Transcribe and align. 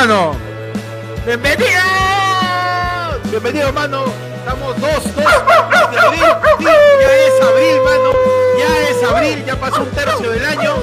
Mano, 0.00 0.34
bienvenidos. 1.26 1.82
Bienvenidos, 3.30 3.70
mano. 3.74 4.04
Estamos 4.34 4.80
dos, 4.80 5.04
dos 5.04 5.14
de 5.14 5.98
abril. 5.98 6.22
Ya 7.02 7.12
es 7.26 7.42
abril, 7.42 7.82
mano. 7.84 8.12
Ya 8.58 8.88
es 8.88 9.02
abril, 9.04 9.44
ya 9.44 9.56
pasó 9.60 9.82
un 9.82 9.90
tercio 9.90 10.30
del 10.30 10.46
año. 10.46 10.76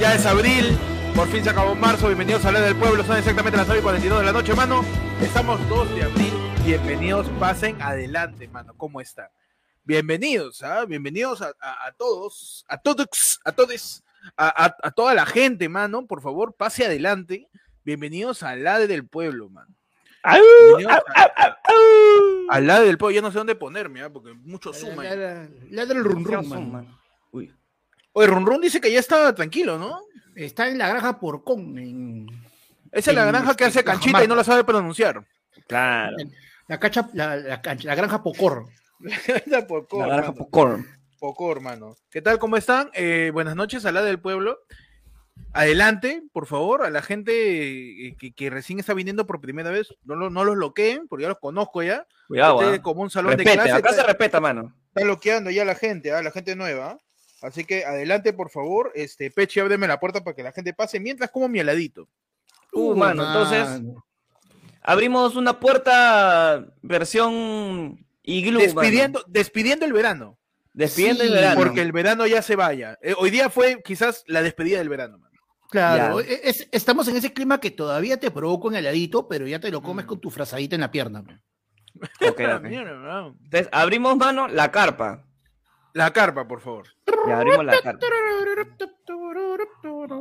Ya 0.00 0.14
es 0.16 0.26
abril. 0.26 0.76
Por 1.14 1.28
fin 1.28 1.44
se 1.44 1.50
acabó 1.50 1.76
marzo. 1.76 2.08
Bienvenidos 2.08 2.44
a 2.46 2.50
la 2.50 2.62
del 2.62 2.74
pueblo. 2.74 3.04
Son 3.04 3.16
exactamente 3.16 3.56
las 3.56 3.68
9 3.68 3.78
y 3.78 3.82
42 3.84 4.18
de 4.18 4.24
la 4.26 4.32
noche, 4.32 4.54
mano. 4.54 4.84
Estamos 5.22 5.60
2 5.68 5.94
de 5.94 6.02
abril. 6.02 6.34
Bienvenidos, 6.64 7.28
pasen 7.38 7.80
adelante, 7.80 8.48
mano. 8.48 8.74
¿Cómo 8.76 9.00
están? 9.00 9.28
Bienvenidos, 9.84 10.64
¿ah? 10.64 10.84
bienvenidos 10.84 11.42
a, 11.42 11.52
todos, 11.96 12.64
a 12.68 12.78
todos, 12.78 13.38
a 13.44 13.52
todos, 13.52 14.02
a- 14.36 14.74
a 14.82 14.90
toda 14.90 15.14
la 15.14 15.26
gente, 15.26 15.68
mano. 15.68 16.06
Por 16.08 16.22
favor, 16.22 16.56
pase 16.56 16.84
adelante. 16.84 17.46
Bienvenidos 17.84 18.42
al 18.42 18.64
lado 18.64 18.86
del 18.86 19.06
pueblo, 19.06 19.50
mano. 19.50 19.74
Bienvenidos 20.24 20.92
a- 21.14 21.58
al 22.48 22.66
lado 22.66 22.84
del 22.84 22.96
pueblo. 22.96 23.14
Ya 23.14 23.20
no 23.22 23.30
sé 23.30 23.38
dónde 23.38 23.54
ponerme, 23.54 24.02
¿ah? 24.02 24.10
porque 24.10 24.32
mucho 24.32 24.72
suma. 24.72 25.02
ahí. 25.02 25.48
Ladra 25.70 25.98
el 25.98 26.04
rum 26.04 26.24
rum, 26.24 26.34
Son, 26.44 26.48
mano. 26.48 26.66
mano. 26.66 27.00
Uy. 27.32 27.52
Oye, 28.12 28.26
Run 28.28 28.46
Run 28.46 28.60
dice 28.60 28.80
que 28.80 28.90
ya 28.92 29.00
está 29.00 29.34
tranquilo, 29.34 29.76
¿no? 29.78 30.00
Está 30.36 30.68
en 30.68 30.78
la 30.78 30.88
granja 30.88 31.18
Porcón, 31.18 31.76
en 31.78 32.26
Esa 32.92 33.10
es 33.10 33.16
la 33.16 33.24
granja 33.26 33.54
que 33.54 33.64
hace 33.64 33.82
canchita 33.84 34.22
y 34.24 34.28
no 34.28 34.36
la 34.36 34.44
sabe 34.44 34.64
pronunciar. 34.64 35.24
Claro. 35.66 36.16
la, 36.68 36.78
cacha, 36.80 37.08
la, 37.12 37.36
la 37.36 37.60
cancha- 37.60 37.86
la 37.88 37.94
granja 37.94 38.22
Pocor. 38.22 38.66
La 39.46 39.66
Pocor, 39.66 40.00
La 40.00 40.14
granja 40.14 40.32
mano. 40.32 40.86
Pocor, 41.18 41.56
hermano. 41.56 41.96
¿Qué 42.10 42.22
tal? 42.22 42.38
¿Cómo 42.38 42.56
están? 42.56 42.90
Eh, 42.94 43.30
buenas 43.34 43.56
noches 43.56 43.84
al 43.84 43.94
lado 43.94 44.06
del 44.06 44.20
pueblo. 44.20 44.58
Adelante, 45.54 46.22
por 46.32 46.46
favor, 46.46 46.84
a 46.84 46.90
la 46.90 47.00
gente 47.00 48.08
eh, 48.08 48.16
que, 48.18 48.32
que 48.32 48.50
recién 48.50 48.80
está 48.80 48.92
viniendo 48.92 49.24
por 49.26 49.40
primera 49.40 49.70
vez, 49.70 49.94
no, 50.04 50.16
lo- 50.16 50.28
no 50.30 50.44
los 50.44 50.56
bloqueen, 50.56 51.06
porque 51.08 51.22
ya 51.22 51.28
los 51.28 51.38
conozco 51.38 51.82
ya. 51.82 52.06
Cuidado, 52.26 52.60
Este 52.60 52.72
ah. 52.72 52.74
es 52.76 52.80
como 52.80 53.02
un 53.02 53.10
salón 53.10 53.30
de 53.32 53.36
Respete, 53.44 53.56
clase. 53.62 53.72
acá 53.72 53.88
se 53.90 53.94
Está, 54.00 54.06
respeta, 54.08 54.40
mano. 54.40 54.74
está 54.88 55.02
bloqueando 55.04 55.50
ya 55.50 55.64
la 55.64 55.74
gente, 55.76 56.12
¿ah? 56.12 56.22
la 56.22 56.30
gente 56.32 56.56
nueva. 56.56 56.90
¿ah? 56.90 56.98
Así 57.42 57.64
que 57.64 57.84
adelante, 57.84 58.32
por 58.32 58.50
favor. 58.50 58.90
Este, 58.94 59.30
Peche, 59.30 59.60
ábreme 59.60 59.86
la 59.86 60.00
puerta 60.00 60.24
para 60.24 60.34
que 60.34 60.42
la 60.42 60.52
gente 60.52 60.74
pase 60.74 60.98
mientras 60.98 61.30
como 61.30 61.48
mi 61.48 61.60
heladito. 61.60 62.08
Uh, 62.72 62.96
mano, 62.96 63.24
entonces 63.24 63.82
abrimos 64.82 65.36
una 65.36 65.60
puerta 65.60 66.66
versión 66.82 68.04
iglú, 68.22 68.58
Despidiendo, 68.60 69.20
mano. 69.20 69.32
despidiendo 69.32 69.84
el 69.86 69.92
verano. 69.92 70.38
Despidiendo 70.72 71.22
el 71.22 71.30
verano. 71.30 71.60
Porque 71.60 71.80
el 71.82 71.92
verano 71.92 72.26
ya 72.26 72.42
se 72.42 72.56
vaya. 72.56 72.98
Eh, 73.00 73.14
hoy 73.16 73.30
día 73.30 73.48
fue 73.50 73.80
quizás 73.84 74.24
la 74.26 74.42
despedida 74.42 74.78
del 74.78 74.88
verano. 74.88 75.18
mano. 75.18 75.33
Claro, 75.74 76.20
Ya. 76.20 76.26
e- 76.30 76.40
es- 76.44 76.68
estamos 76.70 77.08
en 77.08 77.16
ese 77.16 77.32
clima 77.32 77.58
que 77.58 77.72
todavía 77.72 78.16
te 78.20 78.30
provoca 78.30 78.68
un 78.68 78.76
heladito, 78.76 79.26
pero 79.26 79.44
ya 79.48 79.58
te 79.58 79.72
lo 79.72 79.82
comes 79.82 80.04
Mm. 80.04 80.08
con 80.08 80.20
tu 80.20 80.30
frazadita 80.30 80.76
en 80.76 80.82
la 80.82 80.90
pierna. 80.92 81.20
man. 81.22 81.42
Ok, 82.00 82.40
ok. 82.40 82.62
Mierda, 82.62 82.94
mano. 82.94 83.36
Entonces, 83.42 83.68
abrimos, 83.72 84.16
mano, 84.16 84.46
la 84.46 84.70
carpa. 84.70 85.24
La 85.92 86.12
carpa, 86.12 86.46
por 86.46 86.60
favor. 86.60 86.86
Ya 87.26 87.38
abrimos 87.40 87.64
la 87.64 87.80
carpa. 87.80 88.06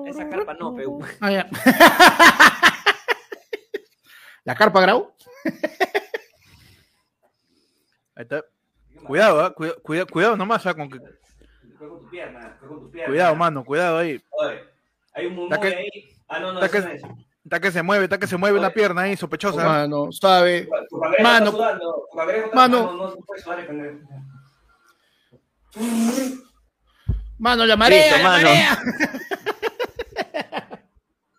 Esa 0.08 0.28
carpa 0.30 0.56
no, 0.56 0.74
pe. 0.76 0.86
Ah, 1.22 1.32
ya. 1.32 1.48
la 4.46 4.56
carpa 4.56 4.82
grau. 4.82 5.14
Ahí 8.16 8.24
está. 8.24 8.44
Cuidado, 9.06 9.42
¿ah? 9.46 9.54
Cuida- 9.54 9.76
cuida- 9.84 10.06
cuidado 10.08 10.36
nomás, 10.36 10.66
¿ah? 10.66 10.74
con 10.74 10.90
que- 10.90 11.00
cuidado, 13.06 13.36
mano, 13.36 13.64
cuidado 13.64 13.98
ahí. 14.00 14.20
Hay 15.14 15.26
un 15.28 15.50
que- 15.50 15.68
ahí. 15.68 15.90
Ah, 16.28 16.40
no, 16.40 16.60
está 16.64 16.70
que- 16.82 17.02
Está 17.44 17.60
que 17.60 17.72
se 17.72 17.84
mueve, 17.84 18.06
está 18.06 18.18
que 18.18 18.26
se 18.26 18.38
mueve 18.38 18.58
una 18.58 18.68
Oye. 18.68 18.74
pierna 18.76 19.02
ahí, 19.02 19.18
sospechosa. 19.18 19.64
Mano, 19.66 20.12
sabe. 20.14 20.68
Mano. 21.22 21.52
Mano. 21.52 22.08
Mano. 22.54 23.16
Mano, 27.38 27.66
la 27.66 27.76
marea, 27.76 28.04
Listo, 28.06 28.18
la 28.18 28.24
mano. 28.24 28.48
marea. 28.48 28.78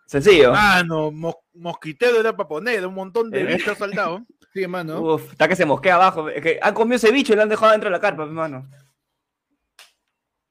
Sencillo. 0.07 0.53
Mano, 0.53 1.11
mos- 1.11 1.37
mosquitero 1.55 2.21
era 2.21 2.37
para 2.37 2.49
poner, 2.49 2.87
un 2.87 2.95
montón 2.95 3.31
de 3.31 3.41
Eh. 3.41 3.45
bichos 3.57 3.79
saltados. 3.79 4.23
Sí, 4.53 4.67
mano. 4.67 5.01
Uf, 5.01 5.33
está 5.33 5.49
que 5.49 5.57
se 5.57 5.65
mosquea 5.65 5.95
abajo. 5.97 6.29
Es 6.29 6.43
que 6.43 6.59
han 6.63 6.75
comido 6.75 6.97
ese 6.97 7.11
bicho 7.11 7.33
y 7.33 7.37
lo 7.37 7.43
han 7.43 7.49
dejado 7.49 7.73
dentro 7.73 7.89
de 7.89 7.93
la 7.97 8.01
carpa, 8.01 8.23
hermano. 8.25 8.69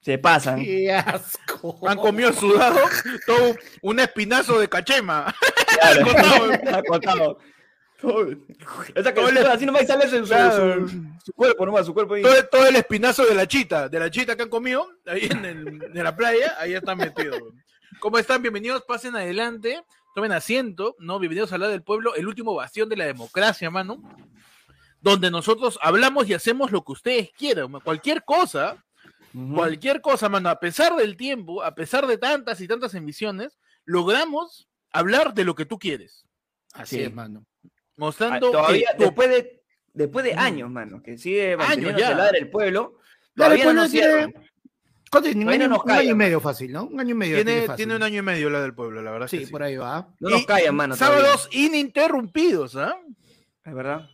Se 0.04 0.18
pasan. 0.18 0.64
Qué 0.64 0.92
asco. 0.92 1.80
Han 1.88 1.98
comido 1.98 2.34
sudado 2.34 2.78
todo 3.26 3.56
un 3.82 4.00
espinazo 4.00 4.60
de 4.60 4.68
cachema. 4.68 5.34
Claro. 5.80 6.06
Contado. 6.88 6.88
Contado. 6.88 7.38
Esa 8.96 9.14
que 9.14 9.22
Todo 9.22 9.30
el- 9.30 9.38
así 9.48 9.66
nomás 9.66 9.88
sale 9.88 10.10
su, 10.10 10.18
su- 10.18 10.26
Claro. 10.26 10.88
su- 10.90 11.04
su 11.24 11.32
cuerpo 11.34 11.66
nomás, 11.66 11.86
su 11.86 11.94
cuerpo 11.94 12.16
ahí. 12.16 12.22
Todo, 12.22 12.46
todo 12.52 12.68
el 12.68 12.76
espinazo 12.76 13.26
de 13.26 13.34
la 13.34 13.48
chita, 13.48 13.88
de 13.88 13.98
la 14.00 14.12
chita 14.12 14.36
que 14.36 14.44
han 14.44 14.50
comido, 14.50 14.86
ahí 15.06 15.28
en, 15.32 15.46
el- 15.46 15.84
en 15.96 16.04
la 16.04 16.14
playa, 16.16 16.56
ahí 16.60 16.74
están 16.74 16.98
metidos. 16.98 17.40
¿Cómo 18.02 18.18
están? 18.18 18.42
Bienvenidos, 18.42 18.84
pasen 18.86 19.16
adelante, 19.16 19.82
tomen 20.16 20.34
asiento, 20.34 20.98
¿no? 21.00 21.18
Bienvenidos 21.18 21.54
a 21.54 21.58
la 21.58 21.70
del 21.70 21.82
pueblo, 21.82 22.14
el 22.16 22.28
último 22.28 22.54
bastión 22.54 22.90
de 22.90 22.98
la 22.98 23.06
democracia, 23.06 23.72
mano. 23.72 24.02
Donde 25.00 25.32
nosotros 25.32 25.80
hablamos 25.82 26.28
y 26.28 26.34
hacemos 26.34 26.72
lo 26.72 26.84
que 26.84 26.92
ustedes 26.92 27.30
quieran, 27.38 27.72
cualquier 27.86 28.24
cosa, 28.26 28.84
Ujú. 29.34 29.56
cualquier 29.56 30.02
cosa, 30.02 30.30
mano, 30.30 30.50
a 30.50 30.60
pesar 30.60 30.96
del 30.96 31.18
tiempo, 31.18 31.64
a 31.64 31.74
pesar 31.76 32.06
de 32.08 32.18
tantas 32.18 32.62
y 32.62 32.68
tantas 32.68 32.94
emisiones, 32.94 33.58
logramos 33.86 34.68
hablar 34.92 35.34
de 35.34 35.44
lo 35.44 35.56
que 35.56 35.66
tú 35.66 35.80
quieres, 35.80 36.26
Así 36.74 36.98
Sí. 36.98 37.04
es, 37.04 37.14
mano. 37.14 37.46
Ah, 37.66 37.70
mostrando 37.98 38.52
Todavía, 38.52 38.90
que 38.98 39.04
después 39.04 39.30
de, 39.30 39.64
después 39.94 40.26
de 40.26 40.34
años, 40.34 40.70
mano, 40.72 41.02
que 41.04 41.18
sigue 41.18 41.56
manteniendo 41.56 42.00
ya. 42.00 42.28
el 42.28 42.32
del 42.34 42.50
pueblo, 42.50 42.98
todavía 43.36 43.66
no 43.66 43.72
pueblo 43.74 43.90
tiene-. 43.90 44.34
¿Cuánto 45.12 45.30
tiene? 45.30 45.42
Un, 45.42 45.46
Todavía 45.46 45.66
año, 45.66 45.70
no 45.70 45.76
nos 45.78 45.86
un 45.86 45.92
año 45.92 46.10
y 46.12 46.16
medio 46.16 46.40
fácil, 46.42 46.72
¿no? 46.72 46.86
Un 46.86 47.00
año 47.00 47.12
y 47.12 47.14
medio. 47.14 47.36
tiene, 47.36 47.62
fácil. 47.68 47.76
tiene 47.78 47.96
un 47.96 48.02
año 48.04 48.18
y 48.18 48.22
medio 48.24 48.50
la 48.50 48.62
del 48.62 48.74
pueblo, 48.74 49.04
la 49.04 49.12
verdad. 49.12 49.28
Sí, 49.28 49.38
que 49.40 49.46
sí. 49.46 49.52
por 49.52 49.62
ahí 49.62 49.76
va. 49.78 50.08
No 50.20 50.30
nos 50.32 50.42
Y 50.42 50.46
callan, 50.48 50.76
mano. 50.76 50.96
todavía. 50.96 51.20
Sábados 51.22 51.50
ininterrumpidos, 51.52 52.76
¿ah? 52.76 52.96
Es 53.64 53.74
verdad. 53.76 54.10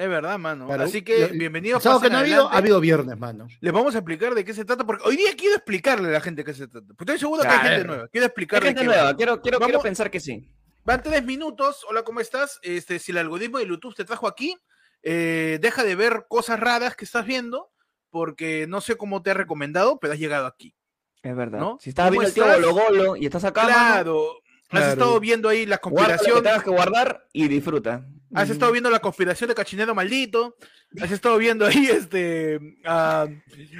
Es 0.00 0.08
verdad, 0.08 0.38
mano. 0.38 0.66
Claro. 0.66 0.84
Así 0.84 1.02
que 1.02 1.20
Lo- 1.20 1.28
bienvenidos. 1.28 1.82
Sábado 1.82 2.00
que 2.00 2.08
no 2.08 2.16
ha 2.16 2.20
habido, 2.20 2.36
adelante. 2.36 2.54
ha 2.56 2.58
habido 2.58 2.80
viernes, 2.80 3.18
mano. 3.18 3.48
Les 3.60 3.70
vamos 3.72 3.94
a 3.94 3.98
explicar 3.98 4.34
de 4.34 4.46
qué 4.46 4.54
se 4.54 4.64
trata, 4.64 4.84
porque 4.86 5.04
hoy 5.06 5.14
día 5.16 5.30
quiero 5.36 5.56
explicarle 5.56 6.08
a 6.08 6.12
la 6.12 6.20
gente 6.22 6.40
de 6.40 6.46
qué 6.46 6.54
se 6.54 6.68
trata. 6.68 6.86
Porque 6.96 7.12
estoy 7.12 7.18
seguro 7.18 7.42
que 7.42 7.48
hay 7.48 7.68
gente 7.68 7.84
nueva. 7.86 8.08
Quiero 8.08 8.24
Hay 8.24 8.26
explicarle 8.28 8.68
gente 8.68 8.80
qué 8.80 8.86
nueva, 8.86 9.02
va. 9.04 9.16
quiero, 9.16 9.42
quiero, 9.42 9.58
quiero 9.58 9.72
Vamos- 9.72 9.82
pensar 9.82 10.10
que 10.10 10.20
sí. 10.20 10.48
Van 10.84 11.02
tres 11.02 11.22
minutos. 11.22 11.84
Hola, 11.86 12.02
¿cómo 12.02 12.20
estás? 12.20 12.58
Este, 12.62 12.98
si 12.98 13.12
el 13.12 13.18
algoritmo 13.18 13.58
de 13.58 13.66
YouTube 13.68 13.94
te 13.94 14.06
trajo 14.06 14.26
aquí, 14.26 14.56
eh, 15.02 15.58
deja 15.60 15.84
de 15.84 15.94
ver 15.94 16.24
cosas 16.30 16.58
raras 16.58 16.96
que 16.96 17.04
estás 17.04 17.26
viendo, 17.26 17.70
porque 18.08 18.64
no 18.68 18.80
sé 18.80 18.96
cómo 18.96 19.20
te 19.22 19.32
ha 19.32 19.34
recomendado, 19.34 19.98
pero 20.00 20.14
has 20.14 20.18
llegado 20.18 20.46
aquí. 20.46 20.74
Es 21.22 21.36
verdad. 21.36 21.58
¿No? 21.58 21.76
Si 21.78 21.90
estás 21.90 22.08
¿Cómo 22.08 22.20
viendo 22.22 22.28
el 22.28 22.62
tío? 22.62 22.70
Golo 22.72 22.72
Golo 22.72 23.16
y 23.16 23.26
estás 23.26 23.44
acá, 23.44 23.64
mano, 23.64 23.74
Claro. 23.76 24.26
Has 24.70 24.92
estado 24.92 25.20
viendo 25.20 25.48
ahí 25.50 25.66
la 25.66 25.78
guarda 25.82 26.16
lo 26.26 26.36
que 26.36 26.40
tengas 26.42 26.64
que 26.64 26.70
guardar 26.70 27.26
y 27.34 27.48
disfruta. 27.48 28.06
Has 28.32 28.48
estado 28.50 28.70
viendo 28.72 28.90
la 28.90 29.00
conspiración 29.00 29.48
de 29.48 29.54
Cachinero 29.54 29.94
Maldito. 29.94 30.56
Has 31.02 31.10
estado 31.10 31.36
viendo 31.38 31.66
ahí 31.66 31.86
este 31.86 32.58
a, 32.84 33.22
a 33.22 33.26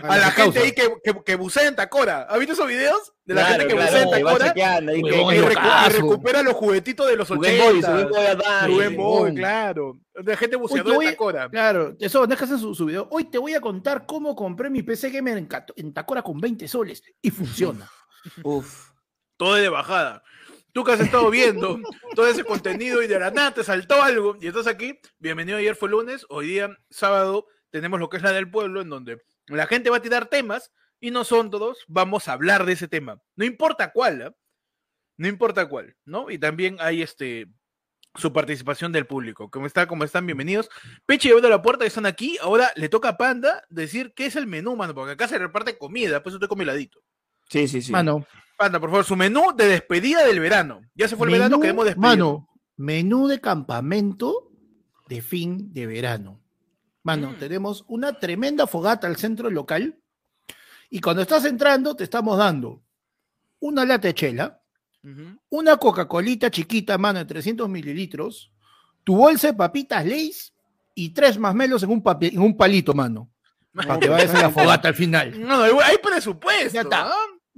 la 0.08 0.16
la 0.16 0.30
gente 0.30 0.34
causa. 0.36 0.60
ahí 0.60 0.72
que, 0.72 0.92
que, 1.04 1.22
que 1.24 1.34
bucea 1.36 1.68
en 1.68 1.76
Tacora. 1.76 2.22
¿Has 2.22 2.38
visto 2.38 2.54
esos 2.54 2.66
videos? 2.66 3.12
De 3.24 3.34
la 3.34 3.42
Claro, 3.46 3.58
gente 3.60 3.68
que 3.68 3.74
claro, 3.80 3.90
bucea 3.92 4.02
en 4.02 4.10
Tacora 4.24 4.46
chequeando, 4.48 4.92
que- 4.92 4.98
y, 4.98 5.02
recu- 5.02 5.88
recupera 5.92 6.42
los 6.42 6.54
juguetitos 6.54 7.06
de 7.08 7.16
los 7.16 7.28
su 7.28 7.38
Game 7.38 7.58
Boy, 7.58 7.78
80. 7.78 8.66
su 8.66 8.76
Game 8.76 8.96
Boy 8.96 9.34
claro. 9.34 9.98
De 10.14 10.36
gente 10.36 10.56
Uy, 10.56 10.62
buceadora 10.62 10.96
voy- 10.96 11.06
Tacora. 11.06 11.48
Claro, 11.48 11.94
eso, 12.00 12.26
no 12.26 12.32
es 12.32 12.38
que 12.38 12.44
hacen 12.44 12.58
su, 12.58 12.74
su 12.74 12.86
video. 12.86 13.08
Hoy 13.10 13.24
te 13.30 13.38
voy 13.38 13.54
a 13.54 13.60
contar 13.60 14.04
cómo 14.06 14.34
compré 14.34 14.68
mi 14.70 14.82
PC 14.82 15.10
Gamer 15.10 15.38
en, 15.38 15.48
en 15.76 15.92
Tacora 15.92 16.22
con 16.22 16.40
20 16.40 16.66
soles 16.66 17.02
y 17.22 17.30
funciona. 17.30 17.88
Uf. 18.42 18.90
Todo 19.36 19.54
de 19.54 19.68
bajada. 19.68 20.22
Tú 20.72 20.84
que 20.84 20.92
has 20.92 21.00
estado 21.00 21.30
viendo 21.30 21.80
todo 22.14 22.28
ese 22.28 22.44
contenido 22.44 23.02
y 23.02 23.08
de 23.08 23.18
la 23.18 23.32
nada 23.32 23.54
te 23.54 23.64
saltó 23.64 24.02
algo 24.02 24.36
y 24.40 24.46
estás 24.46 24.68
aquí. 24.68 25.00
Bienvenido, 25.18 25.58
ayer 25.58 25.74
fue 25.74 25.88
lunes, 25.88 26.26
hoy 26.28 26.46
día 26.46 26.78
sábado 26.90 27.46
tenemos 27.70 27.98
lo 27.98 28.08
que 28.08 28.18
es 28.18 28.22
la 28.22 28.32
del 28.32 28.50
pueblo 28.50 28.80
en 28.80 28.88
donde 28.88 29.20
la 29.48 29.66
gente 29.66 29.90
va 29.90 29.96
a 29.96 30.02
tirar 30.02 30.26
temas 30.26 30.72
y 31.00 31.10
nosotros 31.10 31.84
vamos 31.88 32.28
a 32.28 32.34
hablar 32.34 32.66
de 32.66 32.74
ese 32.74 32.86
tema. 32.86 33.20
No 33.34 33.44
importa 33.44 33.90
cuál, 33.90 34.22
¿ah? 34.22 34.34
no 35.16 35.26
importa 35.26 35.68
cuál, 35.68 35.96
¿no? 36.04 36.30
Y 36.30 36.38
también 36.38 36.76
hay 36.78 37.02
este 37.02 37.48
su 38.14 38.32
participación 38.32 38.92
del 38.92 39.06
público. 39.06 39.50
¿Cómo 39.50 39.66
está? 39.66 39.86
¿Cómo 39.86 40.04
están? 40.04 40.26
Bienvenidos. 40.26 40.68
Peche 41.04 41.28
abriendo 41.28 41.48
la 41.48 41.62
puerta, 41.62 41.84
están 41.84 42.06
aquí. 42.06 42.38
Ahora 42.42 42.70
le 42.76 42.88
toca 42.88 43.10
a 43.10 43.16
Panda 43.16 43.64
decir 43.70 44.12
qué 44.14 44.26
es 44.26 44.36
el 44.36 44.46
menú, 44.46 44.76
mano, 44.76 44.94
porque 44.94 45.12
acá 45.12 45.26
se 45.26 45.38
reparte 45.38 45.78
comida, 45.78 46.22
pues 46.22 46.34
estoy 46.34 46.48
con 46.48 46.58
mi 46.58 46.64
ladito. 46.64 47.00
Sí, 47.48 47.66
sí, 47.66 47.82
sí. 47.82 47.90
Mano, 47.90 48.26
Panda, 48.60 48.78
por 48.78 48.90
favor, 48.90 49.04
su 49.06 49.16
menú 49.16 49.54
de 49.56 49.66
despedida 49.68 50.22
del 50.22 50.38
verano. 50.38 50.82
Ya 50.94 51.08
se 51.08 51.16
fue 51.16 51.28
el 51.28 51.32
verano, 51.32 51.56
menú- 51.56 51.60
queremos 51.62 51.84
despedir. 51.86 52.02
Mano, 52.06 52.48
menú 52.76 53.26
de 53.26 53.40
campamento 53.40 54.52
de 55.08 55.22
fin 55.22 55.72
de 55.72 55.86
verano. 55.86 56.42
Mano, 57.02 57.30
Mm. 57.30 57.34
tenemos 57.38 57.84
una 57.88 58.18
tremenda 58.18 58.66
fogata 58.66 59.06
al 59.06 59.16
centro 59.16 59.48
local 59.48 59.98
y 60.90 61.00
cuando 61.00 61.22
estás 61.22 61.46
entrando 61.46 61.96
te 61.96 62.04
estamos 62.04 62.36
dando 62.36 62.82
una 63.60 63.86
lata 63.86 64.08
de 64.08 64.14
chela, 64.14 64.60
una 65.48 65.78
Coca-Colita 65.78 66.50
chiquita, 66.50 66.98
mano, 66.98 67.20
de 67.20 67.24
300 67.24 67.66
mililitros, 67.66 68.52
tu 69.04 69.16
bolsa 69.16 69.46
de 69.48 69.54
papitas 69.54 70.04
Lays 70.04 70.52
y 70.94 71.08
tres 71.14 71.38
masmelos 71.38 71.82
en 71.82 71.88
un, 71.92 72.02
en 72.20 72.38
un 72.42 72.54
palito, 72.58 72.92
mano. 72.92 73.30
Para 73.74 73.98
que 73.98 74.08
vayas 74.10 74.34
a 74.34 74.42
la 74.42 74.50
fogata 74.50 74.88
al 74.88 74.94
final. 74.94 75.40
No, 75.40 75.62
hay, 75.62 75.96
presupuesto. 76.02 76.74
Ya 76.74 76.82
está. 76.82 77.10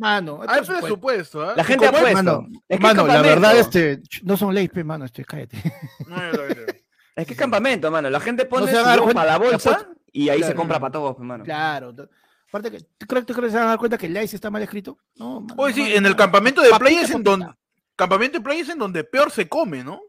Mano, 0.02 0.40
Hay 0.49 0.60
esto 0.60 0.72
es 0.72 0.81
presupuesto. 0.81 1.43
¿ah? 1.43 1.54
La 1.56 1.62
gente 1.62 1.84
¿Y 1.84 1.88
ha 1.88 1.93
puesto. 1.93 2.12
Mano, 2.12 2.49
Es 2.69 2.76
que 2.76 2.82
mano, 2.82 3.06
la 3.06 3.22
verdad, 3.22 3.56
este, 3.56 4.02
no 4.25 4.37
son 4.37 4.52
Lays, 4.52 4.69
pe, 4.69 4.82
mano, 4.82 5.04
este, 5.04 5.25
cállate. 5.25 5.56
No. 6.06 6.16
Es 7.14 7.26
que 7.26 7.34
es 7.34 7.38
campamento, 7.38 7.90
mano. 7.90 8.08
La 8.08 8.20
gente 8.20 8.46
pone 8.46 8.72
su 8.72 8.96
ropa 8.96 9.20
a 9.20 9.26
la 9.26 9.37
bolsa 9.37 9.87
y 10.10 10.31
ahí 10.31 10.43
se 10.43 10.54
compra 10.54 10.81
para 10.81 10.93
todos, 10.93 11.14
hermano. 11.19 11.44
Claro. 11.44 11.94
Aparte 12.49 12.70
que, 12.70 12.81
¿tú 12.96 13.06
crees, 13.06 13.26
tú 13.26 13.34
crees 13.34 13.49
que 13.49 13.50
se 13.50 13.56
van 13.58 13.66
a 13.66 13.70
dar 13.70 13.78
cuenta 13.78 13.99
que 13.99 14.08
Lays 14.08 14.32
está 14.32 14.50
mal 14.50 14.62
escrito? 14.62 14.99
No, 15.16 15.43
mano, 15.43 15.54
Oye, 15.58 15.75
sí, 15.75 15.94
en 15.94 16.06
el 16.06 16.16
campamento 16.16 16.62
de 16.62 16.70
playa 16.70 17.02
es 17.02 17.10
en 17.10 17.22
donde. 17.22 17.46
Campamento 17.96 18.38
de 18.38 18.44
playa 18.44 18.62
es 18.62 18.69
en 18.70 18.78
donde 18.78 19.05
peor 19.05 19.31
se 19.31 19.46
come, 19.46 19.84
¿no? 19.84 20.00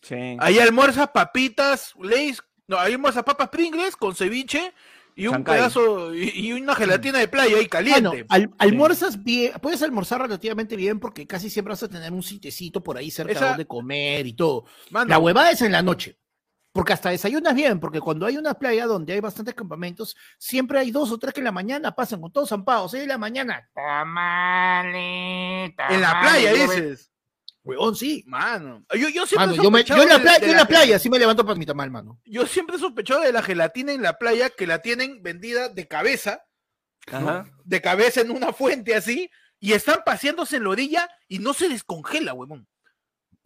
Sí. 0.00 0.38
Ahí 0.40 0.58
almuerzas 0.58 1.08
papitas, 1.08 1.94
leis. 2.00 2.42
No, 2.66 2.78
ahí 2.78 2.94
almuerzas 2.94 3.24
papas 3.24 3.50
Pringles 3.50 3.94
con 3.94 4.14
ceviche 4.14 4.72
y 5.20 5.26
un 5.26 5.32
Chancay. 5.34 5.56
pedazo 5.56 6.14
y, 6.14 6.30
y 6.34 6.52
una 6.52 6.74
gelatina 6.74 7.18
de 7.18 7.28
playa 7.28 7.56
ahí 7.56 7.66
caliente. 7.66 8.24
al- 8.28 8.50
almuerzas 8.58 9.22
bien, 9.22 9.52
puedes 9.60 9.82
almorzar 9.82 10.20
relativamente 10.22 10.76
bien 10.76 11.00
porque 11.00 11.26
casi 11.26 11.50
siempre 11.50 11.72
vas 11.72 11.82
a 11.82 11.88
tener 11.88 12.12
un 12.12 12.22
sitecito 12.22 12.82
por 12.82 12.96
ahí 12.96 13.10
cerca 13.10 13.32
Esa- 13.32 13.48
donde 13.48 13.66
comer 13.66 14.26
y 14.26 14.34
todo. 14.34 14.64
Mano, 14.90 15.08
La 15.08 15.18
huevada 15.18 15.50
es 15.50 15.60
en 15.62 15.72
la 15.72 15.82
noche. 15.82 16.18
Porque 16.70 16.92
hasta 16.92 17.10
desayunas 17.10 17.54
bien, 17.54 17.80
porque 17.80 17.98
cuando 17.98 18.24
hay 18.26 18.36
una 18.36 18.54
playa 18.54 18.86
donde 18.86 19.12
hay 19.14 19.20
bastantes 19.20 19.54
campamentos, 19.54 20.14
siempre 20.38 20.78
hay 20.78 20.90
dos 20.92 21.10
o 21.10 21.18
tres 21.18 21.32
que 21.34 21.40
en 21.40 21.44
la 21.44 21.50
mañana 21.52 21.92
pasan 21.96 22.20
con 22.20 22.30
todos 22.30 22.50
zampados. 22.50 22.94
¿eh? 22.94 23.02
En 23.02 23.08
la 23.08 23.18
mañana. 23.18 23.68
Tamale, 23.74 25.64
en 25.64 25.74
la 26.00 26.08
tamale, 26.12 26.28
playa 26.30 26.52
dices. 26.52 27.10
Huevón, 27.64 27.94
sí. 27.96 28.24
Mano, 28.26 28.84
yo, 28.94 29.08
yo 29.08 29.26
siempre 29.26 29.48
Mano, 29.48 29.62
yo, 29.62 29.70
me- 29.70 29.84
yo 29.84 30.02
en 30.02 30.08
la 30.08 30.18
playa, 30.18 30.38
yo 30.38 30.46
en 30.46 30.52
la 30.52 30.58
la- 30.58 30.66
playa 30.68 30.98
sí 30.98 31.10
me 31.10 31.18
levanto 31.18 31.44
para 31.44 31.58
mi 31.58 31.66
tamal, 31.66 31.90
mano. 31.90 32.18
Yo 32.24 32.46
siempre 32.46 32.76
he 32.76 32.78
sospechado 32.78 33.20
de 33.20 33.32
la 33.32 33.42
gelatina 33.42 33.92
en 33.92 34.02
la 34.02 34.16
playa 34.18 34.48
que 34.50 34.66
la 34.66 34.80
tienen 34.80 35.22
vendida 35.22 35.68
de 35.68 35.86
cabeza, 35.86 36.42
de 37.64 37.80
cabeza 37.82 38.20
en 38.20 38.30
una 38.30 38.52
fuente 38.52 38.94
así, 38.94 39.30
y 39.60 39.72
están 39.72 40.00
paseándose 40.06 40.56
en 40.56 40.64
la 40.64 40.70
orilla 40.70 41.08
y 41.26 41.40
no 41.40 41.52
se 41.52 41.68
descongela, 41.68 42.32
huevón. 42.32 42.66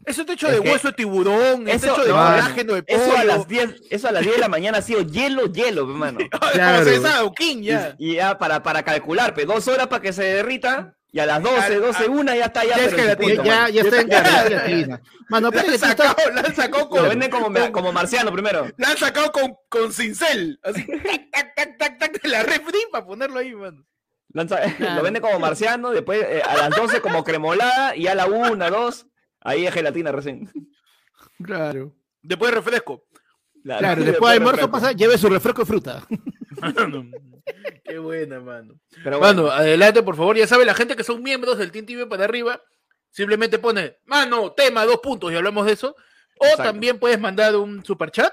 Eso 0.04 0.22
está 0.22 0.32
hecho 0.32 0.48
Es 0.48 0.56
de 0.56 0.62
que 0.62 0.70
hueso 0.70 0.88
de 0.88 0.94
tiburón, 0.94 1.68
eso- 1.68 1.92
hecho 1.92 2.02
de 2.02 2.08
no, 2.10 2.14
colágeno 2.16 2.74
de 2.74 2.82
pollo. 2.82 3.02
Eso 3.02 3.16
a 3.16 3.24
las 3.24 3.46
10, 3.48 3.74
eso 3.90 4.08
a 4.08 4.12
las 4.12 4.22
10 4.22 4.34
de 4.34 4.40
la 4.40 4.48
mañana 4.48 4.78
ha 4.78 4.82
sido 4.82 5.02
hielo, 5.02 5.46
hielo, 5.52 5.82
hermano. 5.82 6.18
Claro. 6.52 6.84
Ya. 7.62 7.94
Y, 7.98 8.12
y 8.12 8.14
ya 8.16 8.36
para, 8.36 8.62
para 8.64 8.82
calcular, 8.82 9.32
pe, 9.34 9.46
dos 9.46 9.66
horas 9.68 9.86
para 9.86 10.02
que 10.02 10.12
se 10.12 10.24
derrita 10.24 10.96
y 11.14 11.18
a 11.20 11.26
las 11.26 11.42
12, 11.42 11.56
Al- 11.74 11.80
12, 11.82 12.04
al- 12.04 12.10
una 12.10 12.34
ya 12.34 12.46
está 12.46 12.64
ya. 12.64 12.70
ya 12.76 12.84
es 12.84 12.88
pero 12.90 13.02
gelatina. 13.02 13.26
punto, 13.34 13.44
ya, 13.44 13.56
mano. 13.60 13.68
ya 13.68 13.82
está 13.82 14.00
en 14.00 14.08
gelatina. 14.48 15.02
Mano, 15.28 15.50
La 15.50 15.56
espera 15.60 15.62
que 15.78 15.84
han 15.84 15.90
sacado, 15.96 16.30
la 16.34 16.40
han 16.40 16.54
sacado 16.56 16.84
Lo 16.84 16.88
con, 16.88 17.08
venden 17.08 17.30
como, 17.30 17.52
con- 17.52 17.72
como 17.72 17.92
marciano 17.92 18.32
primero. 18.32 18.66
la 18.78 18.88
han 18.88 18.96
sacado 18.96 19.30
con, 19.30 19.54
con 19.68 19.92
cincel. 19.92 20.58
Así, 20.62 20.84
tac, 20.86 21.30
tac, 21.30 21.54
tac, 21.54 21.78
tac, 21.78 21.98
tac, 21.98 22.22
de 22.22 22.28
la 22.28 22.42
refri 22.42 22.78
para 22.90 23.04
ponerlo 23.06 23.38
ahí, 23.38 23.54
man. 23.54 23.84
Lanza- 24.32 24.60
Claro. 24.78 24.94
Lo 24.96 25.02
vende 25.02 25.20
como 25.20 25.38
marciano, 25.38 25.90
después 25.90 26.22
eh, 26.26 26.42
a 26.42 26.56
las 26.56 26.70
12 26.70 27.00
como 27.02 27.22
cremolada 27.24 27.94
y 27.94 28.06
a 28.06 28.14
la 28.14 28.24
1, 28.26 28.70
2, 28.70 29.06
ahí 29.42 29.66
es 29.66 29.74
gelatina 29.74 30.12
recién. 30.12 30.50
Claro. 31.42 31.94
Después 32.22 32.54
refresco. 32.54 33.04
Claro, 33.64 34.04
después 34.04 34.30
de 34.30 34.36
almuerzo 34.38 34.70
pasa, 34.70 34.92
lleve 34.92 35.18
su 35.18 35.28
refresco 35.28 35.62
de 35.62 35.66
fruta. 35.66 36.06
Qué 37.84 37.98
buena, 37.98 38.40
mano. 38.40 38.74
Pero 39.02 39.18
bueno, 39.18 39.42
Mano, 39.44 39.52
adelante, 39.54 40.02
por 40.02 40.16
favor. 40.16 40.36
Ya 40.36 40.46
sabe, 40.46 40.64
la 40.64 40.74
gente 40.74 40.96
que 40.96 41.04
son 41.04 41.22
miembros 41.22 41.58
del 41.58 41.70
Team 41.72 41.86
TV 41.86 42.06
para 42.06 42.24
arriba, 42.24 42.60
simplemente 43.10 43.58
pone, 43.58 43.98
mano, 44.06 44.52
tema, 44.52 44.84
dos 44.86 44.98
puntos, 44.98 45.32
y 45.32 45.36
hablamos 45.36 45.66
de 45.66 45.72
eso. 45.72 45.96
O 46.38 46.44
Exacto. 46.44 46.62
también 46.64 46.98
puedes 46.98 47.20
mandar 47.20 47.54
un 47.56 47.84
super 47.84 48.10
chat 48.10 48.32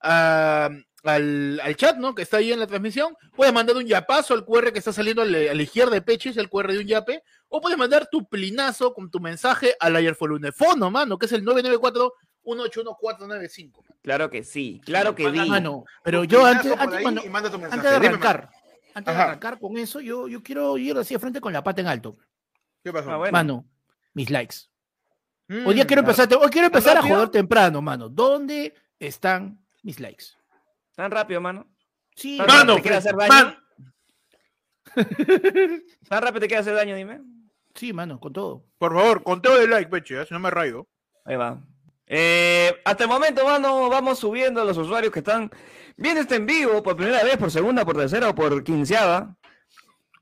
a- 0.00 0.70
al, 1.04 1.60
al 1.62 1.76
chat, 1.76 1.96
¿no? 1.96 2.14
Que 2.14 2.22
está 2.22 2.38
ahí 2.38 2.52
en 2.52 2.58
la 2.60 2.66
transmisión. 2.66 3.14
Puedes 3.36 3.54
mandar 3.54 3.76
un 3.76 3.86
yapazo 3.86 4.34
al 4.34 4.44
QR 4.44 4.72
que 4.72 4.78
está 4.80 4.92
saliendo 4.92 5.22
a 5.22 5.24
la, 5.24 5.52
a 5.52 5.54
la 5.54 5.62
izquierda 5.62 5.92
de 5.92 6.02
Peche, 6.02 6.30
es 6.30 6.36
el 6.36 6.50
QR 6.50 6.72
de 6.72 6.78
un 6.80 6.86
yape. 6.86 7.22
O 7.48 7.60
puedes 7.60 7.78
mandar 7.78 8.08
tu 8.10 8.28
plinazo 8.28 8.92
con 8.92 9.08
tu 9.10 9.20
mensaje 9.20 9.74
al 9.80 9.94
Ayerfolunefono, 9.96 10.90
mano, 10.90 11.16
que 11.18 11.26
es 11.26 11.32
el 11.32 11.44
994-181-495. 11.44 13.84
Claro 14.08 14.30
que 14.30 14.42
sí, 14.42 14.80
claro 14.86 15.14
que 15.14 15.30
di. 15.30 15.46
Mano, 15.50 15.84
pero 16.02 16.24
yo 16.24 16.46
antes, 16.46 16.72
antes, 16.78 17.02
mano, 17.04 17.20
antes 17.70 17.82
de 17.82 17.88
arrancar, 17.96 18.48
antes 18.94 19.14
de 19.14 19.20
Ajá. 19.20 19.24
arrancar 19.30 19.58
con 19.58 19.76
eso, 19.76 20.00
yo, 20.00 20.28
yo 20.28 20.42
quiero 20.42 20.78
ir 20.78 20.96
así 20.96 21.12
de 21.12 21.20
frente 21.20 21.42
con 21.42 21.52
la 21.52 21.62
pata 21.62 21.82
en 21.82 21.88
alto. 21.88 22.16
¿Qué 22.82 22.90
pasó? 22.90 23.10
Ah, 23.10 23.16
bueno. 23.18 23.32
Mano, 23.32 23.66
mis 24.14 24.30
likes. 24.30 24.56
Mm, 25.48 25.66
Hoy 25.66 25.74
día 25.74 25.86
quiero 25.86 26.00
empezar, 26.00 26.26
hoy 26.40 26.48
quiero 26.48 26.68
empezar 26.68 26.96
a 26.96 27.02
joder 27.02 27.28
temprano, 27.28 27.82
mano. 27.82 28.08
¿Dónde 28.08 28.74
están 28.98 29.62
mis 29.82 30.00
likes? 30.00 30.24
Tan 30.94 31.10
rápido, 31.10 31.40
mano. 31.42 31.66
Sí, 32.16 32.38
Mano, 32.48 32.76
¿Te 32.76 32.82
quiere 32.82 32.96
hacer 32.96 33.14
daño? 33.14 33.28
man, 33.32 33.58
Tan 36.08 36.22
rápido 36.22 36.40
te 36.40 36.46
quiere 36.48 36.60
hacer 36.60 36.74
daño, 36.74 36.96
dime. 36.96 37.20
sí, 37.74 37.92
mano, 37.92 38.18
con 38.18 38.32
todo. 38.32 38.64
por 38.78 38.94
favor, 38.94 39.22
conteo 39.22 39.58
de 39.58 39.68
like, 39.68 39.90
Peche, 39.90 40.22
¿eh? 40.22 40.26
si 40.26 40.32
no 40.32 40.40
me 40.40 40.50
rayo. 40.50 40.88
Ahí 41.26 41.36
va. 41.36 41.62
Eh, 42.10 42.74
hasta 42.84 43.04
el 43.04 43.08
momento, 43.10 43.44
mano, 43.44 43.88
vamos 43.90 44.18
subiendo 44.18 44.64
los 44.64 44.76
usuarios 44.78 45.12
que 45.12 45.18
están 45.18 45.50
viendo 45.96 46.20
este 46.22 46.36
en 46.36 46.46
vivo 46.46 46.82
por 46.82 46.96
primera 46.96 47.22
vez, 47.22 47.36
por 47.36 47.50
segunda, 47.50 47.84
por 47.84 47.96
tercera 47.96 48.30
o 48.30 48.34
por 48.34 48.64
quinceava. 48.64 49.36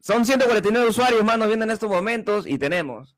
Son 0.00 0.24
149 0.24 0.88
usuarios, 0.88 1.24
mano, 1.24 1.46
viendo 1.46 1.64
en 1.64 1.70
estos 1.70 1.88
momentos 1.90 2.46
y 2.46 2.58
tenemos. 2.58 3.16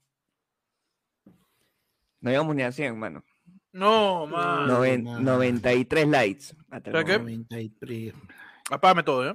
No 2.20 2.30
llegamos 2.30 2.54
ni 2.56 2.62
a 2.62 2.72
100, 2.72 2.98
mano. 2.98 3.24
No, 3.72 4.26
man. 4.26 4.66
Noven- 4.66 5.04
mano. 5.04 5.20
93 5.20 6.08
likes. 6.08 6.44
hasta 6.70 6.90
el 6.90 6.96
¿Sabes 6.96 7.06
qué? 7.06 7.18
momento. 7.18 7.46
93. 7.54 8.14
Apágame 8.70 9.02
todo, 9.02 9.30
¿eh? 9.30 9.34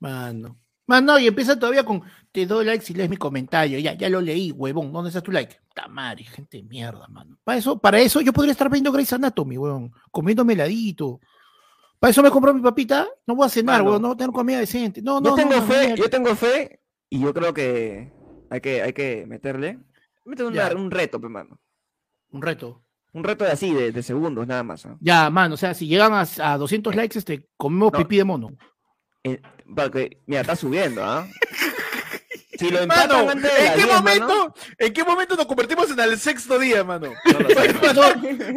Mano. 0.00 0.58
Mano, 0.92 1.18
y 1.18 1.26
empieza 1.26 1.58
todavía 1.58 1.84
con 1.84 2.02
te 2.32 2.44
doy 2.44 2.66
like 2.66 2.84
si 2.84 2.92
lees 2.92 3.08
mi 3.08 3.16
comentario. 3.16 3.78
Ya, 3.78 3.94
ya 3.94 4.10
lo 4.10 4.20
leí, 4.20 4.50
huevón. 4.52 4.92
¿Dónde 4.92 5.08
está 5.08 5.22
tu 5.22 5.32
like? 5.32 5.56
Tamari, 5.74 6.24
gente 6.24 6.58
de 6.58 6.64
mierda, 6.64 7.08
mano. 7.08 7.38
Para 7.44 7.56
eso, 7.58 7.78
para 7.78 7.98
eso 7.98 8.20
yo 8.20 8.32
podría 8.34 8.52
estar 8.52 8.68
viendo 8.70 8.92
Grey's 8.92 9.12
Anatomy, 9.14 9.56
huevón. 9.56 9.90
Comiéndome 10.10 10.52
heladito. 10.52 11.18
Para 11.98 12.10
eso 12.10 12.22
me 12.22 12.30
compró 12.30 12.52
mi 12.52 12.60
papita. 12.60 13.06
No 13.26 13.34
voy 13.36 13.46
a 13.46 13.48
cenar, 13.48 13.78
Mano. 13.78 13.84
huevón. 13.86 14.02
No 14.02 14.16
tengo 14.18 14.32
comida 14.34 14.58
decente. 14.58 15.00
No, 15.00 15.22
Yo 15.22 15.30
no, 15.30 15.34
tengo 15.34 15.50
no, 15.52 15.56
no, 15.60 15.62
fe, 15.62 15.94
yo 15.96 16.10
tengo 16.10 16.36
fe 16.36 16.80
y 17.08 17.20
yo 17.20 17.32
creo 17.32 17.54
que 17.54 18.12
hay 18.50 18.60
que, 18.60 18.82
hay 18.82 18.92
que 18.92 19.24
meterle. 19.26 19.78
Meter 20.26 20.44
una- 20.46 20.68
Ya. 20.68 20.76
un 20.76 20.90
reto, 20.90 21.18
pues, 21.18 21.32
mano. 21.32 21.58
Un 22.32 22.42
reto. 22.42 22.82
Un 23.14 23.24
reto 23.24 23.44
de 23.44 23.50
así, 23.52 23.72
de, 23.72 23.92
de 23.92 24.02
segundos, 24.02 24.46
nada 24.46 24.62
más. 24.62 24.86
Ya, 25.00 25.30
mano. 25.30 25.54
O 25.54 25.56
sea, 25.56 25.72
si 25.74 25.86
llegan 25.86 26.12
a, 26.12 26.26
a 26.52 26.58
200 26.58 26.94
likes, 26.94 27.18
este, 27.18 27.48
comemos 27.56 27.92
No. 27.92 27.98
pipí 27.98 28.16
de 28.18 28.24
mono. 28.24 28.50
Eh, 29.24 29.40
porque, 29.74 30.18
mira, 30.26 30.40
está 30.42 30.56
subiendo, 30.56 31.04
¿ah? 31.04 31.26
Si 32.58 32.70
lo 32.70 32.86
Mano, 32.86 33.02
empatan 33.02 33.30
antes 33.30 33.50
de 33.56 33.66
¿en 33.66 33.72
qué 33.72 33.82
10, 33.84 33.88
momento? 33.96 34.26
mano, 34.28 34.54
¿En 34.78 34.92
qué 34.92 35.04
momento 35.04 35.36
nos 35.36 35.46
convertimos 35.46 35.90
en 35.90 35.98
el 35.98 36.16
sexto 36.20 36.58
día, 36.60 36.84
mano? 36.84 37.12
no 37.32 37.40
lo 37.40 37.48
sé, 37.48 37.72
mano. 37.72 38.02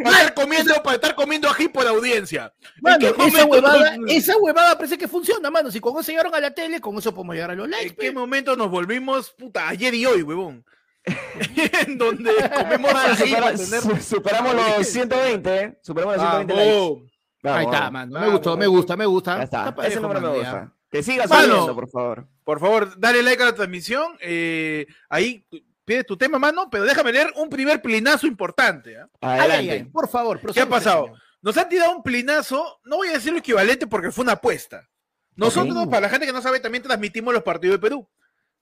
Para 0.04 0.18
estar 0.20 0.34
comiendo, 0.34 0.74
para 0.82 0.94
estar 0.96 1.14
comiendo 1.16 1.48
ají 1.48 1.68
por 1.68 1.86
audiencia. 1.88 2.52
¿En 2.60 2.70
Mano, 2.82 2.98
qué 3.16 3.26
esa 3.26 3.44
huevada, 3.46 3.96
nos- 3.96 4.12
esa 4.12 4.36
huevada 4.36 4.76
parece 4.76 4.96
que 4.98 5.08
funciona, 5.08 5.50
mano. 5.50 5.72
Si 5.72 5.80
con 5.80 5.98
eso 5.98 6.12
llegaron 6.12 6.32
a 6.34 6.40
la 6.40 6.52
tele, 6.52 6.80
con 6.80 6.96
eso 6.98 7.12
podemos 7.14 7.34
llegar 7.34 7.50
a 7.50 7.54
los 7.56 7.68
likes. 7.68 7.88
¿En 7.88 7.96
qué 7.96 8.06
pe. 8.08 8.12
momento 8.12 8.54
nos 8.54 8.70
volvimos, 8.70 9.30
puta, 9.30 9.66
ayer 9.66 9.92
y 9.94 10.06
hoy, 10.06 10.22
huevón? 10.22 10.64
en 11.86 11.98
donde 11.98 12.32
comemos 12.54 12.94
ají 12.94 13.30
supera- 13.32 13.56
su- 13.56 13.96
superamos 14.02 14.54
los 14.54 14.86
120, 14.86 15.58
¿eh? 15.58 15.78
Superamos 15.82 16.16
los 16.16 16.22
120 16.30 16.54
likes. 16.54 17.15
Vamos. 17.50 17.58
Ahí 17.60 17.64
está, 17.66 17.78
vamos. 17.80 17.92
mano. 17.92 18.12
Me 18.12 18.18
Vamos, 18.20 18.32
gustó, 18.34 18.56
me 18.56 18.66
gusta, 18.66 18.96
me 18.96 19.06
gusta. 19.06 19.36
Ya 19.38 19.42
está. 19.44 19.68
Está 19.68 19.86
Ese 19.86 20.00
número 20.00 20.20
me 20.20 20.28
gusta. 20.38 20.72
Que 20.90 21.02
siga 21.02 21.26
subiendo, 21.26 21.74
por 21.74 21.88
favor. 21.88 22.26
Por 22.44 22.60
favor, 22.60 22.98
dale 22.98 23.22
like 23.22 23.42
a 23.42 23.46
la 23.46 23.54
transmisión. 23.54 24.16
eh, 24.20 24.86
ahí 25.08 25.44
pide 25.84 26.04
tu 26.04 26.16
tema, 26.16 26.38
mano, 26.38 26.68
pero 26.70 26.84
déjame 26.84 27.12
leer 27.12 27.32
un 27.36 27.48
primer 27.48 27.80
plinazo 27.82 28.26
importante. 28.26 28.96
Ay, 29.20 29.40
Adelante. 29.40 29.54
ay, 29.54 29.70
ay, 29.70 29.84
por 29.84 30.08
favor. 30.08 30.40
¿Qué 30.52 30.60
ha 30.60 30.68
pasado? 30.68 31.12
Nos 31.42 31.56
han 31.56 31.68
tirado 31.68 31.94
un 31.94 32.02
plinazo, 32.02 32.80
no 32.84 32.96
voy 32.96 33.08
a 33.08 33.12
decir 33.12 33.32
lo 33.32 33.38
equivalente 33.38 33.86
porque 33.86 34.10
fue 34.10 34.22
una 34.24 34.32
apuesta. 34.32 34.88
Nosotros, 35.36 35.86
para 35.88 36.00
la 36.02 36.08
gente 36.08 36.26
que 36.26 36.32
no 36.32 36.40
sabe, 36.42 36.60
también 36.60 36.82
transmitimos 36.82 37.32
los 37.32 37.42
partidos 37.42 37.74
de 37.76 37.78
Perú. 37.80 38.08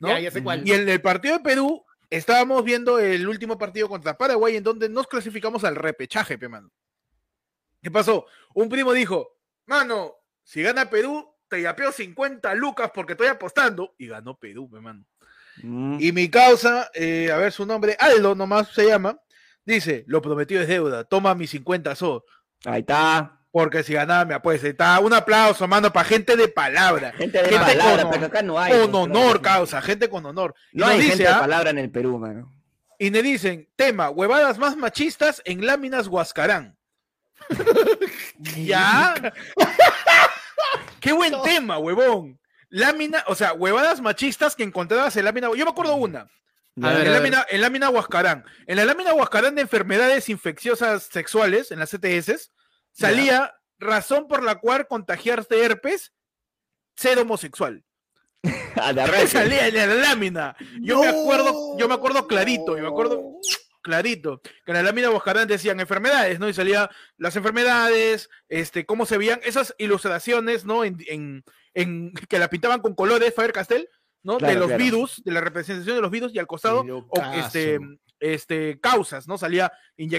¿no? 0.01 0.09
Ya, 0.09 0.19
ya 0.19 0.31
sé 0.31 0.43
cuál. 0.43 0.67
Y 0.67 0.73
en 0.73 0.89
el 0.89 1.01
partido 1.01 1.37
de 1.39 1.41
Perú 1.45 1.85
estábamos 2.11 2.63
viendo 2.65 2.99
el 2.99 3.27
último 3.29 3.57
partido 3.57 3.89
contra 3.89 4.19
Paraguay 4.19 4.57
en 4.57 4.65
donde 4.65 4.89
nos 4.89 5.07
clasificamos 5.07 5.63
al 5.65 5.77
repechaje, 5.77 6.37
pe, 6.37 6.49
mano. 6.49 6.71
¿Qué 7.85 7.91
pasó? 7.91 8.25
Un 8.55 8.71
primo 8.71 8.95
dijo, 8.95 9.37
mano, 9.67 10.15
si 10.43 10.63
gana 10.63 10.89
Perú, 10.89 11.37
te 11.49 11.61
yapeo 11.61 11.93
50 11.93 12.55
lucas 12.55 12.91
porque 12.95 13.13
estoy 13.13 13.27
apostando. 13.27 13.95
Y 13.99 14.07
ganó 14.07 14.39
Perú, 14.39 14.71
pe, 14.71 14.81
mano. 14.81 15.05
Mm. 15.63 15.99
Y 16.01 16.11
mi 16.13 16.31
causa, 16.31 16.91
eh, 16.95 17.31
a 17.31 17.37
ver 17.37 17.53
su 17.53 17.67
nombre, 17.67 17.95
Aldo 18.01 18.35
nomás 18.35 18.69
se 18.69 18.87
llama, 18.87 19.21
dice, 19.67 20.05
lo 20.07 20.23
prometido 20.23 20.63
es 20.63 20.69
deuda, 20.69 21.05
toma 21.05 21.35
mis 21.35 21.51
50 21.51 21.95
so, 21.95 22.25
Ahí 22.65 22.81
está. 22.81 23.39
porque 23.51 23.83
si 23.83 23.93
ganaba 23.93 24.25
me 24.25 24.33
apuesta. 24.33 24.67
Está, 24.67 24.99
un 25.01 25.13
aplauso, 25.13 25.69
mano, 25.69 25.93
para 25.93 26.09
gente 26.09 26.39
de 26.39 26.49
palabra. 26.49 27.13
Gente 27.13 27.37
de 27.37 27.51
Gente 27.51 27.65
palabra, 27.65 28.03
con- 28.05 28.13
pero 28.13 28.27
acá 28.27 28.41
no 28.41 28.59
hay. 28.59 28.73
Con 28.73 28.95
honor, 28.95 29.43
causa, 29.43 29.83
gente 29.83 30.09
con 30.09 30.25
honor. 30.25 30.55
No 30.73 30.87
hay 30.87 30.97
dice, 30.97 31.11
gente 31.11 31.25
de 31.25 31.29
ah, 31.29 31.41
palabra 31.41 31.69
en 31.69 31.79
el 31.79 31.91
Perú, 31.91 32.19
mano. 32.19 32.51
Y 32.99 33.11
me 33.11 33.23
dicen, 33.23 33.69
tema, 33.77 34.09
huevadas 34.09 34.57
más 34.59 34.75
machistas 34.75 35.43
en 35.45 35.67
láminas 35.67 36.09
Huascarán. 36.09 36.74
¿Ya? 38.57 39.15
Qué 41.01 41.13
buen 41.13 41.35
tema, 41.43 41.79
huevón. 41.79 42.39
Lámina, 42.71 43.25
o 43.29 43.35
sea, 43.35 43.53
huevadas 43.53 44.01
machistas 44.01 44.57
que 44.57 44.63
encontrabas 44.63 45.17
en 45.17 45.25
lámina. 45.25 45.49
Yo 45.55 45.65
me 45.65 45.71
acuerdo 45.71 45.95
una. 45.97 46.21
A 46.21 46.29
en, 46.77 46.83
ver, 46.83 47.09
lámina, 47.09 47.47
en 47.49 47.61
lámina 47.61 47.91
Huascarán. 47.91 48.45
En 48.67 48.77
la 48.77 48.85
lámina 48.85 49.15
Huascarán 49.15 49.55
de 49.55 49.63
enfermedades 49.63 50.29
infecciosas 50.29 51.05
sexuales, 51.05 51.71
en 51.71 51.79
las 51.79 51.91
CTS, 51.91 52.51
salía 52.91 53.55
razón 53.79 54.27
por 54.27 54.43
la 54.43 54.57
cual 54.57 54.89
contagiarse 54.89 55.63
herpes, 55.63 56.13
ser 56.97 57.19
homosexual. 57.19 57.85
Salía 59.29 59.69
en 59.69 59.75
la 59.77 59.87
lámina. 59.87 60.57
Yo 60.81 61.01
me 61.01 61.09
acuerdo, 61.09 61.79
yo 61.79 61.89
me 61.89 61.95
acuerdo 61.95 62.27
clarito, 62.27 62.77
yo 62.77 62.83
me 62.83 62.89
acuerdo 62.89 63.39
clarito, 63.85 64.41
que 64.41 64.73
en 64.73 64.75
la 64.75 64.83
lámina 64.83 65.11
Huascarán 65.11 65.47
decían 65.47 65.79
enfermedades, 65.79 66.41
¿no? 66.41 66.49
Y 66.49 66.55
salía 66.55 66.91
las 67.19 67.37
enfermedades, 67.37 68.29
este, 68.49 68.85
cómo 68.87 69.07
se 69.07 69.19
veían 69.19 69.39
esas 69.45 69.75
ilustraciones, 69.79 70.65
¿no? 70.65 70.83
En, 70.85 70.97
en- 71.07 71.45
en- 71.75 72.13
que 72.29 72.39
la 72.41 72.49
pintaban 72.51 72.81
con 72.81 72.95
colores 72.97 73.33
Faber 73.35 73.53
Castell, 73.53 73.89
¿no? 74.25 74.39
de 74.39 74.55
los 74.55 74.67
claro. 74.69 74.83
virus, 74.83 75.23
de 75.25 75.33
la 75.33 75.41
representación 75.43 75.97
de 75.97 76.03
los 76.03 76.11
virus 76.11 76.35
y 76.35 76.39
al 76.39 76.47
costado, 76.47 76.81
o, 76.81 77.23
este, 77.35 77.79
este, 78.19 78.81
causas, 78.81 79.29
¿no? 79.29 79.37
Salía 79.37 79.71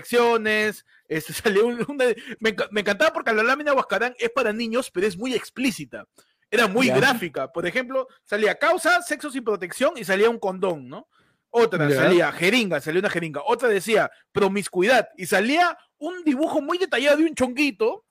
inyecciones, 0.05 0.85
este, 1.07 1.33
salía 1.33 1.63
un, 1.63 1.83
una- 1.87 2.05
me, 2.39 2.55
enca- 2.55 2.67
me 2.71 2.81
encantaba 2.81 3.11
porque 3.13 3.33
la 3.33 3.43
lámina 3.43 3.73
Huascarán 3.73 4.15
es 4.19 4.29
para 4.29 4.53
niños, 4.53 4.91
pero 4.91 5.07
es 5.07 5.17
muy 5.17 5.33
explícita. 5.33 6.05
Era 6.51 6.67
muy 6.67 6.87
Ya. 6.87 6.97
gráfica. 6.97 7.51
Por 7.51 7.65
ejemplo, 7.65 8.07
salía 8.23 8.55
causa, 8.55 9.01
sexo 9.01 9.31
sin 9.31 9.43
protección 9.43 9.93
y 9.95 10.03
salía 10.05 10.29
un 10.29 10.39
condón, 10.39 10.87
¿no? 10.87 11.09
Otra 11.57 11.89
salía 11.89 12.33
jeringa, 12.33 12.81
salía 12.81 12.99
una 12.99 13.09
jeringa. 13.09 13.41
Otra 13.45 13.69
decía 13.69 14.11
promiscuidad 14.33 15.07
y 15.15 15.25
salía 15.25 15.77
un 15.97 16.21
dibujo 16.25 16.61
muy 16.61 16.77
detallado 16.77 17.15
de 17.15 17.23
un 17.23 17.33
chonguito 17.33 18.03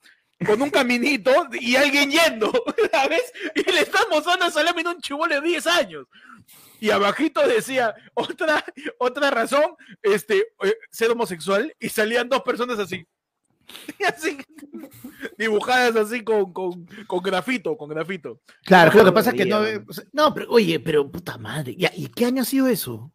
con 0.47 0.59
un 0.63 0.71
caminito 0.71 1.31
y 1.53 1.75
alguien 1.75 2.09
yendo, 2.09 2.51
¿sabes? 2.91 3.31
Y 3.53 3.71
le 3.71 3.81
están 3.81 4.05
mostrando 4.09 4.45
a 4.45 4.91
un 4.91 4.99
chivolo 4.99 5.35
de 5.35 5.47
10 5.47 5.67
años. 5.67 6.07
Y 6.79 6.89
abajito 6.89 7.47
decía 7.47 7.93
otra, 8.15 8.65
otra 8.97 9.29
razón, 9.29 9.75
este, 10.01 10.47
eh, 10.63 10.75
ser 10.89 11.11
homosexual 11.11 11.71
y 11.79 11.89
salían 11.89 12.27
dos 12.27 12.41
personas 12.41 12.79
así. 12.79 13.05
Así, 14.07 14.37
dibujadas 15.39 15.95
así 15.95 16.23
con, 16.23 16.53
con, 16.53 16.85
con 17.07 17.23
grafito, 17.23 17.75
con 17.75 17.89
grafito. 17.89 18.39
Claro, 18.63 18.91
No 18.91 18.99
lo 18.99 19.05
que 19.05 19.11
pasa 19.11 19.31
es 19.31 19.35
que 19.35 19.45
no. 19.45 19.59
No, 20.13 20.31
pero 20.35 20.51
oye, 20.51 20.79
pero 20.79 21.09
puta 21.11 21.39
madre. 21.39 21.75
¿Y 21.75 22.07
qué 22.09 22.25
año 22.25 22.43
ha 22.43 22.45
sido 22.45 22.67
eso? 22.67 23.11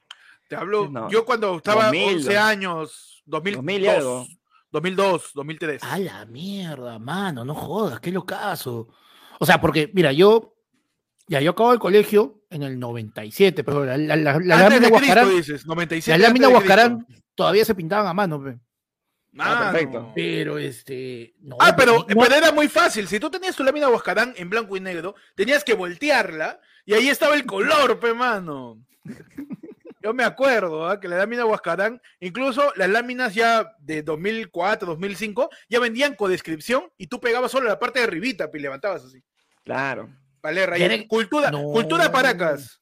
Te 0.50 0.56
hablo, 0.56 0.88
No. 0.90 1.08
yo 1.08 1.24
cuando 1.24 1.58
estaba 1.58 1.84
2000, 1.86 2.16
11 2.16 2.36
años, 2.36 3.22
2002, 3.24 3.56
2000 3.64 3.82
y 3.82 3.86
algo. 3.86 4.26
2002, 4.72 5.30
2003. 5.32 5.82
A 5.84 5.96
la 6.00 6.26
mierda, 6.26 6.98
mano, 6.98 7.44
no 7.44 7.54
jodas, 7.54 8.00
qué 8.00 8.10
locazo. 8.10 8.88
O 9.38 9.46
sea, 9.46 9.60
porque, 9.60 9.90
mira, 9.94 10.10
yo. 10.12 10.56
Ya, 11.28 11.40
yo 11.40 11.52
acabo 11.52 11.72
el 11.72 11.78
colegio 11.78 12.42
en 12.50 12.64
el 12.64 12.80
97, 12.80 13.62
pero 13.62 13.84
la, 13.84 13.96
la, 13.96 14.16
la, 14.16 14.40
la 14.40 14.56
lámina 14.68 14.88
Huascarán, 14.88 15.30
dices, 15.30 15.64
97 15.64 16.18
la 16.18 16.26
lámina. 16.26 16.48
Huascarán 16.48 17.06
todavía 17.36 17.64
se 17.64 17.76
pintaban 17.76 18.08
a 18.08 18.12
mano, 18.12 18.42
pe. 18.42 18.50
Ah, 18.50 19.54
Mano. 19.54 19.70
perfecto. 19.70 20.12
pero 20.12 20.58
este. 20.58 21.34
No, 21.42 21.56
Ah, 21.60 21.76
pero, 21.76 21.98
no- 22.08 22.16
pero 22.20 22.34
era 22.34 22.50
muy 22.50 22.66
fácil. 22.66 23.06
Si 23.06 23.20
tú 23.20 23.30
tenías 23.30 23.54
tu 23.54 23.62
lámina 23.62 23.88
Huascarán 23.88 24.34
en 24.36 24.50
blanco 24.50 24.76
y 24.76 24.80
negro, 24.80 25.14
tenías 25.36 25.62
que 25.62 25.74
voltearla 25.74 26.58
y 26.84 26.94
ahí 26.94 27.08
estaba 27.08 27.36
el 27.36 27.46
color, 27.46 28.00
pe 28.00 28.12
mano. 28.12 28.84
Yo 30.02 30.14
me 30.14 30.24
acuerdo 30.24 30.88
¿ah? 30.88 30.98
que 30.98 31.08
la 31.08 31.18
lámina 31.18 31.44
Huascarán, 31.44 32.00
incluso 32.20 32.72
las 32.76 32.88
láminas 32.88 33.34
ya 33.34 33.70
de 33.80 34.02
2004, 34.02 34.86
2005, 34.88 35.50
ya 35.68 35.78
vendían 35.78 36.14
codescripción 36.14 36.90
y 36.96 37.06
tú 37.06 37.20
pegabas 37.20 37.50
solo 37.50 37.68
la 37.68 37.78
parte 37.78 37.98
de 37.98 38.06
arribita 38.06 38.48
y 38.52 38.58
levantabas 38.58 39.04
así. 39.04 39.22
Claro. 39.64 40.08
Vale. 40.42 41.06
Cultura, 41.06 41.50
No. 41.50 41.64
cultura 41.64 42.10
Paracas. 42.10 42.80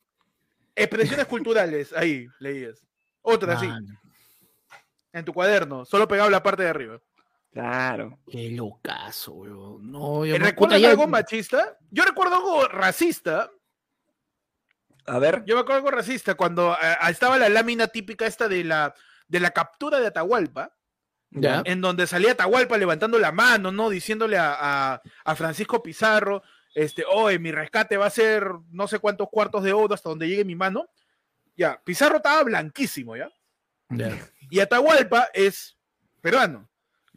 Expresiones 0.76 1.26
culturales, 1.26 1.92
ahí 1.92 2.28
leías. 2.38 2.80
Otra 3.20 3.54
así, 3.54 3.68
en 5.12 5.24
tu 5.24 5.32
cuaderno, 5.34 5.84
solo 5.84 6.06
pegaba 6.06 6.30
la 6.30 6.40
parte 6.42 6.62
de 6.62 6.68
arriba. 6.68 7.00
Claro. 7.52 8.16
Qué 8.30 8.50
locazo, 8.50 9.32
weón. 9.32 9.90
No, 9.90 10.24
yo 10.24 10.36
¿Y 10.36 10.38
no- 10.38 10.44
¿Recuerdas 10.44 10.76
puta, 10.76 10.78
ya- 10.78 10.90
algo 10.90 11.08
machista? 11.08 11.76
Yo 11.90 12.04
recuerdo 12.04 12.36
algo 12.36 12.68
racista. 12.68 13.50
A 15.08 15.18
ver. 15.18 15.42
Yo 15.46 15.54
me 15.54 15.60
acuerdo 15.62 15.78
algo 15.78 15.90
racista 15.90 16.34
cuando 16.34 16.72
ah, 16.80 17.10
estaba 17.10 17.38
la 17.38 17.48
lámina 17.48 17.88
típica 17.88 18.26
esta 18.26 18.48
de 18.48 18.64
la, 18.64 18.94
de 19.26 19.40
la 19.40 19.50
captura 19.50 20.00
de 20.00 20.06
Atahualpa, 20.08 20.74
Ya. 21.30 21.62
en 21.64 21.80
donde 21.80 22.06
salía 22.06 22.32
Atahualpa 22.32 22.76
levantando 22.78 23.18
la 23.18 23.32
mano, 23.32 23.70
¿no? 23.72 23.90
Diciéndole 23.90 24.36
a, 24.38 24.56
a- 24.58 25.02
a 25.24 25.34
Francisco 25.36 25.82
Pizarro, 25.82 26.42
este, 26.74 27.04
oye, 27.10 27.38
mi 27.38 27.50
rescate 27.50 27.96
va 27.96 28.06
a 28.06 28.10
ser 28.10 28.50
no 28.70 28.86
sé 28.86 28.98
cuántos 28.98 29.28
cuartos 29.30 29.62
de 29.64 29.72
oro 29.72 29.94
hasta 29.94 30.08
donde 30.10 30.28
llegue 30.28 30.44
mi 30.44 30.54
mano. 30.54 30.86
Ya, 31.56 31.80
Pizarro 31.84 32.18
estaba 32.18 32.42
blanquísimo, 32.44 33.16
¿ya? 33.16 33.28
Ya. 33.90 34.16
Y 34.50 34.60
Atahualpa 34.60 35.28
es 35.32 35.76
peruano, 36.20 36.68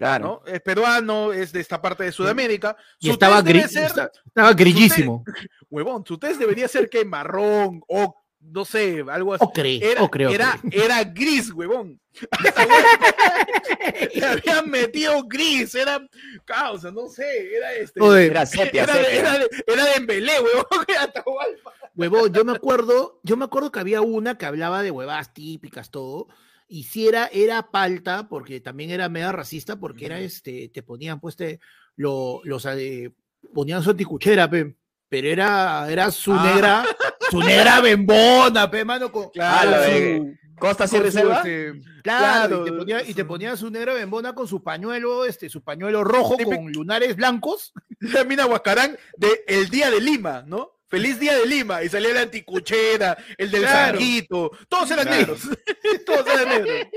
Claro. 0.08 0.41
¿no? 0.46 0.51
Es 0.51 0.62
peruano, 0.62 1.31
es 1.31 1.51
de 1.51 1.60
esta 1.60 1.79
parte 1.81 2.03
de 2.03 2.12
Sudamérica. 2.12 2.75
Y 3.00 3.08
Su 3.08 3.13
estaba, 3.13 3.43
tez 3.43 3.53
debe 3.53 3.60
gri- 3.65 3.67
ser- 3.70 3.86
esta- 3.86 4.12
estaba 4.25 4.53
grillísimo. 4.53 5.24
huevón, 5.70 6.03
su 6.05 6.17
test 6.17 6.39
debería 6.39 6.67
ser 6.67 6.89
que 6.89 7.05
marrón 7.05 7.81
o 7.88 8.17
no 8.43 8.65
sé, 8.65 9.05
algo 9.12 9.36
así. 9.36 9.46
Ocre, 9.46 9.77
Era, 9.91 10.01
ocre, 10.01 10.25
ocre. 10.25 10.36
era, 10.36 10.60
era 10.72 11.03
gris, 11.03 11.51
huevón. 11.53 12.01
Le 14.15 14.25
habían 14.25 14.70
metido 14.70 15.24
gris, 15.27 15.75
era 15.75 16.01
causa, 16.46 16.91
no 16.91 17.08
sé, 17.08 17.55
era 17.55 17.74
este. 17.74 18.01
Oye, 18.01 18.25
Era 18.25 18.46
sepia, 18.46 18.84
era, 18.84 18.93
de, 18.96 19.03
sepia. 19.05 19.20
era, 19.20 19.38
de, 19.38 19.50
era 19.67 19.86
de 19.86 19.93
Embelé, 19.96 20.34
huevón, 20.39 20.86
Atahualpa. 21.00 21.74
Huevón, 21.96 22.34
yo 22.34 22.43
me 22.46 22.53
acuerdo, 22.53 23.20
yo 23.24 23.38
me 23.38 23.46
acuerdo 23.46 23.72
que 23.72 23.79
había 23.79 24.01
una 24.01 24.38
que 24.38 24.46
hablaba 24.46 24.81
de 24.81 24.91
huevadas 24.91 25.34
típicas, 25.34 25.91
todo, 25.91 26.27
y 26.72 26.84
si 26.84 27.08
era, 27.08 27.30
era 27.34 27.70
palta, 27.70 28.28
porque 28.30 28.62
también 28.62 28.90
era 28.92 29.10
media 29.10 29.32
racista, 29.32 29.78
porque 29.80 30.06
era 30.06 30.20
este, 30.20 30.70
te 30.74 30.82
ponían 30.82 31.20
pues 31.20 31.36
te, 31.36 31.60
lo, 31.98 32.40
los 32.46 32.66
eh, 32.66 33.12
ponían 33.54 33.84
su 33.84 33.90
anticuchera, 33.92 34.50
pe, 34.50 34.75
pero 35.10 35.28
era, 35.28 35.86
era 35.92 36.10
su 36.12 36.32
Ah. 36.34 36.51
negra, 36.54 36.86
su 37.30 37.40
negra 37.42 37.82
bembona, 37.82 38.72
pe, 38.72 38.86
mano, 38.86 39.12
con, 39.12 39.30
la 39.36 39.62
con 39.62 39.72
de 39.72 40.38
Costa 40.58 40.88
su, 40.88 40.98
Selva. 41.12 41.38
este, 41.38 41.74
claro, 42.04 42.62
y 42.62 42.63
te 42.63 42.70
Claro, 42.70 42.78
ponía, 42.78 43.01
y 43.04 43.13
te 43.13 43.22
su- 43.24 43.28
ponía 43.28 43.58
su 43.58 43.70
negra 43.72 43.94
bembona 43.96 44.34
con 44.36 44.48
su 44.48 44.63
pañuelo, 44.63 45.25
este, 45.25 45.50
su 45.50 45.62
pañuelo 45.63 46.04
rojo 46.04 46.38
con 46.38 46.72
lunares 46.72 47.16
blancos. 47.16 47.74
La 48.00 48.24
mina 48.24 48.46
Huascarán 48.46 48.96
de 49.18 49.44
El 49.48 49.70
Día 49.70 49.90
de 49.92 50.00
Lima, 50.00 50.44
¿no? 50.48 50.72
Feliz 50.91 51.19
Día 51.19 51.36
de 51.39 51.45
Lima. 51.48 51.81
Y 51.83 51.89
salía 51.89 52.13
la 52.13 52.21
anticuchera, 52.21 53.17
el 53.38 53.50
del 53.50 53.62
Claro. 53.62 53.98
sanguito. 53.98 54.51
Todos 54.69 54.91
eran 54.91 55.05
Claro. 55.07 55.19
negros. 55.19 55.41
Todos 56.05 56.27
eran 56.27 56.50
negros. 56.50 56.88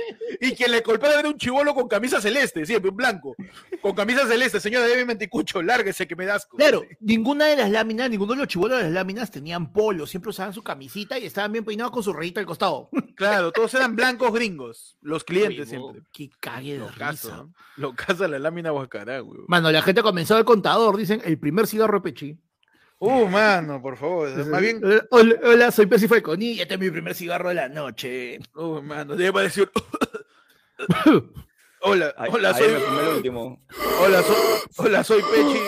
Y 0.41 0.53
quien 0.53 0.73
le 0.73 0.81
golpeaba 0.81 1.21
era 1.21 1.29
un 1.29 1.39
chivolo 1.39 1.75
con 1.75 1.89
camisa 1.89 2.21
celeste, 2.21 2.67
siempre, 2.67 2.91
un 2.91 2.97
blanco. 2.97 3.35
Con 3.81 3.95
camisa 3.95 4.27
celeste. 4.27 4.61
Señora, 4.61 4.87
déjeme 4.87 5.13
anticucho, 5.13 5.63
lárguese 5.63 6.07
que 6.07 6.17
me 6.17 6.27
das. 6.27 6.47
Claro, 6.47 6.85
ninguna 7.01 7.47
de 7.47 7.57
las 7.57 7.71
láminas, 7.71 8.11
ninguno 8.11 8.33
de 8.33 8.39
los 8.41 8.49
chibolos 8.49 8.79
de 8.79 8.85
las 8.85 8.93
láminas 8.93 9.31
tenían 9.31 9.73
polo, 9.73 10.07
siempre 10.07 10.31
usaban 10.31 10.53
su 10.53 10.63
camisita 10.63 11.19
y 11.19 11.25
estaban 11.27 11.53
bien 11.53 11.65
peinados 11.65 11.93
con 11.93 12.03
su 12.03 12.13
rayita 12.13 12.41
al 12.41 12.47
costado. 12.47 12.91
Claro, 13.17 13.53
todos 13.53 13.73
eran 13.75 13.95
blancos 13.95 14.33
gringos. 14.33 14.97
Los 15.01 15.23
clientes 15.23 15.69
siempre. 15.69 16.03
Qué 16.13 16.31
cague 16.41 16.73
de 16.73 16.79
Lo 16.81 16.89
risa. 16.89 16.99
caso, 16.99 17.51
Lo 17.77 17.95
casa 17.95 18.27
la 18.27 18.41
lámina 18.41 18.73
Huascarán, 18.73 19.23
weón. 19.23 19.45
Mano, 19.47 19.71
la 19.71 19.83
gente 19.83 20.01
ha 20.01 20.03
comenzado 20.03 20.41
el 20.41 20.45
contador, 20.45 20.97
dicen, 20.97 21.23
el 21.25 21.39
primer 21.39 21.69
cigarro 21.69 21.99
de 22.01 22.03
Pechi. 22.03 22.37
Uh, 23.07 23.29
mano, 23.29 23.83
por 23.83 23.97
favor. 23.99 24.31
Más 24.47 24.61
bien, 24.61 24.81
Hola, 25.11 25.35
hola, 25.45 25.71
soy 25.71 25.85
Percy 25.87 26.09
Falconi 26.09 26.53
y 26.53 26.61
este 26.61 26.75
es 26.75 26.81
mi 26.81 26.91
primer 26.91 27.15
cigarro 27.15 27.51
de 27.51 27.55
la 27.55 27.69
noche. 27.69 28.39
uh, 28.55 28.81
mano, 28.81 29.15
debe 29.15 29.43
decir. 29.43 29.71
Hola. 31.87 32.15
Hola, 32.33 32.55
soy, 32.55 32.73
hola, 34.79 35.05
soy 35.05 35.23
Pechi. 35.23 35.61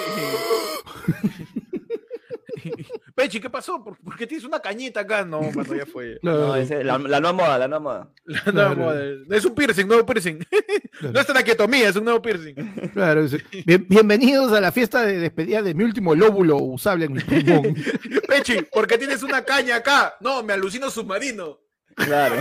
Pechi, 3.16 3.40
¿qué 3.40 3.49
pasó? 3.49 3.82
¿Por, 3.82 3.96
por 3.99 4.14
qué 4.14 4.26
tienes 4.26 4.44
una 4.44 4.61
cañita 4.61 5.00
acá? 5.00 5.25
No, 5.25 5.40
mano, 5.40 5.75
ya 5.75 5.87
fue. 5.87 6.18
No, 6.23 6.54
ese- 6.54 6.85
la, 6.85 6.99
la 6.99 7.18
nueva 7.18 7.32
moda, 7.32 7.58
la 7.58 7.66
nueva 7.66 7.80
moda. 7.82 8.12
La 8.26 8.40
Claro. 8.42 8.75
nueva 8.75 8.92
moda. 8.92 9.02
Es 9.30 9.44
un 9.46 9.54
piercing, 9.54 9.87
nuevo 9.88 10.04
piercing. 10.04 10.38
No 11.00 11.18
es 11.20 11.26
traqueotomía, 11.26 11.88
es 11.90 11.96
un 11.96 12.04
nuevo 12.04 12.20
piercing. 12.23 12.54
Claro. 12.92 13.26
Bien- 13.64 13.87
bienvenidos 13.88 14.52
a 14.52 14.61
la 14.61 14.70
fiesta 14.70 15.02
de 15.02 15.18
despedida 15.18 15.62
de 15.62 15.75
mi 15.75 15.85
último 15.85 16.14
lóbulo 16.14 16.56
usable 16.58 17.06
en 17.06 17.12
mi 17.14 17.20
pulmón. 17.20 17.75
Pechi, 18.28 18.62
¿por 18.70 18.87
qué 18.87 18.99
tienes 18.99 19.23
una 19.23 19.42
caña 19.44 19.76
acá? 19.76 20.14
No, 20.20 20.42
me 20.42 20.52
alucino 20.52 20.90
submarino. 20.90 21.58
Claro. 21.94 22.37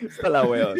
Esa 0.00 0.28
la 0.28 0.42
hueva. 0.44 0.74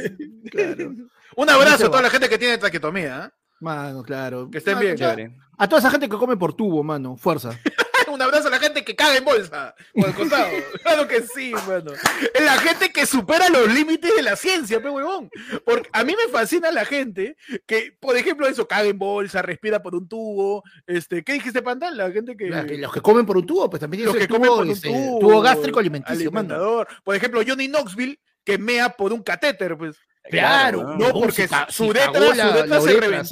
Claro. 0.50 0.92
Un 1.36 1.48
abrazo 1.50 1.86
a 1.86 1.90
toda 1.90 2.02
la 2.02 2.10
gente 2.10 2.28
que 2.28 2.36
tiene 2.38 2.58
traqueotomía. 2.58 3.32
¿Eh? 3.60 3.64
Mano, 3.64 4.02
claro. 4.02 4.50
Que 4.50 4.58
estén 4.58 4.78
bien. 4.78 4.96
ya. 4.96 5.16
A 5.58 5.68
toda 5.68 5.80
esa 5.80 5.90
gente 5.90 6.08
que 6.08 6.16
come 6.16 6.36
por 6.36 6.54
tubo, 6.54 6.82
mano, 6.82 7.16
fuerza. 7.16 7.58
un 8.10 8.20
abrazo 8.20 8.48
a 8.48 8.50
la 8.50 8.58
gente 8.58 8.84
que 8.84 8.96
caga 8.96 9.16
en 9.16 9.24
bolsa. 9.24 9.74
Por 9.94 10.08
el 10.08 10.14
costado. 10.14 10.48
claro 10.82 11.06
que 11.06 11.22
sí, 11.22 11.52
mano. 11.66 11.92
Es 12.34 12.44
la 12.44 12.58
gente 12.58 12.90
que 12.90 13.06
supera 13.06 13.48
los 13.48 13.72
límites 13.72 14.14
de 14.16 14.22
la 14.22 14.36
ciencia, 14.36 14.82
pe 14.82 14.90
huevón. 14.90 15.30
Porque 15.64 15.88
a 15.92 16.04
mí 16.04 16.14
me 16.16 16.32
fascina 16.32 16.70
la 16.70 16.84
gente 16.84 17.36
que, 17.66 17.96
por 18.00 18.16
ejemplo, 18.16 18.46
eso, 18.46 18.66
caga 18.66 18.88
en 18.88 18.98
bolsa, 18.98 19.42
respira 19.42 19.82
por 19.82 19.94
un 19.94 20.08
tubo. 20.08 20.62
Este, 20.86 21.22
¿qué 21.22 21.34
dijiste, 21.34 21.62
Panda? 21.62 21.90
La 21.90 22.10
gente 22.10 22.36
que. 22.36 22.50
Que- 22.50 22.78
Los 22.78 22.92
que 22.92 23.00
comen 23.00 23.26
por 23.26 23.36
un 23.36 23.46
tubo, 23.46 23.68
pues 23.70 23.80
también 23.80 24.04
los 24.04 24.16
que 24.16 24.28
comen 24.28 24.48
por 24.50 24.66
un 24.66 24.80
tubo, 24.80 25.18
tubo 25.20 25.40
gástrico 25.40 25.78
alimenticio, 25.78 26.30
mano. 26.30 26.54
alimentador. 26.54 26.88
Por 27.04 27.14
ejemplo, 27.16 27.40
Johnny 27.46 27.68
Knoxville 27.68 28.18
que 28.44 28.58
mea 28.58 28.88
por 28.90 29.12
un 29.12 29.22
catéter, 29.22 29.76
pues. 29.76 29.96
Claro, 30.30 30.96
¿no? 30.96 31.10
Porque 31.12 31.48
su 31.68 31.84
si 31.84 31.90
uretra, 31.90 32.12
cagó 32.12 32.26
su 32.30 32.34
la- 32.36 32.66
la 32.66 32.80
se 32.80 33.00
reventó, 33.00 33.24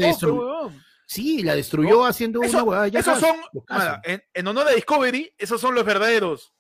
se. 0.73 0.79
Sí, 1.07 1.43
la 1.43 1.55
destruyó 1.55 1.91
No, 2.01 2.07
haciendo 2.07 2.43
Eso- 2.43 2.57
una 2.59 2.65
huevada. 2.65 2.89
Ya 2.89 3.01
esos 3.01 3.19
son, 3.19 3.37
en, 4.05 4.23
en 4.35 4.47
honor 4.47 4.69
a 4.69 4.73
Discovery, 4.73 5.33
esos 5.39 5.59
son 5.61 5.75
los 5.75 5.85
verdaderos 5.85 6.53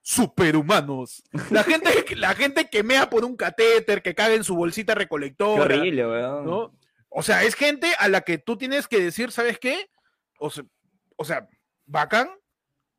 superhumanos. 0.00 1.22
La 1.50 1.62
gente, 1.64 2.16
la 2.16 2.34
gente 2.34 2.68
que 2.70 2.82
mea 2.82 3.08
por 3.10 3.24
un 3.24 3.36
catéter, 3.36 4.02
que 4.02 4.14
caga 4.14 4.34
en 4.34 4.44
su 4.44 4.54
bolsita 4.56 4.94
Qué 4.94 5.00
recolectora. 5.00 5.62
horrible, 5.62 6.06
weón. 6.06 6.44
¿no? 6.44 6.74
O 7.08 7.22
sea, 7.22 7.42
es 7.44 7.54
gente 7.54 7.92
a 7.98 8.08
la 8.08 8.22
que 8.22 8.38
tú 8.38 8.56
tienes 8.56 8.88
que 8.88 8.98
decir, 9.00 9.30
¿sabes 9.32 9.58
qué? 9.58 9.90
O 10.38 10.50
sea, 10.50 10.64
o 11.16 11.24
sea, 11.24 11.46
bacán, 11.84 12.30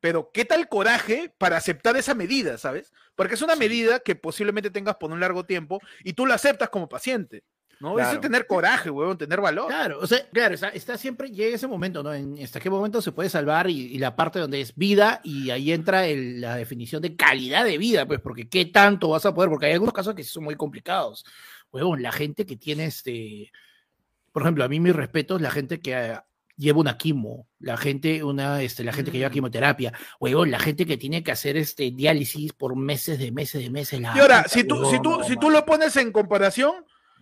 pero 0.04 0.30
¿qué 0.34 0.44
tal 0.44 0.68
coraje 0.68 1.32
para 1.38 1.56
aceptar 1.56 1.96
esa 1.96 2.14
medida, 2.14 2.58
¿sabes? 2.58 2.92
Porque 3.16 3.36
es 3.36 3.40
una 3.40 3.56
medida 3.56 4.00
que 4.00 4.14
posiblemente 4.14 4.70
tengas 4.70 4.96
por 4.96 5.10
un 5.10 5.18
largo 5.18 5.46
tiempo 5.46 5.80
y 6.02 6.12
tú 6.12 6.26
la 6.26 6.34
aceptas 6.34 6.68
como 6.68 6.90
paciente, 6.90 7.42
¿no? 7.80 7.98
Eso 7.98 8.12
es 8.12 8.20
tener 8.20 8.46
coraje, 8.46 8.90
huevón, 8.90 9.16
tener 9.16 9.40
valor. 9.40 9.68
Claro, 9.68 9.98
o 9.98 10.06
sea, 10.06 10.28
claro, 10.30 10.56
está, 10.56 10.68
está 10.68 10.98
siempre, 10.98 11.30
llega 11.30 11.56
ese 11.56 11.66
momento, 11.66 12.02
¿no? 12.02 12.12
En 12.12 12.38
hasta 12.44 12.60
qué 12.60 12.68
momento 12.68 13.00
se 13.00 13.12
puede 13.12 13.30
salvar 13.30 13.70
y, 13.70 13.94
y 13.94 13.98
la 13.98 14.14
parte 14.14 14.40
donde 14.40 14.60
es 14.60 14.74
vida 14.76 15.22
y 15.24 15.48
ahí 15.48 15.72
entra 15.72 16.06
el- 16.06 16.42
la 16.42 16.56
definición 16.56 17.00
de 17.00 17.16
calidad 17.16 17.64
de 17.64 17.78
vida, 17.78 18.04
pues, 18.04 18.20
porque 18.20 18.46
qué 18.46 18.66
tanto 18.66 19.08
vas 19.08 19.24
a 19.24 19.32
poder, 19.32 19.48
porque 19.48 19.64
hay 19.68 19.72
algunos 19.72 19.94
casos 19.94 20.14
que 20.14 20.22
son 20.22 20.44
muy 20.44 20.54
complicados. 20.54 21.24
Huevón, 21.72 22.02
la 22.02 22.12
gente 22.12 22.44
que 22.44 22.58
tiene 22.58 22.84
este, 22.84 23.50
por 24.32 24.42
ejemplo, 24.42 24.64
a 24.64 24.68
mí 24.68 24.80
mis 24.80 24.94
respetos, 24.94 25.40
la 25.40 25.50
gente 25.50 25.80
que 25.80 25.94
ah, 25.94 26.26
lleva 26.56 26.80
una 26.80 26.96
quimo, 26.96 27.46
la 27.58 27.76
gente, 27.76 28.22
una, 28.22 28.62
este, 28.62 28.84
la 28.84 28.92
gente 28.92 29.10
que 29.10 29.18
lleva 29.18 29.30
Mm. 29.30 29.32
quimioterapia, 29.32 29.92
huevón, 30.20 30.50
la 30.50 30.58
gente 30.58 30.86
que 30.86 30.96
tiene 30.96 31.22
que 31.22 31.32
hacer 31.32 31.56
este 31.56 31.90
diálisis 31.90 32.52
por 32.52 32.76
meses 32.76 33.18
de 33.18 33.32
meses 33.32 33.62
de 33.62 33.70
meses. 33.70 34.00
la 34.00 34.12
Y 34.16 34.20
ahora, 34.20 34.44
si 34.48 34.64
tú, 34.64 34.84
si 34.86 35.00
tú, 35.00 35.18
no, 35.18 35.24
si 35.24 35.36
tú 35.36 35.50
lo 35.50 35.64
pones 35.64 35.96
en 35.96 36.12
comparación, 36.12 36.72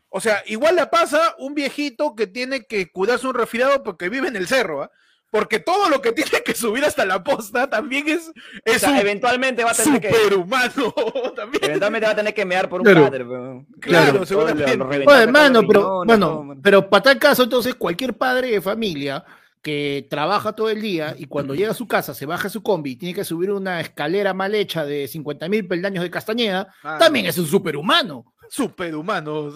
o 0.08 0.20
sea, 0.20 0.42
igual 0.46 0.76
la 0.76 0.90
pasa 0.90 1.34
un 1.38 1.54
viejito 1.54 2.14
que 2.14 2.26
tiene 2.26 2.66
que 2.66 2.92
cuidarse 2.92 3.26
un 3.26 3.34
resfriado 3.34 3.82
porque 3.82 4.10
vive 4.10 4.28
en 4.28 4.36
el 4.36 4.46
cerro, 4.46 4.82
¿ah? 4.82 4.90
Porque 5.32 5.58
todo 5.58 5.88
lo 5.88 6.00
que 6.02 6.12
tiene 6.12 6.42
que 6.44 6.54
subir 6.54 6.84
hasta 6.84 7.04
la 7.04 7.24
posta 7.24 7.68
también 7.68 8.06
es, 8.08 8.28
O 8.28 8.32
es 8.64 8.80
sea, 8.82 8.90
un 8.90 8.96
eventualmente 8.98 9.64
va 9.64 9.70
a 9.70 9.74
tener 9.74 10.00
que. 10.00 10.10
superhumano. 10.12 10.94
también. 11.36 11.64
Eventualmente 11.64 12.06
va 12.06 12.12
a 12.12 12.16
tener 12.16 12.34
que 12.34 12.44
mear 12.44 12.68
por 12.68 12.82
un 12.82 12.86
Claro. 12.86 13.28
weón. 13.28 13.66
Claro, 13.80 14.12
Todo 14.12 14.26
seguramente. 14.26 14.76
lo- 14.76 14.84
lo 14.84 14.90
reventado 14.90 15.16
Oye, 15.18 15.26
que 15.26 15.32
mano, 15.32 15.58
está 15.60 15.66
pero, 15.68 15.80
los 15.80 15.90
riñones, 15.90 16.06
bueno, 16.06 16.44
mano. 16.44 16.60
pero 16.62 16.88
para 16.90 17.02
tal 17.02 17.18
caso, 17.18 17.42
entonces, 17.42 17.74
cualquier 17.74 18.14
padre 18.14 18.50
de 18.50 18.60
familia 18.60 19.24
que 19.62 20.06
trabaja 20.10 20.52
todo 20.54 20.68
el 20.70 20.82
día 20.82 21.14
y 21.16 21.26
cuando 21.26 21.54
llega 21.54 21.70
a 21.70 21.74
su 21.74 21.86
casa 21.86 22.14
se 22.14 22.26
baja 22.26 22.48
su 22.48 22.62
combi 22.64 22.90
y 22.90 22.96
tiene 22.96 23.14
que 23.14 23.24
subir 23.24 23.50
una 23.52 23.80
escalera 23.80 24.34
mal 24.34 24.54
hecha 24.56 24.84
de 24.84 25.06
50 25.08 25.48
mil 25.48 25.66
peldaños 25.68 26.02
de 26.02 26.10
Castañeda, 26.10 26.74
Ah, 26.82 26.98
también 26.98 27.26
es 27.26 27.38
un 27.38 27.46
superhumano. 27.46 28.31
Superhumanos. 28.52 29.54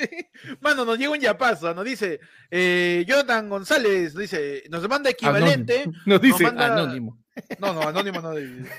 Mano, 0.60 0.86
nos 0.86 0.98
llega 0.98 1.10
un 1.10 1.20
yapazo, 1.20 1.74
nos 1.74 1.84
dice 1.84 2.18
eh, 2.50 3.04
Jonathan 3.06 3.46
González, 3.50 4.14
dice, 4.14 4.64
nos 4.70 4.88
manda 4.88 5.10
equivalente. 5.10 5.82
Anónimo. 5.82 5.98
Nos 6.06 6.20
dice 6.22 6.44
manda- 6.44 6.72
anónimo. 6.72 7.18
No, 7.58 7.74
no, 7.74 7.82
anónimo 7.82 8.22
no. 8.22 8.34
Dice, 8.34 8.70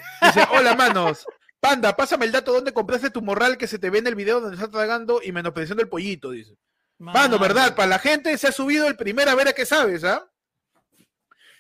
hola 0.58 0.74
manos. 0.74 1.24
Panda, 1.60 1.96
pásame 1.96 2.26
el 2.26 2.32
dato 2.32 2.52
donde 2.52 2.74
compraste 2.74 3.12
tu 3.12 3.22
morral 3.22 3.56
que 3.60 3.68
se 3.68 3.78
te 3.78 3.92
ve 3.92 4.00
en 4.00 4.08
el 4.08 4.16
video 4.16 4.42
donde 4.42 4.56
estás 4.56 4.72
tragando 4.72 5.22
y 5.24 5.32
menospreciando 5.32 5.84
el 5.84 5.90
pollito, 5.90 6.32
dice. 6.32 6.56
Mano, 6.98 7.38
¿verdad? 7.38 7.76
Para 7.76 7.90
la 7.90 8.00
gente 8.00 8.36
se 8.40 8.48
ha 8.48 8.52
subido 8.52 8.88
el 8.88 8.96
primera 8.96 9.36
vera 9.36 9.54
que 9.54 9.68
sabes, 9.68 10.04
¿ah? 10.04 10.28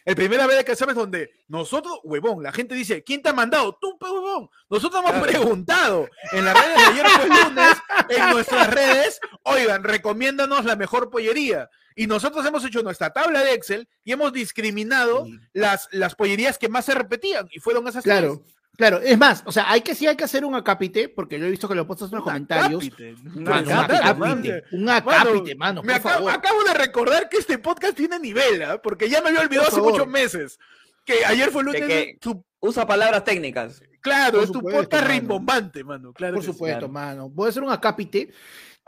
El 0.05 0.15
primera 0.15 0.45
vera 0.47 0.63
que 0.63 0.75
sabes 0.75 0.95
donde 0.95 1.31
nosotros, 1.47 1.99
huevón, 2.03 2.43
la 2.43 2.51
gente 2.51 2.75
dice, 2.75 3.03
¿quién 3.03 3.21
te 3.21 3.29
ha 3.29 3.33
mandado? 3.33 3.77
Tú, 3.79 3.97
pe, 3.97 4.05
huevón. 4.05 4.49
Nosotros 4.69 4.99
hemos 5.01 5.11
Claro. 5.13 5.25
preguntado 5.27 6.09
en 6.33 6.43
las 6.45 6.53
redes 6.61 6.77
de 6.77 6.83
ayer 6.83 7.07
fue 7.07 7.27
lunes, 7.27 7.77
en 8.09 8.29
nuestras 8.31 8.73
redes, 8.73 9.19
oigan, 9.43 9.83
recomiéndanos 9.83 10.65
la 10.65 10.75
mejor 10.75 11.09
pollería. 11.09 11.69
Y 11.95 12.07
nosotros 12.07 12.45
hemos 12.45 12.65
hecho 12.65 12.81
nuestra 12.81 13.13
tabla 13.13 13.41
de 13.43 13.53
Excel 13.53 13.87
y 14.03 14.11
hemos 14.11 14.33
discriminado 14.33 15.27
las, 15.53 15.87
las 15.91 16.15
pollerías 16.15 16.57
que 16.57 16.67
más 16.69 16.85
se 16.85 16.95
repetían 16.95 17.47
y 17.51 17.59
fueron 17.59 17.87
esas 17.87 18.03
Claro, 18.03 18.41
tres. 18.43 18.55
Claro. 18.77 18.99
Es 18.99 19.17
más, 19.17 19.43
o 19.45 19.51
sea, 19.51 19.69
hay 19.71 19.81
que 19.81 19.95
sí 19.95 20.07
hay 20.07 20.15
que 20.15 20.23
hacer 20.23 20.43
un 20.45 20.55
acápite, 20.55 21.09
porque 21.09 21.39
yo 21.39 21.45
he 21.45 21.49
visto 21.51 21.67
que 21.67 21.75
lo 21.75 21.85
postas 21.87 22.09
en 22.11 22.15
los 22.15 22.23
comentarios. 22.23 22.83
acápite. 22.83 23.15
Un 23.35 23.47
acápite, 23.47 24.63
un 24.71 24.89
acápite, 24.89 25.55
mano, 25.55 25.81
me 25.83 25.99
por 25.99 26.11
acabo, 26.11 26.25
favor. 26.27 26.31
acabo 26.39 26.63
de 26.63 26.73
recordar 26.73 27.29
que 27.29 27.37
este 27.37 27.57
podcast 27.57 27.95
tiene 27.95 28.19
nivel, 28.19 28.63
¿ah? 28.63 28.81
porque 28.81 29.09
ya 29.09 29.21
me 29.21 29.29
había 29.29 29.41
olvidado 29.41 29.67
hace 29.67 29.81
muchos 29.81 30.07
meses. 30.07 30.59
Que 31.05 31.25
ayer 31.25 31.51
fue 31.51 31.63
lunes. 31.63 31.81
que- 31.85 32.17
su- 32.21 32.43
Usa 32.65 32.87
palabras 32.87 33.25
técnicas. 33.25 33.81
claro, 33.99 34.35
Por 34.35 34.43
es 34.43 34.47
tu 34.47 34.53
supuesto, 34.59 34.81
podcast 34.83 35.07
rimbombante, 35.07 35.83
mano. 35.83 36.13
Claro 36.13 36.35
Por 36.35 36.43
sí. 36.45 36.51
supuesto, 36.53 36.79
claro. 36.79 36.93
mano. 36.93 37.29
Puede 37.29 37.51
ser 37.51 37.61
un 37.63 37.71
acápite 37.71 38.31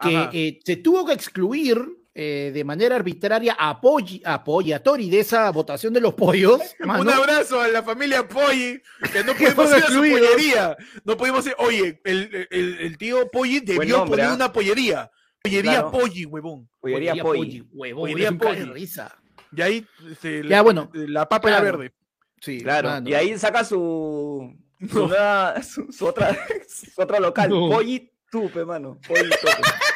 que 0.01 0.29
eh, 0.31 0.59
se 0.65 0.77
tuvo 0.77 1.05
que 1.05 1.11
excluir 1.13 1.85
eh, 2.17 2.51
de 2.53 2.63
manera 2.63 2.95
arbitraria 2.95 3.55
a 3.59 3.79
Poggi- 3.81 4.21
a 4.23 4.41
Poggi, 4.41 4.71
a 4.71 4.81
Tori 4.81 5.09
de 5.09 5.19
esa 5.19 5.51
votación 5.51 5.91
de 5.93 5.99
los 5.99 6.13
pollos. 6.13 6.61
mano. 6.79 7.01
Un 7.01 7.09
abrazo 7.09 7.59
a 7.59 7.67
la 7.67 7.83
familia 7.83 8.25
Polly, 8.27 8.81
que 9.11 9.23
no 9.25 9.33
pudimos 9.35 9.69
ir 9.77 9.83
a 9.83 9.87
su 9.87 9.99
pollería. 9.99 10.77
No 11.03 11.17
pudimos 11.17 11.45
ir. 11.45 11.53
Oye, 11.57 11.99
el, 12.05 12.47
el- 12.49 12.77
el 12.79 12.97
tío 12.97 13.29
Polly 13.29 13.59
debió 13.59 13.97
nombre, 13.97 14.11
poner 14.17 14.25
¿ah? 14.27 14.33
una 14.35 14.53
pollería. 14.53 15.11
Pollería 15.43 15.71
Claro. 15.73 15.91
Polly, 15.91 16.25
huevón. 16.25 16.69
Pollería 16.79 17.11
Pollería 17.11 17.23
Polly. 17.23 17.67
Huevón, 17.73 18.01
Pollería 18.37 18.73
risa. 18.73 19.15
Y 19.55 19.61
ahí 19.61 19.87
este, 20.09 20.47
Ya, 20.47 20.61
bueno. 20.61 20.89
la 20.93 21.27
papa 21.29 21.49
era 21.49 21.59
Claro. 21.59 21.77
verde. 21.79 21.93
Sí, 22.41 22.61
Claro. 22.61 22.89
mano. 22.89 23.09
Y 23.09 23.13
ahí 23.13 23.37
saca 23.37 23.63
su. 23.65 24.55
Su, 24.89 24.99
No. 24.99 25.07
nueva- 25.07 25.61
su, 25.63 25.91
su 25.91 26.05
otra, 26.05 26.35
su 26.67 27.01
otro 27.01 27.19
local. 27.19 27.49
No. 27.49 27.69
Pollitupe, 27.69 28.63
mano. 28.65 28.97
Pollitupe. 29.05 29.51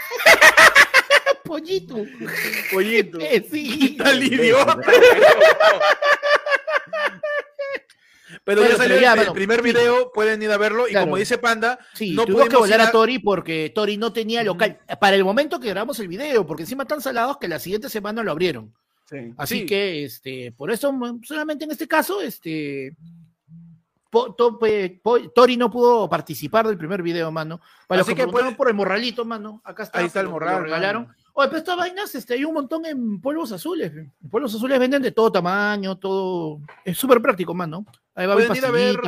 Pollito. 1.49 2.05
Pollito. 2.71 3.17
Eh, 3.21 3.43
sí. 3.49 3.95
Tal 3.97 4.21
idiota. 4.23 4.77
Pero 8.43 8.61
Bueno, 8.61 8.71
ya 8.75 8.77
salió 8.77 8.95
pero 8.95 9.01
ya, 9.01 9.11
el, 9.13 9.17
bueno, 9.17 9.33
primer 9.33 9.59
sí. 9.59 9.63
video, 9.65 10.11
pueden 10.13 10.41
ir 10.43 10.51
a 10.51 10.57
verlo. 10.57 10.87
Y 10.87 10.91
Claro. 10.91 11.07
como 11.07 11.17
dice 11.17 11.37
Panda, 11.39 11.79
Sí, 11.93 12.13
no 12.13 12.25
tuvimos 12.25 12.49
que 12.49 12.55
volar 12.57 12.81
a 12.81 12.87
a- 12.87 12.91
Tori 12.91 13.19
porque 13.19 13.71
Tori 13.73 13.97
no 13.97 14.13
tenía 14.13 14.43
local. 14.43 14.79
Para 14.99 15.15
el 15.15 15.23
momento 15.23 15.59
que 15.59 15.69
grabamos 15.69 15.99
el 15.99 16.07
video, 16.07 16.45
porque 16.45 16.63
encima 16.63 16.83
están 16.83 17.01
salados 17.01 17.37
que 17.37 17.47
la 17.47 17.59
siguiente 17.59 17.89
semana 17.89 18.23
lo 18.23 18.31
abrieron. 18.31 18.73
Sí. 19.09 19.33
Así 19.37 19.59
Sí. 19.61 19.65
que, 19.65 20.03
este, 20.05 20.51
por 20.51 20.69
eso, 20.71 20.91
mm, 20.93 21.23
solamente 21.23 21.65
en 21.65 21.71
este 21.71 21.87
caso, 21.87 22.21
este, 22.21 22.95
Po- 24.11 24.33
To- 24.33 24.57
pe- 24.57 24.99
Po- 25.03 25.29
Tori 25.31 25.55
no 25.55 25.69
pudo 25.69 26.09
participar 26.09 26.65
del 26.67 26.77
primer 26.79 27.03
video, 27.03 27.31
mano. 27.31 27.61
Para 27.87 27.99
los 27.99 28.07
Así 28.07 28.15
que, 28.15 28.25
que 28.25 28.31
pueden- 28.31 28.55
por 28.55 28.67
el 28.67 28.73
morralito, 28.73 29.23
mano. 29.25 29.61
Acá 29.63 29.83
está. 29.83 29.99
Ahí 29.99 30.05
está 30.07 30.21
el 30.21 30.25
lo- 30.25 30.31
lo 30.31 30.33
morral, 30.35 30.63
regalaron. 30.63 31.15
Oye, 31.39 31.47
pero 31.47 31.57
estas 31.59 31.77
vainas, 31.77 32.13
este, 32.15 32.33
hay 32.33 32.45
un 32.45 32.53
montón 32.53 32.85
en 32.85 33.19
polvos 33.21 33.51
azules. 33.51 33.91
En 33.93 34.29
polvos 34.29 34.53
azules 34.53 34.77
venden 34.79 35.01
de 35.01 35.11
todo 35.11 35.31
tamaño, 35.31 35.97
todo. 35.97 36.59
Es 36.83 36.97
súper 36.97 37.21
práctico, 37.21 37.53
mano. 37.53 37.85
Ahí 38.15 38.27
va 38.27 38.33
pueden 38.33 38.55
ir 38.55 38.65
a 38.65 38.71
ver. 38.71 38.99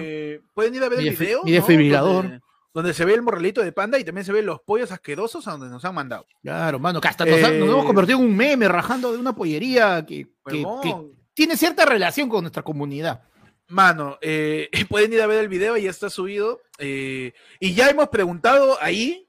eh, 0.00 0.40
pueden 0.54 0.74
ir 0.74 0.84
a 0.84 0.88
ver 0.88 1.00
el 1.00 1.10
video. 1.16 1.42
mi 1.44 1.50
¿no? 1.52 1.56
desfibrilador. 1.56 2.22
Donde, 2.24 2.40
donde 2.74 2.92
se 2.94 3.04
ve 3.06 3.14
el 3.14 3.22
morralito 3.22 3.62
de 3.62 3.72
Panda 3.72 3.98
y 3.98 4.04
también 4.04 4.24
se 4.26 4.32
ven 4.32 4.44
los 4.44 4.60
pollos 4.60 4.92
asquerosos 4.92 5.48
a 5.48 5.52
donde 5.52 5.68
nos 5.68 5.82
han 5.84 5.94
mandado. 5.94 6.26
Claro, 6.42 6.78
mano, 6.78 7.00
que 7.00 7.08
hasta 7.08 7.24
nos, 7.24 7.42
han- 7.42 7.58
nos 7.58 7.68
Eh, 7.68 7.72
hemos 7.72 7.86
convertido 7.86 8.18
en 8.18 8.24
un 8.26 8.36
meme 8.36 8.68
rajando 8.68 9.12
de 9.12 9.18
una 9.18 9.34
pollería 9.34 10.04
que, 10.06 10.26
que- 10.46 10.56
Huevón. 10.64 10.80
que 10.82 10.94
tiene 11.32 11.56
cierta 11.56 11.86
relación 11.86 12.28
con 12.28 12.42
nuestra 12.42 12.62
comunidad. 12.62 13.22
Mano, 13.68 14.18
eh, 14.20 14.68
pueden 14.90 15.12
ir 15.12 15.22
a 15.22 15.26
ver 15.26 15.40
el 15.40 15.48
video, 15.48 15.76
ya 15.78 15.88
está 15.90 16.10
subido. 16.10 16.60
eh, 16.78 17.32
y 17.60 17.72
ya 17.72 17.88
hemos 17.88 18.08
preguntado 18.08 18.76
ahí 18.82 19.25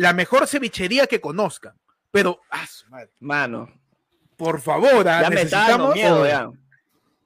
la 0.00 0.12
mejor 0.14 0.46
cevichería 0.46 1.06
que 1.06 1.20
conozcan. 1.20 1.74
Pero, 2.10 2.40
ah, 2.50 2.64
madre, 2.88 3.10
Mano. 3.20 3.68
por 4.36 4.60
favor, 4.60 5.06
ah, 5.06 5.22
Ya 5.22 5.28
me 5.28 5.34
necesitamos. 5.36 5.94
miedo, 5.94 6.26
ya. 6.26 6.50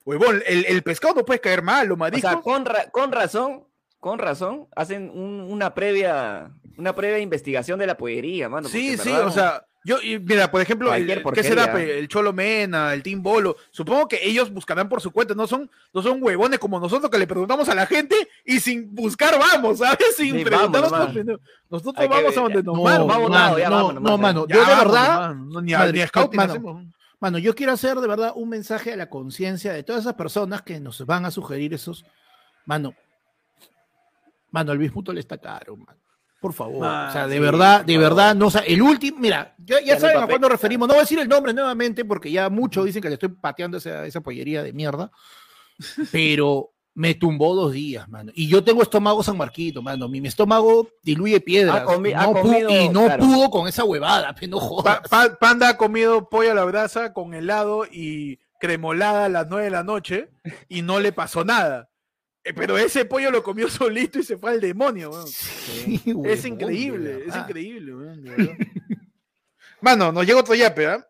Huevón, 0.05 0.43
el, 0.47 0.67
el 0.67 0.83
pescado 0.83 1.15
no 1.15 1.25
puede 1.25 1.41
caer 1.41 1.63
mal, 1.63 1.87
los 1.87 1.95
O 1.97 1.99
mariscos. 1.99 2.31
sea, 2.31 2.41
con, 2.41 2.65
ra- 2.67 2.91
con 2.91 3.13
razón, 3.13 3.65
con 4.01 4.19
razón, 4.19 4.69
hacen 4.77 5.09
un- 5.15 5.41
una 5.49 5.73
previa, 5.73 6.51
una 6.77 6.95
previa 6.95 7.19
investigación 7.21 7.79
de 7.79 7.87
la 7.87 7.97
pollería, 7.97 8.49
mano. 8.49 8.69
sí, 8.69 8.99
sí, 8.99 9.11
o 9.13 9.31
sea, 9.31 9.65
yo, 9.85 10.01
y 10.03 10.19
mira, 10.19 10.51
por 10.51 10.61
ejemplo, 10.63 10.93
el, 10.95 11.23
¿qué 11.35 11.43
será? 11.43 11.81
El 11.81 12.09
Cholo 12.09 12.33
Mena, 12.33 12.95
el 12.95 13.03
Team 13.03 13.23
Bolo. 13.23 13.57
Supongo 13.71 14.09
que 14.09 14.19
ellos 14.27 14.51
buscarán 14.51 14.89
por 14.89 15.01
su 15.03 15.11
cuenta, 15.11 15.35
no 15.35 15.47
son, 15.47 15.71
no 15.93 16.03
son 16.03 16.23
huevones 16.23 16.59
como 16.59 16.81
nosotros 16.81 17.11
que 17.11 17.19
le 17.19 17.27
preguntamos 17.27 17.69
a 17.69 17.75
la 17.75 17.87
gente 17.87 18.17
y 18.45 18.61
sin 18.61 18.95
buscar 18.95 19.39
vamos, 19.39 19.79
¿sabes? 19.79 20.17
Sin 20.17 20.39
Sí, 20.39 20.45
preguntarnos. 20.45 20.91
vamos 20.91 21.15
nosotros 21.71 21.95
Hay 21.99 22.09
que 22.09 22.15
vamos 22.15 22.31
ver, 22.31 22.39
a 22.39 22.43
donde 22.43 22.59
ya. 22.59 22.63
nos 22.63 22.77
No, 22.77 22.83
vamos, 22.83 23.07
mano, 23.09 23.29
nada, 23.29 23.59
ya 23.59 23.69
no, 23.69 23.77
vámonos, 23.77 24.03
no, 24.03 24.19
mano. 24.19 24.47
Ya 24.49 24.55
yo 24.57 24.61
de 24.63 24.67
vamos, 24.71 24.85
verdad, 24.93 25.19
mano, 25.21 25.45
no, 25.53 25.61
ni, 25.61 25.75
a- 25.75 25.79
madre, 25.81 25.93
ni 25.93 26.01
a 26.01 26.07
scouting 26.09 26.37
mano. 26.37 26.91
Mano, 27.21 27.39
yo 27.39 27.55
quiero 27.55 27.73
hacer 27.73 27.97
de 27.99 28.07
verdad 28.09 28.33
un 28.37 28.49
mensaje 28.49 28.93
a 28.93 28.97
la 28.97 29.09
conciencia 29.09 29.73
de 29.73 29.83
todas 29.83 30.03
esas 30.03 30.15
personas 30.15 30.63
que 30.63 30.79
nos 30.81 31.05
van 31.07 31.25
a 31.25 31.31
sugerir 31.31 31.73
esos. 31.75 32.05
Mano, 32.67 32.95
mano, 34.51 34.73
el 34.73 34.79
bismuto 34.79 35.13
le 35.13 35.21
está 35.21 35.39
caro, 35.39 35.77
mano. 35.77 35.99
Por 36.45 36.53
favor. 36.53 36.87
Ah, 36.87 37.07
o 37.09 37.13
sea, 37.15 37.27
de 37.27 37.37
sí, 37.37 37.41
verdad, 37.41 37.87
de 37.87 37.97
verdad, 37.97 38.35
no, 38.35 38.49
o 38.49 38.51
sea, 38.51 38.61
el 38.67 38.83
último, 38.83 39.17
mira, 39.19 39.55
ya 39.57 39.81
Ya 39.81 39.99
saben 39.99 40.19
a 40.23 40.27
cuándo 40.27 40.47
referimos. 40.47 40.87
No 40.87 40.93
voy 40.93 40.99
a 40.99 41.05
decir 41.05 41.19
el 41.19 41.27
nombre 41.27 41.55
nuevamente 41.55 42.05
porque 42.05 42.31
ya 42.31 42.51
muchos 42.51 42.85
dicen 42.85 43.01
que 43.01 43.09
le 43.09 43.15
estoy 43.15 43.31
pateando 43.31 43.79
esa, 43.79 44.05
esa 44.05 44.21
pollería 44.21 44.63
de 44.63 44.75
mierda. 44.75 45.11
Pero 46.13 46.73
me 46.93 47.15
tumbó 47.15 47.55
dos 47.55 47.73
días, 47.73 48.07
mano. 48.11 48.31
Y 48.35 48.47
yo 48.47 48.63
tengo 48.63 48.83
estómago 48.83 49.23
San 49.23 49.39
Marquito, 49.39 49.81
mano. 49.81 50.07
Mi, 50.07 50.21
mi 50.21 50.29
estómago 50.29 50.91
diluye 51.03 51.41
piedras. 51.41 51.83
Comi- 51.85 52.15
no 52.15 52.33
comido, 52.35 52.69
y 52.69 52.91
no 52.91 53.07
claro. 53.07 53.25
pudo 53.25 53.49
con 53.51 53.67
esa 53.67 53.85
huevada, 53.85 54.35
no 54.47 54.61
jodas. 54.61 55.01
Pa- 55.01 55.09
pa- 55.09 55.35
Panda 55.37 55.71
ha 55.71 55.77
comido 55.79 56.29
pollo 56.29 56.51
a 56.51 56.55
la 56.55 56.65
brasa 56.65 57.15
con 57.15 57.33
helado 57.33 57.87
y 57.91 58.39
cremolada 58.61 59.25
a 59.25 59.29
las 59.31 59.47
9 59.49 59.65
de 59.65 59.71
la 59.71 59.83
noche 59.83 60.29
y 60.69 60.83
no 60.83 61.01
le 61.01 61.13
pasó 61.13 61.43
nada. 61.43 61.89
Eh, 62.45 62.53
Pero 62.55 62.77
ese 62.77 63.07
pollo 63.07 63.31
lo 63.31 63.43
comió 63.43 63.69
solito 63.69 64.19
y 64.19 64.23
se 64.23 64.37
fue 64.37 64.51
al 64.53 64.61
demonio. 64.61 65.11
weón. 65.11 65.27
Sí, 65.27 65.95
Es 66.05 66.07
huevón, 66.07 66.23
de 66.43 66.49
increíble, 66.49 67.11
es 67.13 67.19
verdad. 67.27 67.49
increíble. 67.49 67.95
weón. 67.95 68.25
Mano, 69.81 70.13
nos 70.13 70.27
llega 70.27 70.41
otro 70.41 70.55
yape, 70.55 70.87
¿ah? 70.87 71.07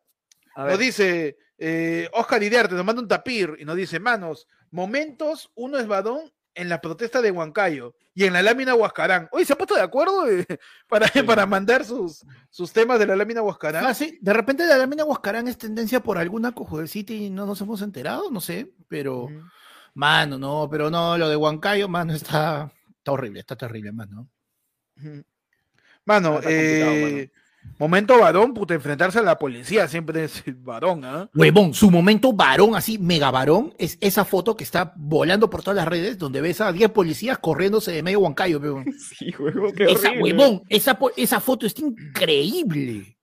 A 0.57 0.68
Nos 0.68 0.79
dice 0.79 1.37
eh, 1.59 2.09
Oscar 2.12 2.42
Idiarte, 2.42 2.75
nos 2.75 2.85
manda 2.85 3.03
un 3.03 3.09
tapir 3.09 3.57
y 3.59 3.64
nos 3.64 3.77
dice, 3.77 3.99
manos, 4.01 4.47
momentos, 4.70 5.51
uno 5.55 5.79
es 5.79 5.87
varón 5.87 6.33
en 6.55 6.68
la 6.68 6.81
protesta 6.81 7.20
de 7.20 7.33
Huancayo 7.33 7.94
y 8.14 8.25
en 8.25 8.33
la 8.33 8.42
lámina 8.42 8.75
Huascarán. 8.77 9.29
Oye, 9.33 9.44
¿se 9.44 9.53
ha 9.53 9.57
puesto 9.57 9.75
de 9.75 9.81
acuerdo 9.83 10.29
eh, 10.31 10.47
para, 10.88 11.09
para 11.27 11.47
mandar 11.47 11.85
sus, 11.85 12.25
sus 12.51 12.73
temas 12.73 13.01
de 13.01 13.07
la 13.07 13.16
lámina 13.16 13.42
Huascarán? 13.42 13.85
Ah, 13.85 13.94
sí, 13.94 14.18
de 14.20 14.33
repente 14.33 14.64
la 14.66 14.79
lámina 14.79 15.05
Huascarán 15.05 15.49
es 15.49 15.59
tendencia 15.59 16.01
por 16.01 16.18
alguna 16.18 16.53
cojudecita 16.53 17.12
y 17.12 17.31
no 17.31 17.44
nos 17.47 17.61
hemos 17.61 17.83
enterado, 17.83 18.31
no 18.31 18.40
sé, 18.40 18.73
pero. 18.88 19.29
Mano, 19.95 20.39
no, 20.39 20.69
pero 20.71 20.91
no, 20.91 21.17
lo 21.17 21.29
de 21.29 21.37
Huancayo, 21.37 21.89
mano, 21.89 22.13
está, 22.15 22.71
está 22.99 23.13
horrible, 23.13 23.41
está 23.41 23.57
terrible, 23.57 23.93
mano. 23.93 24.29
Mano, 26.05 26.41
eh, 26.45 27.31
momento 27.79 28.19
varón, 28.19 28.53
puta, 28.55 28.75
enfrentarse 28.75 29.19
a 29.19 29.23
la 29.23 29.39
policía 29.39 29.89
siempre 29.89 30.25
es 30.25 30.43
varón, 30.63 31.05
¿ah? 31.05 31.31
Huevón, 31.35 31.75
su 31.75 31.91
momento 31.91 32.33
varón, 32.33 32.75
así, 32.77 32.99
mega 32.99 33.31
varón, 33.31 33.75
es 33.79 33.97
esa 34.01 34.25
foto 34.25 34.57
que 34.57 34.65
está 34.65 34.93
volando 34.97 35.49
por 35.49 35.63
todas 35.63 35.77
las 35.77 35.89
redes, 35.89 36.19
donde 36.19 36.41
ves 36.41 36.61
a 36.61 36.73
10 36.73 36.91
policías 36.91 37.39
corriéndose 37.39 37.93
de 37.93 38.03
medio 38.03 38.21
Huancayo, 38.21 38.59
huevón. 38.59 38.85
sí, 38.99 39.35
huevón, 39.39 39.73
qué 39.75 39.85
Esa, 39.85 40.11
horrible. 40.11 40.23
huevón, 40.35 40.63
esa, 40.69 40.99
esa 41.17 41.41
foto 41.41 41.67
está 41.67 41.83
increíble. 41.83 43.17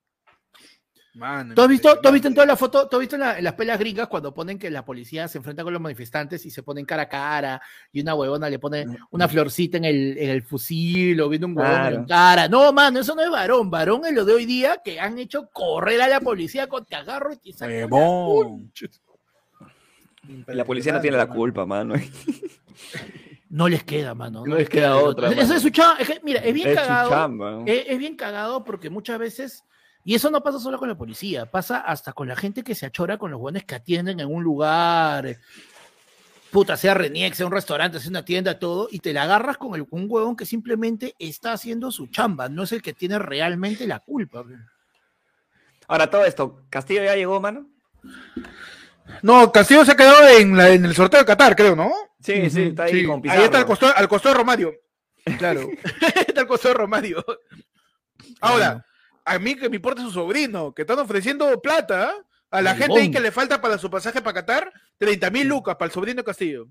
Mano, 1.14 1.54
¿Tú 1.54 1.60
has 1.60 1.68
visto, 1.68 2.00
tú 2.00 2.08
has 2.08 2.12
visto 2.14 2.28
en 2.28 2.34
toda 2.34 2.46
la 2.46 2.56
foto, 2.56 2.88
tú 2.88 2.96
has 2.96 3.00
visto 3.00 3.16
en, 3.16 3.20
la- 3.20 3.36
en 3.36 3.44
las 3.44 3.52
pelas 3.52 3.78
gringas 3.78 4.08
cuando 4.08 4.32
ponen 4.32 4.58
que 4.58 4.70
la 4.70 4.82
policía 4.82 5.28
se 5.28 5.36
enfrenta 5.36 5.62
con 5.62 5.70
los 5.72 5.82
manifestantes 5.82 6.46
y 6.46 6.50
se 6.50 6.62
ponen 6.62 6.86
cara 6.86 7.02
a 7.02 7.08
cara 7.08 7.62
y 7.92 8.00
una 8.00 8.14
huevona 8.14 8.48
le 8.48 8.58
pone 8.58 8.86
una 9.10 9.28
florcita 9.28 9.76
en 9.76 9.84
el, 9.84 10.16
en 10.16 10.30
el 10.30 10.42
fusil 10.42 11.20
o 11.20 11.28
viene 11.28 11.44
un 11.44 11.54
huevón 11.56 11.70
Claro. 11.72 11.96
en 11.96 12.04
cara? 12.06 12.48
No, 12.48 12.72
mano, 12.72 13.00
eso 13.00 13.14
no 13.14 13.22
es 13.22 13.30
varón. 13.30 13.70
Varón 13.70 14.06
es 14.06 14.14
lo 14.14 14.24
de 14.24 14.32
hoy 14.32 14.46
día 14.46 14.80
que 14.82 14.98
han 14.98 15.18
hecho 15.18 15.50
correr 15.52 16.00
a 16.00 16.08
la 16.08 16.20
policía 16.20 16.66
con 16.66 16.86
te 16.86 16.96
agarro 16.96 17.30
y 17.32 17.36
te 17.36 17.52
saco 17.52 17.70
la. 20.46 20.54
La 20.54 20.64
policía 20.64 20.92
no 20.92 21.00
tiene 21.00 21.16
la 21.18 21.26
culpa, 21.28 21.66
mano. 21.66 21.94
No 23.50 23.68
les 23.68 23.84
queda, 23.84 24.14
mano. 24.14 24.44
No 24.46 24.56
les 24.56 24.68
queda 24.68 24.96
otra, 24.96 25.28
mano. 25.28 25.42
es 25.42 25.60
su 25.60 25.68
chamba. 25.68 26.00
Es 26.00 26.08
que, 26.08 26.20
mira, 26.22 26.40
es 26.40 26.54
bien 26.54 26.68
Es 26.70 26.74
cagado. 26.76 27.10
chamba. 27.10 27.62
Es, 27.66 27.84
es 27.88 27.98
bien 27.98 28.16
cagado 28.16 28.64
porque 28.64 28.88
muchas 28.88 29.18
veces, 29.18 29.64
y 30.04 30.14
eso 30.14 30.30
no 30.30 30.42
pasa 30.42 30.58
solo 30.58 30.78
con 30.78 30.88
la 30.88 30.96
policía, 30.96 31.46
pasa 31.46 31.78
hasta 31.78 32.12
con 32.12 32.28
la 32.28 32.36
gente 32.36 32.62
que 32.62 32.74
se 32.74 32.86
achora 32.86 33.18
con 33.18 33.30
los 33.30 33.40
buenos 33.40 33.64
que 33.64 33.74
atienden 33.74 34.20
en 34.20 34.32
un 34.32 34.42
lugar, 34.42 35.36
puta, 36.50 36.76
sea 36.76 36.94
Reniex, 36.94 37.36
sea 37.36 37.46
un 37.46 37.52
restaurante, 37.52 37.98
sea 38.00 38.10
una 38.10 38.24
tienda, 38.24 38.58
todo, 38.58 38.88
y 38.90 38.98
te 38.98 39.12
la 39.12 39.22
agarras 39.22 39.56
con 39.56 39.74
el, 39.74 39.86
un 39.90 40.06
huevón 40.08 40.36
que 40.36 40.44
simplemente 40.46 41.14
está 41.18 41.52
haciendo 41.52 41.90
su 41.90 42.08
chamba, 42.08 42.48
no 42.48 42.64
es 42.64 42.72
el 42.72 42.82
que 42.82 42.92
tiene 42.92 43.18
realmente 43.18 43.86
la 43.86 44.00
culpa. 44.00 44.44
Ahora, 45.88 46.08
todo 46.10 46.24
esto, 46.24 46.64
¿Castillo 46.70 47.04
ya 47.04 47.14
llegó, 47.16 47.40
mano? 47.40 47.68
No, 49.22 49.50
Castillo 49.52 49.84
se 49.84 49.92
ha 49.92 49.96
quedado 49.96 50.26
en, 50.28 50.56
la- 50.56 50.70
en 50.70 50.84
el 50.84 50.94
sorteo 50.94 51.20
de 51.20 51.26
Qatar, 51.26 51.54
creo, 51.56 51.74
¿no? 51.76 51.92
Sí, 52.20 52.48
sí, 52.50 52.62
está 52.64 52.84
ahí 52.84 53.00
Sí. 53.00 53.06
con 53.06 53.16
Ahí 53.16 53.22
Pizarro. 53.22 53.44
está 53.44 53.58
al 53.58 53.66
costado, 53.66 53.92
al 53.96 54.08
costado 54.08 54.34
de 54.34 54.38
Romario. 54.38 54.72
Claro. 55.38 55.68
está 56.26 56.40
al 56.42 56.46
costado 56.46 56.74
de 56.74 56.78
Romario. 56.78 57.24
Ahora, 58.40 58.84
a 59.24 59.38
mí 59.38 59.54
que 59.54 59.68
me 59.68 59.76
importa 59.76 60.02
su 60.02 60.10
sobrino, 60.10 60.74
que 60.74 60.82
están 60.82 60.98
ofreciendo 60.98 61.60
plata 61.60 62.10
¿ah? 62.10 62.14
a 62.50 62.62
la 62.62 62.74
gente 62.74 63.00
ahí 63.00 63.10
que 63.10 63.20
le 63.20 63.32
falta 63.32 63.60
para 63.60 63.78
su 63.78 63.90
pasaje 63.90 64.20
para 64.20 64.34
Qatar, 64.34 64.72
30 64.98 65.30
mil 65.30 65.48
lucas 65.48 65.76
para 65.76 65.86
el 65.86 65.92
sobrino 65.92 66.18
de 66.18 66.24
Castillo. 66.24 66.68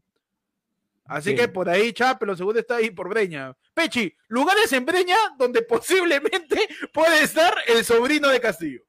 Así 1.05 1.31
Sí. 1.31 1.35
que 1.35 1.47
por 1.47 1.67
ahí, 1.67 1.91
Chapelo 1.91 2.37
seguro 2.37 2.59
está 2.59 2.75
ahí 2.77 2.91
por 2.91 3.09
Breña. 3.09 3.55
Pechi, 3.73 4.15
lugares 4.27 4.71
en 4.73 4.85
Breña 4.85 5.17
donde 5.37 5.61
posiblemente 5.63 6.67
puede 6.93 7.23
estar 7.23 7.53
el 7.67 7.83
sobrino 7.83 8.29
de 8.29 8.39
Castillo. 8.39 8.81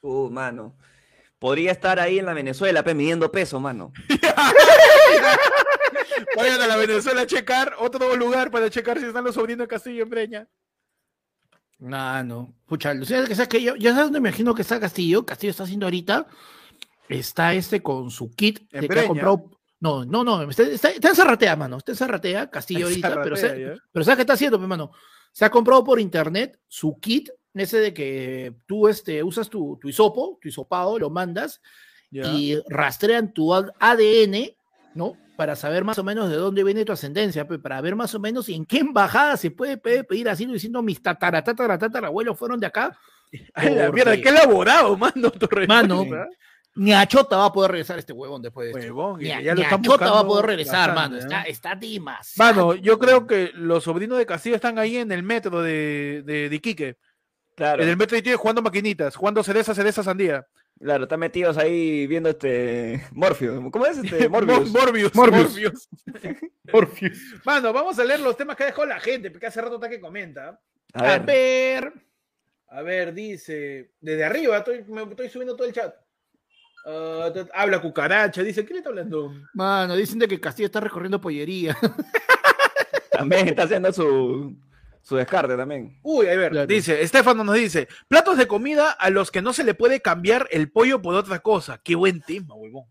Uh, 0.00 0.28
mano. 0.28 0.76
Podría 1.38 1.72
estar 1.72 1.98
ahí 1.98 2.18
en 2.18 2.26
la 2.26 2.34
Venezuela, 2.34 2.84
pe, 2.84 2.94
midiendo 2.94 3.32
peso, 3.32 3.58
mano. 3.58 3.92
Vayan 6.36 6.60
a 6.60 6.66
la 6.66 6.76
Venezuela 6.76 7.22
a 7.22 7.26
checar, 7.26 7.74
otro 7.78 8.14
lugar 8.16 8.50
para 8.50 8.70
checar 8.70 8.98
si 9.00 9.06
están 9.06 9.24
los 9.24 9.34
sobrinos 9.34 9.64
de 9.64 9.68
Castillo 9.68 10.02
en 10.04 10.10
Breña. 10.10 10.48
No, 11.82 12.22
no. 12.22 12.54
Pucha, 12.66 12.94
Lucía, 12.94 13.24
que 13.24 13.34
sabes 13.34 13.48
que 13.48 13.60
yo, 13.62 13.74
ya 13.76 13.90
sabes 13.90 14.04
dónde 14.06 14.20
me 14.20 14.28
imagino 14.28 14.54
que 14.54 14.62
está 14.62 14.78
Castillo. 14.78 15.26
Castillo 15.26 15.50
está 15.50 15.64
haciendo 15.64 15.86
ahorita. 15.86 16.26
Está 17.08 17.54
este 17.54 17.82
con 17.82 18.10
su 18.10 18.30
kit 18.30 18.70
de 18.70 18.88
que 18.88 19.00
ha 19.00 19.06
comprado. 19.08 19.50
No, 19.80 20.04
no, 20.04 20.22
no. 20.22 20.42
Está, 20.48 20.62
está, 20.62 20.90
está 20.90 21.08
en 21.08 21.16
Zarratea, 21.16 21.56
mano. 21.56 21.78
Está 21.78 21.92
en 21.92 21.96
Zarratea, 21.98 22.48
Castillo 22.50 22.86
ahorita. 22.86 23.20
Pero, 23.22 23.34
pero 23.90 24.04
¿sabes 24.04 24.16
qué 24.16 24.22
está 24.22 24.34
haciendo, 24.34 24.58
mi 24.58 24.64
hermano? 24.64 24.92
Se 25.32 25.44
ha 25.44 25.50
comprado 25.50 25.82
por 25.82 25.98
internet 25.98 26.60
su 26.68 26.98
kit, 27.00 27.30
ese 27.54 27.78
de 27.78 27.92
que 27.92 28.54
tú 28.66 28.86
este, 28.86 29.22
usas 29.22 29.48
tu, 29.50 29.76
tu 29.80 29.88
hisopo, 29.88 30.38
tu 30.40 30.48
hisopado, 30.48 30.98
lo 31.00 31.10
mandas 31.10 31.60
Ya. 32.12 32.32
y 32.32 32.62
rastrean 32.68 33.32
tu 33.32 33.52
ad- 33.52 33.70
ADN, 33.80 34.54
¿no? 34.94 35.16
Para 35.36 35.56
saber 35.56 35.82
más 35.84 35.98
o 35.98 36.04
menos 36.04 36.28
de 36.30 36.36
dónde 36.36 36.62
viene 36.62 36.84
tu 36.84 36.92
ascendencia, 36.92 37.46
para 37.46 37.80
ver 37.80 37.96
más 37.96 38.14
o 38.14 38.20
menos 38.20 38.48
en 38.48 38.64
qué 38.66 38.78
embajada 38.78 39.36
se 39.36 39.50
puede 39.50 39.76
pe- 39.78 40.04
pedir 40.04 40.28
asilo 40.28 40.52
diciendo 40.52 40.82
mis 40.82 41.02
tatara, 41.02 41.42
tatara, 41.42 41.78
tatarabuelos 41.78 42.38
fueron 42.38 42.60
de 42.60 42.66
acá. 42.66 42.96
Ay, 43.54 43.74
la 43.74 43.90
mierda, 43.90 44.14
qué 44.16 44.28
elaborado, 44.28 44.96
mano. 44.96 45.30
tu 45.30 45.48
Mano, 45.66 46.00
respuesta. 46.04 46.28
Ni 46.74 46.92
a 46.94 47.06
Chota 47.06 47.36
va 47.36 47.46
a 47.46 47.52
poder 47.52 47.70
regresar 47.72 47.98
este 47.98 48.12
huevón 48.14 48.40
después 48.40 48.66
de 48.66 48.70
esto. 48.80 48.94
Huevón, 48.94 49.20
Ni 49.20 49.30
a, 49.30 49.38
que 49.38 49.44
ya 49.44 49.50
lo 49.52 49.56
ni 49.56 49.62
a 49.62 49.64
están 49.64 49.82
Chota 49.82 50.10
va 50.10 50.20
a 50.20 50.26
poder 50.26 50.46
regresar, 50.46 50.94
bastante, 50.94 51.16
mano. 51.16 51.16
¿eh? 51.16 51.18
Está, 51.20 51.42
está 51.42 51.74
demasiado. 51.74 52.54
Mano, 52.68 52.74
yo 52.74 52.98
creo 52.98 53.26
que 53.26 53.50
los 53.54 53.84
sobrinos 53.84 54.16
de 54.18 54.24
Castillo 54.26 54.56
están 54.56 54.78
ahí 54.78 54.96
en 54.96 55.12
el 55.12 55.22
metro 55.22 55.60
de, 55.62 56.22
de, 56.24 56.48
de 56.48 56.56
Iquique. 56.56 56.96
Claro, 57.54 57.82
En 57.82 57.88
el 57.90 57.96
metro 57.98 58.14
de 58.14 58.20
Iquique 58.20 58.36
jugando 58.36 58.62
maquinitas, 58.62 59.16
jugando 59.16 59.42
cereza, 59.42 59.74
cereza, 59.74 60.02
sandía. 60.02 60.46
Claro, 60.78 61.04
están 61.04 61.20
metidos 61.20 61.56
ahí 61.58 62.06
viendo 62.06 62.28
este 62.30 63.02
Morpheus. 63.12 63.62
¿Cómo 63.70 63.86
es 63.86 63.98
este 63.98 64.28
Mor- 64.28 64.46
Morbius? 64.46 64.70
Morbius. 64.72 65.14
Morbius. 65.14 65.88
Morbius. 66.72 67.18
Mano, 67.44 67.72
vamos 67.72 67.98
a 67.98 68.04
leer 68.04 68.20
los 68.20 68.36
temas 68.36 68.56
que 68.56 68.64
dejó 68.64 68.84
la 68.84 69.00
gente, 69.00 69.30
porque 69.30 69.46
hace 69.46 69.60
rato 69.60 69.76
está 69.76 69.88
que 69.88 70.00
comenta. 70.00 70.60
A 70.94 71.14
A 71.14 71.18
ver. 71.18 71.92
A 72.68 72.80
ver, 72.82 73.12
dice, 73.12 73.92
desde 74.00 74.24
arriba, 74.24 74.56
estoy, 74.58 74.82
me 74.84 75.02
estoy 75.02 75.28
subiendo 75.28 75.54
todo 75.56 75.66
el 75.68 75.74
chat. 75.74 75.94
Ah, 76.86 77.30
te- 77.32 77.46
habla 77.52 77.80
cucaracha, 77.80 78.42
dice, 78.42 78.64
¿qué 78.64 78.72
le 78.72 78.78
está 78.78 78.88
hablando? 78.88 79.32
Mano, 79.54 79.94
dicen 79.94 80.18
de 80.18 80.26
que 80.26 80.40
Castillo 80.40 80.66
está 80.66 80.80
recorriendo 80.80 81.20
pollería. 81.20 81.76
también 83.12 83.48
está 83.48 83.64
haciendo 83.64 83.92
su, 83.92 84.56
su 85.02 85.16
descarte 85.16 85.56
también. 85.56 85.98
Uy, 86.02 86.26
a 86.28 86.36
ver, 86.36 86.52
Claro. 86.52 86.66
dice, 86.66 87.02
Estefano 87.02 87.42
nos 87.44 87.56
dice, 87.56 87.88
platos 88.08 88.38
de 88.38 88.46
comida 88.46 88.90
a 88.92 89.10
los 89.10 89.30
que 89.30 89.42
no 89.42 89.52
se 89.52 89.64
le 89.64 89.74
puede 89.74 90.00
cambiar 90.00 90.46
el 90.50 90.70
pollo 90.70 91.02
por 91.02 91.14
otra 91.14 91.40
cosa. 91.40 91.78
Qué 91.82 91.94
buen 91.94 92.20
tema, 92.22 92.54
huevón. 92.54 92.86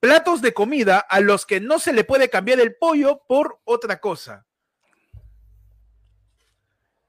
Platos 0.00 0.40
de 0.42 0.54
comida 0.54 0.98
a 0.98 1.20
los 1.20 1.44
que 1.44 1.60
no 1.60 1.78
se 1.78 1.92
le 1.92 2.04
puede 2.04 2.30
cambiar 2.30 2.60
el 2.60 2.76
pollo 2.76 3.22
por 3.28 3.58
otra 3.64 4.00
cosa. 4.00 4.46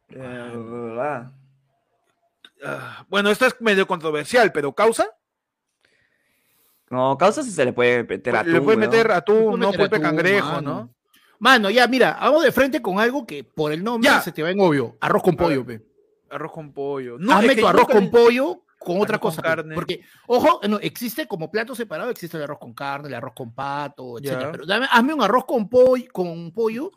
Eh, 0.09 0.97
ah. 0.99 1.31
Ah, 2.63 3.05
bueno, 3.07 3.29
esto 3.29 3.45
es 3.45 3.59
medio 3.61 3.87
controversial, 3.87 4.51
pero 4.51 4.73
¿causa? 4.73 5.07
No, 6.89 7.17
causa 7.17 7.43
si 7.43 7.51
se 7.51 7.63
le 7.63 7.71
puede 7.71 8.03
meter 8.03 8.35
a 8.35 8.43
le 8.43 8.59
puede 8.61 8.77
meter 8.77 9.11
atún, 9.11 9.51
puede 9.51 9.59
no 9.59 9.71
meter 9.71 9.85
atún, 9.85 10.01
cangrejo, 10.01 10.47
mano. 10.53 10.61
¿no? 10.61 10.95
Mano, 11.39 11.69
ya, 11.69 11.87
mira, 11.87 12.17
vamos 12.19 12.43
de 12.43 12.51
frente 12.51 12.81
con 12.81 12.99
algo 12.99 13.25
que 13.25 13.43
por 13.43 13.71
el 13.71 13.83
nombre 13.83 14.09
Ya. 14.09 14.21
se 14.21 14.31
te 14.31 14.43
va 14.43 14.51
en 14.51 14.59
obvio. 14.59 14.97
Arroz 14.99 15.23
con 15.23 15.35
pollo, 15.35 15.65
pe. 15.65 15.81
Arroz 16.29 16.51
con 16.51 16.73
pollo. 16.73 17.17
No, 17.17 17.33
Hazme 17.33 17.47
es 17.49 17.55
que 17.55 17.61
tu 17.61 17.67
arroz 17.67 17.87
con 17.87 18.03
le- 18.05 18.09
pollo 18.09 18.61
con 18.77 19.01
otra 19.01 19.15
Arroz 19.17 19.35
cosa. 19.35 19.41
carne. 19.41 19.75
Porque, 19.75 20.01
ojo, 20.27 20.59
no, 20.67 20.77
existe 20.79 21.27
como 21.27 21.49
plato 21.51 21.75
separado, 21.75 22.09
existe 22.11 22.37
el 22.37 22.43
arroz 22.43 22.59
con 22.59 22.73
carne, 22.73 23.07
el 23.07 23.13
arroz 23.13 23.33
con 23.35 23.53
pato, 23.53 24.19
Ya. 24.19 24.29
etcétera. 24.31 24.51
Pero 24.51 24.65
dame, 24.65 24.87
hazme 24.91 25.13
un 25.13 25.21
arroz 25.21 25.45
con 25.45 25.67
pollo, 25.69 26.05
con 26.13 26.51
pollo 26.53 26.91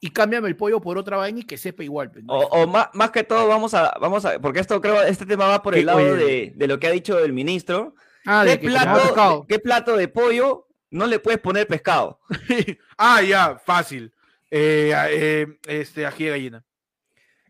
y 0.00 0.10
cámbiame 0.10 0.48
el 0.48 0.56
pollo 0.56 0.80
por 0.80 0.96
otra 0.98 1.16
vaina 1.16 1.40
y 1.40 1.44
que 1.44 1.56
sepa 1.56 1.82
igual. 1.82 2.12
O, 2.28 2.38
o 2.38 2.66
más, 2.68 2.88
más 2.94 3.10
que 3.10 3.24
todo, 3.24 3.48
vamos 3.48 3.74
a, 3.74 3.96
vamos 4.00 4.24
a, 4.24 4.38
porque 4.38 4.60
esto 4.60 4.80
creo, 4.80 5.02
este 5.02 5.26
tema 5.26 5.46
va 5.48 5.62
por 5.62 5.74
Que, 5.74 5.80
el 5.80 5.86
lado 5.86 5.98
de, 6.14 6.52
de 6.54 6.66
lo 6.68 6.78
que 6.78 6.86
ha 6.86 6.90
dicho 6.92 7.18
el 7.18 7.32
ministro, 7.32 7.94
Ah, 8.26 8.44
de 8.44 8.58
¿Qué 8.60 8.66
que 8.68 8.72
comemos 8.74 9.12
plato. 9.12 9.46
¿Qué 9.48 9.58
plato 9.58 9.96
de 9.96 10.06
pollo 10.08 10.67
no 10.90 11.06
le 11.06 11.18
puedes 11.18 11.40
poner 11.40 11.66
pescado? 11.66 12.20
ah, 12.98 13.22
ya, 13.22 13.58
fácil. 13.64 14.12
Eh, 14.50 14.92
eh, 15.10 15.46
este, 15.66 16.06
ají 16.06 16.24
de 16.24 16.30
gallina. 16.30 16.64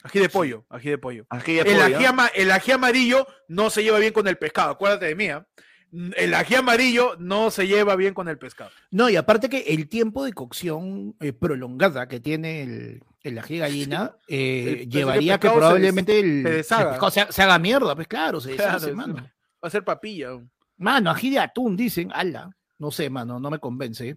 Ají 0.03 0.21
de 0.21 0.29
pollo, 0.29 0.65
ají 0.69 0.91
de 0.91 0.99
pollo. 0.99 1.27
Ají 1.31 1.55
de 1.55 1.61
El 1.61 1.67
pollo. 1.79 1.97
ají, 1.97 2.05
ama- 2.07 2.31
el 2.35 2.51
ají 2.51 2.73
amarillo 2.73 3.27
no 3.49 3.69
se 3.71 3.83
lleva 3.83 3.99
bien 3.99 4.13
con 4.13 4.27
el 4.29 4.39
pescado, 4.39 4.71
acuérdate 4.71 5.07
de 5.07 5.15
mí. 5.15 5.29
¿ah? 5.29 5.47
El 6.17 6.35
ají 6.35 6.55
amarillo 6.55 7.17
no 7.19 7.51
se 7.51 7.67
lleva 7.67 7.97
bien 7.97 8.15
con 8.15 8.29
el 8.29 8.39
pescado. 8.39 8.71
No, 8.91 9.09
y 9.11 9.17
aparte 9.17 9.49
que 9.49 9.59
el 9.69 9.89
tiempo 9.89 10.25
de 10.25 10.33
cocción 10.33 11.17
eh, 11.21 11.33
prolongada 11.33 12.07
que 12.09 12.21
tiene 12.21 12.63
el, 12.63 13.03
el 13.23 13.39
ají 13.39 13.55
de 13.55 13.61
gallina 13.61 14.13
eh, 14.29 14.63
El- 14.69 14.79
el 14.83 14.89
llevaría 14.91 15.39
que 15.39 15.49
se 15.49 15.55
probablemente 15.55 16.21
el, 16.21 16.43
se 16.43 16.51
deshaga. 16.51 16.83
el 16.83 16.89
pescado 16.91 17.11
se, 17.11 17.33
se 17.33 17.43
haga 17.43 17.59
mierda, 17.59 17.95
pues 17.95 18.07
claro, 18.09 18.41
se 18.41 18.55
Claro, 18.55 18.73
deshace, 18.73 18.91
es- 18.91 18.97
mano. 18.97 19.15
Va 19.15 19.67
a 19.67 19.71
ser 19.71 19.85
papilla. 19.85 20.31
Mano, 20.77 21.11
ají 21.11 21.31
de 21.31 21.41
atún, 21.41 21.77
dicen, 21.77 22.11
ala. 22.15 22.51
No 22.79 22.91
sé, 22.91 23.11
mano, 23.11 23.39
no 23.41 23.51
me 23.51 23.59
convence. 23.59 24.17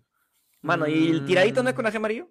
Mano, 0.61 0.87
¿y 0.87 1.09
el 1.09 1.25
tiradito 1.25 1.63
no 1.63 1.69
es 1.69 1.75
con 1.75 1.85
ají 1.85 1.97
amarillo? 1.97 2.29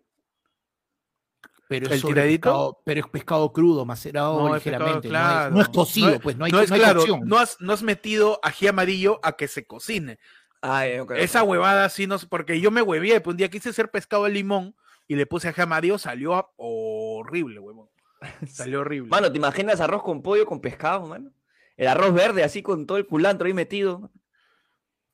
Pero 1.69 1.87
¿El 1.87 1.93
es 1.93 2.03
tiradito? 2.05 2.49
pescado- 2.51 2.79
pero 2.85 3.01
es 3.01 3.07
pescado 3.09 3.53
crudo, 3.53 3.85
macerado 3.85 4.41
No, 4.49 4.57
es 4.57 4.63
pescado, 4.63 5.01
ligeramente. 5.01 5.09
no 5.09 5.15
es- 5.19 5.53
no, 5.53 5.61
es, 5.61 5.69
claro. 5.69 5.73
cocido, 5.73 6.11
No 6.11 6.21
pues, 6.21 6.37
no 6.37 6.45
hay, 6.45 6.53
no 6.53 6.61
es 6.61 6.69
no 6.71 6.75
hay 6.75 6.81
claro, 6.81 6.99
cocción. 7.01 7.21
no 7.29 7.39
has, 7.39 7.57
no 7.61 7.73
has 7.73 7.83
metido 7.83 8.41
ají 8.43 8.67
amarillo 8.67 9.21
a 9.23 9.33
que 9.37 9.47
se 9.49 9.67
cocine. 9.67 10.19
Ay, 10.63 10.99
ok. 10.99 11.13
Esa 11.13 11.43
huevada 11.43 11.89
sí 11.89 12.07
no 12.07 12.19
sé, 12.19 12.27
porque 12.27 12.61
yo 12.61 12.71
me 12.71 12.83
huevié, 12.83 13.21
pues 13.21 13.35
un 13.35 13.39
día 13.39 13.49
quise 13.51 13.69
hacer 13.71 13.91
pescado 13.91 14.25
de 14.25 14.31
limón 14.31 14.75
y 15.07 15.15
le 15.17 15.27
puse 15.27 15.49
ají 15.49 15.63
amarillo, 15.63 15.97
salió 15.99 16.35
a- 16.35 16.51
horrible, 16.57 17.59
huevón. 17.61 17.89
Salió 18.47 18.81
horrible. 18.81 19.09
Mano, 19.09 19.31
¿te 19.33 19.39
imaginas 19.39 19.81
arroz 19.81 20.03
con 20.03 20.23
pollo 20.23 20.45
con 20.47 20.61
pescado, 20.61 21.07
mano? 21.07 21.31
El 21.77 21.87
arroz 21.89 22.13
verde 22.13 22.45
así 22.45 22.63
con 22.63 22.85
todo 22.87 22.99
el 22.99 23.07
culantro 23.07 23.47
ahí 23.47 23.55
metido 23.55 24.11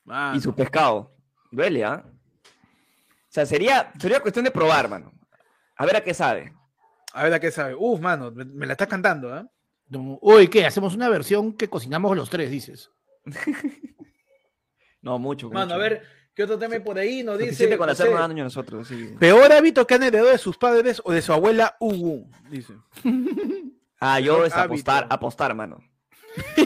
Mano. 0.06 0.36
y 0.38 0.40
su 0.40 0.54
pescado. 0.54 1.12
Duele, 1.50 1.84
¿ah? 1.84 2.04
O 2.06 3.28
sea, 3.36 3.44
sería, 3.44 3.92
sería 4.00 4.20
cuestión 4.20 4.44
de 4.44 4.50
probar, 4.50 4.88
mano. 4.88 5.12
A 5.76 5.84
ver 5.84 5.96
a 5.96 6.00
qué 6.02 6.14
sabe. 6.14 6.54
A 7.12 7.24
ver 7.24 7.34
a 7.34 7.40
qué 7.40 7.50
sabe. 7.50 7.74
Uf, 7.78 8.00
mano, 8.00 8.30
me, 8.30 8.44
me 8.46 8.64
la 8.66 8.72
estás 8.72 8.88
cantando, 8.88 9.32
¿ah? 9.34 9.46
No, 9.88 10.18
Uy, 10.22 10.48
¿qué? 10.48 10.64
Hacemos 10.66 10.94
una 10.94 11.08
versión 11.08 11.52
que 11.52 11.68
cocinamos 11.68 12.16
los 12.16 12.30
tres, 12.30 12.50
dices. 12.50 12.90
No, 15.02 15.18
mucho. 15.20 15.50
Mano, 15.50 15.66
mucho. 15.66 15.74
a 15.76 15.78
ver, 15.78 16.02
¿qué 16.34 16.42
otro 16.42 16.58
tema 16.58 16.74
hay 16.74 16.80
por 16.80 16.98
ahí? 16.98 17.22
Nos 17.22 17.38
dice. 17.38 17.78
Con 17.78 17.88
hacernos 17.88 18.18
daño 18.18 18.42
nosotros, 18.42 18.88
sí. 18.88 19.14
Peor 19.20 19.52
hábito 19.52 19.86
que 19.86 19.94
han 19.94 20.02
heredado 20.02 20.30
de 20.30 20.38
sus 20.38 20.56
padres 20.56 21.00
o 21.04 21.12
de 21.12 21.22
su 21.22 21.32
abuela 21.32 21.76
Ugu, 21.78 22.28
dice. 22.50 22.74
Ah, 24.00 24.18
yo 24.18 24.34
Peor 24.34 24.46
es 24.48 24.54
apostar, 24.54 25.04
hábito. 25.04 25.14
apostar, 25.14 25.54
mano. 25.54 25.78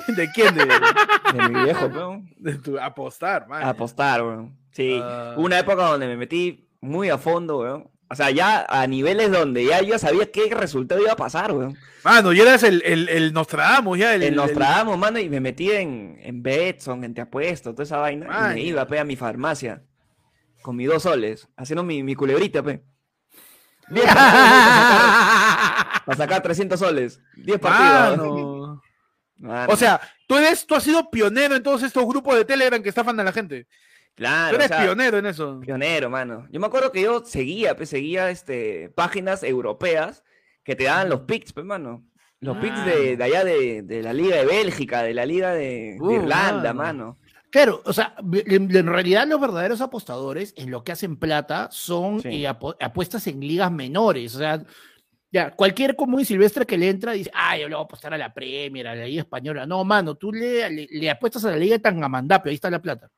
¿De 0.17 0.31
quién? 0.33 0.55
De, 0.55 0.65
De 0.65 1.49
mi 1.49 1.65
viejo, 1.65 1.87
weón. 1.95 2.31
de 2.37 2.55
tu 2.59 2.79
apostar, 2.79 3.47
man. 3.49 3.63
Apostar, 3.63 4.23
weón. 4.23 4.57
Sí. 4.73 5.01
Ah. 5.03 5.35
Una 5.37 5.59
época 5.59 5.85
donde 5.85 6.07
me 6.07 6.17
metí 6.17 6.69
muy 6.81 7.09
a 7.11 7.19
fondo, 7.19 7.59
weón. 7.59 7.91
O 8.13 8.15
sea, 8.17 8.31
ya 8.31 8.67
a 8.69 8.87
niveles 8.89 9.31
donde 9.31 9.65
ya 9.65 9.83
yo 9.83 9.97
sabía 9.99 10.33
qué 10.33 10.53
resultado 10.53 11.01
iba 11.01 11.13
a 11.13 11.17
pasar, 11.17 11.53
weón. 11.53 11.77
Mano, 12.03 12.33
ya 12.33 12.43
eras 12.43 12.63
el, 12.65 12.83
el, 12.85 13.09
el 13.09 13.33
Nostradamus, 13.33 13.99
ya. 13.99 14.15
El, 14.15 14.23
el- 14.25 14.35
Nostradamus, 14.35 14.99
mano, 14.99 15.19
y 15.21 15.29
me 15.29 15.39
metí 15.39 15.71
en, 15.71 16.19
en 16.21 16.43
Betson, 16.43 17.05
en 17.05 17.15
Te 17.15 17.21
Apuesto, 17.21 17.71
toda 17.73 17.85
esa 17.85 17.99
vaina. 17.99 18.51
y 18.51 18.55
me 18.55 18.61
iba, 18.63 18.85
pe, 18.87 18.99
a 18.99 19.05
mi 19.05 19.15
farmacia. 19.17 19.83
Con 20.63 20.77
mis 20.77 20.89
dos 20.89 21.05
soles, 21.05 21.49
haciendo 21.57 21.83
mi, 21.85 22.03
mi 22.03 22.15
culebrita, 22.15 22.63
pe. 22.63 22.83
Diez 23.89 24.07
partidos, 24.07 24.41
para, 24.41 24.83
sacar, 24.83 26.05
para 26.05 26.17
sacar 26.17 26.43
300 26.43 26.79
soles. 26.81 27.21
10 27.37 27.59
partidos. 27.59 28.17
Mano. 28.19 28.57
Mano, 29.41 29.73
O 29.73 29.77
sea, 29.77 30.01
tú 30.29 30.37
eres, 30.37 30.67
tú 30.67 30.75
has 30.75 30.83
sido 30.83 31.11
pionero 31.11 31.57
en 31.57 31.63
todos 31.63 31.83
estos 31.83 32.07
grupos 32.07 32.37
de 32.37 32.45
Telegram 32.45 32.83
que 32.83 32.89
estafan 32.91 33.19
a 33.19 33.25
la 33.25 33.33
gente. 33.33 33.67
claro, 34.15 34.51
Tú 34.51 34.55
o 34.55 34.59
eres 34.59 34.69
sea, 34.69 34.83
pionero 34.85 35.19
en 35.19 35.27
eso. 35.27 35.59
Pionero, 35.61 36.11
mano. 36.11 36.47
Yo 36.53 36.61
me 36.61 36.67
acuerdo 36.67 36.93
que 36.93 37.01
yo 37.03 37.25
seguía, 37.25 37.75
pues, 37.77 37.89
seguía 37.89 38.31
este, 38.31 38.91
páginas 38.95 39.43
europeas 39.43 40.23
que 40.63 40.77
te 40.77 40.85
daban 40.85 41.09
los 41.09 41.21
picks, 41.21 41.53
pues, 41.55 41.65
mano. 41.67 42.05
Los 42.41 42.57
picks 42.59 42.85
de, 42.87 43.17
de 43.17 43.25
allá 43.25 43.45
de, 43.45 43.83
de 43.83 44.03
la 44.03 44.13
Liga 44.13 44.37
de 44.37 44.47
Bélgica, 44.47 45.03
de 45.03 45.13
la 45.15 45.27
Liga 45.27 45.53
de, 45.53 45.61
de 45.61 45.97
Uh, 46.01 46.13
Irlanda, 46.13 46.73
mano. 46.73 47.05
mano. 47.05 47.19
Claro, 47.51 47.83
o 47.85 47.93
sea, 47.93 48.15
en, 48.47 48.75
en 48.77 48.87
realidad 48.87 49.27
los 49.27 49.41
verdaderos 49.41 49.81
apostadores 49.81 50.55
en 50.57 50.71
lo 50.71 50.85
que 50.85 50.93
hacen 50.93 51.17
plata 51.17 51.69
son 51.73 52.21
Sí. 52.23 52.45
eh, 52.45 52.49
apu- 52.49 52.77
apuestas 52.81 53.27
en 53.27 53.41
ligas 53.41 53.73
menores. 53.73 54.35
O 54.37 54.39
sea, 54.39 54.63
ya, 55.33 55.51
cualquier 55.53 55.95
común 55.95 56.21
y 56.21 56.25
silvestre 56.25 56.67
que 56.67 56.77
le 56.77 56.89
entra 56.89 57.13
dice, 57.13 57.31
ah, 57.35 57.57
yo 57.57 57.69
le 57.69 57.75
voy 57.75 57.83
a 57.83 57.85
apostar 57.85 58.13
a 58.13 58.19
la 58.19 58.35
Premier, 58.35 58.89
a 58.89 58.95
la 58.95 59.05
Liga 59.05 59.23
Española. 59.23 59.65
No, 59.67 59.85
mano, 59.85 60.17
tú 60.17 60.33
le, 60.33 60.69
le, 60.71 60.89
le 60.91 61.11
apuestas 61.11 61.45
a 61.45 61.51
la 61.51 61.57
Liga 61.57 61.77
de 61.77 61.81
Tangamandapio, 61.81 62.51
ahí 62.51 62.57
está 62.57 62.69
la 62.71 62.83
plata. 62.83 63.09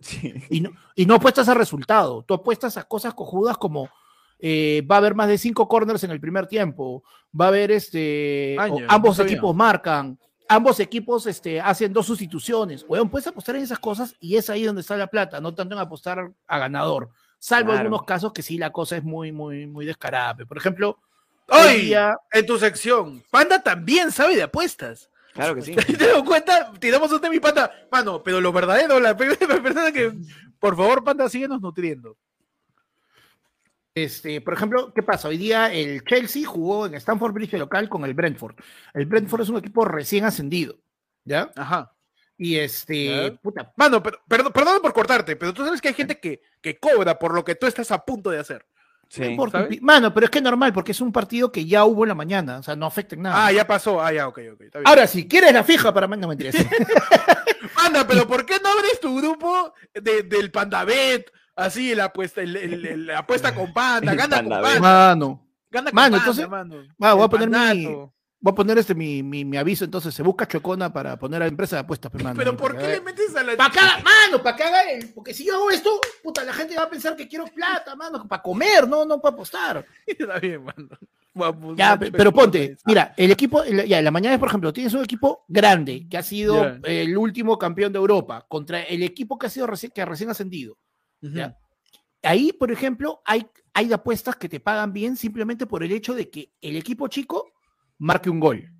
Sí. 0.00 0.32
Y 0.50 0.60
no, 0.60 0.70
y 0.94 1.06
no 1.06 1.14
apuestas 1.14 1.48
a 1.48 1.54
resultado, 1.54 2.22
tú 2.22 2.34
apuestas 2.34 2.76
a 2.76 2.84
cosas 2.84 3.14
cojudas 3.14 3.58
como 3.58 3.88
eh, 4.38 4.86
va 4.88 4.96
a 4.96 4.98
haber 4.98 5.14
más 5.14 5.28
de 5.28 5.38
cinco 5.38 5.66
corners 5.66 6.04
en 6.04 6.12
el 6.12 6.20
primer 6.20 6.46
tiempo, 6.46 7.02
va 7.38 7.46
a 7.46 7.48
haber 7.48 7.72
este, 7.72 8.56
Año, 8.58 8.80
no 8.80 8.86
ambos 8.88 9.18
equipos 9.18 9.54
marcan, 9.56 10.16
ambos 10.48 10.78
equipos 10.78 11.26
este, 11.26 11.60
hacen 11.60 11.92
dos 11.92 12.06
sustituciones. 12.06 12.84
Weón, 12.88 13.10
puedes 13.10 13.26
apostar 13.26 13.56
en 13.56 13.62
esas 13.62 13.80
cosas 13.80 14.14
y 14.20 14.36
es 14.36 14.48
ahí 14.50 14.62
donde 14.64 14.82
está 14.82 14.96
la 14.96 15.08
plata, 15.08 15.40
no 15.40 15.54
tanto 15.54 15.74
en 15.74 15.80
apostar 15.80 16.32
a 16.46 16.58
ganador. 16.58 17.10
Salvo 17.40 17.70
Claro. 17.70 17.80
algunos 17.80 18.04
casos 18.04 18.32
que 18.32 18.42
sí 18.42 18.58
la 18.58 18.70
cosa 18.70 18.96
es 18.96 19.04
muy, 19.04 19.32
muy, 19.32 19.66
muy 19.66 19.84
descarada. 19.84 20.44
Por 20.44 20.56
ejemplo, 20.56 20.98
hoy 21.48 21.80
día- 21.86 22.16
en 22.32 22.46
tu 22.46 22.58
sección, 22.58 23.22
Panda 23.30 23.62
también 23.62 24.10
sabe 24.12 24.36
de 24.36 24.42
apuestas. 24.44 25.10
Claro 25.34 25.54
que 25.54 25.62
sí. 25.62 25.74
¿Te 25.98 26.06
das 26.06 26.22
cuenta? 26.24 26.72
Tiramos 26.80 27.12
un 27.12 27.20
tema 27.20 27.34
y 27.34 27.40
Panda. 27.40 27.72
Mano, 27.92 28.22
pero 28.22 28.40
lo 28.40 28.52
verdadero, 28.52 28.98
la 29.00 29.16
primera 29.16 29.38
persona 29.62 29.92
que. 29.92 30.12
Por 30.58 30.76
favor, 30.76 31.04
Panda, 31.04 31.28
síguenos 31.28 31.60
nutriendo. 31.60 32.16
Este, 33.94 34.40
por 34.40 34.54
ejemplo, 34.54 34.92
¿qué 34.94 35.02
pasa? 35.02 35.28
Hoy 35.28 35.38
día 35.38 35.72
el 35.72 36.04
Chelsea 36.04 36.46
jugó 36.46 36.86
en 36.86 36.94
Stamford 36.94 37.32
Bridge 37.32 37.54
local 37.54 37.88
con 37.88 38.04
el 38.04 38.14
Brentford. 38.14 38.54
El 38.94 39.06
Brentford 39.06 39.42
es 39.42 39.48
un 39.48 39.56
equipo 39.58 39.84
recién 39.84 40.24
ascendido, 40.24 40.76
¿ya? 41.24 41.50
Ajá. 41.56 41.92
Y 42.36 42.56
este, 42.58 43.06
Ya. 43.06 43.34
puta, 43.40 43.72
Mano, 43.76 44.00
pero, 44.00 44.20
perdón, 44.28 44.52
perdón 44.52 44.80
por 44.82 44.92
cortarte, 44.92 45.34
pero 45.34 45.52
tú 45.52 45.64
sabes 45.64 45.80
que 45.80 45.88
hay 45.88 45.94
gente 45.94 46.20
que, 46.20 46.40
que 46.60 46.78
cobra 46.78 47.18
por 47.18 47.34
lo 47.34 47.44
que 47.44 47.56
tú 47.56 47.66
estás 47.66 47.90
a 47.90 48.04
punto 48.04 48.30
de 48.30 48.38
hacer. 48.38 48.64
Mano, 49.80 50.12
pero 50.12 50.24
es 50.26 50.30
que 50.30 50.38
es 50.38 50.44
normal, 50.44 50.72
porque 50.72 50.92
es 50.92 51.00
un 51.00 51.12
partido 51.12 51.50
que 51.50 51.64
ya 51.64 51.84
hubo 51.84 52.04
en 52.04 52.08
la 52.08 52.14
mañana, 52.14 52.58
o 52.58 52.62
sea, 52.62 52.76
no 52.76 52.86
afecta 52.86 53.14
en 53.14 53.22
nada. 53.22 53.46
Ah, 53.46 53.52
ya 53.52 53.66
pasó. 53.66 54.02
Ah, 54.02 54.12
ya, 54.12 54.28
ok, 54.28 54.38
ok. 54.52 54.60
Está 54.60 54.78
bien. 54.80 54.88
Ahora, 54.88 55.06
si 55.06 55.26
quieres 55.26 55.52
la 55.52 55.64
fija 55.64 55.92
para 55.94 56.06
no 56.06 56.28
me 56.28 56.34
interesa. 56.34 56.58
Panda, 57.74 58.06
pero 58.06 58.26
¿por 58.26 58.44
qué 58.44 58.56
no 58.62 58.68
abres 58.70 59.00
tu 59.00 59.16
grupo 59.16 59.72
de- 59.94 60.22
del 60.24 60.50
Pandabet? 60.50 61.30
Así, 61.56 61.94
la 61.94 62.04
apuesta, 62.04 62.40
el- 62.42 62.56
el- 62.56 62.86
el- 62.86 63.06
la 63.06 63.18
apuesta 63.20 63.54
con 63.54 63.72
Panda, 63.72 64.14
gana 64.14 64.36
con. 64.42 64.48
Panda. 64.50 64.80
Mano, 64.80 65.44
Gana 65.70 65.90
con 65.90 65.94
Mano, 65.96 66.16
Panda, 66.16 66.18
entonces- 66.18 66.48
mano. 66.48 66.74
Ah, 67.00 67.14
voy 67.14 67.24
a 67.24 67.28
poner 67.28 67.48
mi-. 67.50 68.10
Voy 68.40 68.52
a 68.52 68.54
poner 68.54 68.78
este 68.78 68.94
mi, 68.94 69.22
mi, 69.22 69.44
mi 69.44 69.56
aviso, 69.56 69.84
entonces 69.84 70.14
se 70.14 70.22
busca 70.22 70.46
Chocona 70.46 70.92
para 70.92 71.18
poner 71.18 71.42
a 71.42 71.44
la 71.46 71.48
empresa 71.50 71.76
de 71.76 71.80
apuestas, 71.80 72.10
pe, 72.12 72.22
mano. 72.22 72.36
Pero 72.38 72.56
¿por 72.56 72.76
qué 72.76 72.86
le 72.88 73.00
metes 73.00 73.34
a 73.34 73.42
la 73.42 73.56
Para 73.56 73.70
haga- 73.72 74.02
mano, 74.04 74.42
para 74.42 74.56
que 74.56 74.62
haga 74.64 74.82
el. 74.92 75.12
Porque 75.12 75.34
si 75.34 75.44
yo 75.44 75.56
hago 75.56 75.70
esto, 75.70 76.00
puta, 76.22 76.44
la 76.44 76.52
gente 76.52 76.76
va 76.76 76.84
a 76.84 76.90
pensar 76.90 77.16
que 77.16 77.26
quiero 77.28 77.46
plata, 77.46 77.96
mano, 77.96 78.26
para 78.28 78.42
comer, 78.42 78.86
no, 78.88 79.04
no 79.04 79.20
para 79.20 79.34
apostar. 79.34 79.84
Está 80.06 80.38
bien, 80.38 80.64
mano. 80.64 80.88
Ya, 81.76 81.96
pero 81.96 82.32
ponte, 82.32 82.76
mira, 82.84 83.14
el 83.16 83.30
equipo, 83.30 83.62
ya, 83.64 83.98
en 83.98 84.04
la 84.04 84.10
mañana, 84.10 84.36
por 84.40 84.48
ejemplo, 84.48 84.72
tienes 84.72 84.92
un 84.94 85.04
equipo 85.04 85.44
grande 85.46 86.06
que 86.10 86.18
ha 86.18 86.22
sido 86.22 86.64
Ya. 86.64 86.80
el 86.82 87.16
último 87.16 87.56
campeón 87.56 87.92
de 87.92 87.98
Europa 87.98 88.44
contra 88.48 88.82
el 88.82 89.04
equipo 89.04 89.38
que 89.38 89.46
ha 89.46 89.50
sido 89.50 89.68
recién, 89.68 89.92
que 89.92 90.02
ha 90.02 90.04
recién 90.04 90.30
ascendido. 90.30 90.78
Ujú. 91.22 91.34
¿ya? 91.34 91.56
Ahí, 92.24 92.52
por 92.52 92.72
ejemplo, 92.72 93.22
hay, 93.24 93.46
hay 93.72 93.92
apuestas 93.92 94.34
que 94.34 94.48
te 94.48 94.58
pagan 94.58 94.92
bien 94.92 95.16
simplemente 95.16 95.66
por 95.66 95.84
el 95.84 95.92
hecho 95.92 96.12
de 96.12 96.28
que 96.28 96.50
el 96.60 96.74
equipo 96.74 97.06
chico 97.06 97.52
marque 97.98 98.30
un 98.30 98.40
gol. 98.40 98.70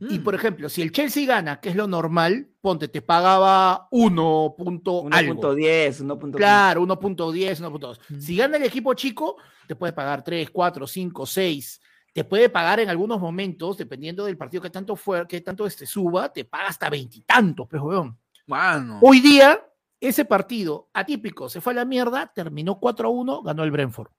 Y 0.00 0.18
Mm. 0.18 0.24
por 0.24 0.34
ejemplo, 0.34 0.68
si 0.68 0.82
el 0.82 0.90
Chelsea 0.90 1.24
gana, 1.26 1.60
que 1.60 1.68
es 1.68 1.76
lo 1.76 1.86
normal, 1.86 2.48
ponte, 2.60 2.88
te 2.88 3.00
pagaba 3.00 3.86
1. 3.92 4.54
punto 4.58 5.06
algo. 5.10 5.34
1.10, 5.34 6.00
1.15. 6.00 6.36
Claro, 6.36 6.82
1.10, 6.82 7.60
1.2. 7.60 8.00
Mm. 8.08 8.18
Si 8.20 8.36
gana 8.36 8.56
el 8.56 8.64
equipo 8.64 8.92
chico, 8.94 9.36
te 9.68 9.76
puede 9.76 9.92
pagar 9.92 10.22
3, 10.24 10.50
4, 10.50 10.86
5, 10.86 11.24
6. 11.26 11.80
Te 12.12 12.24
puede 12.24 12.48
pagar 12.48 12.80
en 12.80 12.90
algunos 12.90 13.20
momentos, 13.20 13.76
dependiendo 13.78 14.24
del 14.24 14.36
partido 14.36 14.62
que 14.62 14.70
tanto 14.70 14.94
fue, 14.96 15.26
que 15.26 15.40
tanto 15.40 15.64
este 15.66 15.86
suba, 15.86 16.32
te 16.32 16.44
paga 16.44 16.68
hasta 16.68 16.90
veintitantos, 16.90 17.66
pues, 17.68 17.80
weón. 17.80 18.18
Mano. 18.46 18.98
Hoy 19.00 19.20
día, 19.20 19.64
ese 20.00 20.24
partido 20.24 20.90
atípico 20.92 21.48
se 21.48 21.60
fue 21.60 21.72
a 21.72 21.76
la 21.76 21.84
mierda, 21.84 22.30
terminó 22.34 22.78
4 22.78 23.08
a 23.08 23.10
1, 23.10 23.42
ganó 23.42 23.64
el 23.64 23.70
Brentford. 23.70 24.10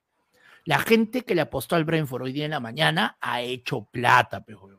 La 0.65 0.79
gente 0.79 1.21
que 1.23 1.35
le 1.35 1.41
apostó 1.41 1.75
al 1.75 1.85
Brentford 1.85 2.23
hoy 2.23 2.33
día 2.33 2.45
en 2.45 2.51
la 2.51 2.59
mañana 2.59 3.17
ha 3.21 3.41
hecho 3.41 3.87
plata, 3.91 4.43
weón. 4.47 4.75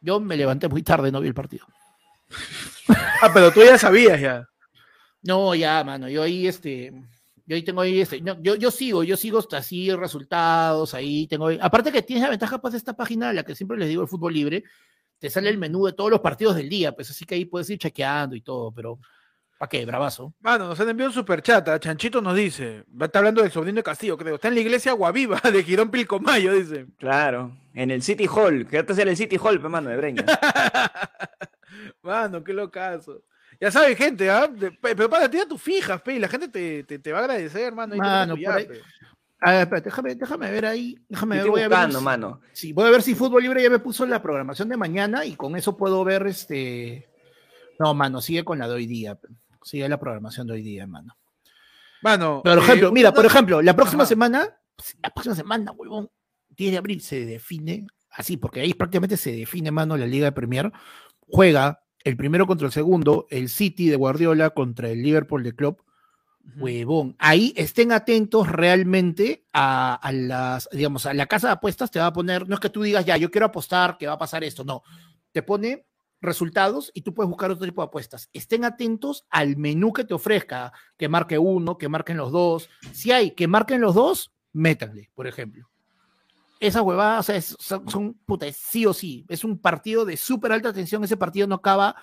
Yo 0.00 0.20
me 0.20 0.36
levanté 0.36 0.68
muy 0.68 0.82
tarde, 0.82 1.10
no 1.10 1.20
vi 1.20 1.28
el 1.28 1.34
partido. 1.34 1.66
Ah, 3.22 3.30
pero 3.32 3.52
tú 3.52 3.62
ya 3.62 3.76
sabías 3.78 4.20
ya. 4.20 4.46
No, 5.22 5.54
ya, 5.54 5.84
mano, 5.84 6.08
yo 6.08 6.22
ahí, 6.22 6.46
este, 6.46 6.92
yo 7.44 7.56
ahí 7.56 7.62
tengo 7.62 7.82
ahí, 7.82 8.00
este, 8.00 8.20
no, 8.22 8.40
yo, 8.42 8.54
yo 8.54 8.70
sigo, 8.70 9.04
yo 9.04 9.16
sigo 9.18 9.38
hasta 9.38 9.58
así 9.58 9.92
resultados, 9.94 10.94
ahí 10.94 11.26
tengo, 11.26 11.48
ahí- 11.48 11.58
aparte 11.60 11.92
que 11.92 12.00
tienes 12.02 12.22
la 12.24 12.30
ventaja, 12.30 12.58
pues, 12.58 12.72
de 12.72 12.78
esta 12.78 12.96
página, 12.96 13.30
la 13.34 13.42
que 13.42 13.54
siempre 13.54 13.76
les 13.76 13.88
digo, 13.90 14.00
el 14.02 14.08
fútbol 14.08 14.32
libre, 14.32 14.64
te 15.18 15.28
sale 15.28 15.50
el 15.50 15.58
menú 15.58 15.84
de 15.84 15.92
todos 15.92 16.10
los 16.10 16.20
partidos 16.20 16.56
del 16.56 16.70
día, 16.70 16.92
pues 16.92 17.10
así 17.10 17.26
que 17.26 17.34
ahí 17.34 17.44
puedes 17.44 17.68
ir 17.68 17.78
chequeando 17.78 18.34
y 18.34 18.40
todo, 18.40 18.72
pero 18.72 18.98
¿para 19.60 19.68
qué? 19.68 19.84
Bravazo. 19.84 20.32
Mano, 20.40 20.68
nos 20.68 20.80
han 20.80 20.88
enviado 20.88 21.10
un 21.10 21.14
superchat. 21.14 21.68
¿ah? 21.68 21.78
Chanchito 21.78 22.22
nos 22.22 22.34
dice. 22.34 22.84
Estar 22.98 23.18
hablando 23.20 23.42
del 23.42 23.50
sobrino 23.52 23.76
de 23.76 23.82
Castillo, 23.82 24.16
creo. 24.16 24.36
Está 24.36 24.48
en 24.48 24.54
la 24.54 24.60
iglesia 24.62 24.92
Guaviva 24.92 25.38
de 25.52 25.62
Girón 25.62 25.90
Pilcomayo, 25.90 26.54
dice. 26.54 26.86
Claro, 26.98 27.54
en 27.74 27.90
el 27.90 28.02
City 28.02 28.26
Hall. 28.26 28.66
Quédate 28.66 29.00
en 29.02 29.08
el 29.08 29.16
City 29.18 29.36
Hall, 29.40 29.60
mano, 29.60 29.90
de 29.90 29.96
Breña. 29.98 30.24
Mano, 32.02 32.42
qué 32.42 32.52
locazo. 32.52 33.22
Ya 33.60 33.70
sabes, 33.70 33.96
gente, 33.96 34.30
¿ah? 34.30 34.46
De- 34.48 34.72
pe- 34.72 34.96
Pero 34.96 35.08
para 35.10 35.30
ti 35.30 35.38
a 35.38 35.46
tus 35.46 35.60
fijas, 35.60 36.00
pe, 36.00 36.14
y 36.14 36.18
la 36.18 36.28
gente 36.28 36.48
te, 36.48 36.82
te, 36.84 36.98
te 36.98 37.12
va 37.12 37.18
a 37.18 37.22
agradecer, 37.22 37.62
hermano. 37.62 37.94
Mano, 37.96 38.34
por 38.36 38.54
ahí-. 38.54 38.68
A 39.42 39.52
ver, 39.52 39.60
espérate, 39.62 39.84
déjame, 39.90 40.14
déjame 40.14 40.50
ver 40.50 40.66
ahí. 40.66 40.98
Déjame 41.08 41.36
ver, 41.36 41.40
Estoy 41.46 41.50
voy 41.50 41.60
a 41.60 41.68
ver. 41.68 41.76
buscando, 41.78 41.98
si- 41.98 42.04
mano. 42.04 42.40
Sí, 42.52 42.72
voy 42.72 42.86
a 42.86 42.90
ver 42.90 43.02
si 43.02 43.14
Fútbol 43.14 43.42
Libre 43.42 43.62
ya 43.62 43.70
me 43.70 43.78
puso 43.78 44.06
la 44.06 44.22
programación 44.22 44.68
de 44.68 44.76
mañana 44.76 45.24
y 45.24 45.36
con 45.36 45.56
eso 45.56 45.76
puedo 45.76 46.02
ver 46.04 46.26
este. 46.26 47.08
No, 47.78 47.94
mano, 47.94 48.20
sigue 48.20 48.44
con 48.44 48.58
la 48.58 48.66
de 48.68 48.74
hoy 48.74 48.86
día. 48.86 49.14
pe. 49.14 49.28
Sigue 49.62 49.88
la 49.88 49.98
programación 49.98 50.46
de 50.46 50.54
hoy 50.54 50.62
día, 50.62 50.86
mano. 50.86 51.16
Mano. 52.02 52.42
Por 52.42 52.58
eh, 52.58 52.60
ejemplo, 52.60 52.92
mira, 52.92 53.12
por 53.12 53.26
ejemplo, 53.26 53.62
la 53.62 53.76
próxima 53.76 54.04
Ajá. 54.04 54.08
semana, 54.08 54.56
la 55.02 55.10
próxima 55.10 55.34
semana, 55.34 55.72
huevón, 55.72 56.10
10 56.50 56.72
de 56.72 56.78
abril 56.78 57.00
se 57.00 57.26
define 57.26 57.86
así, 58.10 58.36
porque 58.36 58.60
ahí 58.60 58.74
prácticamente 58.74 59.16
se 59.16 59.32
define, 59.32 59.70
mano, 59.70 59.96
la 59.96 60.06
Liga 60.06 60.26
de 60.26 60.32
Premier. 60.32 60.72
Juega 61.20 61.84
el 62.02 62.16
primero 62.16 62.46
contra 62.46 62.66
el 62.66 62.72
segundo, 62.72 63.26
el 63.30 63.48
City 63.48 63.88
de 63.88 63.96
Guardiola 63.96 64.50
contra 64.50 64.88
el 64.88 65.02
Liverpool 65.02 65.42
de 65.42 65.54
Klopp. 65.54 65.80
Huevón, 66.56 67.14
ahí 67.18 67.52
estén 67.54 67.92
atentos 67.92 68.48
realmente 68.48 69.46
a, 69.52 69.94
a 69.94 70.10
las, 70.10 70.68
digamos, 70.72 71.06
a 71.06 71.14
la 71.14 71.26
casa 71.26 71.48
de 71.48 71.52
apuestas 71.52 71.90
te 71.90 72.00
va 72.00 72.06
a 72.06 72.12
poner, 72.12 72.48
no 72.48 72.54
es 72.54 72.60
que 72.60 72.70
tú 72.70 72.82
digas, 72.82 73.04
ya, 73.04 73.16
yo 73.18 73.30
quiero 73.30 73.46
apostar 73.46 73.98
que 73.98 74.06
va 74.06 74.14
a 74.14 74.18
pasar 74.18 74.42
esto, 74.42 74.64
no, 74.64 74.82
te 75.32 75.42
pone 75.42 75.86
resultados 76.20 76.90
y 76.94 77.02
tú 77.02 77.14
puedes 77.14 77.28
buscar 77.28 77.50
otro 77.50 77.64
tipo 77.66 77.82
de 77.82 77.86
apuestas. 77.88 78.28
Estén 78.32 78.64
atentos 78.64 79.24
al 79.30 79.56
menú 79.56 79.92
que 79.92 80.04
te 80.04 80.14
ofrezca, 80.14 80.72
que 80.96 81.08
marque 81.08 81.38
uno, 81.38 81.78
que 81.78 81.88
marquen 81.88 82.16
los 82.16 82.30
dos. 82.32 82.68
Si 82.92 83.10
hay 83.12 83.32
que 83.32 83.48
marquen 83.48 83.80
los 83.80 83.94
dos, 83.94 84.32
métanle, 84.52 85.10
por 85.14 85.26
ejemplo. 85.26 85.68
Esas 86.60 86.82
huevadas, 86.82 87.20
o 87.20 87.22
sea, 87.22 87.36
es- 87.36 87.56
son, 87.58 87.88
son, 87.88 88.14
puta, 88.26 88.46
es 88.46 88.56
sí 88.56 88.84
o 88.84 88.92
sí. 88.92 89.24
Es 89.28 89.44
un 89.44 89.58
partido 89.58 90.04
de 90.04 90.16
súper 90.18 90.52
alta 90.52 90.72
tensión. 90.74 91.02
Ese 91.04 91.16
partido 91.16 91.46
no 91.46 91.54
acaba 91.54 91.96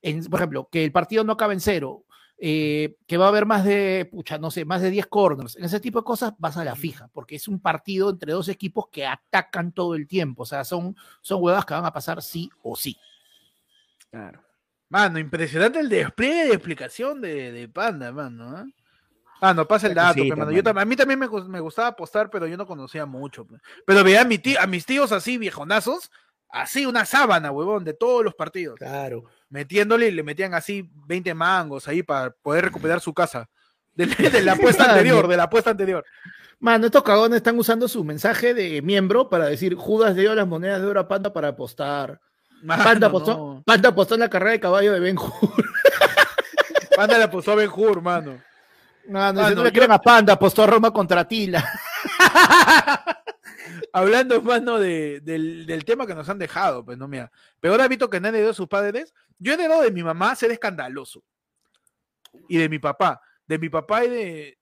en, 0.00 0.24
por 0.24 0.40
ejemplo, 0.40 0.68
que 0.72 0.84
el 0.84 0.92
partido 0.92 1.24
no 1.24 1.34
acaba 1.34 1.52
en 1.52 1.60
cero, 1.60 2.04
eh, 2.38 2.96
que 3.06 3.16
va 3.18 3.26
a 3.26 3.28
haber 3.28 3.44
más 3.46 3.64
de, 3.64 4.08
pucha, 4.10 4.38
no 4.38 4.50
sé, 4.50 4.64
más 4.64 4.80
de 4.80 4.90
10 4.90 5.06
corners. 5.08 5.56
En 5.56 5.64
ese 5.64 5.80
tipo 5.80 5.98
de 5.98 6.04
cosas 6.04 6.32
vas 6.38 6.56
a 6.56 6.64
la 6.64 6.74
fija, 6.76 7.08
porque 7.12 7.34
es 7.36 7.48
un 7.48 7.60
partido 7.60 8.08
entre 8.10 8.32
dos 8.32 8.48
equipos 8.48 8.86
que 8.90 9.04
atacan 9.06 9.72
todo 9.72 9.94
el 9.94 10.06
tiempo. 10.06 10.44
O 10.44 10.46
sea, 10.46 10.64
son, 10.64 10.96
son 11.20 11.42
huevas 11.42 11.66
que 11.66 11.74
van 11.74 11.84
a 11.84 11.92
pasar 11.92 12.22
sí 12.22 12.48
o 12.62 12.76
sí. 12.76 12.96
Claro. 14.10 14.42
Mano, 14.90 15.18
impresionante 15.18 15.80
el 15.80 15.88
despliegue 15.88 16.46
de 16.48 16.54
explicación 16.54 17.20
de, 17.20 17.52
de 17.52 17.68
Panda, 17.68 18.10
mano. 18.10 18.56
¿ah? 18.56 18.64
Ah, 19.40 19.54
no, 19.54 19.68
pasa 19.68 19.86
el 19.86 19.94
dato, 19.94 20.16
cosita, 20.16 20.34
mano. 20.36 20.50
Yo 20.50 20.62
a 20.64 20.84
mí 20.84 20.96
también 20.96 21.18
me, 21.20 21.26
gus- 21.26 21.46
me 21.46 21.60
gustaba 21.60 21.88
apostar, 21.88 22.30
pero 22.30 22.46
yo 22.46 22.56
no 22.56 22.66
conocía 22.66 23.04
mucho. 23.06 23.46
pe. 23.46 23.56
Pero 23.86 24.02
veía 24.02 24.22
a, 24.22 24.24
mi 24.24 24.38
tío, 24.38 24.58
a 24.60 24.66
mis 24.66 24.84
tíos 24.86 25.12
así, 25.12 25.36
viejonazos, 25.38 26.10
así 26.48 26.86
una 26.86 27.04
sábana, 27.04 27.50
huevón, 27.50 27.84
de 27.84 27.92
todos 27.92 28.24
los 28.24 28.34
partidos. 28.34 28.76
Claro. 28.78 29.24
Metiéndole 29.50 30.08
y 30.08 30.10
le 30.12 30.22
metían 30.22 30.54
así 30.54 30.90
20 31.06 31.34
mangos 31.34 31.86
ahí 31.86 32.02
para 32.02 32.30
poder 32.30 32.64
recuperar 32.64 33.00
su 33.00 33.12
casa. 33.14 33.48
De, 33.98 34.06
de 34.06 34.42
la 34.42 34.52
apuesta 34.52 34.84
anterior, 34.88 35.26
de 35.26 35.36
la 35.36 35.42
apuesta 35.44 35.70
anterior. 35.70 36.04
Mano, 36.60 36.86
estos 36.86 37.02
cagones 37.02 37.38
están 37.38 37.58
usando 37.58 37.88
su 37.88 38.04
mensaje 38.04 38.54
de 38.54 38.80
miembro 38.80 39.28
para 39.28 39.46
decir 39.46 39.74
Judas 39.74 40.14
dio 40.14 40.36
las 40.36 40.46
monedas 40.46 40.80
de 40.80 40.86
oro 40.86 41.00
a 41.00 41.08
Panda 41.08 41.32
para 41.32 41.48
apostar. 41.48 42.20
Mano, 42.62 42.84
Panda 42.84 43.06
apostó, 43.06 43.36
no. 43.36 43.62
Panda 43.64 43.88
apostó 43.90 44.14
en 44.14 44.20
la 44.20 44.28
carrera 44.30 44.52
de 44.52 44.60
caballo 44.60 44.92
de 44.92 45.00
Ben 45.00 45.16
Hur. 45.18 45.30
Panda 46.96 47.16
le 47.18 47.24
apostó 47.24 47.52
a 47.52 47.56
Ben 47.56 47.70
Hur, 47.74 48.00
mano. 48.02 48.40
Mano, 49.08 49.40
Mano, 49.40 49.48
si 49.48 49.54
no 49.54 49.62
le 49.62 49.70
yo- 49.70 49.74
creen 49.74 49.92
a 49.92 49.98
Panda, 50.00 50.32
apostó 50.34 50.62
a 50.64 50.66
Roma 50.66 50.90
contra 50.92 51.26
Tila. 51.26 51.64
Hablando, 53.92 54.40
mano, 54.42 54.78
de, 54.78 55.20
del, 55.22 55.66
del 55.66 55.84
tema 55.84 56.06
que 56.06 56.14
nos 56.14 56.28
han 56.28 56.38
dejado, 56.38 56.84
pues 56.84 56.98
no, 56.98 57.08
mira. 57.08 57.30
Peor 57.60 57.80
hábito 57.80 58.08
que 58.10 58.20
nadie 58.20 58.40
dio 58.40 58.50
a 58.50 58.54
sus 58.54 58.68
padres. 58.68 59.14
Yo 59.38 59.52
he 59.52 59.54
heredado 59.54 59.82
de 59.82 59.90
mi 59.90 60.02
mamá 60.02 60.34
ser 60.34 60.50
escandaloso. 60.50 61.22
Y 62.48 62.58
de 62.58 62.68
mi 62.68 62.78
papá. 62.78 63.20
De 63.46 63.58
mi 63.58 63.68
papá 63.68 64.04
y 64.04 64.08
de. 64.10 64.58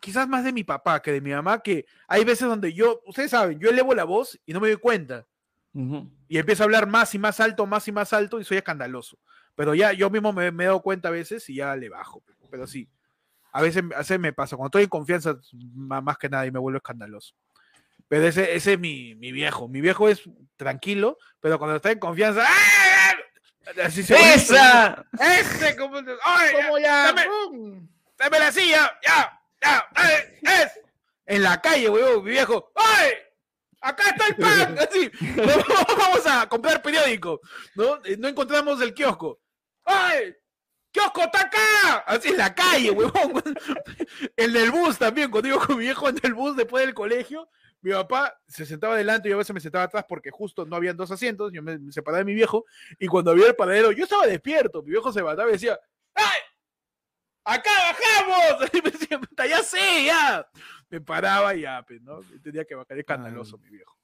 Quizás 0.00 0.26
más 0.28 0.44
de 0.44 0.52
mi 0.52 0.64
papá 0.64 1.00
que 1.02 1.12
de 1.12 1.20
mi 1.20 1.30
mamá, 1.30 1.60
que 1.62 1.84
hay 2.08 2.24
veces 2.24 2.48
donde 2.48 2.72
yo, 2.72 3.02
ustedes 3.06 3.30
saben, 3.30 3.58
yo 3.60 3.68
elevo 3.68 3.94
la 3.94 4.04
voz 4.04 4.38
y 4.46 4.52
no 4.54 4.60
me 4.60 4.68
doy 4.68 4.78
cuenta. 4.78 5.26
Ujú. 5.72 6.10
Y 6.28 6.38
empiezo 6.38 6.62
a 6.62 6.64
hablar 6.64 6.86
más 6.86 7.14
y 7.14 7.18
más 7.18 7.40
alto, 7.40 7.66
más 7.66 7.86
y 7.88 7.92
más 7.92 8.12
alto 8.12 8.40
y 8.40 8.44
soy 8.44 8.58
escandaloso. 8.58 9.18
Pero 9.54 9.74
ya 9.74 9.92
yo 9.92 10.10
mismo 10.10 10.32
me, 10.32 10.50
me 10.50 10.64
he 10.64 10.66
dado 10.66 10.82
cuenta 10.82 11.08
a 11.08 11.12
veces 11.12 11.48
y 11.50 11.56
ya 11.56 11.74
le 11.76 11.88
bajo. 11.88 12.22
Pero 12.50 12.66
sí. 12.66 12.88
A 13.52 13.62
veces, 13.62 13.82
a 13.94 13.98
veces 13.98 14.20
me 14.20 14.32
pasa. 14.32 14.56
Cuando 14.56 14.68
estoy 14.68 14.84
en 14.84 14.88
confianza, 14.88 15.36
más 15.64 16.18
que 16.18 16.28
nada, 16.28 16.46
y 16.46 16.50
me 16.50 16.58
vuelvo 16.58 16.76
escandaloso. 16.76 17.34
Pero 18.08 18.26
ese, 18.26 18.54
ese 18.54 18.74
es 18.74 18.78
mi, 18.78 19.14
mi 19.16 19.32
viejo. 19.32 19.68
Mi 19.68 19.80
viejo 19.80 20.08
es 20.08 20.22
tranquilo, 20.56 21.18
pero 21.40 21.58
cuando 21.58 21.76
está 21.76 21.90
en 21.90 21.98
confianza. 21.98 22.44
¡ah! 22.46 23.12
Así 23.84 24.02
se 24.02 24.14
¡Esa! 24.14 25.04
¡Ese! 25.18 25.76
Como, 25.76 25.98
¡Ay, 26.24 26.52
¿Cómo 26.52 26.78
ya? 26.78 27.06
Dame, 27.06 27.22
dame 28.18 28.38
la 28.38 28.50
silla! 28.50 28.90
¡Ya! 29.06 29.40
¡Ya! 29.62 29.84
¡Ay, 29.94 30.14
¡Es! 30.42 30.80
En 31.26 31.42
la 31.42 31.60
calle, 31.60 31.88
weón, 31.88 32.24
mi 32.24 32.30
viejo. 32.30 32.72
¡Ay! 32.74 33.10
¡Acá 33.80 34.04
está 34.10 34.26
el 34.26 34.36
pan! 34.36 34.78
Así. 34.90 35.10
Vamos 35.98 36.26
a 36.26 36.48
comprar 36.48 36.82
periódico. 36.82 37.40
¿No? 37.74 37.96
Eh, 38.04 38.16
No 38.18 38.28
encontramos 38.28 38.80
el 38.80 38.92
kiosco. 38.94 39.40
¡Ay! 39.84 40.34
¡Kiosco 40.92 41.22
está 41.22 41.42
acá! 41.42 41.98
Así 42.06 42.28
en 42.30 42.36
la 42.36 42.52
calle, 42.54 42.90
huevón. 42.90 43.42
El 44.36 44.52
del 44.52 44.70
bus 44.72 44.98
también, 44.98 45.30
cuando 45.30 45.48
iba 45.48 45.64
con 45.64 45.76
mi 45.78 45.84
viejo 45.84 46.08
en 46.08 46.18
el 46.22 46.34
bus 46.34 46.56
después 46.56 46.84
del 46.84 46.94
colegio, 46.94 47.48
mi 47.80 47.92
papá 47.92 48.36
se 48.48 48.66
sentaba 48.66 48.94
adelante 48.94 49.28
y 49.28 49.30
yo 49.30 49.36
a 49.36 49.38
veces 49.38 49.54
me 49.54 49.60
sentaba 49.60 49.84
atrás 49.84 50.04
porque 50.08 50.30
justo 50.32 50.66
no 50.66 50.74
habían 50.74 50.96
dos 50.96 51.10
asientos, 51.12 51.52
yo 51.52 51.62
me, 51.62 51.78
separaba 51.92 52.18
de 52.18 52.24
mi 52.24 52.34
viejo, 52.34 52.64
y 52.98 53.06
cuando 53.06 53.30
había 53.30 53.46
el 53.46 53.54
paradero, 53.56 53.92
yo 53.92 54.02
estaba 54.04 54.26
despierto, 54.26 54.82
mi 54.82 54.90
viejo 54.90 55.12
se 55.12 55.20
levantaba 55.20 55.48
y 55.48 55.52
decía, 55.52 55.78
¡ay! 56.14 56.40
¡Acá 57.44 57.70
bajamos! 57.70 58.70
Y 58.74 58.82
me 58.82 58.90
decía, 58.90 59.18
"Puta, 59.18 59.46
ya 59.46 59.62
sé, 59.62 60.04
ya. 60.06 60.46
Me 60.90 61.00
paraba 61.00 61.54
y 61.54 61.62
ya, 61.62 61.82
pues, 61.86 62.02
¿no? 62.02 62.20
Tenía 62.42 62.64
que 62.64 62.74
bajar 62.74 62.98
escandaloso, 62.98 63.58
mi 63.58 63.70
viejo. 63.70 63.96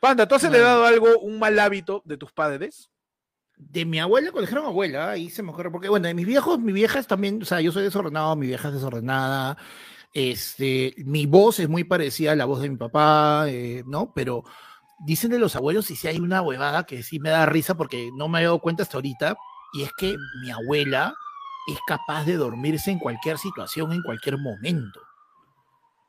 Panda, 0.00 0.26
¿tú 0.26 0.34
has 0.34 0.44
heredado 0.44 0.84
algo, 0.86 1.18
un 1.18 1.38
mal 1.38 1.58
hábito 1.58 2.02
de 2.06 2.16
tus 2.16 2.32
padres? 2.32 2.90
De 3.56 3.84
mi 3.84 4.00
abuela, 4.00 4.30
cuando 4.30 4.46
dijeron 4.46 4.64
abuela, 4.64 5.10
ahí 5.10 5.28
se 5.28 5.42
me 5.42 5.50
ocurre, 5.50 5.70
porque 5.70 5.90
bueno, 5.90 6.08
de 6.08 6.14
mis 6.14 6.26
viejos, 6.26 6.58
mi 6.58 6.72
vieja 6.72 6.98
es 6.98 7.06
también, 7.06 7.42
o 7.42 7.44
sea, 7.44 7.60
yo 7.60 7.70
soy 7.72 7.82
desordenado, 7.82 8.34
mi 8.34 8.46
vieja 8.46 8.68
es 8.68 8.74
desordenada, 8.74 9.58
este, 10.14 10.94
mi 11.04 11.26
voz 11.26 11.60
es 11.60 11.68
muy 11.68 11.84
parecida 11.84 12.32
a 12.32 12.36
la 12.36 12.46
voz 12.46 12.62
de 12.62 12.70
mi 12.70 12.76
papá, 12.76 13.44
eh, 13.48 13.84
¿no? 13.86 14.14
Pero 14.14 14.44
dicen 15.04 15.30
de 15.30 15.38
los 15.38 15.54
abuelos 15.56 15.90
y 15.90 15.96
si 15.96 16.08
hay 16.08 16.18
una 16.18 16.40
huevada 16.40 16.84
que 16.84 17.02
sí 17.02 17.20
me 17.20 17.28
da 17.28 17.44
risa 17.44 17.76
porque 17.76 18.10
no 18.16 18.28
me 18.28 18.40
he 18.40 18.44
dado 18.44 18.60
cuenta 18.60 18.82
hasta 18.82 18.96
ahorita, 18.96 19.36
y 19.74 19.82
es 19.82 19.90
que 19.98 20.16
mi 20.42 20.50
abuela 20.50 21.14
es 21.70 21.78
capaz 21.86 22.24
de 22.24 22.36
dormirse 22.36 22.90
en 22.90 22.98
cualquier 22.98 23.36
situación, 23.36 23.92
en 23.92 24.02
cualquier 24.02 24.38
momento. 24.38 25.00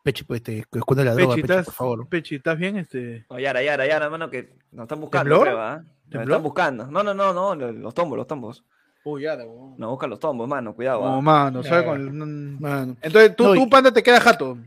Peche, 0.03 0.23
pues 0.25 0.41
te 0.41 0.65
esconde 0.71 1.05
la 1.05 1.13
droga, 1.13 1.35
Pechi, 1.35 1.41
Peche, 1.43 1.53
¿estás, 1.53 1.65
por 1.65 1.73
favor. 1.75 2.07
Pechi, 2.09 2.35
¿estás 2.35 2.57
bien? 2.57 2.77
Este... 2.77 3.25
No, 3.29 3.39
Yara, 3.39 3.61
Yara, 3.61 3.85
Yara, 3.85 4.09
mano, 4.09 4.29
que 4.29 4.49
nos 4.71 4.83
están 4.85 4.99
buscando, 4.99 5.29
¿Temblor? 5.29 5.47
creo, 5.47 5.61
¿ah? 5.61 5.83
Nos 6.09 6.23
están 6.23 6.43
buscando. 6.43 6.87
No, 6.87 7.03
no, 7.03 7.13
no, 7.13 7.33
no, 7.33 7.55
lo- 7.55 7.71
los 7.71 7.93
tombos, 7.93 8.17
los 8.17 8.27
tombos. 8.27 8.63
Uy, 9.03 9.23
ya, 9.23 9.35
huevón. 9.35 9.75
Nos 9.77 9.89
buscan 9.91 10.09
los 10.09 10.19
tombos, 10.19 10.47
mano, 10.47 10.73
cuidado. 10.75 11.01
No, 11.01 11.15
¿ah? 11.17 11.21
mano. 11.21 11.63
¿sabes? 11.63 11.85
Con- 11.85 12.59
Mano, 12.59 12.95
Entonces, 13.01 13.35
tú, 13.35 13.43
No, 13.45 13.55
y- 13.55 13.59
tú, 13.59 13.69
Panda, 13.69 13.91
te 13.93 14.03
queda 14.03 14.19
jato. 14.19 14.57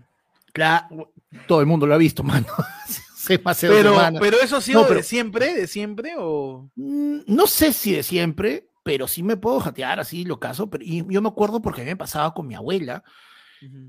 claro, 0.52 1.12
todo 1.48 1.60
el 1.60 1.66
mundo 1.66 1.86
lo 1.86 1.94
ha 1.94 1.98
visto, 1.98 2.22
mano. 2.22 2.46
Pero, 3.26 3.94
pero 4.20 4.36
eso 4.42 4.56
ha 4.58 4.60
sido 4.60 4.82
No, 4.82 4.86
pero- 4.86 4.98
de 4.98 5.02
siempre, 5.02 5.54
de 5.54 5.66
siempre, 5.66 6.12
o. 6.18 6.68
Mm, 6.76 7.20
No 7.26 7.46
sé 7.46 7.72
si 7.72 7.92
de 7.92 8.02
siempre, 8.02 8.68
pero 8.82 9.08
sí 9.08 9.22
me 9.22 9.38
puedo 9.38 9.60
jatear 9.60 9.98
así 9.98 10.26
lo 10.26 10.38
caso. 10.38 10.68
Pero, 10.68 10.84
y 10.84 11.06
yo 11.08 11.22
me 11.22 11.30
acuerdo 11.30 11.62
porque 11.62 11.80
a 11.80 11.84
mí 11.84 11.90
me 11.90 11.96
pasaba 11.96 12.34
con 12.34 12.46
mi 12.46 12.54
abuela, 12.54 13.02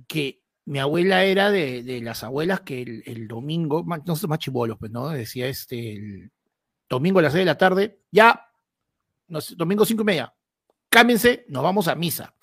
que 0.07 0.41
mi 0.65 0.79
abuela 0.79 1.23
era 1.23 1.51
de, 1.51 1.83
de 1.83 2.01
las 2.01 2.23
abuelas 2.23 2.61
que 2.61 2.81
el, 2.81 3.03
el 3.05 3.27
domingo, 3.27 3.85
no 4.05 4.15
sé, 4.15 4.27
más 4.27 4.39
chibolos, 4.39 4.77
pues, 4.79 4.91
¿no? 4.91 5.09
Decía 5.09 5.47
este, 5.47 5.93
el 5.93 6.31
domingo 6.89 7.19
a 7.19 7.21
las 7.23 7.33
seis 7.33 7.41
de 7.41 7.45
la 7.45 7.57
tarde, 7.57 7.99
ya, 8.11 8.49
no 9.27 9.41
sé, 9.41 9.55
domingo 9.55 9.85
cinco 9.85 10.01
y 10.01 10.05
media, 10.05 10.33
cámbiense, 10.89 11.45
nos 11.49 11.63
vamos 11.63 11.87
a 11.87 11.95
misa. 11.95 12.33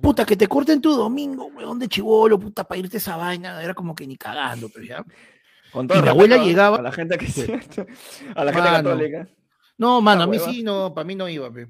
Puta, 0.00 0.24
que 0.24 0.36
te 0.36 0.46
corten 0.46 0.80
tu 0.80 0.94
domingo, 0.94 1.46
weón, 1.46 1.78
de 1.78 1.88
chivolo, 1.88 2.38
puta, 2.38 2.62
para 2.64 2.78
irte 2.78 2.98
esa 2.98 3.16
vaina, 3.16 3.60
era 3.62 3.74
como 3.74 3.94
que 3.94 4.06
ni 4.06 4.16
cagando, 4.16 4.68
pero 4.68 4.84
ya. 4.86 5.04
Con 5.72 5.88
Y 5.92 6.00
mi 6.02 6.08
abuela 6.08 6.36
llegaba- 6.36 6.78
A 6.78 6.82
la 6.82 6.92
gente 6.92 7.18
que 7.18 7.26
A 8.36 8.44
la 8.44 8.52
gente 8.52 8.70
Mano. 8.70 8.90
católica. 8.90 9.28
No, 9.78 10.00
mano, 10.00 10.22
a 10.22 10.26
mí 10.26 10.38
sí, 10.38 10.62
no, 10.62 10.94
para 10.94 11.04
mí 11.04 11.14
no 11.16 11.28
iba. 11.28 11.52
pe. 11.52 11.66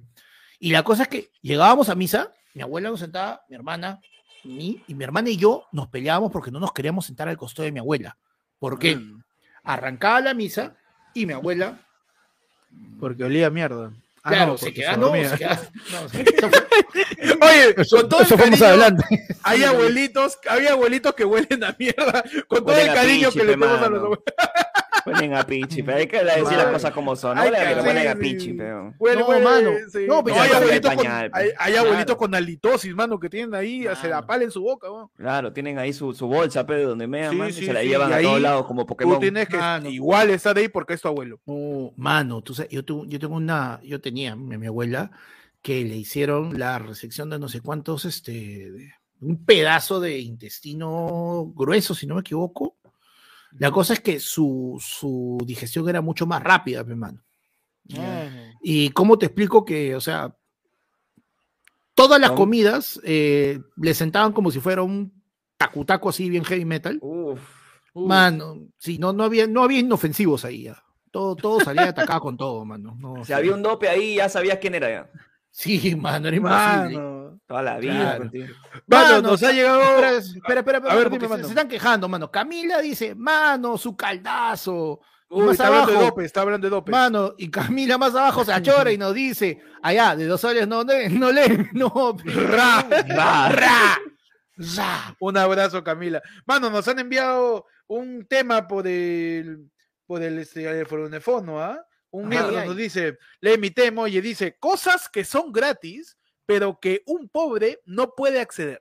Y 0.58 0.70
la 0.72 0.82
cosa 0.82 1.04
es 1.04 1.08
que 1.08 1.30
llegábamos 1.40 1.88
a 1.88 1.94
misa, 1.94 2.32
mi 2.52 2.60
abuela 2.62 2.90
nos 2.90 3.00
sentaba, 3.00 3.42
mi 3.48 3.54
hermana, 3.56 4.00
mí, 4.48 4.82
y 4.86 4.94
mi 4.94 5.04
hermana 5.04 5.30
y 5.30 5.36
yo 5.36 5.64
nos 5.72 5.88
peleábamos 5.88 6.30
porque 6.32 6.50
no 6.50 6.58
nos 6.60 6.72
queríamos 6.72 7.06
sentar 7.06 7.28
al 7.28 7.36
costado 7.36 7.64
de 7.64 7.72
mi 7.72 7.78
abuela. 7.80 8.16
¿Por 8.58 8.78
qué? 8.78 8.96
Mm. 8.96 9.22
Arrancaba 9.64 10.20
la 10.20 10.34
misa 10.34 10.74
y 11.14 11.26
mi 11.26 11.32
abuela 11.32 11.78
Porque 12.98 13.24
olía 13.24 13.50
mierda. 13.50 13.92
Ah, 14.24 14.30
Claro, 14.30 14.52
no, 14.52 14.58
se 14.58 14.72
queda, 14.72 14.96
no, 14.96 15.12
se 15.12 15.36
queda- 15.36 15.60
no, 15.90 15.98
eso 16.20 16.48
fue- 16.48 16.68
Oye, 17.40 17.74
eso- 17.76 17.96
con 17.96 18.08
todo 18.08 18.20
el 18.20 18.26
eso 18.26 18.36
más 18.36 18.46
cariño, 18.48 18.66
adelante. 18.66 19.04
Hay 19.42 19.62
abuelitos, 19.64 20.38
había 20.48 20.72
abuelitos 20.72 21.14
que 21.14 21.24
huelen 21.24 21.64
a 21.64 21.74
mierda 21.78 22.22
con 22.46 22.60
todo 22.64 22.68
Huelen 22.74 22.88
el 22.88 22.94
cariño 22.94 23.30
que 23.32 23.38
le 23.44 23.44
tenemos 23.54 23.80
a 23.82 23.88
los 23.88 23.98
abuelos. 24.02 24.24
Huelen 25.06 25.34
a 25.34 25.42
pichi, 25.44 25.82
pero 25.82 25.98
hay 25.98 26.06
que 26.06 26.22
decir 26.22 26.42
las 26.56 26.66
cosas 26.66 26.92
como 26.92 27.16
son. 27.16 27.36
No 27.36 27.42
Hay 27.42 27.50
huelen 27.50 27.66
a 27.66 27.74
que- 27.74 27.80
huelen 27.88 28.08
a 28.08 28.12
sí, 28.12 28.18
pichi, 28.18 28.40
sí. 28.46 28.52
pero. 28.54 28.94
Huele, 28.98 29.20
No, 29.20 29.26
huele, 29.28 29.44
mano. 29.44 29.70
sí. 29.92 30.04
No, 30.06 30.22
pero 30.24 30.40
hay, 30.40 30.50
ya 30.50 30.56
abuelitos 30.58 30.90
el 30.90 30.96
con, 30.96 31.06
pañal, 31.06 31.30
hay, 31.32 31.48
hay 31.58 31.74
abuelitos 31.76 32.04
Claro. 32.06 32.16
con 32.18 32.34
halitosis, 32.34 32.94
mano, 32.94 33.18
que 33.20 33.28
tienen 33.28 33.54
ahí, 33.54 33.84
se 34.00 34.08
la 34.08 34.26
pala 34.26 34.44
en 34.44 34.50
su 34.50 34.62
boca, 34.62 34.90
weón. 34.90 35.08
Claro, 35.16 35.52
tienen 35.52 35.78
ahí 35.78 35.92
su, 35.92 36.12
su 36.14 36.26
bolsa, 36.26 36.64
pero 36.66 36.90
donde 36.90 37.06
mean, 37.06 37.32
Sí, 37.32 37.40
y 37.48 37.52
sí, 37.52 37.66
se 37.66 37.72
la 37.72 37.80
sí, 37.80 37.88
llevan 37.88 38.12
a 38.12 38.16
ahí 38.16 38.24
todos 38.24 38.40
lados 38.40 38.66
como 38.66 38.86
Pokémon. 38.86 39.14
Tú 39.16 39.20
tienes 39.20 39.48
que 39.48 39.56
Mano. 39.56 39.88
igual 39.88 40.30
estar 40.30 40.56
ahí 40.56 40.68
porque 40.68 40.94
es 40.94 41.00
tu 41.00 41.08
abuelo. 41.08 41.40
No, 41.46 41.92
mano, 41.96 42.42
tú 42.42 42.54
sabes, 42.54 42.70
yo, 42.70 42.84
tu- 42.84 43.06
yo 43.06 43.18
tengo 43.18 43.36
una, 43.36 43.80
yo 43.82 44.00
tenía 44.00 44.36
mi, 44.36 44.56
mi 44.58 44.66
abuela 44.66 45.10
que 45.62 45.84
le 45.84 45.96
hicieron 45.96 46.58
la 46.58 46.78
resección 46.78 47.30
de 47.30 47.38
no 47.38 47.48
sé 47.48 47.60
cuántos, 47.60 48.04
este, 48.04 48.32
de- 48.32 48.92
un 49.20 49.44
pedazo 49.44 50.00
de 50.00 50.18
intestino 50.18 51.52
grueso, 51.54 51.94
si 51.94 52.06
no 52.06 52.14
me 52.16 52.20
equivoco. 52.22 52.76
La 53.58 53.70
cosa 53.70 53.92
es 53.94 54.00
que 54.00 54.18
su, 54.20 54.78
su 54.80 55.38
digestión 55.44 55.88
era 55.88 56.00
mucho 56.00 56.26
más 56.26 56.42
rápida, 56.42 56.84
mi 56.84 56.94
mano. 56.94 57.22
Y 58.62 58.90
cómo 58.90 59.18
te 59.18 59.26
explico 59.26 59.64
que, 59.64 59.94
o 59.94 60.00
sea, 60.00 60.34
todas 61.94 62.20
las 62.20 62.30
¿Cómo? 62.30 62.42
comidas 62.42 63.00
eh, 63.04 63.60
le 63.76 63.94
sentaban 63.94 64.32
como 64.32 64.50
si 64.50 64.60
fuera 64.60 64.82
un 64.82 65.12
tacutaco 65.56 66.08
así 66.08 66.28
bien 66.30 66.44
heavy 66.44 66.64
metal. 66.64 66.98
Uf. 67.02 67.40
Mano, 67.94 68.68
sí, 68.78 68.98
no, 68.98 69.12
no 69.12 69.24
había, 69.24 69.46
no 69.46 69.62
había 69.62 69.80
inofensivos 69.80 70.44
ahí 70.44 70.64
ya. 70.64 70.82
Todo, 71.10 71.36
todo 71.36 71.60
salía 71.60 71.88
atacado 71.90 72.20
con 72.20 72.36
todo, 72.38 72.64
mano. 72.64 72.96
No, 72.98 73.22
Si 73.24 73.34
había 73.34 73.52
un 73.54 73.62
dope 73.62 73.88
ahí, 73.88 74.16
ya 74.16 74.30
sabías 74.30 74.58
quién 74.58 74.74
era 74.74 74.88
ya. 74.90 75.10
Sí, 75.50 75.94
mano, 75.94 76.28
era 76.28 76.36
imposible. 76.38 76.96
Mano, 76.96 77.21
Toda 77.52 77.62
la 77.62 77.78
vida 77.78 77.92
Claro. 77.94 78.18
contigo. 78.20 78.46
Mano, 78.86 79.04
Mano, 79.16 79.22
nos 79.30 79.42
ha 79.42 79.52
llegado. 79.52 79.80
Espera, 79.82 80.08
espera, 80.18 80.60
espera, 80.60 80.78
espera, 80.78 80.92
A 80.92 80.96
ver, 80.96 81.10
porque 81.10 81.18
dime, 81.18 81.28
se, 81.28 81.28
mano. 81.34 81.44
se 81.44 81.48
están 81.50 81.68
quejando, 81.68 82.08
mano. 82.08 82.30
Camila 82.30 82.80
dice, 82.80 83.14
mano, 83.14 83.76
su 83.76 83.94
caldazo. 83.96 85.00
Uy, 85.28 85.44
más 85.44 85.52
está 85.52 85.66
hablando 85.66 85.86
de 85.90 85.96
abajo, 85.96 86.10
dope, 86.10 86.24
está 86.24 86.40
hablando 86.42 86.66
de 86.66 86.70
dope. 86.70 86.90
Mano, 86.90 87.34
y 87.38 87.50
Camila 87.50 87.98
más 87.98 88.14
abajo 88.14 88.44
se 88.44 88.52
achora 88.52 88.90
y 88.92 88.98
nos 88.98 89.14
dice, 89.14 89.62
allá, 89.82 90.14
de 90.16 90.26
dos 90.26 90.40
soles 90.40 90.66
no 90.68 90.82
le, 90.84 91.08
no 91.10 91.30
le, 91.32 91.68
no. 91.72 92.16
Ra. 92.24 92.86
ra, 92.90 93.48
ra, 93.48 93.98
ra. 94.56 95.16
Un 95.20 95.36
abrazo, 95.36 95.82
Camila. 95.84 96.22
Mano, 96.46 96.70
nos 96.70 96.86
han 96.88 96.98
enviado 96.98 97.66
un 97.86 98.26
tema 98.26 98.66
por 98.66 98.86
el 98.86 99.70
por 100.06 100.22
el 100.22 100.38
este 100.38 100.64
el 100.80 100.86
fonofono, 100.86 101.60
¿ah? 101.60 101.78
Un 102.10 102.24
Ay, 102.24 102.28
miembro 102.38 102.64
nos 102.66 102.76
dice, 102.76 103.16
lee 103.40 103.56
mi 103.56 103.70
tema 103.70 104.06
y 104.08 104.20
dice, 104.20 104.56
cosas 104.58 105.08
que 105.08 105.24
son 105.24 105.50
gratis, 105.50 106.18
pero 106.46 106.78
que 106.80 107.02
un 107.06 107.28
pobre 107.28 107.80
no 107.84 108.14
puede 108.14 108.40
acceder. 108.40 108.80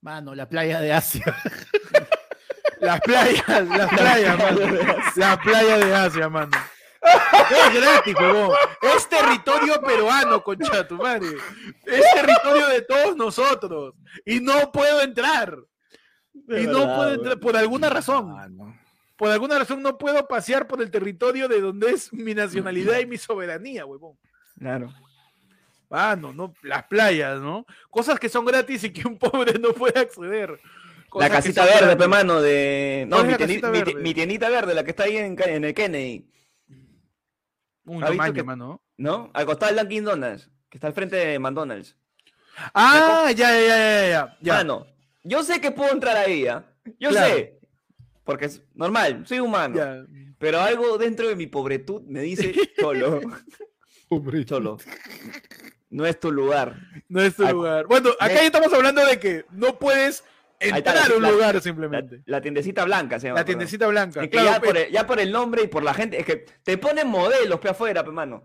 Mano, 0.00 0.34
la 0.34 0.48
playa 0.48 0.80
de 0.80 0.92
Asia. 0.92 1.24
Las 2.80 3.00
playas, 3.00 3.68
las 3.68 3.88
playas, 3.90 4.38
mano. 4.38 4.60
La 5.14 5.40
playa 5.40 5.78
de 5.78 5.94
Asia, 5.94 6.28
mano. 6.28 6.50
Es 7.00 7.80
gratis, 7.80 8.14
huevón. 8.18 8.56
Es 8.96 9.08
territorio 9.08 9.80
peruano, 9.80 10.42
concha 10.42 10.86
tu 10.88 10.96
madre. 10.96 11.28
Es 11.86 12.04
territorio 12.12 12.66
de 12.66 12.82
todos 12.82 13.16
nosotros. 13.16 13.94
Y 14.26 14.40
no 14.40 14.72
puedo 14.72 15.00
entrar. 15.00 15.56
Y 16.34 16.66
no 16.66 16.92
puedo 16.92 17.14
entrar 17.14 17.38
por 17.38 17.56
alguna 17.56 17.88
razón. 17.88 18.32
Mano. 18.32 18.76
Por 19.16 19.30
alguna 19.30 19.60
razón 19.60 19.80
no 19.80 19.96
puedo 19.96 20.26
pasear 20.26 20.66
por 20.66 20.82
el 20.82 20.90
territorio 20.90 21.46
de 21.46 21.60
donde 21.60 21.92
es 21.92 22.12
mi 22.12 22.34
nacionalidad 22.34 22.98
y 22.98 23.06
mi 23.06 23.16
soberanía, 23.16 23.86
huevón. 23.86 24.18
Claro. 24.58 24.92
Mano, 25.92 26.32
no, 26.32 26.54
las 26.62 26.84
playas, 26.84 27.40
¿no? 27.40 27.66
Cosas 27.90 28.18
que 28.18 28.28
son 28.28 28.44
gratis 28.44 28.82
y 28.84 28.90
que 28.92 29.06
un 29.06 29.18
pobre 29.18 29.58
no 29.58 29.72
puede 29.74 30.00
acceder. 30.00 30.50
La 30.50 31.08
Cosas 31.10 31.30
casita 31.30 31.64
verde, 31.66 31.80
gratis. 31.80 31.96
pe 31.98 32.08
mano, 32.08 32.40
de. 32.40 33.04
No, 33.08 33.16
¿Cuál 33.18 33.28
es 33.30 33.38
mi, 33.98 34.14
tiendita 34.14 34.48
verde, 34.48 34.74
la 34.74 34.82
que 34.84 34.90
está 34.90 35.04
ahí 35.04 35.18
en, 35.18 35.36
en 35.38 35.64
el 35.64 35.74
Kennedy, 35.74 36.26
Un 37.84 38.02
¿Ha 38.02 38.06
visto 38.08 38.16
tamaño, 38.16 38.32
que- 38.32 38.42
mano. 38.42 38.82
¿no? 38.96 39.30
Al 39.34 39.44
costado 39.44 39.74
del 39.74 39.84
Dunkin' 39.84 40.04
Donuts, 40.04 40.50
que 40.70 40.78
está 40.78 40.86
al 40.86 40.94
frente 40.94 41.16
de 41.16 41.38
McDonald's. 41.38 41.96
Ah, 42.72 43.30
ya, 43.34 43.52
ya, 43.52 43.60
ya, 43.60 43.76
ya, 43.76 44.08
ya. 44.08 44.36
ya. 44.40 44.54
Mano, 44.54 44.86
yo 45.24 45.42
sé 45.42 45.60
que 45.60 45.70
puedo 45.72 45.92
entrar 45.92 46.16
ahí, 46.16 46.46
¿ah? 46.46 46.64
Yo 46.98 47.10
Claro. 47.10 47.34
sé. 47.34 47.58
Porque 48.24 48.46
es 48.46 48.62
normal, 48.74 49.24
soy 49.26 49.40
humano. 49.40 49.76
Ya. 49.76 50.06
Pero 50.38 50.60
algo 50.60 50.96
dentro 50.96 51.28
de 51.28 51.36
mi 51.36 51.46
pobretud 51.46 52.02
me 52.06 52.20
dice, 52.22 52.54
Cholo, 52.80 53.20
Cholo, 54.46 54.78
no 55.92 56.06
es 56.06 56.18
tu 56.18 56.32
lugar. 56.32 56.76
No 57.08 57.20
es 57.22 57.36
tu 57.36 57.46
lugar. 57.46 57.86
Bueno, 57.86 58.10
acá 58.18 58.34
ya 58.34 58.44
estamos 58.46 58.72
hablando 58.72 59.04
de 59.06 59.18
que 59.18 59.44
no 59.50 59.78
puedes 59.78 60.24
entrar 60.58 61.10
a 61.12 61.16
un 61.16 61.22
la- 61.22 61.30
lugar 61.30 61.60
simplemente. 61.60 62.22
la 62.24 62.40
tiendecita 62.40 62.84
blanca 62.84 63.20
se 63.20 63.26
llama. 63.28 63.40
La 63.40 63.44
perdón. 63.44 63.58
tiendecita 63.58 63.86
blanca. 63.88 64.20
Es 64.22 64.26
que 64.28 64.30
Claro, 64.38 64.50
ya, 64.52 64.60
por 64.60 64.76
el, 64.76 64.90
ya 64.92 65.06
por 65.06 65.20
el 65.20 65.30
nombre 65.32 65.62
y 65.62 65.66
por 65.68 65.82
la 65.82 65.92
gente, 65.94 66.18
es 66.18 66.24
que 66.26 66.44
te 66.64 66.78
ponen 66.78 67.08
modelos 67.08 67.60
pe 67.60 67.68
afuera, 67.68 68.02
pe 68.04 68.10
mano. 68.10 68.44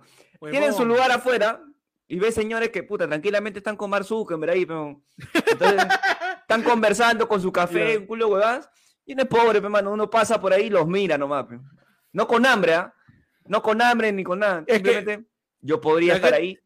Tienen 0.52 0.74
su 0.74 0.86
lugar 0.86 1.12
afuera 1.12 1.62
y 2.08 2.20
ves 2.20 2.36
señores 2.36 2.70
que 2.70 2.84
puta 2.84 3.08
tranquilamente 3.08 3.60
están 3.60 3.76
con 3.76 3.90
Mark 3.90 4.06
Zuckerberg 4.06 4.52
ahí, 4.52 4.66
pero 4.66 5.02
entonces 5.34 5.88
están 6.42 6.64
conversando 6.64 7.28
con 7.28 7.42
su 7.42 7.52
café, 7.52 7.98
un 7.98 8.06
culo 8.08 8.28
huevadas, 8.30 8.70
y 9.06 9.14
uno 9.14 9.24
es 9.24 9.28
pobre, 9.30 9.62
pe 9.62 9.70
mano, 9.70 9.92
uno 9.92 10.10
pasa 10.10 10.40
por 10.40 10.52
ahí 10.54 10.66
y 10.66 10.70
los 10.70 10.88
mira 10.88 11.18
nomás, 11.18 11.46
pe. 11.46 11.60
No 12.14 12.28
con 12.28 12.46
hambre, 12.46 12.74
¿ah? 12.76 12.94
No 13.46 13.62
con 13.62 13.82
hambre 13.82 14.12
ni 14.12 14.24
con 14.24 14.40
nada. 14.40 14.60
Es 14.68 14.82
que 14.82 14.90
Simplemente 14.92 15.30
yo 15.62 15.80
podría 15.82 16.16
estar 16.16 16.34
gente- 16.34 16.44
ahí. 16.46 16.60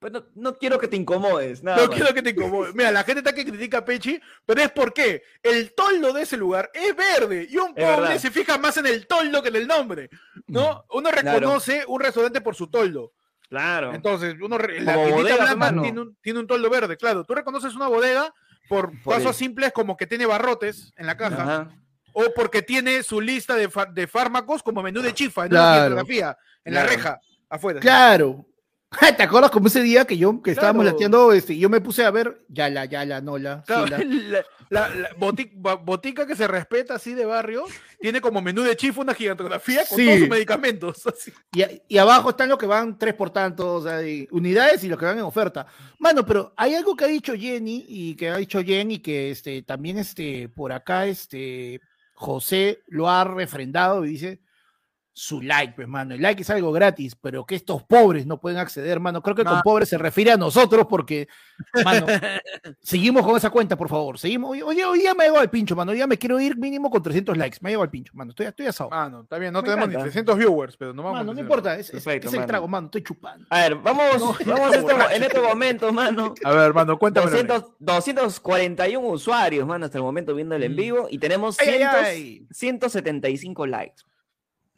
Pero 0.00 0.12
no, 0.20 0.26
no 0.36 0.56
quiero 0.58 0.78
que 0.78 0.86
te 0.86 0.96
incomodes, 0.96 1.62
nada 1.62 1.78
No 1.78 1.86
más. 1.88 1.96
quiero 1.96 2.14
que 2.14 2.22
te 2.22 2.30
incomode. 2.30 2.72
Mira, 2.72 2.92
la 2.92 3.02
gente 3.02 3.18
está 3.18 3.32
que 3.34 3.44
critica 3.44 3.78
a 3.78 3.84
Pechi, 3.84 4.20
pero 4.46 4.62
es 4.62 4.70
porque 4.70 5.22
el 5.42 5.74
toldo 5.74 6.12
de 6.12 6.22
ese 6.22 6.36
lugar 6.36 6.70
es 6.72 6.94
verde 6.94 7.46
y 7.50 7.56
un 7.56 7.74
pobre 7.74 8.18
se 8.20 8.30
fija 8.30 8.58
más 8.58 8.76
en 8.76 8.86
el 8.86 9.06
toldo 9.08 9.42
que 9.42 9.48
en 9.48 9.56
el 9.56 9.66
nombre. 9.66 10.08
¿No? 10.46 10.84
Uno 10.90 11.10
Claro. 11.10 11.38
reconoce 11.40 11.84
un 11.88 12.00
restaurante 12.00 12.40
por 12.40 12.54
su 12.54 12.68
toldo. 12.68 13.12
Claro. 13.48 13.92
Entonces, 13.94 14.36
uno 14.40 14.56
la 14.58 14.96
bodega, 14.96 15.54
blanca 15.54 15.82
tiene 15.82 16.00
un, 16.00 16.16
tiene 16.20 16.38
un 16.40 16.46
toldo 16.46 16.70
verde, 16.70 16.96
claro. 16.96 17.24
Tú 17.24 17.34
reconoces 17.34 17.74
una 17.74 17.88
bodega 17.88 18.32
por, 18.68 18.90
Por 19.02 19.14
pasos 19.14 19.30
el- 19.30 19.34
simples 19.34 19.72
como 19.72 19.96
que 19.96 20.06
tiene 20.06 20.26
barrotes 20.26 20.92
en 20.96 21.06
la 21.06 21.16
caja. 21.16 21.42
Ajá. 21.42 21.68
o 22.12 22.24
porque 22.34 22.62
tiene 22.62 23.02
su 23.04 23.20
lista 23.20 23.54
de, 23.54 23.68
de 23.92 24.06
fármacos 24.08 24.62
como 24.62 24.82
menú 24.82 25.00
de 25.02 25.14
chifa 25.14 25.44
en 25.44 25.50
Claro. 25.50 25.70
una 25.78 25.84
fotografía, 26.02 26.36
en 26.64 26.74
la 26.74 26.82
reja, 26.84 27.20
afuera. 27.48 27.78
Claro. 27.80 28.44
¿Te 29.16 29.22
acuerdas 29.22 29.50
como 29.50 29.66
ese 29.66 29.82
día 29.82 30.06
que 30.06 30.16
yo 30.16 30.40
que 30.42 30.52
estábamos 30.52 30.82
Claro. 30.82 30.94
lateando, 30.96 31.32
este, 31.32 31.58
yo 31.58 31.68
me 31.68 31.80
puse 31.80 32.04
a 32.04 32.10
ver 32.10 32.44
ya 32.48 32.70
la, 32.70 32.86
ya 32.86 33.04
la, 33.04 33.20
no 33.20 33.36
la, 33.36 33.62
Claro, 33.64 33.86
la. 33.86 33.98
la, 34.70 34.88
la- 34.94 35.10
botica 35.84 36.26
que 36.26 36.34
se 36.34 36.46
respeta 36.48 36.94
así 36.94 37.12
de 37.14 37.26
barrio 37.26 37.64
tiene 38.00 38.20
como 38.22 38.40
menú 38.40 38.62
de 38.62 38.76
chifa 38.76 39.02
una 39.02 39.12
gigantografía 39.14 39.82
con 39.86 39.98
Sí. 39.98 40.06
todos 40.06 40.18
sus 40.20 40.28
medicamentos. 40.28 41.06
así. 41.06 41.32
Y, 41.52 41.64
y 41.94 41.98
abajo 41.98 42.30
están 42.30 42.48
los 42.48 42.58
que 42.58 42.66
van 42.66 42.96
tres 42.98 43.12
por 43.14 43.28
tanto, 43.30 43.74
o 43.74 43.82
sea, 43.82 43.98
de 43.98 44.26
unidades 44.30 44.82
y 44.84 44.88
los 44.88 44.98
que 44.98 45.04
van 45.04 45.18
en 45.18 45.24
oferta. 45.24 45.66
Mano, 45.98 46.24
pero 46.24 46.54
hay 46.56 46.74
algo 46.74 46.96
que 46.96 47.04
ha 47.04 47.08
dicho 47.08 47.34
Jenny 47.34 47.84
y 47.88 48.14
que 48.16 48.30
ha 48.30 48.36
dicho 48.38 48.62
Jenny 48.62 49.00
que 49.00 49.30
este, 49.30 49.62
también 49.62 49.98
este, 49.98 50.48
por 50.48 50.72
acá 50.72 51.06
este, 51.06 51.80
José 52.14 52.80
lo 52.86 53.10
ha 53.10 53.24
refrendado 53.24 54.04
y 54.06 54.10
dice 54.10 54.40
su 55.20 55.42
like, 55.42 55.72
pues, 55.74 55.88
mano. 55.88 56.14
El 56.14 56.22
like 56.22 56.42
es 56.42 56.50
algo 56.50 56.70
gratis, 56.70 57.16
pero 57.16 57.44
que 57.44 57.56
estos 57.56 57.82
pobres 57.82 58.24
no 58.24 58.40
pueden 58.40 58.58
acceder, 58.60 59.00
mano. 59.00 59.20
Creo 59.20 59.34
que 59.34 59.42
con 59.44 59.60
pobres 59.62 59.88
se 59.88 59.98
refiere 59.98 60.30
a 60.30 60.36
nosotros 60.36 60.86
porque, 60.88 61.26
mano, 61.84 62.06
seguimos 62.80 63.26
con 63.26 63.36
esa 63.36 63.50
cuenta, 63.50 63.76
por 63.76 63.88
favor. 63.88 64.16
Seguimos. 64.16 64.50
Oye, 64.52 64.62
Oye, 64.62 64.84
hoy 64.84 65.00
día 65.00 65.14
me 65.14 65.24
llegado 65.24 65.42
el 65.42 65.50
pincho, 65.50 65.74
mano. 65.74 65.90
Día 65.90 66.06
me 66.06 66.16
quiero 66.18 66.38
ir 66.38 66.56
mínimo 66.56 66.88
con 66.88 67.02
300 67.02 67.36
likes. 67.36 67.58
Me 67.62 67.70
llegado 67.70 67.82
el 67.84 67.90
pincho, 67.90 68.12
mano. 68.14 68.30
Estoy, 68.30 68.46
estoy 68.46 68.66
asado. 68.66 68.90
Mano, 68.90 69.22
está 69.22 69.38
bien, 69.38 69.52
no 69.52 69.60
Me 69.60 69.64
tenemos 69.68 69.88
ni 69.88 69.94
encanta. 69.94 70.04
300 70.12 70.38
viewers, 70.38 70.76
pero 70.76 70.92
no 70.94 71.02
vamos 71.02 71.18
Mano, 71.18 71.32
a 71.32 71.34
no 71.34 71.40
importa, 71.40 71.74
es, 71.74 71.86
es- 71.86 71.90
Perfecto, 71.90 72.28
es 72.28 72.34
el 72.34 72.38
mano. 72.40 72.46
trago, 72.48 72.68
mano. 72.68 72.86
Estoy 72.86 73.02
chupando. 73.02 73.44
A 73.50 73.58
ver, 73.60 73.74
vamos, 73.74 74.04
No, 74.20 74.36
vamos 74.54 74.72
esto- 74.74 74.82
borracho. 74.86 75.14
en 75.16 75.22
este 75.24 75.40
momento, 75.40 75.92
mano. 75.92 76.34
A 76.44 76.50
ver, 76.52 76.60
hermano, 76.66 76.96
cuéntame. 76.96 77.26
200, 77.28 77.64
241 77.80 79.08
usuarios, 79.08 79.66
mano, 79.66 79.86
hasta 79.86 79.98
el 79.98 80.04
momento 80.04 80.32
viendo 80.34 80.54
el 80.54 80.62
en 80.62 80.72
Mm. 80.74 80.76
vivo 80.76 81.08
y 81.10 81.18
tenemos 81.18 81.58
Ay, 81.58 81.68
ay, 81.70 81.76
100 81.78 81.90
ay. 82.04 82.46
175 82.52 83.66
likes. 83.66 84.02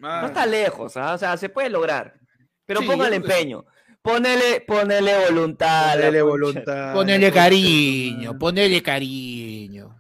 Ah. 0.03 0.21
No 0.23 0.27
está 0.29 0.47
lejos, 0.47 0.97
¿ah? 0.97 1.15
o 1.15 1.19
sea, 1.19 1.37
se 1.37 1.49
puede 1.49 1.71
lograr. 1.71 2.15
Pero 2.67 2.81
Sí, 2.81 2.87
póngale 2.87 3.17
empeño. 3.17 3.65
Ponele, 4.03 4.63
ponele 4.67 5.27
voluntad. 5.29 5.95
Ponele 5.95 6.23
voluntad. 6.23 6.95
Ponele 6.95 7.31
cariño, 7.33 8.39
ponele 8.39 8.83
cariño. 8.83 9.97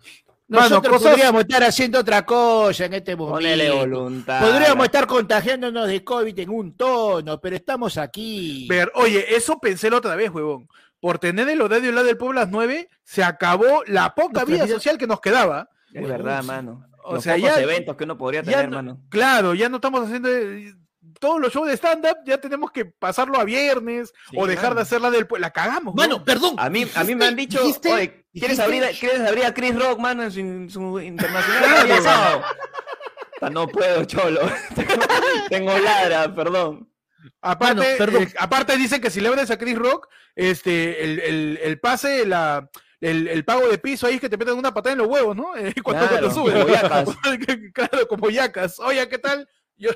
Mano, 0.48 0.68
Nosotros 0.68 0.96
cosas- 0.96 1.10
podríamos 1.12 1.42
estar 1.42 1.62
haciendo 1.62 2.00
otra 2.00 2.24
cosa 2.26 2.86
en 2.86 2.94
este 2.94 3.14
momento. 3.14 3.36
Ponele 3.36 3.70
voluntad. 3.70 4.40
Podríamos 4.40 4.84
estar 4.86 5.06
contagiándonos 5.06 5.86
de 5.86 6.02
COVID 6.02 6.38
en 6.40 6.50
un 6.50 6.76
tono, 6.76 7.40
pero 7.40 7.54
estamos 7.56 7.96
aquí. 7.98 8.66
Ver, 8.68 8.90
oye, 8.94 9.36
eso 9.36 9.58
pensé 9.60 9.90
la 9.90 9.98
otra 9.98 10.16
vez, 10.16 10.30
huevón. 10.30 10.66
Por 10.98 11.18
tener 11.18 11.48
el 11.48 11.60
horario 11.60 11.92
la 11.92 12.02
del 12.02 12.16
pueblo 12.16 12.40
a 12.40 12.44
las 12.44 12.50
9, 12.52 12.88
se 13.04 13.22
acabó 13.22 13.84
la 13.86 14.14
poca 14.14 14.44
vida- 14.44 14.66
social 14.66 14.98
que 14.98 15.06
nos 15.06 15.20
quedaba. 15.20 15.68
Es 15.92 16.06
verdad, 16.06 16.42
mano. 16.42 16.84
O 17.02 17.14
Los 17.14 17.24
sea, 17.24 17.36
pocos 17.36 17.50
ya- 17.50 17.60
eventos 17.60 17.96
que 17.96 18.04
uno 18.04 18.16
podría 18.18 18.42
tener, 18.42 18.68
no- 18.68 18.76
mano. 18.76 19.00
Claro, 19.08 19.54
ya 19.54 19.68
no 19.68 19.76
estamos 19.76 20.04
haciendo. 20.06 20.28
eh, 20.28 20.74
todos 21.18 21.40
los 21.40 21.52
shows 21.52 21.68
de 21.68 21.74
stand-up 21.76 22.18
ya 22.24 22.38
tenemos 22.38 22.70
que 22.70 22.84
pasarlo 22.86 23.38
a 23.38 23.44
viernes 23.44 24.12
Sí, 24.30 24.36
o 24.38 24.46
dejar 24.46 24.66
claro. 24.66 24.74
de 24.76 24.82
hacerla 24.82 25.10
del... 25.10 25.26
La 25.38 25.50
cagamos, 25.50 25.94
¿no? 25.94 26.00
Mano, 26.02 26.24
perdón. 26.24 26.54
A 26.58 26.70
mí, 26.70 26.86
a 26.94 27.04
mí 27.04 27.14
me 27.14 27.26
han 27.26 27.36
dicho, 27.36 27.60
dijiste- 27.62 27.92
oye, 27.92 28.24
¿quieres 28.32 28.56
dijiste- 28.58 28.62
abrir, 28.62 28.84
a- 28.84 28.90
¿quieres 28.90 29.20
abrir 29.20 29.44
a 29.44 29.52
Chris 29.54 29.74
Rock, 29.78 29.98
mano, 29.98 30.22
en 30.22 30.30
su, 30.30 30.40
en 30.40 30.70
su 30.70 31.00
internacional? 31.00 32.02
Sábado. 32.02 32.42
Ah, 33.42 33.50
No 33.50 33.66
puedo, 33.68 34.04
cholo. 34.04 34.40
tengo, 34.74 34.94
tengo 35.48 35.78
ladra, 35.78 36.34
perdón. 36.34 36.90
Aparte, 37.42 37.74
Mano, 37.74 37.98
perdón. 37.98 38.22
eh, 38.24 38.34
aparte 38.38 38.76
dicen 38.76 39.00
que 39.00 39.10
si 39.10 39.20
le 39.20 39.28
abres 39.28 39.50
a 39.50 39.58
Chris 39.58 39.76
Rock, 39.78 40.08
este, 40.36 41.04
el, 41.04 41.20
el, 41.20 41.58
el 41.62 41.80
pase, 41.80 42.26
la, 42.26 42.70
el, 43.00 43.28
el 43.28 43.44
pago 43.44 43.68
de 43.68 43.78
piso 43.78 44.06
ahí 44.06 44.14
es 44.14 44.20
que 44.20 44.28
te 44.28 44.36
meten 44.36 44.54
una 44.58 44.74
patada 44.74 44.92
en 44.92 44.98
los 44.98 45.08
huevos, 45.08 45.36
¿no? 45.36 45.54
Eh, 45.56 45.74
cuando, 45.82 46.06
Claro, 46.06 46.28
cuando 46.28 46.30
subes. 46.30 46.54
como 46.54 46.68
yacas. 46.74 47.16
claro, 47.72 48.08
como 48.08 48.30
yacas. 48.30 48.80
Oye, 48.80 49.08
¿qué 49.08 49.18
tal? 49.18 49.48
Yo, 49.76 49.90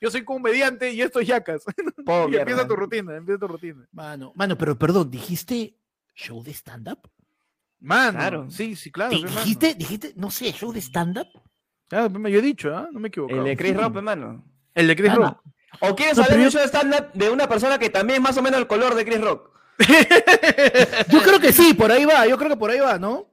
yo 0.00 0.10
soy 0.10 0.24
comediante 0.24 0.90
y 0.92 1.02
esto 1.02 1.20
es 1.20 1.28
yacas. 1.28 1.62
Oh, 2.06 2.28
y 2.30 2.36
empieza 2.36 2.66
tu 2.66 2.74
rutina, 2.76 3.14
empieza 3.16 3.38
tu 3.40 3.48
rutina. 3.48 3.86
Mano, 3.92 4.32
mano, 4.34 4.56
pero 4.56 4.78
perdón, 4.78 5.10
dijiste 5.10 5.76
show 6.14 6.42
de 6.42 6.52
stand-up. 6.54 7.10
Mano, 7.80 8.18
Claro. 8.18 8.50
sí, 8.50 8.74
sí, 8.74 8.90
claro. 8.90 9.10
¿Di- 9.10 9.22
pe, 9.22 9.28
mano. 9.28 9.40
¿Dijiste, 9.40 9.74
dijiste, 9.74 10.12
no 10.16 10.30
sé, 10.30 10.50
show 10.52 10.72
de 10.72 10.80
stand-up? 10.80 11.28
Claro, 11.88 12.10
pe, 12.12 12.30
yo 12.30 12.38
he 12.38 12.42
dicho, 12.42 12.74
¿ah? 12.74 12.88
No 12.90 12.98
me 13.00 13.08
equivoco. 13.08 13.34
El 13.34 13.44
de 13.44 13.56
Chris 13.56 13.76
Rock, 13.76 13.96
hermano. 13.96 14.44
El 14.74 14.86
de 14.88 14.96
Chris 14.96 15.10
Ah, 15.12 15.14
Rock. 15.14 15.42
¿O 15.80 15.94
quieres 15.94 16.16
No, 16.16 16.24
saber 16.24 16.40
un 16.40 16.50
show 16.50 16.60
de 16.62 16.66
stand-up 16.68 17.12
de 17.12 17.30
una 17.30 17.46
persona 17.48 17.78
que 17.78 17.90
también 17.90 18.16
es 18.16 18.22
más 18.22 18.36
o 18.38 18.42
menos 18.42 18.58
el 18.58 18.66
color 18.66 18.94
de 18.94 19.04
Chris 19.04 19.20
Rock? 19.20 19.50
yo 21.08 21.22
creo 21.22 21.40
que 21.40 21.52
sí, 21.52 21.74
por 21.74 21.90
ahí 21.90 22.04
va, 22.04 22.26
yo 22.26 22.36
creo 22.36 22.50
que 22.50 22.56
por 22.56 22.70
ahí 22.70 22.80
va, 22.80 22.98
¿no? 22.98 23.26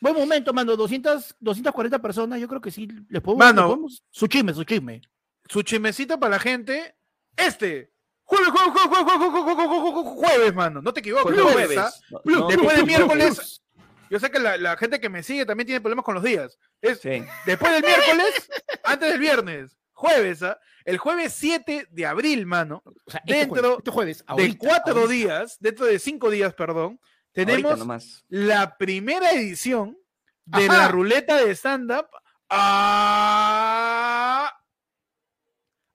Buen 0.00 0.14
momento, 0.14 0.52
mano, 0.52 0.76
200, 0.76 1.36
240 1.40 1.98
personas, 2.00 2.40
yo 2.40 2.46
creo 2.46 2.60
que 2.60 2.70
sí, 2.70 2.88
les 3.08 3.20
podemos, 3.20 3.44
mano, 3.44 3.86
su 4.10 4.26
chisme, 4.26 4.54
su 4.54 4.64
chisme. 4.64 5.02
Su 5.48 5.62
chismecito 5.62 6.20
para 6.20 6.32
la 6.32 6.38
gente, 6.38 6.94
este, 7.36 7.90
Jueves, 8.28 8.48
jueves, 8.50 8.72
jueves, 8.74 9.54
jueves, 9.54 10.04
jueves, 10.04 10.54
mano. 10.54 10.82
No 10.82 10.92
te 10.92 11.00
equivoques. 11.00 11.40
Jueves. 11.40 11.80
Después 12.24 12.76
del 12.76 12.84
miércoles. 12.84 13.62
Yo 14.10 14.20
sé 14.20 14.30
que 14.30 14.38
la, 14.38 14.76
gente 14.76 15.00
que 15.00 15.08
me 15.08 15.22
sigue 15.22 15.46
también 15.46 15.66
tiene 15.66 15.80
problemas 15.80 16.04
con 16.04 16.14
los 16.14 16.22
días. 16.22 16.58
Después 16.82 17.72
del 17.72 17.82
miércoles, 17.82 18.50
antes 18.84 19.10
del 19.10 19.18
viernes 19.18 19.76
jueves, 19.98 20.42
¿ah? 20.44 20.58
El 20.84 20.96
jueves 20.98 21.32
7 21.32 21.88
de 21.90 22.06
abril, 22.06 22.46
mano, 22.46 22.82
O 22.84 23.10
sea, 23.10 23.20
este 23.26 23.34
Dentro 23.40 23.62
jueves, 23.92 24.18
este 24.18 24.32
jueves, 24.32 24.52
de 24.52 24.56
cuatro 24.58 25.00
ahorita. 25.00 25.12
días, 25.12 25.56
dentro 25.58 25.86
de 25.86 25.98
cinco 25.98 26.30
días, 26.30 26.54
perdón, 26.54 27.00
tenemos 27.32 28.24
la 28.28 28.76
primera 28.78 29.32
edición 29.32 29.98
de 30.44 30.66
Ajá. 30.66 30.78
la 30.78 30.88
ruleta 30.88 31.36
de 31.44 31.50
stand-up 31.50 32.06
a... 32.48 33.68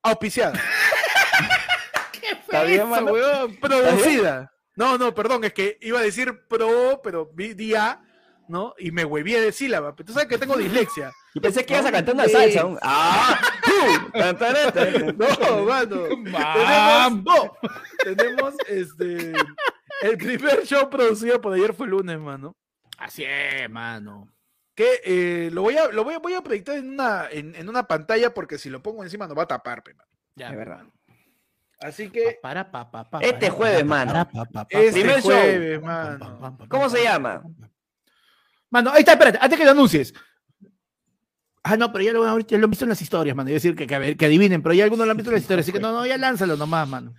auspiciada. 0.04 0.62
¿Está 2.42 2.64
bien, 2.64 2.82
Eso, 2.82 2.88
mano? 2.88 3.12
weón, 3.14 3.56
producida. 3.56 4.52
No, 4.76 4.98
no, 4.98 5.16
perdón, 5.16 5.46
es 5.46 5.54
que 5.54 5.78
iba 5.82 6.00
a 6.00 6.04
decir 6.04 6.46
pro, 6.50 7.00
pero 7.02 7.32
día, 7.34 8.02
¿no? 8.48 8.74
Y 8.78 8.92
me 8.92 9.06
huevié 9.06 9.40
de 9.42 9.52
sílaba. 9.52 9.96
Pero 9.96 10.08
tú 10.08 10.14
sabes 10.14 10.28
que 10.28 10.38
tengo 10.38 10.56
dislexia. 10.58 11.12
Yo 11.34 11.42
pensé 11.42 11.66
que 11.66 11.74
ibas 11.74 11.86
a 11.86 11.92
cantar 11.92 12.14
una 12.16 12.28
salsa. 12.28 12.66
un- 12.66 12.80
¡Ah! 12.82 13.40
No, 15.18 15.66
mano. 15.66 16.04
Tenemos, 16.08 17.52
tenemos 18.04 18.54
este 18.68 19.34
el 20.02 20.18
primer 20.18 20.64
show 20.66 20.90
producido 20.90 21.40
por 21.42 21.54
ayer 21.54 21.74
fue 21.74 21.86
el 21.88 21.92
lunes, 21.92 22.20
mano. 22.20 22.54
Así 22.98 23.24
es, 23.26 23.70
mano. 23.70 24.28
Que 24.76 25.02
eh, 25.06 25.50
lo 25.52 25.62
voy 25.62 25.78
a, 25.78 25.88
lo 25.90 26.04
voy 26.04 26.16
a, 26.16 26.20
voy 26.20 26.34
a 26.34 26.42
proyectar 26.42 26.78
en 26.78 26.90
una, 26.92 27.28
en, 27.32 27.56
en 27.56 27.70
una 27.70 27.84
pantalla 27.88 28.34
porque 28.34 28.58
si 28.58 28.70
lo 28.70 28.82
pongo 28.82 29.04
encima 29.04 29.28
nos 29.28 29.38
va 29.38 29.44
a 29.44 29.48
tapar, 29.48 29.84
pe, 29.84 29.94
mano. 29.94 30.10
Ya, 30.36 30.50
Es 30.50 30.58
verdad. 30.58 30.84
Así 31.80 32.10
que 32.10 32.40
Para, 32.42 32.72
pa, 32.72 32.90
pa, 32.90 33.10
pa, 33.10 33.20
Este 33.20 33.48
para, 33.48 33.52
jueves, 33.52 33.86
mano. 33.86 34.12
para, 34.14 34.26
pa, 34.26 34.46
pa, 34.46 34.68
pa, 34.68 34.80
este 34.80 35.02
primer 35.02 35.22
show. 35.22 35.32
jueves, 35.32 35.82
mano. 35.82 36.58
¿Cómo 36.70 36.90
se 36.90 37.04
llama? 37.04 37.44
Mano, 38.74 38.90
ahí 38.92 39.02
está, 39.02 39.12
espérate, 39.12 39.38
antes 39.40 39.60
que 39.60 39.66
lo 39.66 39.72
anuncies. 39.72 40.16
Ah, 41.62 41.78
no, 41.78 41.92
pero 41.92 42.04
ya 42.04 42.12
lo, 42.12 42.40
ya 42.40 42.58
lo 42.58 42.64
han 42.64 42.72
visto 42.72 42.86
en 42.86 42.90
las 42.90 43.02
historias, 43.04 43.36
mano. 43.36 43.52
A 43.52 43.54
decir 43.54 43.76
que, 43.76 43.86
que, 43.86 43.94
a 43.94 44.00
ver, 44.00 44.18
que 44.18 44.26
adivinen, 44.26 44.64
pero 44.64 44.74
ya 44.74 44.84
algunos 44.84 45.06
lo 45.06 45.12
han 45.12 45.18
visto 45.18 45.30
en 45.30 45.36
las 45.36 45.42
historias, 45.44 45.66
así 45.66 45.72
que 45.72 45.80
no, 45.80 45.92
no, 45.92 46.04
ya 46.08 46.18
lánzalo 46.18 46.58
nomás, 46.58 46.88
mano. 46.88 47.14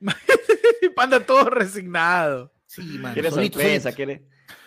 Panda 0.94 1.20
todo 1.20 1.48
resignado. 1.48 2.52
Sí, 2.66 2.82
mano. 2.98 3.14
¿Quieres 3.14 3.32
solito, 3.32 3.58
sorpresa? 3.58 3.82
solito. 3.84 3.96
¿Quieres? 3.96 4.20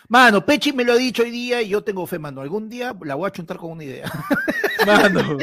Mano, 0.08 0.44
Pechi 0.44 0.74
me 0.74 0.84
lo 0.84 0.94
ha 0.94 0.98
dicho 0.98 1.22
hoy 1.22 1.30
día 1.30 1.62
y 1.62 1.70
yo 1.70 1.84
tengo 1.84 2.08
fe, 2.08 2.18
mano. 2.18 2.42
Algún 2.42 2.68
día 2.68 2.96
la 3.04 3.14
voy 3.14 3.28
a 3.28 3.32
chuntar 3.32 3.58
con 3.58 3.70
una 3.70 3.84
idea. 3.84 4.12
Mano. 4.88 5.38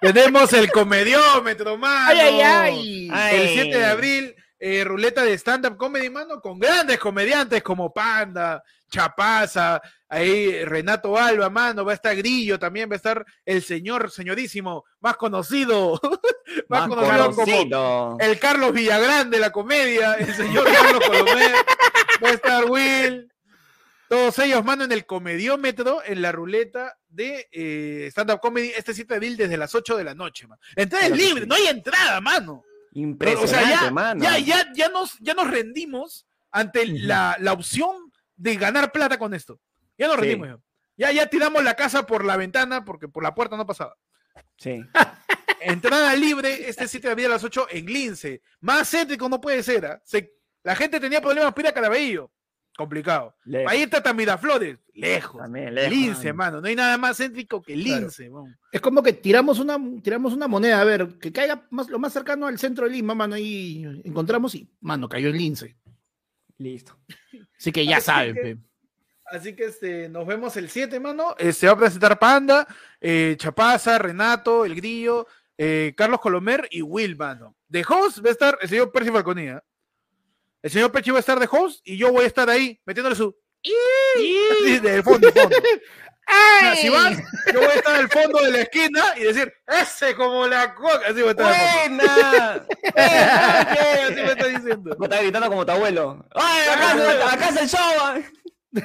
Tenemos 0.00 0.52
el 0.52 0.70
comediómetro, 0.70 1.76
mano. 1.76 2.08
¡Ay, 2.08 2.18
ay, 2.18 2.40
ay! 2.40 3.10
Ay. 3.12 3.36
El 3.36 3.48
7 3.48 3.78
de 3.78 3.84
abril, 3.84 4.34
eh, 4.58 4.84
ruleta 4.84 5.22
de 5.22 5.34
stand-up 5.34 5.76
comedy, 5.76 6.10
mano, 6.10 6.40
con 6.40 6.58
grandes 6.58 6.98
comediantes 6.98 7.62
como 7.62 7.92
Panda, 7.92 8.62
Chapaza, 8.90 9.80
ahí 10.08 10.64
Renato 10.64 11.16
Alba, 11.16 11.48
mano, 11.50 11.84
va 11.84 11.92
a 11.92 11.94
estar 11.94 12.16
Grillo 12.16 12.58
también, 12.58 12.88
va 12.90 12.94
a 12.94 12.96
estar 12.96 13.24
el 13.44 13.62
señor, 13.62 14.10
señorísimo, 14.10 14.84
más 15.00 15.16
conocido, 15.16 16.00
más, 16.68 16.88
Más 16.88 16.88
conocido 16.88 17.32
como 17.34 18.16
el 18.20 18.38
Carlos 18.38 18.72
Villagrán 18.72 19.30
de 19.30 19.38
la 19.38 19.52
comedia, 19.52 20.14
el 20.14 20.34
señor 20.34 20.64
Carlos 20.72 21.04
Colomer, 21.06 21.52
va 22.24 22.28
a 22.28 22.32
estar 22.32 22.64
Will, 22.64 23.30
todos 24.08 24.38
ellos, 24.38 24.64
mano, 24.64 24.84
en 24.84 24.92
el 24.92 25.04
comediómetro, 25.04 26.02
en 26.02 26.22
la 26.22 26.32
ruleta 26.32 26.96
de 27.10 27.46
eh, 27.52 28.08
stand-up 28.10 28.40
comedy, 28.40 28.70
este 28.70 28.94
7 28.94 29.12
de 29.12 29.16
abril 29.16 29.36
desde 29.36 29.58
las 29.58 29.74
8 29.74 29.98
de 29.98 30.04
la 30.04 30.14
noche, 30.14 30.46
mano. 30.46 30.60
Entrada 30.74 31.06
es 31.06 31.16
libre, 31.16 31.46
no 31.46 31.54
hay 31.54 31.66
entrada, 31.66 32.18
mano. 32.22 32.64
Impresionante, 32.92 33.54
o 33.56 33.58
sea, 33.60 33.84
ya, 33.86 33.90
mano. 33.90 34.22
ya, 34.22 34.38
ya, 34.38 34.72
ya, 34.74 34.88
nos, 34.88 35.18
ya 35.20 35.34
nos 35.34 35.50
rendimos 35.50 36.26
ante 36.50 36.86
la, 36.86 37.36
la 37.40 37.52
opción 37.52 37.94
de 38.36 38.56
ganar 38.56 38.92
plata 38.92 39.18
con 39.18 39.34
esto. 39.34 39.60
Ya 39.96 40.06
nos 40.06 40.16
Sí. 40.16 40.22
rendimos. 40.22 40.48
Ya. 40.96 41.08
ya, 41.08 41.12
ya 41.12 41.26
tiramos 41.30 41.62
la 41.64 41.74
casa 41.74 42.06
por 42.06 42.24
la 42.24 42.36
ventana 42.36 42.84
porque 42.84 43.08
por 43.08 43.22
la 43.22 43.34
puerta 43.34 43.56
no 43.56 43.66
pasaba. 43.66 43.96
Sí. 44.56 44.80
Entrada 45.60 46.14
libre 46.14 46.68
este 46.68 46.86
7 46.86 47.14
de 47.14 47.26
a 47.26 47.28
las 47.30 47.44
8 47.44 47.66
en 47.70 47.86
Lince. 47.86 48.42
Más 48.60 48.88
céntrico 48.90 49.28
no 49.28 49.40
puede 49.40 49.62
ser. 49.62 49.86
¿ah? 49.86 50.00
Se- 50.04 50.32
la 50.62 50.76
gente 50.76 51.00
tenía 51.00 51.20
problemas 51.20 51.52
para 51.52 51.68
ir 51.68 51.70
a 51.70 51.74
Carabello. 51.74 52.30
Complicado. 52.78 53.34
Lejos. 53.44 53.72
Ahí 53.72 53.82
está 53.82 54.12
Miraflores. 54.12 54.78
Lejos. 54.94 55.42
También, 55.42 55.74
lejos. 55.74 55.90
Lince, 55.90 56.32
mano. 56.32 56.60
No 56.60 56.68
hay 56.68 56.76
nada 56.76 56.96
más 56.96 57.16
céntrico 57.18 57.60
que 57.60 57.74
Lince. 57.76 58.30
mano. 58.30 58.54
Es 58.70 58.80
como 58.80 59.02
que 59.02 59.12
tiramos 59.12 59.58
una, 59.58 59.76
tiramos 60.00 60.32
una 60.32 60.46
moneda, 60.46 60.80
a 60.80 60.84
ver, 60.84 61.18
que 61.18 61.32
caiga 61.32 61.66
más, 61.70 61.88
lo 61.88 61.98
más 61.98 62.12
cercano 62.12 62.46
al 62.46 62.56
centro 62.56 62.84
de 62.84 62.92
Lima, 62.92 63.16
mano, 63.16 63.34
ahí 63.34 63.82
encontramos 64.04 64.54
y, 64.54 64.70
mano, 64.80 65.08
cayó 65.08 65.28
en 65.30 65.36
Lince. 65.38 65.76
Listo. 66.56 66.96
Así 67.58 67.72
que 67.72 67.84
ya 67.84 67.96
Así 67.96 68.06
saben, 68.06 68.34
que- 68.36 68.40
pe. 68.42 68.58
Así 69.30 69.56
que 69.56 69.64
este, 69.64 70.08
nos 70.08 70.24
vemos 70.24 70.56
el 70.56 70.70
7, 70.70 71.00
mano. 71.00 71.34
Eh, 71.36 71.52
se 71.52 71.66
va 71.66 71.72
a 71.72 71.78
presentar 71.78 72.16
Panda, 72.16 72.64
eh, 73.00 73.34
Chapaza, 73.38 73.98
Renato, 73.98 74.64
El 74.64 74.76
Grillo, 74.76 75.26
eh, 75.58 75.92
Carlos 75.96 76.20
Colomer 76.20 76.68
y 76.70 76.80
Will, 76.80 77.16
mano. 77.16 77.56
De 77.68 77.84
host 77.86 78.24
va 78.24 78.28
a 78.28 78.32
estar 78.32 78.56
el 78.62 78.68
señor 78.68 78.92
Percy 78.92 79.10
Falconía. 79.10 79.62
El 80.62 80.70
señor 80.70 80.90
Percy 80.92 81.10
va 81.10 81.18
a 81.18 81.20
estar 81.20 81.38
de 81.38 81.48
host 81.50 81.80
y 81.84 81.96
yo 81.96 82.12
voy 82.12 82.24
a 82.24 82.26
estar 82.26 82.48
ahí 82.50 82.80
metiéndole 82.84 83.14
su. 83.16 83.34
Así, 83.64 84.78
de 84.78 85.02
fondo, 85.02 85.30
fondo. 85.32 85.56
O 85.56 86.60
sea, 86.60 86.76
si 86.76 86.88
vas, 86.90 87.16
yo 87.52 87.60
voy 87.60 87.68
a 87.70 87.74
estar 87.74 87.94
al 87.96 88.08
fondo 88.10 88.38
de 88.42 88.50
la 88.50 88.58
esquina 88.60 89.02
y 89.16 89.22
decir, 89.24 89.52
ese 89.66 90.14
como 90.14 90.46
la 90.46 90.74
coca. 90.74 91.00
Así 91.06 91.20
voy 91.22 91.28
a 91.28 91.30
estar. 91.30 91.54
fondo. 91.54 92.04
¡Buena! 92.04 92.66
Así 94.04 94.14
me 94.14 94.32
está 94.32 94.46
diciendo. 94.46 94.96
Me 94.98 95.06
está 95.06 95.22
gritando 95.22 95.48
como 95.48 95.64
tu 95.64 95.72
abuelo. 95.72 96.26
¡Ay, 96.34 96.68
acá, 96.68 97.32
acá 97.32 97.48
es 97.48 97.56
el 97.62 97.68
show! 97.68 98.22
Voy 98.70 98.82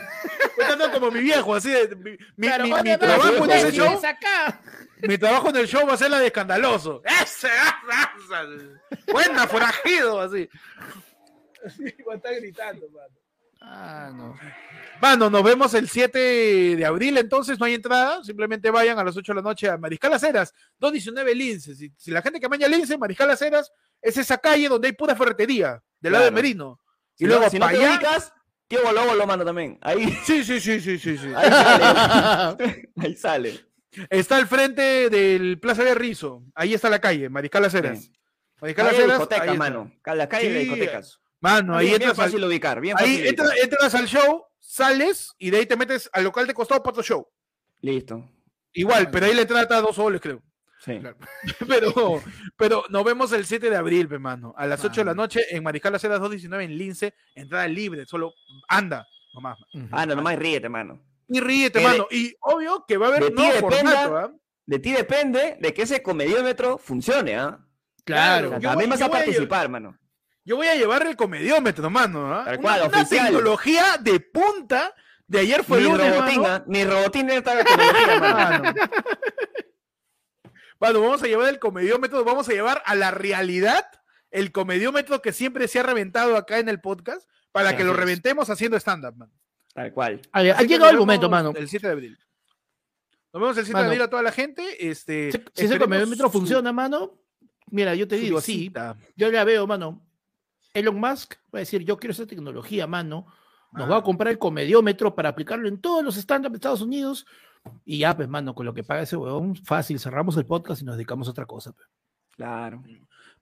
a 0.66 0.70
estar 0.70 0.92
como 0.94 1.12
mi 1.12 1.20
viejo, 1.20 1.54
así 1.56 1.70
de. 1.70 1.94
Mi, 1.98 2.12
mi- 2.38 2.48
mi- 2.72 2.82
mi 2.84 2.98
trabajo 2.98 3.44
en 3.46 3.52
ese 3.52 3.72
show. 3.74 3.98
acá. 4.06 4.62
Mi 5.02 5.18
trabajo 5.18 5.50
en 5.50 5.58
el 5.58 5.68
show 5.68 5.86
va 5.86 5.94
a 5.96 5.98
ser 5.98 6.10
la 6.12 6.20
de 6.20 6.28
escandaloso. 6.28 7.02
¡Ese! 7.04 7.50
¡Buena, 9.12 9.48
forajido! 9.48 10.22
Así. 10.22 10.50
Va 12.08 12.14
a 12.14 12.16
estar 12.18 12.36
gritando, 12.36 12.90
mano. 12.90 13.16
Ah, 13.66 14.12
no. 14.14 14.38
Mano, 15.02 15.30
nos 15.30 15.42
vemos 15.44 15.74
el 15.74 15.88
7 15.88 16.76
de 16.76 16.86
abril, 16.86 17.18
entonces 17.18 17.58
no 17.60 17.66
hay 17.66 17.76
entrada. 17.76 18.22
Simplemente 18.24 18.70
vayan 18.72 19.00
a 19.00 19.04
las 19.06 19.16
8 19.16 19.32
de 19.32 19.36
la 19.38 19.42
noche 19.42 19.70
a 19.70 19.78
Mariscal 19.78 20.14
Aceras, 20.14 20.54
219 20.80 21.34
Lince. 21.36 21.76
Si, 21.76 21.94
si 21.98 22.12
la 22.12 22.22
gente 22.22 22.40
que 22.42 22.50
maña 22.50 22.68
Lince, 22.68 22.98
Mariscal 22.98 23.30
Aceras 23.30 23.72
es 24.02 24.18
esa 24.18 24.38
calle 24.38 24.68
donde 24.68 24.88
hay 24.90 24.94
pura 24.94 25.16
ferretería, 25.16 25.82
del 26.02 26.12
lado 26.12 26.26
de. 26.26 26.32
Merino. 26.32 26.80
Y 27.16 27.20
Si 27.20 27.26
luego 27.26 27.44
no, 27.44 27.50
si 27.50 27.60
no 27.60 27.70
te 27.70 27.76
allá. 27.78 27.92
ubicas, 27.96 28.34
tío 28.68 28.82
Bolo 28.84 29.14
lo 29.16 29.26
mano 29.28 29.46
también. 29.46 29.78
Ahí, 29.82 30.12
Sí, 30.26 30.44
sí, 30.44 30.60
sí, 30.60 30.82
sí, 30.82 31.00
sí, 31.00 31.18
sí. 31.18 31.28
ahí 31.36 31.50
sale. 31.50 32.90
ahí 32.98 33.16
sale. 33.16 33.66
Está 34.10 34.38
al 34.38 34.48
frente 34.48 35.10
del 35.10 35.58
Plaza 35.60 35.84
de 35.86 35.94
Rizo. 35.96 36.44
Ahí 36.56 36.74
está 36.74 36.90
la 36.90 37.00
calle, 37.00 37.30
Mariscal 37.30 37.64
Aceras. 37.64 38.04
Sí. 38.06 38.14
Mariscal 38.60 38.90
discoteca, 38.90 39.42
ahí 39.44 39.48
está. 39.50 39.58
mano. 39.60 39.92
La 40.06 40.28
calle 40.28 40.50
de 40.50 40.60
discotecas. 40.60 41.20
Mano, 41.44 41.76
ahí 41.76 41.88
bien, 41.88 42.00
bien 42.00 42.10
entras 42.10 42.20
al- 42.26 42.32
fácil 42.32 42.46
ubicar, 42.46 42.80
bien 42.82 42.96
Ahí 42.98 43.18
fácil 43.18 43.28
entra- 43.28 43.46
ubicar. 43.46 43.64
entras 43.64 43.96
al 43.96 44.08
show, 44.08 44.46
sales 44.60 45.34
y 45.38 45.50
de 45.52 45.58
ahí 45.58 45.66
te 45.66 45.76
metes 45.76 46.10
al 46.14 46.24
local 46.24 46.48
de 46.48 46.54
costado 46.54 46.82
para 46.82 46.92
otro 46.92 47.04
show. 47.04 47.28
Listo. 47.82 48.30
Igual, 48.72 49.12
pero 49.12 49.26
ahí 49.26 49.34
la 49.36 49.42
entrada 49.42 49.64
está 49.64 49.78
a 49.78 49.82
dos 49.82 49.96
soles, 49.98 50.22
creo. 50.22 50.42
Sí. 50.80 51.00
Claro. 51.00 51.18
Pero, 51.68 52.24
pero 52.58 52.84
nos 52.90 53.04
vemos 53.06 53.32
el 53.32 53.46
7 53.46 53.70
de 53.70 53.76
abril, 53.78 54.10
pe, 54.10 54.20
mano. 54.20 54.54
A 54.58 54.68
las 54.68 54.84
8 54.84 55.00
de 55.02 55.06
la 55.06 55.14
noche 55.14 55.42
en 55.56 55.64
Mariscal 55.64 55.96
Aceras 55.96 56.20
219 56.20 56.64
en 56.66 56.78
Lince. 56.78 57.14
Entrada 57.36 57.68
libre, 57.70 58.06
solo 58.06 58.34
anda 58.68 59.08
nomás. 59.34 59.58
Ah, 59.92 60.06
no, 60.06 60.16
nomás 60.16 60.38
ríete, 60.38 60.68
mano. 60.68 61.02
Y 61.30 61.40
ríete, 61.40 61.80
Que 61.80 61.86
de- 61.86 61.92
mano. 61.92 62.08
Y 62.12 62.36
obvio 62.42 62.84
que 62.86 62.98
va 62.98 63.06
a 63.06 63.10
haber 63.10 63.28
ti 63.28 63.34
nuevo 63.34 63.70
formato, 63.70 64.18
¿ah? 64.18 64.32
De 64.66 64.80
ti 64.80 64.92
depende 64.92 65.58
de 65.62 65.74
que 65.74 65.84
ese 65.84 66.04
comediómetro 66.04 66.78
funcione, 66.78 67.36
¿ah? 67.38 67.60
Claro. 68.04 68.48
O 68.48 68.50
sea, 68.52 68.60
yo 68.60 68.70
también 68.70 68.90
voy- 68.90 68.98
vas 68.98 69.00
yo 69.00 69.06
a 69.06 69.10
participar, 69.10 69.70
mano. 69.70 69.98
Yo 70.46 70.56
voy 70.58 70.68
a 70.68 70.76
llevar 70.76 71.06
el 71.08 71.16
comediómetro, 71.16 71.90
mano. 71.90 72.34
¿ah? 72.34 72.44
Tal 72.46 72.60
Una- 72.60 72.62
cual, 72.62 72.88
una, 72.90 73.06
tecnología 73.08 73.98
de 74.00 74.20
punta. 74.20 74.94
De 75.26 75.40
ayer 75.40 75.64
fue 75.64 75.80
mi 75.80 75.86
lunes, 75.86 76.16
robotín, 76.16 76.42
mano. 76.42 76.54
¿ah? 76.54 76.64
Mi 76.68 76.84
robotín 76.84 77.28
de 77.28 77.38
esta 77.38 77.58
tecnología, 77.64 78.20
mano. 78.20 78.64
Mano. 78.74 78.74
Mano, 80.80 81.00
vamos 81.02 81.24
a 81.24 81.28
llevar 81.28 81.48
el 81.50 81.60
comediómetro, 81.60 82.26
vamos 82.26 82.50
a 82.50 82.52
llevar 82.52 82.84
a 82.86 82.94
la 82.96 83.10
realidad 83.12 83.86
el 84.32 84.52
comediómetro 84.52 85.22
que 85.22 85.32
siempre 85.32 85.68
se 85.70 85.80
ha 85.80 85.84
reventado 85.84 86.36
acá 86.36 86.60
en 86.60 86.68
el 86.68 86.82
podcast 86.82 87.26
para 87.54 87.70
Sí, 87.72 87.78
que 87.78 87.84
lo 87.86 87.94
reventemos 87.94 88.50
haciendo 88.50 88.76
stand-up, 88.78 89.16
man. 89.16 89.32
Tal 89.74 89.94
cual. 89.94 90.22
Ha 90.34 90.42
llegado 90.64 90.90
el 90.92 90.98
momento, 90.98 91.30
mano. 91.30 91.54
El 91.56 91.70
7 91.70 91.88
de 91.88 91.94
abril. 91.94 92.20
Nos 93.32 93.42
vemos 93.42 93.58
el 93.58 93.64
7 93.66 93.74
Mano. 93.74 93.84
de 93.84 93.88
abril 93.96 94.02
a 94.04 94.10
toda 94.10 94.22
la 94.24 94.32
gente. 94.32 94.90
Este, 94.90 95.32
Si, 95.32 95.38
si 95.54 95.66
ese 95.66 95.80
comediómetro 95.80 96.28
su- 96.28 96.32
funciona, 96.34 96.72
mano, 96.74 97.18
mira, 97.68 97.96
yo 97.96 98.08
te 98.08 98.18
digo 98.18 98.38
así, 98.40 98.58
visita. 98.58 98.98
yo 99.16 99.32
ya 99.32 99.44
veo, 99.46 99.66
mano. 99.66 100.06
Elon 100.74 100.96
Musk 101.00 101.36
va 101.54 101.58
a 101.58 101.60
decir, 101.60 101.84
yo 101.84 101.98
quiero 101.98 102.12
esa 102.14 102.26
tecnología, 102.26 102.88
mano. 102.88 103.26
Nos 103.72 103.86
Ah. 103.88 103.92
va 103.92 103.98
a 103.98 104.04
comprar 104.04 104.32
el 104.32 104.40
comediómetro 104.40 105.16
para 105.16 105.30
aplicarlo 105.30 105.68
en 105.68 105.80
todos 105.82 106.04
los 106.04 106.18
stand-up 106.18 106.52
de 106.52 106.58
Estados 106.58 106.82
Unidos. 106.82 107.26
Y 107.86 108.00
ya, 108.00 108.16
pues, 108.16 108.28
mano, 108.28 108.54
con 108.54 108.66
lo 108.66 108.74
que 108.74 108.84
paga 108.84 109.02
ese 109.04 109.16
huevón, 109.16 109.56
fácil, 109.56 110.00
cerramos 110.00 110.36
el 110.38 110.46
podcast 110.46 110.82
y 110.82 110.86
nos 110.86 110.96
dedicamos 110.98 111.28
a 111.28 111.32
otra 111.32 111.46
cosa. 111.46 111.72
pues. 111.72 111.88
Claro. 112.36 112.84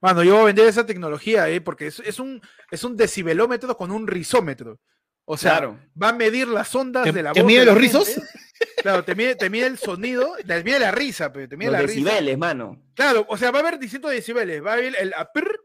Mano, 0.01 0.23
yo 0.23 0.33
voy 0.33 0.41
a 0.41 0.45
vender 0.45 0.67
esa 0.67 0.85
tecnología, 0.85 1.47
eh, 1.49 1.61
porque 1.61 1.87
es, 1.87 1.99
es 1.99 2.19
un, 2.19 2.41
es 2.69 2.83
un 2.83 2.97
decibelómetro 2.97 3.75
con 3.77 3.91
un 3.91 4.07
rizómetro. 4.07 4.79
O 5.25 5.37
sea, 5.37 5.51
Claro. 5.57 5.79
va 6.01 6.09
a 6.09 6.13
medir 6.13 6.47
las 6.47 6.73
ondas 6.75 7.03
¿Te- 7.05 7.11
de 7.11 7.23
la 7.23 7.31
te 7.33 7.41
voz. 7.41 7.47
mide 7.47 7.59
de 7.61 7.65
la 7.67 7.71
los 7.73 7.81
rizos? 7.81 8.09
Claro, 8.81 9.03
te 9.03 9.15
mide, 9.15 9.35
te 9.35 9.49
mide 9.49 9.67
el 9.67 9.77
sonido, 9.77 10.33
te 10.45 10.63
mide 10.63 10.79
la 10.79 10.91
risa, 10.91 11.31
pero 11.31 11.47
te 11.47 11.55
mide 11.57 11.71
Los 11.71 11.79
la 11.81 11.87
risa. 11.87 11.93
decibeles, 11.93 12.37
mano. 12.37 12.81
Claro, 12.95 13.25
o 13.29 13.37
sea, 13.37 13.49
va 13.51 13.59
a 13.59 13.61
haber 13.61 13.79
distintos 13.79 14.11
decibeles. 14.11 14.63
Va 14.63 14.71
a 14.71 14.73
haber 14.73 14.95
el 14.99 15.13
apr, 15.15 15.59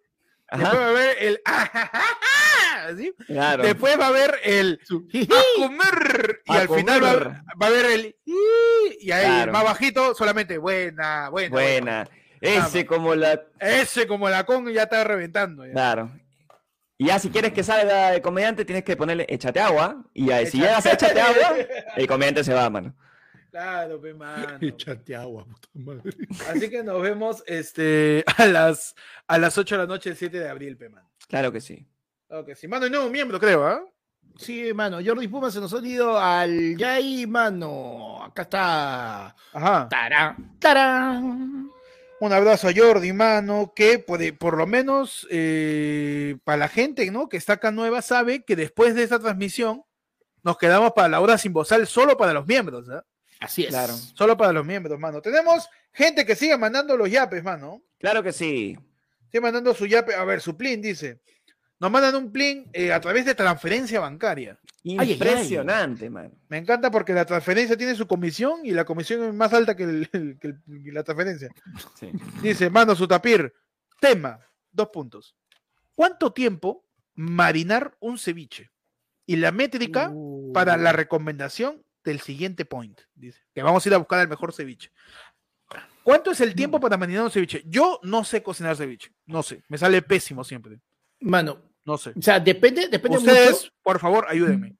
después 0.53 0.79
va 0.79 0.87
a 0.87 0.89
haber 0.89 1.17
el 1.21 1.41
¿sí? 2.97 3.15
Claro. 3.27 3.63
Después 3.63 3.99
va 3.99 4.05
a 4.05 4.09
haber 4.09 4.39
el 4.45 4.81
a 4.89 5.61
comer 5.61 6.41
y 6.45 6.53
A 6.53 6.61
al 6.61 6.69
final 6.69 7.03
va, 7.05 7.15
va 7.61 7.67
a 7.67 7.67
haber 7.67 7.87
el 7.87 8.17
y 9.01 9.11
ahí 9.11 9.25
Claro. 9.27 9.53
más 9.53 9.65
bajito 9.65 10.15
solamente 10.15 10.59
buena, 10.59 11.29
buena. 11.31 11.51
Buena. 11.51 12.09
Ese 12.41 12.87
como 12.87 13.15
la... 13.15 13.43
Ese 13.59 14.07
como 14.07 14.29
la 14.29 14.45
con 14.45 14.71
ya 14.73 14.85
está 14.85 15.03
reventando. 15.05 15.67
ya. 15.67 15.73
Claro. 15.73 16.13
Y 16.99 17.07
ya 17.07 17.19
si 17.19 17.29
quieres 17.31 17.53
que 17.53 17.63
salga 17.63 18.15
el 18.15 18.23
comediante, 18.23 18.65
tienes 18.65 18.85
que 18.85 18.97
ponerle 18.97 19.27
échate 19.29 19.61
agua. 19.61 20.05
Y 20.15 20.27
ya, 20.27 20.45
si 20.47 20.59
llegas 20.59 20.87
a 20.87 20.93
échate 20.93 21.21
agua, 21.21 21.57
el 21.97 22.07
comediante 22.07 22.43
se 22.45 22.55
va, 22.55 22.71
mano. 22.71 22.95
Claro, 23.57 23.99
pe, 23.99 24.13
mano. 24.15 24.59
Échate 24.61 25.17
agua, 25.17 25.47
puta 25.47 25.69
madre. 25.73 26.11
Así 26.51 26.69
que 26.69 26.83
nos 26.83 27.01
vemos 27.01 27.43
este 27.47 28.23
a 28.37 28.45
las 28.45 28.95
a 29.27 29.39
las 29.39 29.57
8 29.57 29.77
de 29.77 29.79
la 29.79 29.87
noche 29.87 30.11
el 30.11 30.17
7 30.17 30.39
de 30.39 30.49
abril, 30.49 30.77
pe, 30.77 30.91
mano. 30.91 31.09
Claro 31.27 31.51
que 31.51 31.63
sí. 31.63 31.87
Ok, 32.29 32.51
sí, 32.55 32.69
mano, 32.69 32.87
y 32.87 32.91
nuevo 32.91 33.09
miembro, 33.09 33.41
creo, 33.41 33.67
¿ah? 33.67 33.83
Sí, 34.37 34.75
mano, 34.75 34.99
Jordi 35.03 35.27
Puma 35.29 35.51
se 35.51 35.61
nos 35.61 35.73
ha 35.73 35.79
ido 35.79 36.19
al 36.19 36.77
Yay, 36.77 37.27
mano. 37.27 38.23
Acá 38.23 38.43
está. 38.43 39.37
Ajá. 39.55 39.89
Tarán, 39.89 40.59
tarán. 40.59 41.71
Un 42.21 42.33
abrazo 42.35 42.69
a 42.69 42.73
Jordi, 42.77 43.15
mano, 43.15 43.73
que 43.75 43.99
por, 43.99 44.21
por 44.37 44.59
lo 44.59 44.67
menos 44.67 45.27
eh, 45.31 46.37
para 46.45 46.59
la 46.59 46.69
gente 46.69 47.11
¿no? 47.11 47.29
que 47.31 47.39
está 47.39 47.55
acá 47.55 47.71
nueva 47.71 48.03
sabe 48.03 48.45
que 48.45 48.55
después 48.55 48.95
de 48.95 49.03
esta 49.03 49.19
transmisión 49.19 49.83
nos 50.43 50.59
quedamos 50.59 50.93
para 50.93 51.09
la 51.09 51.21
hora 51.21 51.39
sin 51.39 51.55
bozal 51.55 51.87
solo 51.87 52.19
para 52.19 52.35
los 52.35 52.47
miembros, 52.47 52.91
¿ah? 52.91 53.03
Así 53.41 53.65
es. 53.65 53.69
Claro. 53.69 53.93
Solo 53.95 54.37
para 54.37 54.53
los 54.53 54.65
miembros, 54.65 54.99
mano. 54.99 55.21
Tenemos 55.21 55.69
gente 55.93 56.25
que 56.25 56.35
sigue 56.37 56.57
mandando 56.57 56.97
los 56.97 57.11
yapes, 57.11 57.43
mano. 57.45 57.83
Claro 57.99 58.23
que 58.23 58.33
sí. 58.33 58.77
Sigue 59.31 59.41
mandando 59.41 59.75
su 59.75 59.87
yape. 59.87 60.15
A 60.15 60.25
ver, 60.25 60.41
su 60.41 60.57
plin 60.57 60.81
dice. 60.81 61.21
Nos 61.79 61.91
mandan 61.91 62.15
un 62.15 62.33
plin 62.33 62.71
eh, 62.73 62.91
a 62.93 63.01
través 63.01 63.27
de 63.27 63.35
transferencia 63.35 64.01
bancaria. 64.01 64.59
Impresionante, 64.83 66.09
mano. 66.09 66.31
Me 66.49 66.59
encanta 66.59 66.91
porque 66.91 67.13
la 67.13 67.25
transferencia 67.27 67.77
tiene 67.77 67.95
su 67.95 68.07
comisión 68.07 68.61
y 68.65 68.71
la 68.71 68.85
comisión 68.85 69.23
es 69.25 69.35
más 69.35 69.53
alta 69.53 69.77
que, 69.77 69.83
el- 69.85 70.09
el- 70.13 70.39
que 70.39 70.49
el- 70.49 70.63
que 70.85 70.93
la 70.93 71.03
transferencia. 71.03 71.51
Sí. 71.99 72.11
Dice, 72.43 72.71
mano 72.71 72.95
su 72.95 73.07
tapir. 73.07 73.53
Tema, 74.01 74.41
dos 74.73 74.89
puntos. 74.89 75.37
¿Cuánto 75.95 76.33
tiempo 76.33 76.85
marinar 77.15 77.97
un 78.01 78.19
ceviche? 78.19 78.71
Y 79.27 79.37
la 79.37 79.53
métrica 79.53 80.11
Uh. 80.13 80.53
para 80.53 80.77
la 80.77 80.93
recomendación 80.93 81.83
del 82.11 82.21
siguiente 82.21 82.65
point. 82.65 83.01
Dice, 83.15 83.41
que 83.55 83.63
vamos 83.63 83.85
a 83.85 83.89
ir 83.89 83.95
a 83.95 83.99
buscar 83.99 84.21
el 84.21 84.29
mejor 84.29 84.53
ceviche. 84.53 84.91
¿Cuánto 86.03 86.31
es 86.31 86.41
el 86.41 86.55
tiempo 86.55 86.79
para 86.79 86.97
marinar 86.97 87.25
un 87.25 87.31
ceviche? 87.31 87.63
Yo 87.67 87.99
no 88.03 88.23
sé 88.25 88.43
cocinar 88.43 88.77
ceviche. 88.77 89.13
No 89.27 89.43
sé. 89.43 89.63
Me 89.69 89.77
sale 89.77 90.01
pésimo 90.03 90.45
siempre. 90.45 90.79
Mano, 91.21 91.61
No 91.85 91.99
sé. 91.99 92.11
o 92.17 92.23
sea, 92.23 92.39
depende, 92.39 92.89
depende 92.89 93.19
Ustedes, 93.19 93.63
mucho. 93.65 93.73
por 93.83 93.99
favor, 93.99 94.27
ayúdenme. 94.29 94.77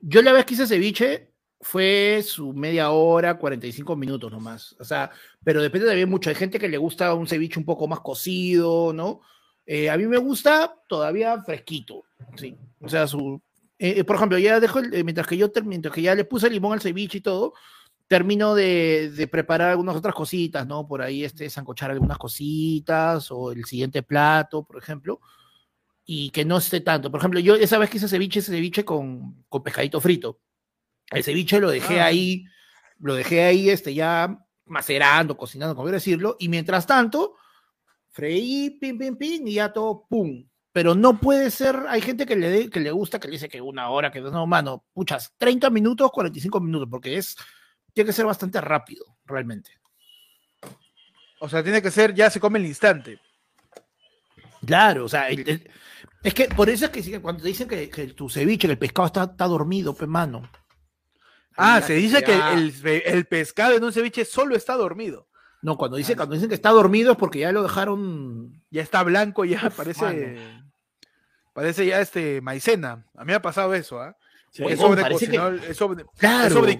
Yo 0.00 0.22
la 0.22 0.32
vez 0.32 0.44
que 0.46 0.54
hice 0.54 0.66
ceviche 0.66 1.32
fue 1.60 2.22
su 2.24 2.52
media 2.54 2.90
hora, 2.90 3.36
45 3.36 3.96
minutos 3.96 4.30
nomás. 4.32 4.74
O 4.78 4.84
sea, 4.84 5.10
pero 5.44 5.60
depende 5.62 5.86
también 5.88 6.08
mucho. 6.08 6.30
Hay 6.30 6.36
gente 6.36 6.58
que 6.58 6.68
le 6.68 6.78
gusta 6.78 7.12
un 7.14 7.26
ceviche 7.26 7.58
un 7.58 7.66
poco 7.66 7.86
más 7.86 8.00
cocido, 8.00 8.92
¿no? 8.94 9.20
Eh, 9.66 9.90
a 9.90 9.96
mí 9.98 10.06
me 10.06 10.18
gusta 10.18 10.74
todavía 10.88 11.42
fresquito, 11.42 12.04
sí. 12.36 12.56
O 12.80 12.88
sea, 12.88 13.06
su... 13.06 13.42
eh, 13.78 14.04
por 14.04 14.16
ejemplo, 14.16 14.38
ya 14.38 14.60
dejo, 14.60 14.78
el- 14.80 14.94
eh, 14.94 15.04
mientras 15.04 15.26
que 15.26 15.36
yo 15.36 15.50
mientras 15.64 15.94
que 15.94 16.02
ya 16.02 16.14
le 16.14 16.24
puse 16.24 16.48
limón 16.50 16.72
al 16.74 16.80
ceviche 16.80 17.18
y 17.18 17.20
todo, 17.20 17.54
termino 18.08 18.54
de, 18.54 19.10
de 19.14 19.26
preparar 19.26 19.70
algunas 19.70 19.96
otras 19.96 20.14
cositas, 20.14 20.66
¿no? 20.66 20.86
Por 20.86 21.02
ahí, 21.02 21.24
este, 21.24 21.50
sancochar 21.50 21.90
algunas 21.90 22.18
cositas 22.18 23.30
o 23.30 23.52
el 23.52 23.64
siguiente 23.64 24.02
plato, 24.02 24.62
por 24.64 24.78
ejemplo 24.78 25.20
y 26.08 26.30
que 26.30 26.44
no 26.44 26.58
esté 26.58 26.80
tanto. 26.80 27.10
Por 27.10 27.18
ejemplo, 27.18 27.40
yo 27.40 27.56
esa 27.56 27.78
vez 27.78 27.90
que 27.90 27.96
hice 27.96 28.06
ceviche, 28.06 28.38
ese 28.38 28.52
ceviche 28.52 28.84
con, 28.84 29.44
con 29.48 29.64
pescadito 29.64 30.00
frito. 30.00 30.38
El 31.10 31.24
ceviche 31.24 31.58
lo 31.58 31.68
dejé 31.68 32.00
Ah. 32.00 32.06
ahí, 32.06 32.44
lo 33.00 33.14
dejé 33.16 33.42
ahí 33.42 33.70
este, 33.70 33.92
ya 33.92 34.38
macerando, 34.66 35.36
cocinando, 35.36 35.74
como 35.74 35.86
quiero 35.86 35.96
decirlo, 35.96 36.36
y 36.38 36.48
mientras 36.48 36.86
tanto, 36.86 37.34
freí, 38.10 38.78
pim, 38.80 38.96
pim, 38.98 39.16
pim, 39.16 39.46
y 39.48 39.54
ya 39.54 39.72
todo, 39.72 40.06
pum. 40.08 40.46
Pero 40.76 40.94
no 40.94 41.18
puede 41.18 41.50
ser, 41.50 41.84
hay 41.88 42.02
gente 42.02 42.26
que 42.26 42.36
le, 42.36 42.50
dé- 42.50 42.68
que 42.68 42.80
le 42.80 42.90
gusta, 42.90 43.18
que 43.18 43.28
le 43.28 43.32
dice 43.32 43.48
que 43.48 43.62
una 43.62 43.88
hora, 43.88 44.10
que 44.10 44.20
no, 44.20 44.46
mano, 44.46 44.84
puchas, 44.92 45.32
30 45.38 45.70
minutos, 45.70 46.10
45 46.12 46.60
minutos, 46.60 46.86
porque 46.90 47.16
es, 47.16 47.34
tiene 47.94 48.08
que 48.08 48.12
ser 48.12 48.26
bastante 48.26 48.60
rápido, 48.60 49.06
realmente. 49.24 49.70
O 51.40 51.48
sea, 51.48 51.62
tiene 51.62 51.80
que 51.80 51.90
ser, 51.90 52.12
ya 52.12 52.28
se 52.28 52.40
come 52.40 52.58
el 52.58 52.66
instante. 52.66 53.18
Claro, 54.66 55.06
o 55.06 55.08
sea, 55.08 55.30
el- 55.30 55.48
el- 55.48 55.70
es 56.22 56.34
que 56.34 56.44
por 56.48 56.68
eso 56.68 56.84
es 56.84 56.90
que 56.90 57.20
cuando 57.22 57.40
te 57.42 57.48
dicen 57.48 57.68
que, 57.68 57.88
que 57.88 58.08
tu 58.08 58.28
ceviche, 58.28 58.66
que 58.68 58.72
el 58.72 58.78
pescado 58.78 59.06
está, 59.06 59.24
está 59.24 59.46
dormido, 59.46 59.94
pe 59.94 60.06
mano. 60.06 60.46
Ah, 61.56 61.80
se 61.80 61.94
dice 61.94 62.22
que 62.22 62.34
el, 62.34 62.74
el 63.06 63.24
pescado 63.24 63.74
en 63.74 63.82
un 63.82 63.94
ceviche 63.94 64.26
solo 64.26 64.54
está 64.54 64.74
dormido. 64.74 65.26
No, 65.62 65.78
cuando, 65.78 65.96
dice, 65.96 66.12
Ah, 66.12 66.16
cuando 66.16 66.34
dicen 66.34 66.50
que 66.50 66.54
está 66.54 66.68
dormido 66.68 67.12
es 67.12 67.16
porque 67.18 67.38
ya 67.38 67.50
lo 67.50 67.62
dejaron. 67.62 68.62
Ya 68.70 68.82
está 68.82 69.02
blanco, 69.02 69.46
ya 69.46 69.68
Uf, 69.68 69.74
parece. 69.74 70.65
Parece 71.56 71.86
ya 71.86 72.02
este 72.02 72.42
maicena. 72.42 73.02
A 73.16 73.20
mí 73.24 73.28
me 73.28 73.34
ha 73.34 73.40
pasado 73.40 73.72
eso, 73.74 73.98
¿ah? 73.98 74.14
Sí, 74.50 74.62
Porque 74.62 74.74
huevón, 74.76 74.90
sobre 74.98 75.02
que- 75.04 75.12
cocinó 75.14 75.46
el- 75.48 75.74
sobre, 75.74 76.04
Claro, 76.18 76.54
sobre, 76.54 76.72
lo- 76.72 76.78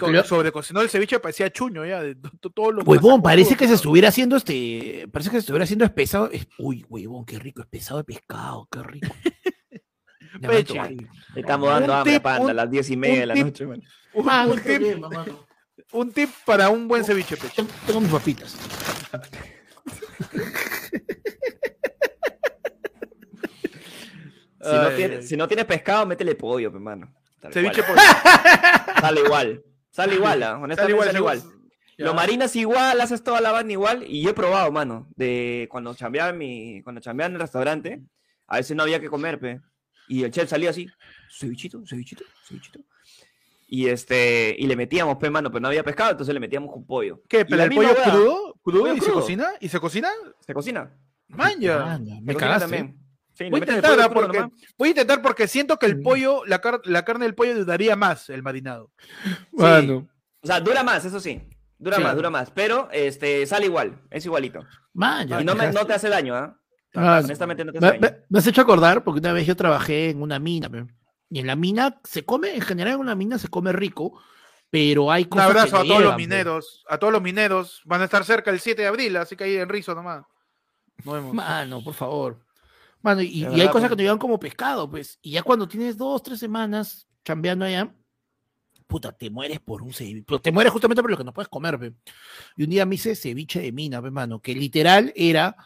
ceviche, 0.90 1.18
parecía 1.18 1.50
chuño 1.50 1.84
ya. 1.86 2.02
De, 2.02 2.14
to- 2.14 2.30
to- 2.40 2.50
todos 2.50 2.74
los 2.74 2.86
Huevón, 2.86 3.22
parece 3.22 3.50
todo, 3.50 3.58
que 3.58 3.64
se 3.64 3.68
todo. 3.70 3.74
estuviera 3.76 4.08
haciendo 4.08 4.36
este. 4.36 5.08
Parece 5.10 5.30
que 5.30 5.36
se 5.36 5.40
estuviera 5.40 5.64
haciendo 5.64 5.86
espesado. 5.86 6.30
es- 6.30 6.46
uy, 6.58 6.84
huevón, 6.90 7.24
qué 7.24 7.38
rico, 7.38 7.62
espesado 7.62 7.98
de 7.98 8.04
pescado, 8.04 8.68
qué 8.70 8.82
rico. 8.82 9.08
Peche. 10.42 10.78
Estamos 11.34 11.70
dando 11.70 11.92
Un 11.92 11.98
hambre, 11.98 12.12
tip, 12.12 12.22
panda, 12.22 12.44
un- 12.44 12.50
a 12.50 12.54
las 12.54 12.70
diez 12.70 12.90
y 12.90 12.96
media 12.98 13.20
de 13.20 13.26
la 13.26 13.34
tip. 13.34 13.44
noche, 13.46 13.66
mano. 13.66 13.82
Un, 14.12 14.28
Ah, 14.28 14.46
un 14.46 16.10
tip, 16.12 16.26
un 16.28 16.32
para 16.44 16.68
un 16.68 16.86
buen 16.86 17.02
ceviche, 17.02 17.36
pecho. 17.38 17.54
Tengo, 17.56 17.70
tengo 17.86 18.00
mis 18.02 18.10
papitas. 18.10 18.56
Si 24.70 24.76
no, 24.76 24.80
Ay, 24.88 24.96
tienes, 24.96 25.18
ay. 25.20 25.26
si 25.26 25.36
no 25.36 25.48
tienes 25.48 25.64
pescado, 25.66 26.06
métele 26.06 26.34
pollo, 26.34 26.72
pe, 26.72 26.78
mano. 26.78 27.12
Tal 27.40 27.52
Ceviche 27.52 27.82
cual. 27.82 27.96
por 27.96 29.00
Sale 29.00 29.20
igual. 29.20 29.64
Sale 29.90 30.14
igual, 30.14 30.42
¿ah? 30.42 30.58
honestamente 30.58 30.82
Sale 30.82 30.92
igual, 30.92 31.06
sale 31.06 31.18
igual. 31.18 31.42
Ya. 31.98 32.04
Lo 32.04 32.14
marinas 32.14 32.54
igual, 32.56 33.00
haces 33.00 33.22
toda 33.22 33.40
la 33.40 33.52
vaina 33.52 33.72
igual. 33.72 34.04
Y 34.06 34.22
yo 34.22 34.30
he 34.30 34.34
probado, 34.34 34.70
mano, 34.70 35.06
de 35.16 35.66
cuando 35.70 35.94
chambeaba 35.94 36.30
en, 36.30 36.38
mi, 36.38 36.82
cuando 36.82 37.00
chambeaba 37.00 37.28
en 37.28 37.34
el 37.36 37.40
restaurante, 37.40 38.02
a 38.46 38.56
veces 38.58 38.76
no 38.76 38.82
había 38.82 39.00
que 39.00 39.08
comer, 39.08 39.38
pe. 39.38 39.60
Y 40.08 40.22
el 40.24 40.30
chef 40.30 40.48
salía 40.48 40.70
así, 40.70 40.86
cevichito, 41.30 41.82
cevichito, 41.86 42.24
cevichito. 42.46 42.80
Y 43.68 43.88
este, 43.88 44.54
y 44.58 44.66
le 44.66 44.76
metíamos, 44.76 45.16
pe, 45.16 45.30
mano, 45.30 45.50
pero 45.50 45.60
no 45.60 45.68
había 45.68 45.82
pescado, 45.82 46.10
entonces 46.12 46.32
le 46.34 46.38
metíamos 46.40 46.70
con 46.72 46.84
pollo. 46.86 47.22
¿Qué? 47.28 47.44
¿Pero 47.44 47.62
el 47.64 47.70
pollo 47.74 47.94
crudo? 47.94 48.54
¿Crudo 48.62 48.80
Pollo 48.80 48.94
y 48.94 48.98
se 49.00 49.04
crudo. 49.06 49.20
cocina? 49.20 49.48
¿Y 49.60 49.68
se 49.68 49.80
cocina? 49.80 50.08
Se 50.40 50.54
cocina. 50.54 50.92
Manja. 51.28 51.48
Maña, 51.98 52.16
Se 52.16 52.22
me 52.22 52.34
cagaste. 52.36 52.60
también. 52.76 52.98
Sí, 53.36 53.50
Voy 53.50 53.60
a 53.60 53.64
intentar, 53.64 53.90
pollo 53.92 54.02
ah, 54.04 54.10
porque, 54.12 54.48
voy 54.78 54.88
a 54.88 54.90
intentar 54.90 55.20
porque 55.22 55.46
siento 55.46 55.78
que 55.78 55.86
el 55.86 56.00
pollo, 56.00 56.44
la, 56.46 56.60
car- 56.60 56.80
la 56.84 57.04
carne 57.04 57.26
del 57.26 57.34
pollo 57.34 57.54
dudaría 57.54 57.94
más 57.96 58.30
el 58.30 58.42
marinado. 58.42 58.90
Mano, 59.52 60.08
O 60.40 60.46
sea, 60.46 60.60
dura 60.60 60.82
más, 60.82 61.04
eso 61.04 61.20
sí. 61.20 61.42
Dura 61.78 61.98
Sí. 61.98 62.02
más, 62.02 62.16
dura 62.16 62.30
más. 62.30 62.50
Pero 62.50 62.88
este, 62.92 63.44
sale 63.46 63.66
igual, 63.66 64.00
es 64.10 64.24
igualito. 64.24 64.60
Y 64.60 65.44
no, 65.44 65.54
me- 65.54 65.70
no 65.72 65.84
te 65.86 65.92
hace 65.92 66.08
daño, 66.08 66.34
¿ah? 66.34 66.58
Ah, 66.94 67.20
Honestamente 67.22 67.62
no 67.64 67.72
te 67.72 67.78
hace 67.78 67.86
Me, 67.86 67.98
daño. 68.00 68.16
me- 68.18 68.24
me 68.30 68.38
has 68.38 68.46
hecho 68.46 68.62
acordar 68.62 69.04
porque 69.04 69.20
una 69.20 69.34
vez 69.34 69.46
yo 69.46 69.54
trabajé 69.54 70.08
en 70.10 70.22
una 70.22 70.38
mina 70.38 70.70
y 71.28 71.40
en 71.40 71.46
la 71.46 71.56
mina 71.56 72.00
se 72.04 72.24
come, 72.24 72.54
en 72.54 72.62
general 72.62 72.94
en 72.94 73.00
una 73.00 73.14
mina 73.14 73.36
se 73.38 73.48
come 73.48 73.72
rico, 73.72 74.18
pero 74.70 75.10
hay 75.12 75.24
Un 75.24 75.28
cosas 75.28 75.46
que 75.46 75.50
abrazo 75.58 75.76
a 75.76 75.80
todos 75.80 75.88
los 75.90 75.98
llevan, 76.00 76.16
mineros, 76.16 76.84
a 76.88 76.96
todos 76.96 77.12
los 77.12 77.20
mineros. 77.22 77.82
Van 77.84 78.00
a 78.00 78.04
estar 78.04 78.24
cerca 78.24 78.50
el 78.50 78.60
7 78.60 78.80
de 78.80 78.88
abril, 78.88 79.14
así 79.18 79.36
que 79.36 79.44
ahí 79.44 79.56
en 79.56 79.68
Rizo 79.68 79.94
nomás. 79.94 80.24
Nos 81.04 81.14
vemos. 81.14 81.34
Mano, 81.34 81.84
por 81.84 81.92
favor. 81.92 82.45
Mano, 83.02 83.22
y, 83.22 83.26
y 83.26 83.44
hay 83.44 83.50
verdad, 83.50 83.66
cosas 83.66 83.82
pues. 83.82 83.90
que 83.90 83.96
te 83.96 84.02
llevan 84.02 84.18
como 84.18 84.38
pescado, 84.40 84.90
pues. 84.90 85.18
Y 85.22 85.32
ya 85.32 85.42
cuando 85.42 85.68
tienes 85.68 85.96
dos, 85.96 86.22
tres 86.22 86.38
semanas 86.38 87.06
chambeando 87.24 87.64
allá, 87.64 87.94
puta, 88.86 89.12
te 89.12 89.30
mueres 89.30 89.60
por 89.60 89.82
un 89.82 89.92
ceviche. 89.92 90.24
Pero 90.26 90.40
te 90.40 90.52
mueres 90.52 90.72
justamente 90.72 91.02
por 91.02 91.10
lo 91.10 91.16
que 91.16 91.24
no 91.24 91.32
puedes 91.32 91.48
comer, 91.48 91.78
pe. 91.78 91.92
Y 92.56 92.64
un 92.64 92.70
día 92.70 92.86
me 92.86 92.96
hice 92.96 93.14
ceviche 93.14 93.60
de 93.60 93.72
mina, 93.72 94.02
pe, 94.02 94.10
mano, 94.10 94.40
que 94.40 94.54
literal 94.54 95.12
era, 95.14 95.56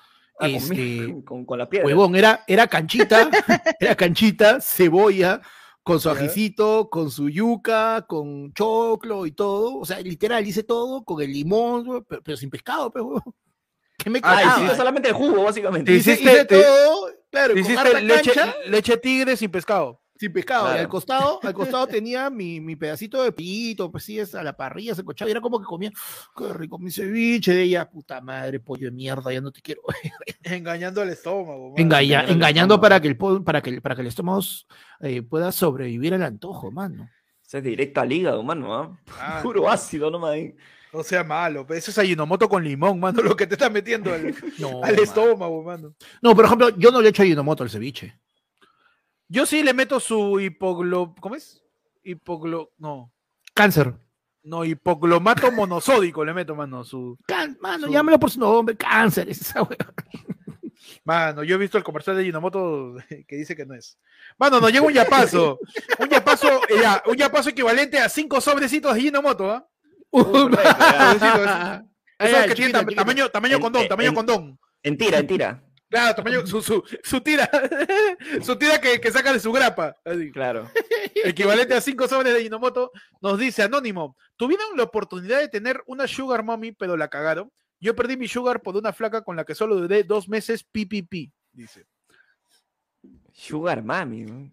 Ah, 0.41 0.49
este, 0.49 1.15
con, 1.25 1.45
con 1.45 1.59
la 1.59 1.69
piedra. 1.69 1.87
huevón, 1.87 2.17
era, 2.17 2.45
era 2.49 2.67
canchita, 2.67 3.29
era 3.81 3.95
canchita, 3.95 4.59
cebolla, 4.61 5.41
con 5.83 6.01
su 6.01 6.09
ajicito, 6.09 6.89
con 6.89 7.11
su 7.11 7.29
yuca, 7.29 8.07
con 8.09 8.53
choclo 8.55 9.27
y 9.27 9.33
todo. 9.33 9.79
O 9.79 9.85
sea, 9.85 10.01
literal, 10.01 10.47
hice 10.47 10.63
todo 10.63 11.05
con 11.05 11.21
el 11.23 11.31
limón, 11.31 12.05
pero, 12.09 12.23
pero 12.23 12.37
sin 12.39 12.49
pescado, 12.49 12.91
pe, 12.91 13.01
huevón. 13.01 13.23
¿Qué 14.03 14.09
me 14.11 14.21
Ah, 14.23 14.57
hiciste 14.57 14.77
solamente 14.77 15.09
el 15.09 15.15
jugo, 15.15 15.45
básicamente. 15.45 15.93
Hice, 15.93 16.13
hiciste- 16.15 16.33
hice 16.33 16.45
te- 16.47 16.63
todo, 16.63 17.09
claro, 17.31 17.55
con 17.55 17.79
harta 17.79 18.01
leche, 18.01 18.33
cancha, 18.33 18.55
leche 18.67 18.97
tigre 18.97 19.37
sin 19.37 19.51
pescado. 19.51 20.01
sin 20.17 20.33
pescado. 20.33 20.75
Y 20.75 20.79
al 20.79 20.89
costado, 20.89 21.41
al 21.43 21.55
costado 21.55 21.87
tenía 21.87 22.29
mi, 22.31 22.61
mi 22.61 22.77
pedacito 22.77 23.23
de 23.23 23.33
pillito, 23.33 23.91
pues 23.91 24.05
sí, 24.05 24.19
es 24.19 24.35
a 24.35 24.43
la 24.43 24.55
parrilla, 24.57 24.95
se 24.95 25.03
cochaba. 25.05 25.29
Y 25.29 25.33
era 25.33 25.41
como 25.41 25.59
que 25.59 25.65
comía, 25.65 25.91
qué 26.37 26.53
rico 26.53 26.79
mi 26.79 26.91
ceviche 26.91 27.55
de 27.55 27.63
ella, 27.63 27.89
puta 27.91 28.21
madre, 28.21 28.61
pollo 28.61 28.87
de 28.87 28.93
mierda, 28.93 29.33
ya 29.33 29.41
no 29.41 29.51
te 29.51 29.61
quiero. 29.63 29.81
Engañando 30.43 31.01
al 31.03 31.09
estómago. 31.11 31.75
Engaña- 31.77 32.21
engañando 32.21 32.27
al 32.31 32.31
engañando 32.37 32.75
estómago. 32.75 32.81
para 32.83 33.01
que 33.01 33.09
el, 33.09 33.17
para 33.45 33.63
que, 33.63 33.81
para 33.81 33.95
que 33.95 34.01
el 34.03 34.07
estómago 34.09 34.41
eh, 35.01 35.23
pueda 35.23 35.53
sobrevivir 35.53 36.15
al 36.15 36.23
antojo, 36.23 36.71
mano. 36.71 37.09
Ese 37.47 37.59
es 37.59 37.65
directo 37.65 38.01
al 38.01 38.13
hígado, 38.13 38.43
mano. 38.43 38.75
¿ah? 38.75 39.01
Ah, 39.19 39.41
Puro 39.43 39.69
ácido 39.71 40.11
nomás 40.11 40.33
ahí. 40.33 40.55
No 40.93 41.03
sea 41.03 41.23
malo. 41.25 41.67
Eso 41.71 41.91
es 41.91 41.99
Ayunomoto 41.99 42.49
con 42.49 42.63
limón, 42.65 42.99
mano. 43.01 43.23
Lo 43.23 43.37
que 43.37 43.47
te 43.47 43.55
está 43.55 43.71
metiendo 43.71 44.13
al, 44.13 44.35
No, 44.59 44.83
al 44.83 44.93
mano. 44.93 45.03
estómago, 45.03 45.63
mano. 45.63 45.95
No, 46.23 46.35
por 46.35 46.45
ejemplo, 46.45 46.71
yo 46.71 46.91
no 46.91 47.01
le 47.01 47.11
echo 47.11 47.23
Ayunomoto 47.23 47.63
al 47.63 47.71
ceviche. 47.71 48.19
Yo 49.29 49.47
sí 49.47 49.63
le 49.63 49.73
meto 49.75 50.01
su 50.01 50.41
hipoglo... 50.41 51.15
¿Cómo 51.21 51.37
es? 51.37 51.63
Hipoglo... 52.03 52.73
No. 52.79 53.13
Cáncer. 53.55 53.95
No, 54.43 54.65
hipoglomato 54.65 55.53
monosódico 55.53 56.25
le 56.25 56.35
meto, 56.35 56.55
mano. 56.57 56.83
Su... 56.83 57.17
Can- 57.27 57.57
mano, 57.61 57.87
Su- 57.87 57.93
llámalo 57.93 58.19
por 58.19 58.31
su 58.31 58.41
nombre, 58.41 58.77
cáncer, 58.77 59.29
es 59.29 59.41
esa 59.41 59.63
wea. 59.63 59.77
Mano, 61.05 61.45
yo 61.45 61.55
he 61.55 61.59
visto 61.59 61.79
el 61.79 61.85
comercial 61.85 62.17
de 62.17 62.23
Ayunomoto 62.23 62.95
que 63.29 63.37
dice 63.37 63.55
que 63.55 63.65
no 63.67 63.75
es. 63.75 63.99
Mano, 64.39 64.61
nos 64.61 64.73
llega 64.73 64.85
un 64.85 64.93
yapazo. 64.93 65.59
Un 65.99 66.09
yapazo, 66.09 66.49
ya, 66.81 67.03
un 67.07 67.17
yapazo 67.17 67.51
equivalente 67.51 67.99
a 67.99 68.09
cinco 68.09 68.41
sobrecitos 68.41 68.95
de 68.95 69.01
Ayunomoto, 69.01 69.51
¿ah? 69.51 69.67
Ya. 70.13 71.85
Esos 72.19 72.47
que 72.47 72.55
tienen 72.55 72.73
tamaño, 72.95 73.29
tamaño 73.31 73.57
En- 73.57 73.63
condón, 73.63 73.83
en- 73.83 73.89
tamaño 73.89 74.09
en- 74.11 74.15
condón. 74.15 74.59
En 74.83 74.97
tira, 74.99 75.19
en 75.19 75.27
tira. 75.27 75.63
Claro, 75.89 76.15
tamaño, 76.15 76.47
su, 76.47 76.63
su, 76.63 76.85
su 77.03 77.21
tira, 77.21 77.51
su 78.43 78.57
tira 78.57 78.81
que, 78.81 79.01
que 79.01 79.11
saca 79.11 79.33
de 79.33 79.41
su 79.41 79.51
grapa. 79.51 79.97
así. 80.05 80.31
Claro. 80.31 80.71
Equivalente 81.25 81.75
a 81.75 81.81
cinco 81.81 82.07
sobres 82.07 82.33
de 82.33 82.39
Ayunomoto. 82.41 82.93
Nos 83.21 83.39
dice 83.39 83.63
Anónimo, 83.65 84.17
tuvieron 84.37 84.77
la 84.77 84.85
oportunidad 84.85 85.41
de 85.41 85.49
tener 85.49 85.83
una 85.87 86.07
sugar 86.07 86.45
mommy, 86.45 86.73
pero 86.73 86.97
la 86.97 87.09
cagaron. 87.09 87.51
Yo 87.81 87.97
perdí 87.97 88.17
mi 88.17 88.29
sugar 88.29 88.61
por 88.63 88.77
una 88.77 88.93
flaca 88.93 89.23
con 89.25 89.35
la 89.37 89.45
que 89.45 89.55
solo 89.55 89.75
duré 89.77 90.05
dos 90.05 90.29
meses 90.29 90.63
PPP, 90.63 91.33
dice. 91.53 91.87
Sugar 93.33 93.83
mami. 93.83 94.23
¿no? 94.25 94.51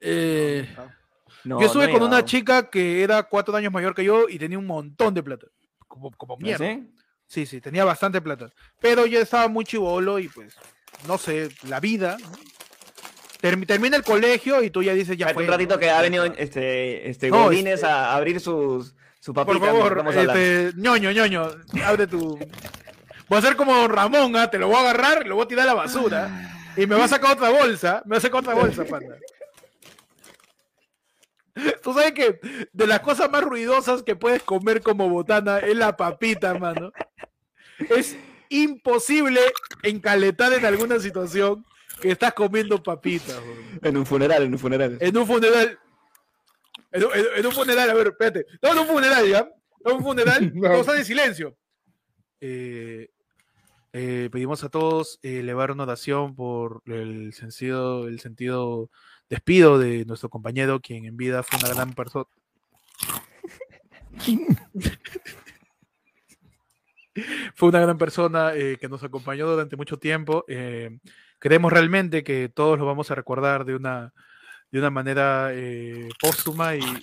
Eh, 0.00 0.68
No, 1.44 1.60
yo 1.60 1.66
estuve 1.66 1.86
no 1.88 1.92
con 1.94 2.02
una 2.04 2.24
chica 2.24 2.70
que 2.70 3.02
era 3.02 3.22
cuatro 3.24 3.54
años 3.56 3.72
mayor 3.72 3.94
que 3.94 4.04
yo 4.04 4.28
y 4.28 4.38
tenía 4.38 4.58
un 4.58 4.66
montón 4.66 5.12
de 5.14 5.22
plata. 5.22 5.46
Como, 5.88 6.10
como 6.12 6.34
¿Ah, 6.34 6.38
mierda. 6.40 6.64
sí? 6.64 6.88
Sí, 7.26 7.46
sí, 7.46 7.60
tenía 7.60 7.84
bastante 7.84 8.20
plata. 8.20 8.50
Pero 8.80 9.06
yo 9.06 9.18
estaba 9.20 9.48
muy 9.48 9.64
chivolo 9.64 10.18
y 10.18 10.28
pues, 10.28 10.54
no 11.06 11.18
sé, 11.18 11.48
la 11.68 11.80
vida. 11.80 12.16
termina 13.40 13.96
el 13.96 14.04
colegio 14.04 14.62
y 14.62 14.70
tú 14.70 14.82
ya 14.82 14.94
dices, 14.94 15.16
ya 15.16 15.28
fue. 15.34 15.44
un 15.44 15.50
ratito 15.50 15.74
¿no? 15.74 15.80
que 15.80 15.90
ha 15.90 16.00
venido 16.00 16.24
este, 16.24 17.08
este 17.10 17.30
Godínez 17.30 17.74
este- 17.74 17.86
a 17.86 18.14
abrir 18.14 18.38
sus, 18.40 18.94
su 19.18 19.34
Por 19.34 19.46
papita. 19.46 19.66
favor, 19.66 19.96
Vamos 19.96 20.14
este, 20.14 20.72
ñoño, 20.76 21.10
ñoño, 21.10 21.48
abre 21.84 22.06
tu. 22.06 22.38
Voy 23.28 23.36
a 23.36 23.38
hacer 23.38 23.56
como 23.56 23.88
Ramón, 23.88 24.36
¿ah? 24.36 24.50
te 24.50 24.58
lo 24.58 24.68
voy 24.68 24.76
a 24.76 24.80
agarrar, 24.80 25.26
lo 25.26 25.36
voy 25.36 25.44
a 25.44 25.48
tirar 25.48 25.64
a 25.64 25.68
la 25.68 25.74
basura. 25.74 26.48
Y 26.76 26.86
me 26.86 26.94
va 26.94 27.04
a 27.04 27.08
sacar 27.08 27.32
otra 27.32 27.50
bolsa, 27.50 28.02
me 28.04 28.12
va 28.12 28.18
a 28.18 28.20
sacar 28.20 28.40
otra 28.40 28.54
bolsa, 28.54 28.84
panda. 28.84 29.16
Tú 31.82 31.92
sabes 31.92 32.12
que 32.12 32.40
de 32.72 32.86
las 32.86 33.00
cosas 33.00 33.30
más 33.30 33.42
ruidosas 33.44 34.02
que 34.02 34.16
puedes 34.16 34.42
comer 34.42 34.80
como 34.82 35.08
botana 35.08 35.58
es 35.58 35.76
la 35.76 35.96
papita, 35.96 36.54
mano. 36.54 36.92
Es 37.90 38.16
imposible 38.48 39.40
encaletar 39.82 40.52
en 40.52 40.64
alguna 40.64 40.98
situación 40.98 41.64
que 42.00 42.10
estás 42.12 42.32
comiendo 42.34 42.82
papitas. 42.82 43.38
En 43.82 43.96
un 43.96 44.06
funeral, 44.06 44.42
en 44.44 44.52
un 44.52 44.58
funeral. 44.58 44.96
En 45.00 45.16
un 45.16 45.26
funeral. 45.26 45.78
En 46.90 47.04
un, 47.04 47.10
en- 47.14 47.26
en 47.36 47.46
un 47.46 47.52
funeral, 47.52 47.90
a 47.90 47.94
ver, 47.94 48.06
espérate. 48.08 48.46
No, 48.62 48.72
en 48.72 48.78
un 48.78 48.86
funeral, 48.86 49.28
¿ya? 49.28 49.48
En 49.84 49.92
un 49.96 50.02
funeral, 50.02 50.52
No. 50.54 50.72
están 50.74 50.96
en 50.98 51.04
silencio. 51.04 51.56
Eh, 52.40 53.08
eh, 53.92 54.28
pedimos 54.32 54.64
a 54.64 54.68
todos 54.70 55.18
eh, 55.22 55.40
elevar 55.40 55.70
una 55.70 55.82
oración 55.84 56.34
por 56.34 56.82
el 56.86 57.32
sentido, 57.34 58.08
el 58.08 58.20
sentido 58.20 58.90
despido 59.28 59.78
de 59.78 60.04
nuestro 60.04 60.28
compañero, 60.28 60.80
quien 60.80 61.04
en 61.04 61.16
vida 61.16 61.42
fue 61.42 61.58
una 61.58 61.68
gran 61.68 61.92
persona. 61.94 62.26
fue 67.54 67.68
una 67.68 67.80
gran 67.80 67.98
persona 67.98 68.54
eh, 68.54 68.78
que 68.80 68.88
nos 68.88 69.02
acompañó 69.02 69.46
durante 69.48 69.76
mucho 69.76 69.98
tiempo. 69.98 70.44
eh, 70.48 70.98
creemos 71.38 71.72
realmente 71.72 72.22
que 72.22 72.48
todos 72.48 72.78
lo 72.78 72.86
vamos 72.86 73.10
a 73.10 73.16
recordar 73.16 73.64
de 73.64 73.74
una, 73.74 74.12
de 74.70 74.78
una 74.78 74.90
manera 74.90 75.50
eh, 75.52 76.08
póstuma 76.20 76.76
y... 76.76 76.80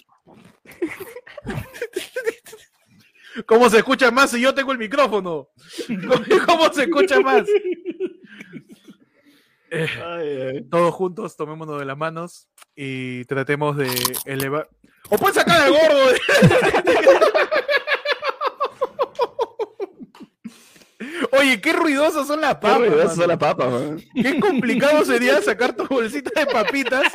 ¿Cómo 3.45 3.69
se 3.69 3.77
escucha 3.79 4.11
más 4.11 4.31
si 4.31 4.39
yo 4.41 4.53
tengo 4.53 4.71
el 4.71 4.77
micrófono? 4.77 5.49
¿Cómo, 6.45 6.73
se 6.73 6.83
escucha 6.83 7.19
más? 7.19 7.43
Eh, 9.71 9.87
Ay, 10.03 10.41
ay. 10.57 10.63
todos 10.69 10.93
juntos 10.93 11.35
tomémonos 11.35 11.79
de 11.79 11.85
las 11.85 11.97
manos 11.97 12.47
y 12.75 13.25
tratemos 13.25 13.77
de 13.77 13.89
elevar... 14.25 14.69
¡O 15.09 15.17
pueden 15.17 15.35
sacar 15.35 15.61
al 15.61 15.71
gordo! 15.71 16.11
Oye, 21.39 21.61
qué 21.61 21.71
ruidosas 21.73 22.27
son 22.27 22.41
las 22.41 22.55
Qué 22.55 22.61
papas. 22.61 22.77
ruidosa 22.79 23.03
mano. 23.05 23.15
son 23.15 23.27
las 23.27 23.37
papas. 23.37 23.73
Qué 24.13 24.39
complicado 24.39 25.05
sería 25.05 25.41
sacar 25.41 25.73
tu 25.75 25.85
bolsita 25.87 26.31
de 26.39 26.45
papitas. 26.51 27.13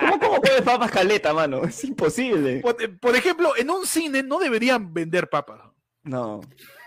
¿Cómo, 0.00 0.18
cómo 0.18 0.40
comes 0.40 0.62
papas 0.62 0.90
caleta, 0.90 1.32
mano? 1.32 1.62
Es 1.64 1.84
imposible. 1.84 2.60
Por, 2.60 2.98
por 2.98 3.14
ejemplo, 3.14 3.52
en 3.56 3.70
un 3.70 3.86
cine 3.86 4.22
no 4.24 4.38
deberían 4.38 4.92
vender 4.92 5.28
papas. 5.28 5.60
No. 6.02 6.40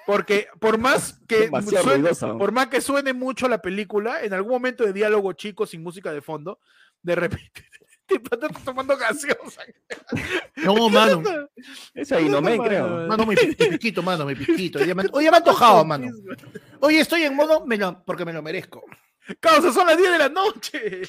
Porque 0.06 0.48
por 0.60 0.78
más 0.78 1.20
que 1.28 1.50
suene, 1.82 2.12
por 2.38 2.52
más 2.52 2.68
que 2.68 2.82
suene 2.82 3.14
mucho 3.14 3.48
la 3.48 3.62
película, 3.62 4.24
en 4.24 4.34
algún 4.34 4.52
momento 4.52 4.84
de 4.84 4.94
diálogo 4.94 5.34
chico 5.34 5.66
sin 5.66 5.84
música 5.84 6.12
de 6.12 6.22
fondo, 6.22 6.60
de 7.02 7.16
repente 7.16 7.66
te 8.08 8.16
estás 8.16 8.64
tomando 8.64 8.98
gaseosa. 8.98 9.62
No, 10.58 10.90
mano. 10.90 11.22
Es 11.94 12.12
ahí, 12.12 12.28
no 12.30 12.42
me 12.42 12.58
creo. 12.58 13.08
Mano, 13.08 13.26
mi, 13.26 13.36
mi 13.36 13.54
pisquito, 13.56 14.02
mano, 14.04 14.26
mi 14.26 14.36
pisquito. 14.36 14.80
Hoy 14.80 14.88
ya 14.88 14.96
me, 14.96 15.04
hoy 15.12 15.24
ya 15.26 15.32
me 15.32 15.38
ha 15.38 15.40
antojado, 15.40 15.84
mano. 15.86 16.08
Hoy 16.80 16.98
estoy 16.98 17.24
en 17.24 17.36
modo 17.36 17.66
me 17.66 17.78
lo- 17.78 18.04
porque 18.04 18.26
me 18.26 18.34
lo 18.34 18.42
merezco. 18.42 18.84
Causa, 19.40 19.72
son 19.72 19.88
las 19.88 19.98
10 19.98 20.12
de 20.12 20.18
la 20.18 20.28
noche. 20.30 21.02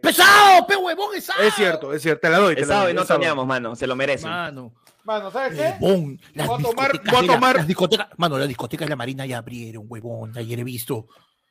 ¡Pesado! 0.00 0.66
¡Pe 0.66 0.74
huevón! 0.76 1.14
¡Es 1.14 1.28
Es 1.40 1.54
cierto, 1.54 1.92
es 1.92 2.00
cierto, 2.00 2.20
te 2.22 2.30
la 2.30 2.38
doy. 2.38 2.54
Te 2.54 2.64
la 2.64 2.82
doy, 2.84 2.92
y 2.92 2.94
no 2.94 3.04
soñamos, 3.04 3.46
mano. 3.46 3.76
Se 3.76 3.86
lo 3.86 3.94
merece. 3.94 4.26
Mano. 4.26 4.74
Mano, 5.04 5.30
¿sabes 5.30 5.58
qué? 5.58 5.74
Huevón. 5.84 6.18
Las 6.34 6.46
Voy 6.46 6.60
a 6.60 6.62
tomar- 6.62 7.02
voy 7.10 7.24
a 7.24 7.32
tomar- 7.34 7.56
las 7.56 7.66
discotecas, 7.66 8.08
mano, 8.16 8.38
las 8.38 8.48
discotecas 8.48 8.86
de 8.86 8.90
la 8.90 8.96
Marina 8.96 9.26
ya 9.26 9.38
abrieron, 9.38 9.84
huevón. 9.88 10.32
Ayer 10.38 10.60
he 10.60 10.64
visto. 10.64 11.08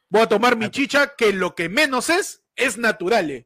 Voy 0.09 0.21
a 0.21 0.27
tomar 0.27 0.55
mi 0.55 0.69
chicha, 0.71 1.13
que 1.15 1.34
lo 1.34 1.53
que 1.53 1.69
menos 1.69 2.09
es, 2.09 2.41
es 2.55 2.77
natural. 2.77 3.45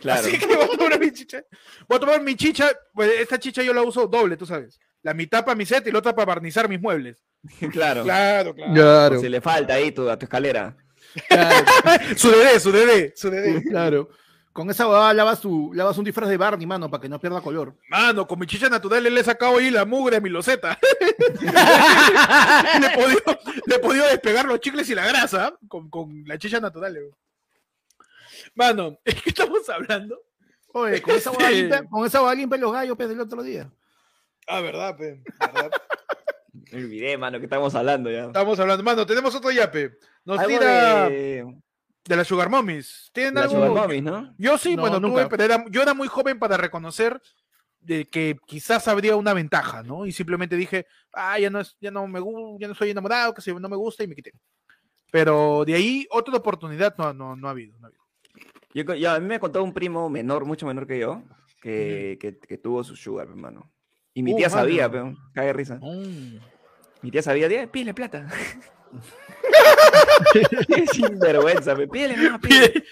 Claro. 0.00 0.20
Así 0.26 0.38
que 0.38 0.46
voy 0.46 0.56
a 0.64 0.68
tomar 0.76 0.98
mi 1.00 1.10
chicha. 1.12 1.42
Voy 1.88 1.96
a 1.96 2.00
tomar 2.00 2.22
mi 2.22 2.34
chicha. 2.36 2.70
Pues 2.94 3.10
esta 3.20 3.38
chicha 3.38 3.62
yo 3.62 3.72
la 3.72 3.82
uso 3.82 4.06
doble, 4.06 4.36
tú 4.36 4.46
sabes. 4.46 4.78
La 5.02 5.14
mitad 5.14 5.44
para 5.44 5.54
mi 5.56 5.64
set 5.66 5.86
y 5.86 5.90
la 5.92 5.98
otra 6.00 6.14
para 6.14 6.26
barnizar 6.26 6.68
mis 6.68 6.80
muebles. 6.80 7.18
claro. 7.72 8.02
Claro, 8.02 8.54
claro. 8.54 8.72
Claro, 8.74 9.20
Si 9.20 9.28
le 9.28 9.40
falta 9.40 9.74
ahí 9.74 9.92
tu, 9.92 10.08
a 10.10 10.18
tu 10.18 10.26
escalera. 10.26 10.76
claro, 11.28 11.64
su 12.16 12.30
bebé, 12.30 12.60
su 12.60 12.72
bebé, 12.72 13.12
su 13.16 13.30
bebé. 13.30 13.62
claro. 13.62 14.08
Con 14.52 14.70
esa 14.70 14.88
huevada 14.88 15.12
lavas, 15.12 15.40
tu, 15.42 15.70
lavas 15.74 15.98
un 15.98 16.04
disfraz 16.04 16.30
de 16.30 16.36
Barney, 16.38 16.66
mano, 16.66 16.88
para 16.90 17.02
que 17.02 17.10
no 17.10 17.20
pierda 17.20 17.42
color. 17.42 17.74
Mano, 17.90 18.26
con 18.26 18.38
mi 18.38 18.46
chicha 18.46 18.70
natural 18.70 19.02
le 19.02 19.20
he 19.20 19.22
sacado 19.24 19.58
ahí 19.58 19.70
la 19.70 19.84
mugre 19.84 20.16
a 20.16 20.20
mi 20.20 20.30
loseta. 20.30 20.78
le, 21.40 22.86
he 22.86 22.90
podido, 22.96 23.20
le 23.66 23.74
he 23.74 23.78
podido 23.78 24.06
despegar 24.06 24.46
los 24.46 24.58
chicles 24.60 24.88
y 24.88 24.94
la 24.94 25.06
grasa 25.06 25.54
con, 25.68 25.90
con 25.90 26.24
la 26.26 26.38
chicha 26.38 26.58
natural. 26.58 26.96
eh. 26.96 27.10
Mano, 28.54 28.98
¿es 29.04 29.22
que 29.22 29.30
estamos 29.30 29.68
hablando? 29.68 30.20
Oye, 30.72 31.00
con 31.00 31.14
esa 31.14 31.30
huevada 31.30 31.50
Sí. 31.50 31.56
limpia, 31.62 31.84
con 31.88 32.06
esa 32.06 32.18
huevada 32.18 32.34
limpia 32.36 32.58
los 32.58 32.72
gallos 32.72 32.96
pues, 32.96 33.08
del 33.08 33.20
otro 33.20 33.42
día. 33.42 33.70
Ah, 34.46 34.60
verdad, 34.60 34.96
pe. 34.96 35.22
verdad. 35.40 35.70
Me 36.72 36.78
olvidé, 36.84 37.16
mano, 37.18 37.38
que 37.38 37.44
estamos 37.44 37.74
hablando 37.74 38.10
ya. 38.10 38.26
Estamos 38.26 38.58
hablando. 38.58 38.82
Mano, 38.82 39.06
tenemos 39.06 39.34
otro 39.34 39.50
yape. 39.50 39.98
Nos 40.24 40.38
Algo 40.38 40.50
tira 40.50 41.08
de, 41.08 41.44
de, 42.04 42.16
la 42.16 42.24
Sugar 42.24 42.48
Mommies. 42.48 43.10
¿Tienen 43.12 43.34
la 43.34 43.42
algo? 43.42 43.54
Sugar 43.56 43.70
Mommies, 43.70 44.02
¿no? 44.02 44.34
Yo 44.38 44.56
sí, 44.58 44.74
No, 44.74 44.82
bueno, 44.82 44.98
nunca. 44.98 45.22
tuve, 45.28 45.30
pero 45.36 45.44
era- 45.44 45.64
yo 45.70 45.82
era 45.82 45.94
muy 45.94 46.08
joven 46.08 46.38
para 46.38 46.56
reconocer 46.56 47.20
de 47.80 48.04
que 48.06 48.36
quizás 48.46 48.88
habría 48.88 49.16
una 49.16 49.32
ventaja, 49.32 49.82
¿no? 49.82 50.06
Y 50.06 50.12
simplemente 50.12 50.56
dije, 50.56 50.86
ah, 51.12 51.38
ya 51.38 51.50
no, 51.50 51.60
es, 51.60 51.76
ya 51.80 51.90
no 51.90 52.06
me 52.08 52.20
ya 52.58 52.68
no 52.68 52.74
soy 52.74 52.90
enamorado, 52.90 53.32
que 53.32 53.52
no 53.54 53.68
me 53.68 53.76
gusta 53.76 54.02
y 54.02 54.08
me 54.08 54.14
quité. 54.16 54.32
Pero 55.12 55.64
de 55.64 55.74
ahí 55.74 56.06
otra 56.10 56.36
oportunidad 56.36 56.96
no, 56.98 57.12
no, 57.12 57.36
no 57.36 57.48
ha 57.48 57.52
habido. 57.52 57.78
no 57.78 57.86
ha 57.86 57.88
habido. 57.88 58.05
Yo, 58.84 59.10
a 59.10 59.18
mí 59.20 59.26
me 59.26 59.40
contó 59.40 59.62
un 59.62 59.72
primo 59.72 60.10
menor, 60.10 60.44
mucho 60.44 60.66
menor 60.66 60.86
que 60.86 60.98
yo, 60.98 61.22
que, 61.62 62.18
que, 62.20 62.38
que 62.38 62.58
tuvo 62.58 62.84
su 62.84 62.94
sugar, 62.96 63.28
hermano. 63.28 63.72
Y 64.12 64.22
mi 64.22 64.34
Uh, 64.34 64.36
tía 64.36 64.50
sabía, 64.50 64.90
pero 64.90 65.14
cae 65.32 65.46
de 65.46 65.52
risa. 65.54 65.80
Mi 67.02 67.10
tía 67.10 67.22
sabía, 67.22 67.48
"Dile, 67.48 67.68
pídele 67.68 67.94
plata. 67.94 68.26
Sinvergüenza, 70.92 71.74
pe, 71.76 71.86
pídele, 71.88 72.16
no, 72.16 72.40
pídele. 72.40 72.84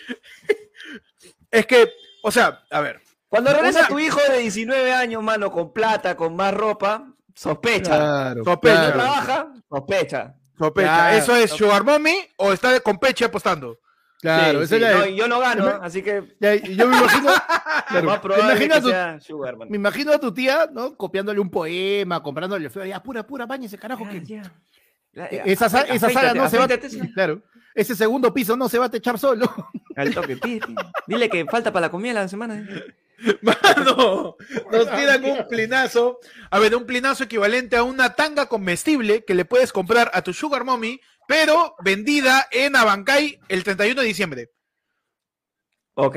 Es 1.51 1.67
que, 1.67 1.89
o 2.23 2.31
sea, 2.31 2.63
a 2.71 2.81
ver, 2.81 3.01
Cuando 3.29 3.53
regresa 3.53 3.81
Una- 3.81 3.89
tu 3.89 3.99
hijo 3.99 4.21
de 4.31 4.39
19 4.39 4.93
años, 4.93 5.23
mano, 5.23 5.51
con 5.51 5.73
plata, 5.73 6.17
con 6.17 6.37
más 6.37 6.55
ropa, 6.55 7.13
sospecha. 7.35 7.97
Claro, 7.97 8.45
Sospecha, 8.45 8.75
claro. 8.77 8.93
trabaja, 8.93 9.53
sospecha. 9.69 10.35
sospecha, 10.57 10.89
Claro. 10.95 11.17
¿eso 11.19 11.37
es 11.37 11.51
Sugar 11.51 11.83
Mommy 11.85 12.17
o 12.37 12.53
está 12.53 12.79
con 12.81 12.99
Peche 12.99 13.25
apostando? 13.25 13.79
Claro, 14.25 14.59
Sí, 14.61 14.65
esa 14.65 14.77
sí, 14.77 14.83
es 14.83 14.91
la 14.91 14.99
no, 14.99 15.07
yo 15.07 15.29
no 15.29 15.39
gano, 15.39 15.67
así 15.83 16.03
que 16.03 16.35
ya, 16.41 16.55
yo 16.55 16.87
me 16.89 16.97
imagino, 16.97 17.29
claro, 17.89 18.21
imagino 18.41 18.75
que 18.77 18.81
tu- 18.81 18.89
sea 18.89 19.19
me 19.69 19.77
imagino 19.77 20.13
a 20.13 20.19
tu 20.19 20.33
tía, 20.33 20.69
¿no? 20.73 20.97
Copiándole 20.97 21.41
un 21.41 21.51
poema, 21.51 22.23
comprándole 22.23 22.71
flores, 22.71 22.91
ya 22.91 23.03
pura, 23.03 23.27
pura, 23.27 23.45
bañese, 23.45 23.77
carajo, 23.77 24.09
que 24.09 24.21
Ya, 24.25 24.43
ya. 25.13 25.27
e- 25.31 25.43
esa, 25.53 25.69
sa- 25.69 25.83
esa 25.83 26.09
sala 26.11 26.31
Afeítate, 26.31 26.39
no 26.39 26.49
se 26.49 26.57
va, 26.59 26.65
afeítate, 26.65 27.13
claro, 27.13 27.43
ese 27.75 27.95
segundo 27.95 28.33
piso 28.33 28.57
no 28.57 28.69
se 28.69 28.79
va 28.79 28.87
a 28.87 28.91
techar 28.91 29.19
solo. 29.19 29.45
Al 29.97 30.15
toque, 30.15 30.37
pide, 30.39 30.61
pide. 30.67 30.83
Dile 31.07 31.29
que 31.29 31.45
falta 31.45 31.71
para 31.73 31.87
la 31.87 31.91
comida 31.91 32.15
la 32.15 32.27
semana. 32.29 32.67
Mano, 33.43 34.37
nos 34.73 34.91
tiran 34.97 35.25
un 35.25 35.47
plinazo. 35.49 36.19
A 36.51 36.59
ver, 36.59 36.75
un 36.75 36.85
plinazo 36.85 37.25
equivalente 37.25 37.77
a 37.77 37.83
una 37.83 38.15
tanga 38.15 38.47
comestible 38.47 39.25
que 39.25 39.35
le 39.35 39.45
puedes 39.45 39.73
comprar 39.73 40.11
a 40.15 40.23
tu 40.23 40.33
Sugar 40.33 40.65
Mommy, 40.65 41.01
pero 41.29 41.75
vendida 41.85 42.47
en 42.51 42.77
Abancay 42.77 43.39
el 43.49 43.65
31 43.65 44.01
de 44.01 44.07
diciembre. 44.07 44.51
Ok. 45.95 46.17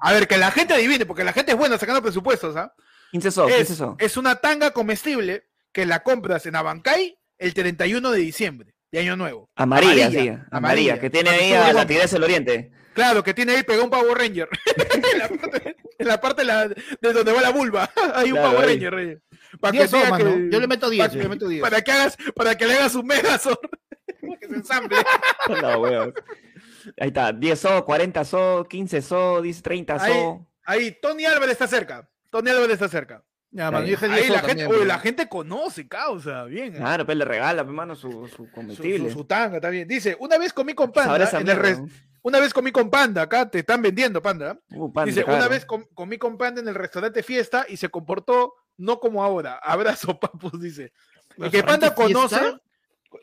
A 0.00 0.12
ver, 0.12 0.28
que 0.28 0.36
la 0.36 0.50
gente 0.50 0.74
adivine, 0.74 1.06
porque 1.06 1.24
la 1.24 1.32
gente 1.32 1.52
es 1.52 1.58
buena 1.58 1.78
sacando 1.78 2.02
presupuestos, 2.02 2.56
¿ah? 2.56 2.74
15 3.12 3.30
so, 3.30 3.46
15 3.46 3.60
Es, 3.72 3.78
so. 3.78 3.96
es 3.98 4.16
una 4.16 4.36
tanga 4.36 4.72
comestible 4.72 5.44
que 5.72 5.86
la 5.86 6.02
compras 6.02 6.44
en 6.46 6.56
Abancay 6.56 7.16
el 7.38 7.54
31 7.54 8.10
de 8.10 8.18
diciembre, 8.18 8.74
de 8.92 8.98
Año 9.00 9.16
Nuevo. 9.16 9.50
Amarilla, 9.56 10.06
amarilla, 10.06 10.10
sí. 10.10 10.16
amarilla. 10.28 10.46
Amarilla, 10.50 11.00
que 11.00 11.10
tiene 11.10 11.30
ahí 11.30 11.52
a 11.52 11.72
la 11.72 11.86
tigresa 11.86 12.16
del 12.16 12.24
oriente. 12.24 12.72
Claro, 12.92 13.24
que 13.24 13.34
tiene 13.34 13.56
ahí 13.56 13.62
pegado 13.64 13.84
un 13.84 13.90
Power 13.90 14.16
Ranger. 14.16 14.48
en 15.12 15.18
la 15.18 15.28
parte, 15.28 15.76
en 15.98 16.06
la 16.08 16.20
parte 16.20 16.42
de, 16.42 16.46
la- 16.46 16.68
de 16.68 17.12
donde 17.12 17.32
va 17.32 17.40
la 17.40 17.50
vulva. 17.50 17.90
Hay 18.14 18.30
un 18.30 18.38
Claro, 18.38 18.52
Power 18.52 18.68
ahí. 18.68 18.78
Ranger. 18.88 19.22
Para 19.60 19.72
que, 19.72 19.78
Diez 19.78 19.90
diga 19.90 20.04
somas, 20.04 20.18
que- 20.18 20.24
¿no? 20.24 20.50
Yo 20.50 20.60
le 20.60 20.66
meto 20.68 20.90
10, 20.90 21.02
para, 21.08 21.14
yo 21.16 21.22
le 21.22 21.28
meto 21.28 21.48
10. 21.48 21.60
para 21.62 21.82
que 21.82 21.90
hagas, 21.92 22.16
para 22.36 22.56
que 22.56 22.66
le 22.66 22.74
hagas 22.74 22.94
un 22.94 23.06
Megazord. 23.06 23.58
que 24.40 24.48
se 24.48 24.54
ensamble. 24.54 24.96
No, 25.62 25.78
weón. 25.80 26.14
Ahí 26.98 27.08
está, 27.08 27.32
10 27.32 27.58
so, 27.58 27.84
40 27.84 28.24
so, 28.24 28.66
15 28.68 29.02
so, 29.02 29.42
10, 29.42 29.62
30 29.62 29.94
Ahí, 30.02 30.12
so. 30.12 30.46
ahí, 30.64 30.98
Tony 31.00 31.24
Álvarez 31.24 31.52
está 31.52 31.66
cerca. 31.66 32.08
Tony 32.30 32.50
Álvarez 32.50 32.72
está 32.74 32.88
cerca. 32.88 33.22
Ya, 33.50 33.70
mano, 33.70 33.84
Ahí. 33.84 33.90
yo 33.90 33.96
dije 34.00 34.06
Ahí 34.06 34.20
10 34.22 34.30
la 34.30 34.40
gente, 34.40 34.66
oye, 34.66 34.84
la 34.84 34.98
gente 34.98 35.28
conoce, 35.28 35.86
causa, 35.86 36.44
bien. 36.44 36.74
¿eh? 36.74 36.78
Claro, 36.78 37.06
pues 37.06 37.16
le 37.16 37.24
regala, 37.24 37.62
hermano, 37.62 37.94
su, 37.94 38.10
su 38.26 38.28
Su, 38.28 38.50
comestible. 38.50 39.10
su- 39.10 39.18
su 39.18 39.24
tanga 39.26 39.60
también. 39.60 39.86
Dice, 39.86 40.16
una 40.18 40.36
vez 40.38 40.52
comí 40.52 40.74
con 40.74 40.90
panda, 40.90 41.16
en 41.16 41.22
el 41.36 41.44
mierda, 41.44 41.62
res- 41.62 41.80
una 42.22 42.40
vez 42.40 42.52
comí 42.52 42.72
con 42.72 42.90
panda, 42.90 43.22
acá 43.22 43.48
te 43.48 43.60
están 43.60 43.80
vendiendo 43.80 44.20
panda. 44.20 44.58
Uh, 44.70 44.90
Dice, 45.04 45.22
claro. 45.24 45.38
una 45.38 45.48
vez 45.48 45.64
com- 45.66 45.84
comí 45.94 46.18
con 46.18 46.36
panda 46.36 46.60
en 46.60 46.66
el 46.68 46.74
restaurante 46.74 47.22
fiesta 47.22 47.64
y 47.68 47.76
se 47.76 47.88
comportó 47.90 48.54
no 48.76 48.98
como 48.98 49.22
ahora. 49.22 49.58
Abrazo, 49.62 50.18
papus, 50.20 50.60
dice. 50.60 50.92
El 51.38 51.50
que 51.50 51.62
panda 51.62 51.88
¿Restaurante 51.90 52.28
Fiesta? 52.28 52.60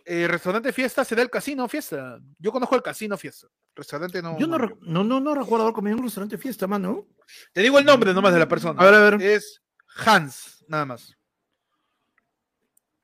Eh, 0.05 0.27
restaurante 0.27 0.71
fiesta 0.73 1.03
será 1.03 1.21
el 1.21 1.29
casino 1.29 1.67
fiesta. 1.67 2.19
Yo 2.39 2.51
conozco 2.51 2.75
el 2.75 2.81
casino 2.81 3.17
fiesta. 3.17 3.47
Restaurante 3.75 4.21
no. 4.21 4.37
Yo 4.39 4.47
no, 4.47 4.57
no. 4.57 4.77
no, 4.81 5.03
no, 5.03 5.19
no 5.19 5.35
recuerdo 5.35 5.63
haber 5.63 5.73
comido 5.73 5.93
en 5.95 5.99
un 5.99 6.05
restaurante 6.07 6.37
fiesta, 6.37 6.67
mano. 6.67 7.07
Te 7.53 7.61
digo 7.61 7.79
el 7.79 7.85
nombre 7.85 8.13
nomás 8.13 8.33
de 8.33 8.39
la 8.39 8.47
persona. 8.47 8.81
A 8.81 8.85
ver, 8.85 8.93
a 8.93 8.99
ver. 9.09 9.21
Es 9.21 9.61
Hans, 10.05 10.63
nada 10.67 10.85
más. 10.85 11.15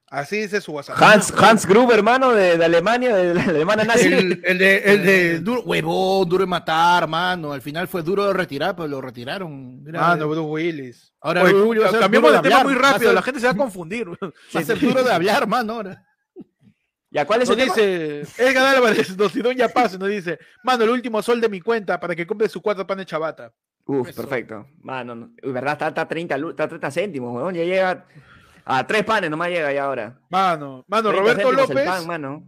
Así 0.10 0.38
dice 0.38 0.62
su 0.62 0.72
WhatsApp. 0.72 0.96
Hans, 1.02 1.34
Hans 1.38 1.66
Gruber, 1.66 1.98
hermano, 1.98 2.32
de, 2.32 2.58
de 2.58 2.64
Alemania, 2.64 3.14
de 3.14 3.34
la 3.34 3.44
Alemania 3.44 3.84
nazi. 3.84 4.08
El, 4.08 4.42
el 4.46 4.58
de, 4.58 4.78
el 4.78 5.04
de 5.06 5.40
duro, 5.42 5.64
huevón, 5.64 6.30
duro 6.30 6.44
de 6.44 6.48
matar, 6.48 7.10
mano. 7.10 7.52
Al 7.52 7.62
final 7.62 7.90
fue 7.90 8.02
duro 8.04 8.26
de 8.26 8.32
retirar, 8.34 8.74
pero 8.74 8.88
lo 8.88 9.02
retiraron. 9.02 9.84
Mira, 9.84 10.12
Ah, 10.12 10.16
no, 10.16 10.30
Bruce 10.30 10.40
Willis. 10.50 11.14
Ahora 11.20 11.44
Oye, 11.44 11.52
Bruce 11.52 11.68
Willis 11.68 11.84
va 11.84 11.88
a 11.88 11.92
ser 11.92 12.00
cambiamos 12.00 12.32
de 12.32 12.40
tema 12.40 12.56
hablar, 12.60 12.66
muy 12.74 12.82
rápido, 12.82 13.10
ser- 13.10 13.16
la 13.16 13.22
gente 13.22 13.40
se 13.42 13.48
va 13.48 13.52
a 13.52 13.58
confundir. 13.58 14.08
va 14.10 14.32
a 14.54 14.64
ser 14.64 14.80
duro 14.80 15.04
de 15.04 15.12
hablar, 15.12 15.46
mano. 15.46 15.74
Ahora. 15.74 16.07
¿Ya 17.18 17.26
cuál 17.26 17.42
es 17.42 17.50
Nos 17.50 17.58
el 17.58 17.64
tema? 17.64 17.76
dice, 17.76 18.22
Edgar 18.38 18.76
Álvarez, 18.76 19.18
nos 19.18 19.34
tiró 19.34 19.50
un 19.50 19.56
yapazo, 19.56 19.98
nos 19.98 20.10
dice, 20.10 20.38
mano, 20.64 20.84
el 20.84 20.92
último 20.92 21.20
sol 21.24 21.42
de 21.42 21.50
mi 21.50 21.60
cuenta 21.62 22.00
para 22.00 22.16
que 22.16 22.28
compre 22.28 22.48
su 22.48 22.62
cuatro 22.62 22.86
panes 22.86 23.08
chabata. 23.08 23.52
Uf, 23.86 24.08
Eso. 24.10 24.22
perfecto. 24.22 24.68
Mano, 24.82 25.16
no- 25.16 25.32
¿verdad? 25.42 25.74
Está, 25.74 25.88
está 25.88 26.08
30, 26.08 26.38
lu- 26.38 26.52
está 26.52 26.68
30 26.68 26.92
céntimos, 26.92 27.34
weón. 27.36 27.56
Ya 27.56 27.64
llega 27.64 28.06
a 28.66 28.86
tres 28.86 29.04
panes, 29.04 29.32
nomás 29.32 29.50
llega 29.50 29.74
ya 29.74 29.86
ahora. 29.86 30.20
Mano, 30.30 30.86
mano, 30.88 31.10
30 31.10 31.20
Roberto 31.34 31.52
López, 31.52 31.86
pan, 31.88 32.06
mano. 32.06 32.44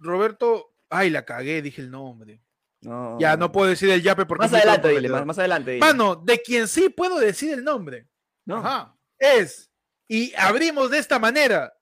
Roberto, 0.00 0.74
ay, 0.90 1.10
la 1.10 1.24
cagué, 1.24 1.62
dije 1.62 1.80
el 1.80 1.90
nombre. 1.92 2.42
No, 2.80 3.18
Ya, 3.20 3.36
no 3.36 3.52
puedo 3.52 3.68
decir 3.70 3.88
el 3.90 4.02
yape 4.02 4.26
porque 4.26 4.46
Más 4.46 4.52
adelante, 4.54 4.88
dile, 4.88 5.08
más, 5.08 5.26
más 5.26 5.38
adelante. 5.38 5.72
dile. 5.72 5.86
Mano, 5.86 6.16
de 6.16 6.40
quien 6.42 6.66
sí 6.66 6.88
puedo 6.88 7.18
decir 7.20 7.52
el 7.52 7.62
nombre, 7.62 8.08
No. 8.44 8.56
Ajá. 8.56 8.96
es, 9.18 9.70
y 10.08 10.32
abrimos 10.36 10.90
de 10.90 10.98
esta 10.98 11.18
manera, 11.20 11.72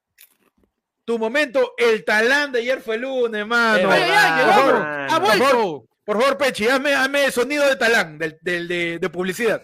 tu 1.07 1.17
momento, 1.17 1.73
el 1.77 2.03
talán 2.03 2.51
de 2.51 2.59
ayer 2.59 2.81
fue 2.81 2.95
el 2.95 3.01
lunes, 3.03 3.47
mano. 3.47 3.89
Ay. 4.03 4.11
Ha 5.09 5.19
vuelto. 5.19 5.39
Por 6.03 6.19
favor, 6.21 6.37
Pechi, 6.37 6.67
hazme, 6.67 6.93
hazme 6.93 7.31
sonido 7.31 7.65
de 7.65 7.77
talán, 7.77 8.17
del, 8.17 8.37
del- 8.41 8.67
de, 8.67 8.99
de 8.99 9.09
publicidad. 9.09 9.61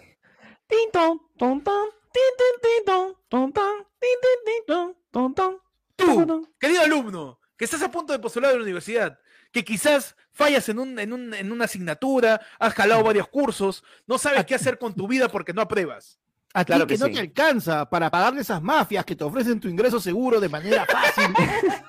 Tin, 0.66 0.90
ton, 0.90 1.20
ton, 1.36 1.62
ton, 1.62 1.88
tin, 2.12 2.22
tin, 2.38 2.60
tin, 2.62 2.84
ton, 2.86 3.14
ton, 3.28 3.52
ton, 3.52 3.86
tin, 4.00 4.10
tin, 4.22 4.44
tin, 4.46 4.64
ton, 4.66 4.94
ton, 5.10 5.34
ton, 5.34 5.60
ton, 5.96 6.26
ton. 6.26 6.26
Tú, 6.42 6.52
querido 6.58 6.80
alumno, 6.80 7.38
que 7.58 7.66
estás 7.66 7.82
a 7.82 7.90
punto 7.90 8.14
de 8.14 8.18
postular 8.18 8.52
a 8.52 8.56
la 8.56 8.62
universidad, 8.62 9.18
que 9.52 9.64
quizás 9.64 10.16
fallas 10.32 10.66
en, 10.70 10.78
un, 10.78 10.98
en, 10.98 11.12
un- 11.12 11.34
en 11.34 11.52
una 11.52 11.66
asignatura, 11.66 12.40
has 12.58 12.72
jalado 12.72 13.02
varios 13.04 13.28
cursos, 13.28 13.84
no 14.06 14.16
sabes 14.16 14.46
qué 14.46 14.54
hacer 14.54 14.78
con 14.78 14.94
tu 14.94 15.06
vida 15.06 15.28
porque 15.28 15.52
no 15.52 15.60
apruebas. 15.60 16.18
A 16.54 16.64
ti 16.64 16.66
Claro 16.72 16.86
que, 16.86 16.94
que 16.94 17.00
no 17.00 17.06
sí. 17.06 17.12
te 17.12 17.20
alcanza 17.20 17.88
para 17.90 18.10
pagarle 18.10 18.40
esas 18.40 18.62
mafias 18.62 19.04
que 19.04 19.16
te 19.16 19.24
ofrecen 19.24 19.60
tu 19.60 19.68
ingreso 19.68 20.00
seguro 20.00 20.40
de 20.40 20.48
manera 20.48 20.86
fácil. 20.86 21.34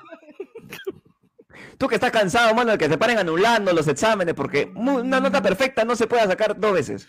Tú 1.77 1.87
que 1.87 1.95
estás 1.95 2.11
cansado, 2.11 2.53
mano, 2.55 2.71
de 2.71 2.77
que 2.77 2.87
te 2.87 2.97
paren 2.97 3.17
anulando 3.17 3.73
los 3.73 3.87
exámenes 3.87 4.33
porque 4.33 4.71
una 4.75 5.19
nota 5.19 5.41
perfecta 5.41 5.83
no 5.83 5.95
se 5.95 6.07
puede 6.07 6.25
sacar 6.25 6.57
dos 6.59 6.73
veces. 6.73 7.07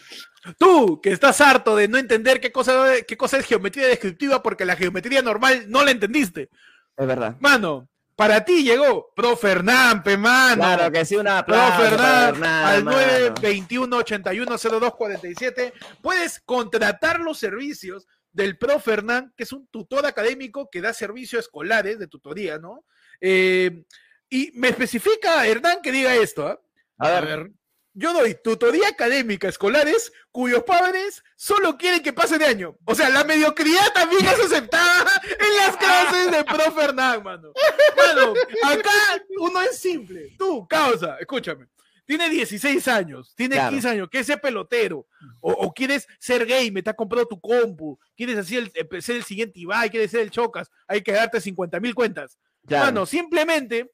Tú, 0.59 1.01
que 1.01 1.13
estás 1.13 1.41
harto 1.41 1.77
de 1.77 1.89
no 1.89 1.99
entender 1.99 2.41
qué 2.41 2.51
cosa, 2.51 2.73
qué 3.07 3.17
cosa 3.17 3.39
es 3.39 3.47
geometría 3.47 3.87
descriptiva 3.87 4.43
porque 4.43 4.65
la 4.65 4.77
geometría 4.77 5.23
normal 5.23 5.67
no 5.69 5.85
la 5.85 5.93
entendiste. 5.93 6.51
Es 6.97 7.07
verdad. 7.07 7.37
Mano, 7.41 7.89
para 8.17 8.45
ti 8.45 8.65
llegó 8.65 9.13
Pro 9.15 9.37
Fernampe, 9.37 10.17
mano. 10.17 10.63
Claro 10.63 10.91
que 10.91 11.05
sí, 11.05 11.17
una 11.17 11.45
Pro 11.45 11.55
aplauso 11.57 11.91
Fernán 11.91 12.35
Fernán, 12.35 12.65
al 12.65 12.85
mano. 12.85 12.97
921 12.99 13.97
81 13.97 14.57
02 14.59 14.95
47 14.95 15.73
puedes 16.01 16.41
contratar 16.41 17.21
los 17.21 17.39
servicios 17.39 18.07
del 18.33 18.59
Pro 18.59 18.81
Fernán, 18.81 19.33
que 19.37 19.45
es 19.45 19.53
un 19.53 19.67
tutor 19.69 20.07
académico 20.07 20.69
que 20.71 20.81
da 20.81 20.93
servicios 20.93 21.45
escolares 21.45 21.99
de 21.99 22.07
tutoría, 22.07 22.59
¿no? 22.59 22.85
Eh, 23.21 23.85
y 24.29 24.51
me 24.55 24.69
especifica 24.69 25.47
Hernán 25.47 25.81
que 25.83 25.93
diga 25.93 26.15
esto, 26.15 26.47
¿ah? 26.47 26.61
A 26.99 27.07
A 27.09 27.21
ver, 27.21 27.27
ver, 27.27 27.51
yo 27.99 28.13
doy 28.13 28.35
tutoría 28.45 28.89
académica 28.89 29.49
escolares 29.49 30.13
cuyos 30.31 30.63
padres 30.65 31.25
solo 31.35 31.79
quieren 31.79 32.03
que 32.03 32.13
pase 32.13 32.37
de 32.39 32.45
año. 32.45 32.77
O 32.85 32.95
sea, 32.95 33.09
la 33.09 33.25
mediocridad 33.25 33.91
también 33.95 34.25
es 34.27 34.39
aceptada 34.39 35.11
en 35.25 35.57
las 35.57 35.77
clases 35.79 36.31
de 36.31 36.45
profe 36.45 36.85
Hernán, 36.85 37.23
mano. 37.23 37.53
Mano, 37.97 38.35
acá 38.65 38.91
uno 39.39 39.63
es 39.63 39.79
simple. 39.79 40.35
Tú, 40.39 40.67
causa, 40.69 41.17
escúchame. 41.19 41.67
Tiene 42.05 42.29
16 42.29 42.87
años, 42.87 43.33
tiene 43.35 43.57
Claro. 43.57 43.71
15 43.73 43.89
años, 43.89 44.09
quieres 44.11 44.27
ser 44.29 44.41
pelotero, 44.41 45.07
o, 45.41 45.51
o 45.53 45.73
quieres 45.73 46.07
ser 46.21 46.47
gay, 46.47 46.71
me 46.71 46.83
te 46.83 46.91
has 46.91 46.97
comprado 46.97 47.27
tu 47.27 47.41
compu, 47.41 47.99
quieres 48.15 48.37
así 48.39 48.57
el- 48.57 48.71
eh, 48.75 49.01
ser 49.01 49.17
el 49.17 49.25
siguiente 49.25 49.59
Ibai, 49.59 49.91
quieres 49.91 50.13
ser 50.13 50.21
el 50.21 50.31
Chocas, 50.31 50.71
hay 50.87 51.03
que 51.03 51.11
darte 51.13 51.41
50 51.41 51.81
mil 51.81 51.95
cuentas. 51.97 52.39
Claro. 52.65 52.85
Mano, 52.87 53.07
simplemente 53.07 53.91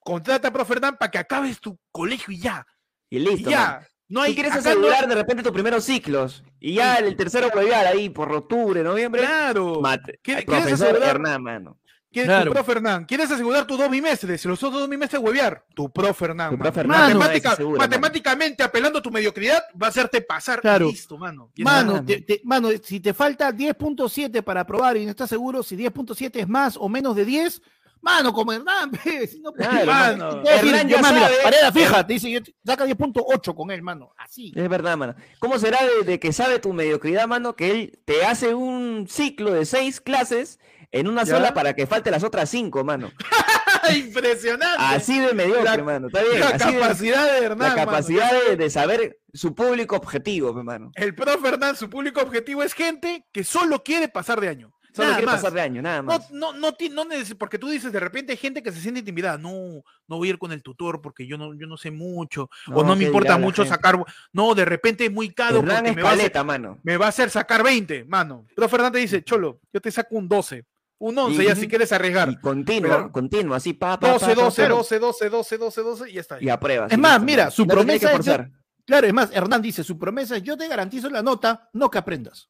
contrata 0.00 0.48
a 0.48 0.52
profe 0.52 0.74
Hernán 0.74 0.96
para 0.98 1.10
que 1.10 1.18
acabes 1.18 1.60
tu 1.60 1.78
colegio 1.92 2.32
y 2.34 2.40
ya. 2.40 2.66
Y 3.10 3.18
listo. 3.18 3.50
ya. 3.50 3.86
No 4.08 4.22
hay, 4.22 4.30
Tú 4.32 4.40
quieres 4.42 4.54
no- 4.54 4.60
asegurar 4.60 5.06
de 5.08 5.14
repente 5.14 5.42
tus 5.42 5.52
primeros 5.52 5.84
ciclos 5.84 6.42
y 6.58 6.74
ya 6.74 6.96
el 6.96 7.14
tercero 7.16 7.48
huevear 7.54 7.86
ahí 7.86 8.08
por 8.08 8.32
octubre, 8.32 8.82
noviembre. 8.82 9.20
Claro. 9.22 9.80
Mate. 9.80 10.18
¿Quieres- 10.22 10.44
profesor 10.44 10.88
asegurar- 10.88 11.10
Hernán, 11.10 11.42
mano. 11.42 11.78
¿Quieres 12.12 12.28
Claro. 12.28 12.46
tu 12.46 12.54
profe 12.54 12.72
Hernán? 12.72 13.04
¿Quieres 13.04 13.30
asegurar 13.30 13.68
tus 13.68 13.78
dos 13.78 13.88
bimestres? 13.88 14.44
Los 14.44 14.60
otros 14.64 14.80
dos 14.80 14.90
bimestres 14.90 15.22
huevear. 15.22 15.64
Tu 15.76 15.88
profe 15.92 16.24
Hernán, 16.24 16.58
Matemática- 16.58 17.56
mano. 17.56 17.76
matemáticamente, 17.76 18.64
apelando 18.64 18.98
a 18.98 19.02
tu 19.02 19.12
mediocridad, 19.12 19.62
va 19.80 19.86
a 19.86 19.90
hacerte 19.90 20.20
pasar. 20.20 20.60
Claro. 20.60 20.88
Listo, 20.90 21.16
mano. 21.16 21.52
Mano, 21.58 21.92
mano. 21.92 22.04
te- 22.04 22.20
te- 22.22 22.40
mano, 22.42 22.68
si 22.82 22.98
te 22.98 23.14
falta 23.14 23.52
10.7 23.52 24.42
para 24.42 24.62
aprobar 24.62 24.96
y 24.96 25.04
no 25.04 25.10
estás 25.10 25.28
seguro 25.30 25.62
si 25.62 25.76
10.7 25.76 26.40
es 26.40 26.48
más 26.48 26.76
o 26.76 26.88
menos 26.88 27.14
de 27.14 27.24
10, 27.24 27.62
mano, 28.02 28.32
como 28.32 28.52
Hernán, 28.52 28.90
pe, 29.04 29.26
si 29.26 29.40
no, 29.40 29.52
Claro, 29.52 29.86
mano. 29.86 30.42
Hernán 30.46 30.88
yo, 30.88 30.96
ya 30.96 31.02
mano, 31.02 31.14
mira, 31.16 31.28
sabe. 31.28 31.42
Pareda, 31.42 31.72
fíjate, 31.72 32.12
dice, 32.14 32.30
yo 32.30 32.40
saca 32.64 32.86
10.8 32.86 33.54
con 33.54 33.70
él, 33.70 33.82
mano, 33.82 34.12
así. 34.18 34.52
Es 34.56 34.68
verdad, 34.68 34.96
mano. 34.96 35.14
¿Cómo 35.38 35.58
será 35.58 35.78
de, 35.84 36.04
de 36.04 36.18
que 36.20 36.32
sabe 36.32 36.58
tu 36.58 36.72
mediocridad, 36.72 37.26
mano, 37.26 37.54
que 37.56 37.70
él 37.70 38.00
te 38.04 38.24
hace 38.24 38.54
un 38.54 39.06
ciclo 39.08 39.52
de 39.52 39.64
seis 39.66 40.00
clases 40.00 40.58
en 40.92 41.06
una 41.08 41.22
¿Ya? 41.24 41.36
sola 41.36 41.54
para 41.54 41.74
que 41.74 41.86
falte 41.86 42.10
las 42.10 42.24
otras 42.24 42.48
cinco, 42.50 42.82
mano? 42.84 43.10
Impresionante. 43.94 44.76
Así 44.78 45.18
de 45.18 45.32
mediocre, 45.34 45.64
La- 45.78 45.84
mano. 45.84 46.06
Está 46.08 46.22
bien. 46.22 46.40
la 46.40 46.48
así 46.48 46.72
de- 46.72 46.80
capacidad 46.80 47.24
de 47.32 47.38
Hernán. 47.46 47.58
la 47.58 47.64
mano. 47.68 47.76
capacidad 47.76 48.30
de, 48.48 48.56
de 48.56 48.70
saber 48.70 49.20
su 49.32 49.54
público 49.54 49.96
objetivo, 49.96 50.50
hermano. 50.56 50.90
El 50.94 51.14
profe 51.14 51.48
Hernán, 51.48 51.76
su 51.76 51.88
público 51.88 52.20
objetivo 52.20 52.62
es 52.62 52.74
gente 52.74 53.26
que 53.32 53.44
solo 53.44 53.82
quiere 53.82 54.08
pasar 54.08 54.40
de 54.40 54.48
año. 54.48 54.72
Solo 54.92 55.08
Nada 55.08 55.16
quiere 55.18 55.26
más. 55.26 55.36
pasar 55.36 55.52
de 55.52 55.60
año, 55.60 55.82
nada 55.82 55.98
No, 55.98 56.02
más. 56.04 56.30
no, 56.30 56.52
no, 56.52 56.70
no 56.70 57.04
neces- 57.04 57.36
porque 57.36 57.58
tú 57.58 57.68
dices, 57.68 57.92
de 57.92 58.00
repente 58.00 58.32
hay 58.32 58.38
gente 58.38 58.62
que 58.62 58.72
se 58.72 58.80
siente 58.80 59.00
intimidada. 59.00 59.38
No, 59.38 59.82
no 60.08 60.16
voy 60.16 60.28
a 60.28 60.30
ir 60.30 60.38
con 60.38 60.52
el 60.52 60.62
tutor 60.62 61.00
porque 61.00 61.26
yo 61.26 61.38
no, 61.38 61.54
yo 61.54 61.66
no 61.66 61.76
sé 61.76 61.90
mucho. 61.90 62.50
o 62.68 62.82
no 62.82 62.92
¿qué 62.94 62.98
me 63.00 63.04
importa 63.06 63.38
mucho 63.38 63.64
sacar. 63.64 64.02
No, 64.32 64.54
de 64.54 64.64
repente 64.64 65.04
es 65.06 65.12
muy 65.12 65.30
caro 65.32 65.60
porque 65.64 65.92
me 65.94 66.02
va, 66.02 66.10
a 66.10 66.12
hacer, 66.14 66.44
mano. 66.44 66.78
me 66.82 66.96
va 66.96 67.06
a 67.06 67.08
hacer 67.10 67.30
sacar 67.30 67.62
20, 67.62 68.04
mano. 68.04 68.46
Pero 68.54 68.68
Fernández 68.68 69.02
dice, 69.02 69.22
Cholo, 69.22 69.60
yo 69.72 69.80
te 69.80 69.90
saco 69.90 70.16
un 70.16 70.28
12, 70.28 70.64
un 70.98 71.16
11, 71.18 71.44
ya 71.44 71.52
Ujú. 71.52 71.60
si 71.60 71.68
quieres 71.68 71.92
arriesgar. 71.92 72.28
Y 72.30 72.36
continuo, 72.40 72.90
Pero- 72.90 73.12
continuo, 73.12 73.54
así, 73.54 73.72
pa, 73.72 73.98
pa, 73.98 74.08
12, 74.12 74.26
pa, 74.26 74.34
pa, 74.34 74.42
12, 74.42 74.62
pa, 74.62 74.68
12, 74.68 74.98
12, 74.98 75.28
12, 75.30 75.58
12, 75.58 75.80
12, 75.82 76.10
y 76.10 76.14
ya 76.14 76.20
está. 76.20 76.42
Y 76.42 76.48
apruebas. 76.48 76.90
Es 76.90 76.98
y 76.98 77.00
más, 77.00 77.12
listo, 77.12 77.24
mira, 77.26 77.50
su 77.50 77.64
No 77.64 77.74
promesa 77.74 77.94
es 77.94 78.02
yo- 78.02 78.16
forzar. 78.16 78.50
Claro, 78.86 79.06
es 79.06 79.14
más, 79.14 79.30
Hernán 79.32 79.62
dice, 79.62 79.84
su 79.84 79.96
promesa 79.96 80.36
es 80.36 80.42
yo 80.42 80.56
te 80.56 80.66
garantizo 80.66 81.08
la 81.08 81.22
nota, 81.22 81.68
no 81.72 81.88
que 81.90 81.98
aprendas. 81.98 82.48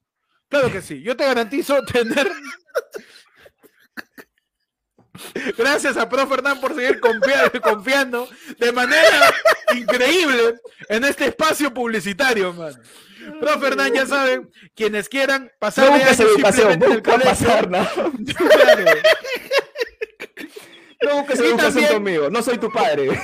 Claro 0.50 0.70
que 0.70 0.82
sí, 0.82 1.00
yo 1.02 1.16
te 1.16 1.24
garantizo 1.24 1.82
tener. 1.92 2.30
Gracias 5.56 5.96
a 5.96 6.08
Profe 6.08 6.34
Hernán 6.34 6.60
por 6.60 6.74
seguir 6.74 6.98
confia- 7.00 7.50
confiando 7.60 8.28
de 8.58 8.72
manera 8.72 9.32
increíble 9.74 10.54
en 10.88 11.04
este 11.04 11.26
espacio 11.26 11.72
publicitario, 11.74 12.52
mano. 12.54 12.76
Profe 13.38 13.66
Hernán, 13.68 13.92
ya 13.92 14.06
saben, 14.06 14.50
quienes 14.74 15.08
quieran 15.08 15.50
pasar 15.58 15.86
No 15.86 15.92
de 15.92 15.98
busques 15.98 16.20
año 16.20 16.28
educación, 16.30 16.70
simplemente 16.72 16.86
en 16.86 16.92
el 16.92 17.02
colegio. 17.02 17.30
pasar, 17.30 17.70
¿no? 17.70 17.88
Claro. 18.34 18.84
No 21.02 21.16
busques 21.16 21.38
educación 21.40 21.72
también- 21.74 21.92
conmigo, 21.92 22.30
no 22.30 22.42
soy 22.42 22.58
tu 22.58 22.70
padre. 22.72 23.08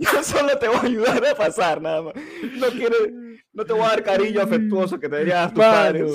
Yo 0.00 0.22
solo 0.24 0.58
te 0.58 0.68
voy 0.68 0.76
a 0.76 0.82
ayudar 0.82 1.26
a 1.26 1.34
pasar, 1.34 1.80
nada 1.80 2.02
más. 2.02 2.14
No 2.52 2.66
quiero, 2.68 2.96
no 3.54 3.64
te 3.64 3.72
voy 3.72 3.82
a 3.82 3.88
dar 3.88 4.02
cariño 4.04 4.40
afectuoso 4.42 4.98
que 5.00 5.08
te 5.08 5.16
darías 5.16 5.48
tus 5.50 5.58
Mano. 5.58 5.72
padres. 5.72 6.12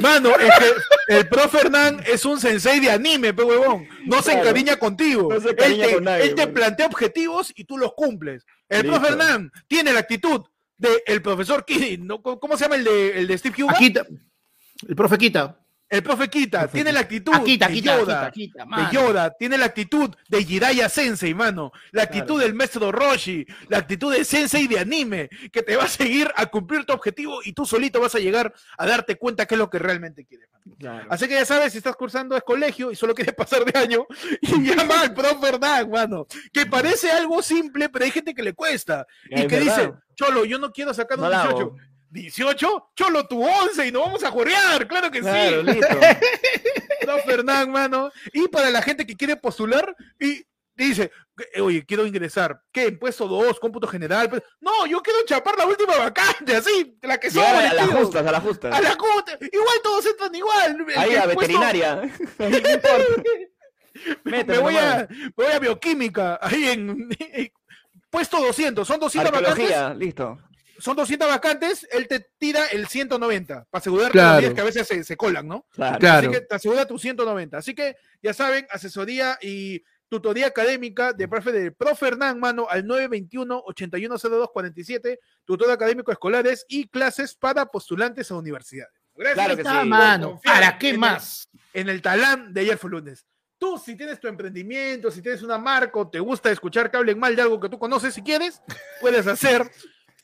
Mano, 0.00 0.30
es 0.38 0.50
que 0.58 1.14
el 1.16 1.28
profe 1.28 1.58
Hernán 1.58 2.00
es 2.06 2.24
un 2.24 2.38
sensei 2.40 2.78
de 2.80 2.90
anime, 2.90 3.32
pe 3.34 3.42
huevón. 3.42 3.86
No 4.06 4.18
se 4.22 4.30
Claro. 4.32 4.40
encariña 4.40 4.76
contigo. 4.76 5.28
No 5.32 5.40
se 5.40 5.50
él 5.50 5.56
te, 5.56 5.94
con 5.94 6.04
nadie, 6.04 6.24
él 6.24 6.34
te 6.34 6.42
mano. 6.42 6.54
plantea 6.54 6.86
objetivos 6.86 7.52
y 7.56 7.64
tú 7.64 7.76
los 7.78 7.92
cumples. 7.94 8.44
El 8.68 8.82
Listo. 8.82 8.92
profe 9.00 9.12
Hernán 9.12 9.50
tiene 9.66 9.92
la 9.92 10.00
actitud 10.00 10.42
del 10.76 10.98
el 11.06 11.22
profesor 11.22 11.64
Kidding, 11.64 12.06
¿no? 12.06 12.22
¿Cómo 12.22 12.56
se 12.56 12.64
llama 12.64 12.76
el 12.76 12.84
de, 12.84 13.18
el 13.18 13.26
de 13.26 13.38
Steve 13.38 13.64
Hugo? 13.64 13.72
El 14.88 14.96
profe 14.96 15.18
Quita. 15.18 15.58
El 15.94 16.02
profe 16.02 16.28
Kita 16.28 16.66
tiene 16.66 16.90
la 16.92 17.00
actitud 17.00 17.32
Aquita, 17.34 17.68
de 17.68 17.80
Yoda. 17.80 18.30
De 19.28 19.34
tiene 19.38 19.56
la 19.58 19.66
actitud 19.66 20.10
de 20.28 20.44
Jiraiya 20.44 20.88
Sensei, 20.88 21.34
mano. 21.34 21.70
La 21.92 22.02
actitud 22.02 22.24
Claro. 22.34 22.38
del 22.40 22.54
maestro 22.54 22.90
Roshi, 22.90 23.46
la 23.68 23.78
actitud 23.78 24.12
de 24.12 24.24
Sensei 24.24 24.66
de 24.66 24.80
anime, 24.80 25.28
que 25.52 25.62
te 25.62 25.76
va 25.76 25.84
a 25.84 25.88
seguir 25.88 26.28
a 26.36 26.46
cumplir 26.46 26.84
tu 26.84 26.92
objetivo 26.92 27.40
y 27.44 27.52
tú 27.52 27.64
solito 27.64 28.00
vas 28.00 28.14
a 28.16 28.18
llegar 28.18 28.52
a 28.76 28.86
darte 28.86 29.14
cuenta 29.16 29.46
qué 29.46 29.54
es 29.54 29.58
lo 29.58 29.70
que 29.70 29.78
realmente 29.78 30.24
quieres. 30.24 30.48
mano. 30.80 31.06
Así 31.10 31.28
que 31.28 31.34
ya 31.34 31.44
sabes, 31.44 31.70
si 31.72 31.78
estás 31.78 31.94
cursando 31.94 32.36
es 32.36 32.42
colegio 32.42 32.90
y 32.90 32.96
solo 32.96 33.14
quieres 33.14 33.34
pasar 33.36 33.64
de 33.64 33.78
año, 33.78 34.06
y 34.40 34.62
llama 34.74 35.00
al 35.02 35.14
profe 35.14 35.46
Hernán, 35.48 35.90
mano. 35.90 36.26
Que 36.52 36.66
parece 36.66 37.12
algo 37.12 37.40
simple, 37.40 37.88
pero 37.88 38.04
hay 38.04 38.10
gente 38.10 38.34
que 38.34 38.42
le 38.42 38.52
cuesta. 38.54 39.06
Y 39.30 39.46
que 39.46 39.58
verdad. 39.60 39.76
dice, 39.76 39.92
Cholo, 40.16 40.44
yo 40.44 40.58
no 40.58 40.72
quiero 40.72 40.92
sacar 40.92 41.18
un 41.18 41.24
No 41.24 41.30
la 41.30 41.42
18. 41.44 41.76
Hago. 42.14 42.22
18, 42.22 42.90
Cholo, 42.96 43.26
tu 43.26 43.42
11 43.44 43.86
y 43.86 43.92
nos 43.92 44.02
vamos 44.02 44.24
a 44.24 44.30
jorear, 44.30 44.86
claro 44.86 45.10
que 45.10 45.20
Claro, 45.20 45.60
sí. 45.60 45.66
listo. 45.72 45.96
No, 47.06 47.18
Fernán, 47.18 47.70
mano. 47.70 48.10
Y 48.32 48.48
para 48.48 48.70
la 48.70 48.82
gente 48.82 49.06
que 49.06 49.16
quiere 49.16 49.36
postular 49.36 49.94
y 50.18 50.44
dice, 50.76 51.10
eh, 51.54 51.60
oye, 51.60 51.84
quiero 51.84 52.06
ingresar. 52.06 52.60
¿Qué? 52.72 52.92
Puesto 52.92 53.26
2, 53.28 53.58
cómputo 53.60 53.86
general. 53.86 54.30
Pues, 54.30 54.42
No, 54.60 54.86
yo 54.86 55.02
quiero 55.02 55.18
chapar 55.26 55.56
la 55.58 55.66
última 55.66 55.96
vacante, 55.98 56.56
así, 56.56 56.96
la 57.02 57.18
que 57.18 57.30
sobra. 57.30 57.70
a 57.70 57.74
las 57.74 57.88
tío. 57.88 57.96
justas, 57.98 58.26
a 58.26 58.32
las 58.32 58.42
justas. 58.42 58.74
A 58.74 58.80
la 58.80 58.90
justa. 58.98 59.38
Igual 59.52 59.78
todos 59.82 60.06
entran 60.06 60.34
igual. 60.34 60.86
Ahí 60.96 61.14
a 61.16 61.26
veterinaria. 61.26 62.02
Me 64.24 64.42
voy 64.58 64.76
a, 64.76 65.06
me 65.08 65.30
voy 65.36 65.52
a 65.52 65.58
bioquímica. 65.60 66.38
Ahí 66.42 66.68
en. 66.68 67.08
Puesto 68.10 68.40
200, 68.40 68.86
son 68.86 68.98
200 69.00 69.30
vacantes. 69.32 69.52
Arqueología, 69.52 69.94
listo. 69.94 70.38
Son 70.84 70.94
200 70.96 71.26
vacantes, 71.28 71.88
él 71.90 72.06
te 72.06 72.20
tira 72.36 72.66
el 72.66 72.86
190 72.86 73.64
para 73.70 73.80
asegurarte 73.80 74.12
Claro. 74.12 74.32
los 74.34 74.40
días 74.42 74.54
que 74.54 74.60
a 74.60 74.64
veces 74.64 74.86
se, 74.86 75.02
se 75.02 75.16
colan, 75.16 75.48
¿no? 75.48 75.66
Claro. 75.70 75.98
Claro. 75.98 76.28
Así 76.28 76.38
que 76.38 76.44
te 76.44 76.54
asegura 76.54 76.86
tu 76.86 76.98
190. 76.98 77.56
Así 77.56 77.74
que 77.74 77.96
ya 78.22 78.34
saben, 78.34 78.66
asesoría 78.70 79.38
y 79.40 79.82
tutoría 80.10 80.46
académica 80.48 81.14
de 81.14 81.26
profe 81.26 81.52
de 81.52 81.72
profe 81.72 82.08
Hernán, 82.08 82.38
mano, 82.38 82.66
al 82.68 82.84
921-810247, 82.84 85.18
tutor 85.44 85.70
académico 85.70 86.12
escolares 86.12 86.64
y 86.68 86.88
clases 86.88 87.34
para 87.34 87.66
postulantes 87.66 88.30
a 88.30 88.36
universidades. 88.36 88.92
Gracias 89.16 89.34
Claro 89.36 89.56
que 89.56 89.62
Está, 89.62 89.82
sí. 89.82 89.88
mano. 89.88 90.40
¿Para 90.44 90.78
qué 90.78 90.88
en 90.88 90.94
el- 90.94 91.00
más? 91.00 91.48
en 91.72 91.88
el 91.88 92.02
talán 92.02 92.52
de 92.52 92.60
ayer 92.62 92.78
fue 92.78 92.90
lunes. 92.90 93.24
Tú, 93.58 93.78
si 93.78 93.96
tienes 93.96 94.20
tu 94.20 94.28
emprendimiento, 94.28 95.10
si 95.10 95.22
tienes 95.22 95.42
una 95.42 95.56
marca 95.56 95.98
o 95.98 96.08
te 96.10 96.20
gusta 96.20 96.50
escuchar 96.50 96.90
que 96.90 96.96
hablen 96.96 97.18
mal 97.18 97.34
de 97.34 97.42
algo 97.42 97.58
que 97.60 97.68
tú 97.68 97.78
conoces, 97.78 98.12
si 98.12 98.22
quieres, 98.22 98.60
puedes 99.00 99.26
hacer 99.26 99.70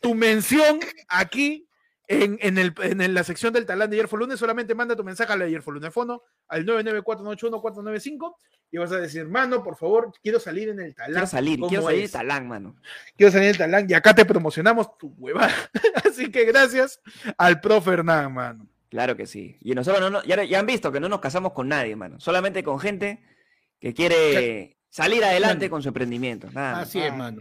tu 0.00 0.14
mención 0.14 0.80
aquí 1.08 1.66
en, 2.08 2.38
en, 2.42 2.58
el, 2.58 2.74
en 2.82 3.00
el- 3.00 3.14
la 3.14 3.22
sección 3.24 3.52
del 3.52 3.66
talán 3.66 3.90
de 3.90 3.96
ayer 3.96 4.08
fue 4.08 4.18
lunes. 4.18 4.38
Solamente 4.38 4.74
manda 4.74 4.96
tu 4.96 5.04
mensaje 5.04 5.32
al 5.32 5.42
ayer 5.42 5.62
fue 5.62 5.74
lunes 5.74 5.92
fono 5.94 6.22
al 6.48 6.64
99481-495 6.66 8.34
y 8.72 8.78
vas 8.78 8.92
a 8.92 8.98
decir, 8.98 9.26
mano, 9.26 9.62
por 9.62 9.76
favor, 9.76 10.12
quiero 10.22 10.38
salir 10.40 10.68
en 10.68 10.80
el 10.80 10.94
talán. 10.94 11.12
Quiero 11.12 11.26
salir, 11.26 11.58
¿Cómo 11.58 11.68
quiero 11.68 11.84
salir 11.84 12.04
es? 12.04 12.12
talán, 12.12 12.48
mano. 12.48 12.76
Quiero 13.16 13.32
salir 13.32 13.46
en 13.46 13.50
el 13.52 13.58
talán 13.58 13.86
y 13.88 13.94
acá 13.94 14.14
te 14.14 14.24
promocionamos 14.24 14.96
tu 14.98 15.14
huevada. 15.18 15.52
Así 16.08 16.30
que 16.30 16.44
gracias 16.44 17.00
al 17.38 17.60
profe 17.60 17.90
Hernán, 17.92 18.34
mano. 18.34 18.66
Claro 18.88 19.16
que 19.16 19.26
sí. 19.26 19.56
Y 19.60 19.74
nosotros 19.74 20.00
no, 20.00 20.10
no- 20.10 20.24
ya, 20.24 20.42
ya 20.44 20.58
han 20.58 20.66
visto 20.66 20.90
que 20.90 20.98
no 21.00 21.08
nos 21.08 21.20
casamos 21.20 21.52
con 21.52 21.68
nadie, 21.68 21.94
mano. 21.96 22.18
Solamente 22.20 22.62
con 22.64 22.80
gente 22.80 23.22
que 23.78 23.94
quiere 23.94 24.76
salir 24.88 25.24
adelante 25.24 25.66
Mano. 25.66 25.70
con 25.70 25.82
su 25.82 25.88
emprendimiento. 25.88 26.50
Nada. 26.50 26.80
Así 26.80 26.98
es, 27.00 27.12
Ah. 27.12 27.16
mano. 27.16 27.40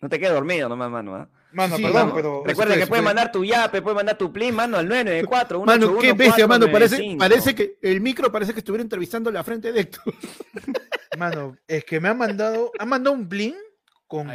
No 0.00 0.08
te 0.08 0.18
quedes 0.18 0.32
dormido 0.32 0.68
nomás, 0.68 0.90
mano. 0.90 1.14
¿ah? 1.14 1.28
Mano, 1.52 1.76
Sí, 1.76 1.82
perdón, 1.82 2.12
pero. 2.14 2.42
Recuerda 2.44 2.76
que 2.76 2.86
puedes 2.86 3.04
mandar 3.04 3.30
tu 3.30 3.44
yape, 3.44 3.82
puedes 3.82 3.96
mandar 3.96 4.16
tu 4.16 4.32
plin, 4.32 4.54
mano, 4.54 4.78
al 4.78 4.88
994 4.88 5.64
Mano, 5.64 5.98
qué 5.98 6.12
bestia, 6.12 6.46
mano. 6.46 6.66
Parece, 6.70 6.96
495. 6.96 7.18
parece 7.18 7.54
que 7.54 7.78
el 7.82 8.00
micro 8.00 8.32
parece 8.32 8.52
que 8.52 8.60
estuviera 8.60 8.82
entrevistando 8.82 9.30
la 9.30 9.44
frente 9.44 9.72
de 9.72 9.80
Héctor. 9.80 10.14
Mano, 11.18 11.56
es 11.66 11.84
que 11.84 12.00
me 12.00 12.08
han 12.08 12.16
mandado, 12.16 12.70
han 12.78 12.88
mandado 12.88 13.16
un 13.16 13.28
bling 13.28 13.56
con, 14.06 14.28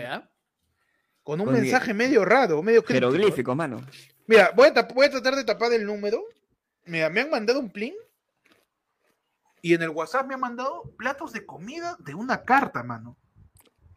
con 1.23 1.39
un 1.39 1.45
Con 1.45 1.55
mensaje 1.55 1.93
medio 1.93 2.25
raro, 2.25 2.61
medio 2.61 2.83
críptico. 2.83 3.11
Jeroglíficos, 3.11 3.55
mano. 3.55 3.81
Mira, 4.27 4.47
a, 4.47 4.51
voy 4.51 4.67
a 4.67 5.09
tratar 5.09 5.35
de 5.35 5.45
tapar 5.45 5.71
el 5.71 5.85
número. 5.85 6.21
Mira, 6.83 7.09
me 7.09 7.21
han 7.21 7.29
mandado 7.29 7.61
un 7.61 7.71
plin 7.71 7.93
y 9.61 9.73
en 9.73 9.81
el 9.81 9.89
WhatsApp 9.89 10.27
me 10.27 10.35
han 10.35 10.41
mandado 10.41 10.83
platos 10.97 11.31
de 11.31 11.45
comida 11.45 11.95
de 11.99 12.13
una 12.13 12.43
carta, 12.43 12.83
mano. 12.83 13.17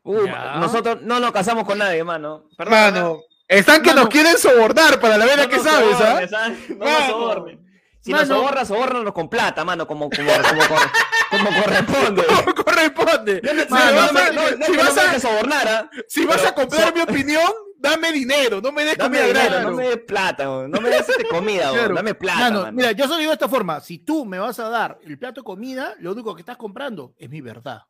Uh, 0.03 0.26
nosotros 0.61 0.99
no 1.03 1.20
nos 1.20 1.32
casamos 1.32 1.64
con 1.64 1.78
nadie, 1.78 2.03
mano. 2.05 2.44
Perdón, 2.57 2.74
Mano, 2.74 3.20
están 3.46 3.82
que 3.82 3.90
Mano. 3.90 4.03
nos 4.03 4.11
quieren 4.11 4.38
sobornar 4.38 5.01
para 5.01 5.18
la 5.18 5.24
no 5.24 5.30
vena 5.30 5.46
que 5.49 5.57
nos 5.57 5.64
sabes, 5.66 5.96
sobornes, 5.99 6.32
¿ah? 6.32 6.49
No 6.68 6.76
nos 6.76 6.88
Mano. 6.92 7.07
sobornes. 7.12 7.59
Si 8.01 8.12
Mano. 8.12 8.24
nos 8.26 8.36
soborna, 8.38 8.64
sobórnanos 8.64 9.12
con 9.12 9.28
plata, 9.28 9.64
mano, 9.64 9.86
como, 9.86 10.09
como, 10.09 10.30
como, 10.30 11.44
como 11.44 11.62
corresponde. 11.62 12.24
¿Cómo 12.44 12.55
corresponde? 12.55 13.40
No, 13.42 13.53
no, 13.55 13.62
Si 13.64 13.68
no, 13.68 13.76
vas 13.76 14.12
no, 14.12 14.20
a- 14.20 14.30
no, 14.30 14.42
no, 14.51 14.57
no, 14.68 15.12
no 15.12 15.20
sobornar, 15.20 15.90
si 16.07 16.24
vas 16.24 16.44
a 16.46 16.55
comprar 16.55 16.88
so- 16.88 16.94
mi 16.94 17.01
opinión, 17.03 17.51
dame 17.76 18.12
dinero, 18.12 18.61
no 18.61 18.72
me 18.72 18.84
des 18.84 18.96
Dame 18.96 19.18
comida 19.18 19.42
dinero, 19.42 19.61
no 19.70 19.76
me 19.76 19.88
des 19.88 19.99
plata, 19.99 20.44
no 20.44 20.80
me 20.80 20.88
des 20.88 21.09
este 21.09 21.24
comida. 21.28 21.70
Claro. 21.70 21.94
dame 21.96 22.14
plata, 22.14 22.38
Mano, 22.40 22.61
mano. 22.62 22.72
mira, 22.72 22.92
yo 22.92 23.05
solo 23.07 23.18
digo 23.18 23.30
de 23.30 23.34
esta 23.34 23.49
forma: 23.49 23.80
si 23.80 23.99
tú 23.99 24.24
me 24.24 24.38
vas 24.38 24.59
a 24.61 24.68
dar 24.68 24.99
el 25.05 25.18
plato 25.18 25.40
de 25.42 25.44
comida, 25.44 25.94
lo 25.99 26.12
único 26.12 26.34
que 26.34 26.42
estás 26.42 26.57
comprando 26.57 27.14
es 27.18 27.28
mi 27.28 27.40
verdad. 27.40 27.82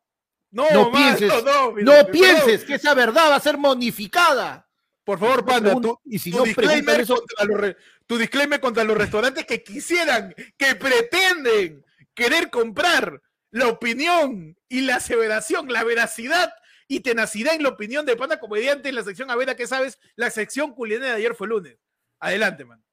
No, 0.51 0.65
No 0.71 0.91
pienses, 0.91 1.31
no, 1.43 1.71
mira, 1.73 1.85
No 1.85 1.91
perdón. 2.05 2.11
pienses 2.11 2.63
que 2.65 2.75
esa 2.75 2.93
verdad 2.95 3.29
va 3.29 3.35
a 3.35 3.39
ser 3.39 3.57
monificada. 3.57 4.67
Por 5.03 5.19
favor, 5.19 5.45
Panda, 5.45 5.75
y 6.05 6.19
si 6.19 6.31
tu 6.31 6.37
no 6.39 6.43
disclaimer 6.43 7.01
eso, 7.01 7.15
contra 7.15 7.45
los 7.45 7.59
re- 7.59 7.77
tu 8.05 8.17
disclaimer 8.17 8.59
contra 8.59 8.83
los 8.83 8.97
restaurantes 8.97 9.45
que 9.45 9.63
quisieran, 9.63 10.33
que 10.57 10.75
pretenden 10.75 11.83
querer 12.13 12.49
comprar 12.49 13.21
la 13.51 13.67
opinión 13.67 14.55
y 14.67 14.81
la 14.81 14.97
aseveración, 14.97 15.71
la 15.71 15.83
veracidad 15.83 16.51
y 16.87 16.99
tenacidad 16.99 17.55
en 17.55 17.63
la 17.63 17.69
opinión 17.69 18.05
de 18.05 18.15
Panda 18.15 18.39
Comediante 18.39 18.89
en 18.89 18.95
la 18.95 19.03
sección 19.03 19.29
A 19.31 19.35
ver 19.35 19.49
a 19.49 19.55
qué 19.55 19.67
sabes, 19.67 19.99
la 20.15 20.29
sección 20.31 20.73
culinaria 20.73 21.09
de 21.11 21.17
ayer 21.17 21.35
fue 21.35 21.47
lunes. 21.47 21.77
Adelante, 22.19 22.65
man. 22.65 22.83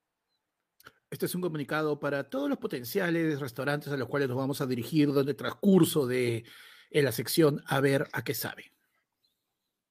Este 1.11 1.27
es 1.27 1.35
un 1.35 1.41
comunicado 1.43 1.99
para 2.01 2.25
todos 2.29 2.49
los 2.49 2.59
potenciales 2.59 3.39
restaurantes 3.41 3.93
a 3.93 3.97
los 3.97 4.09
cuales 4.09 4.29
nos 4.29 4.37
vamos 4.37 4.61
a 4.61 4.67
dirigir 4.67 5.09
durante 5.09 5.31
el 5.33 5.37
transcurso 5.37 6.07
de 6.07 6.45
en 6.91 7.05
la 7.05 7.13
sección 7.13 7.63
a 7.67 7.81
ver 7.81 8.09
a 8.13 8.25
qué 8.25 8.35
sabe. 8.35 8.73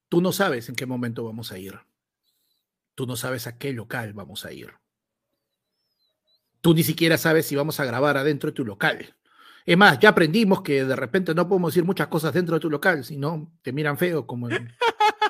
Tú 0.10 0.22
no 0.22 0.32
sabes 0.32 0.70
en 0.70 0.76
qué 0.76 0.86
momento 0.86 1.24
vamos 1.24 1.52
a 1.52 1.58
ir. 1.58 1.80
Tú 2.96 3.06
no 3.06 3.16
sabes 3.16 3.48
a 3.48 3.58
qué 3.58 3.74
local 3.74 4.14
vamos 4.14 4.46
a 4.46 4.54
ir. 4.54 4.74
Tú 6.62 6.74
ni 6.74 6.84
siquiera 6.84 7.18
sabes 7.18 7.46
si 7.46 7.56
vamos 7.56 7.80
a 7.80 7.86
grabar 7.86 8.18
adentro 8.18 8.50
de 8.50 8.56
tu 8.56 8.66
local. 8.66 9.16
Es 9.66 9.78
más, 9.78 10.00
ya 10.00 10.10
aprendimos 10.10 10.62
que 10.62 10.86
de 10.86 10.96
repente 10.96 11.34
no 11.34 11.48
podemos 11.48 11.74
decir 11.74 11.84
muchas 11.84 12.08
cosas 12.08 12.34
dentro 12.34 12.56
de 12.56 12.60
tu 12.60 12.70
local, 12.70 13.04
si 13.04 13.18
no 13.18 13.52
te 13.62 13.74
miran 13.74 13.98
feo 13.98 14.26
como 14.26 14.50
en 14.50 14.74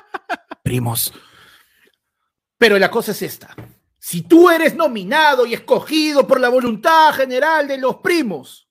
primos. 0.62 1.12
Pero 2.58 2.78
la 2.78 2.90
cosa 2.90 3.12
es 3.12 3.22
esta. 3.22 3.54
Si 3.98 4.22
tú 4.22 4.50
eres 4.50 4.74
nominado 4.76 5.46
y 5.46 5.54
escogido 5.54 6.26
por 6.26 6.38
la 6.38 6.48
voluntad 6.48 7.12
general 7.14 7.66
de 7.66 7.78
los 7.78 7.96
primos, 7.96 8.65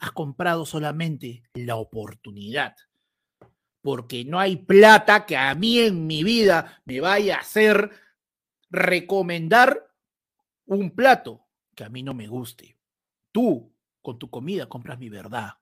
has 0.00 0.12
comprado 0.12 0.66
solamente 0.66 1.42
la 1.54 1.76
oportunidad. 1.76 2.74
Porque 3.82 4.24
no 4.24 4.38
hay 4.40 4.56
plata 4.56 5.24
que 5.26 5.36
a 5.36 5.54
mí 5.54 5.78
en 5.78 6.06
mi 6.06 6.24
vida 6.24 6.82
me 6.84 7.00
vaya 7.00 7.36
a 7.36 7.40
hacer 7.40 7.90
recomendar 8.70 9.88
un 10.66 10.90
plato 10.90 11.46
que 11.74 11.84
a 11.84 11.88
mí 11.88 12.02
no 12.02 12.14
me 12.14 12.26
guste. 12.28 12.76
Tú, 13.32 13.72
con 14.02 14.18
tu 14.18 14.28
comida, 14.30 14.66
compras 14.68 14.98
mi 14.98 15.08
verdad. 15.08 15.54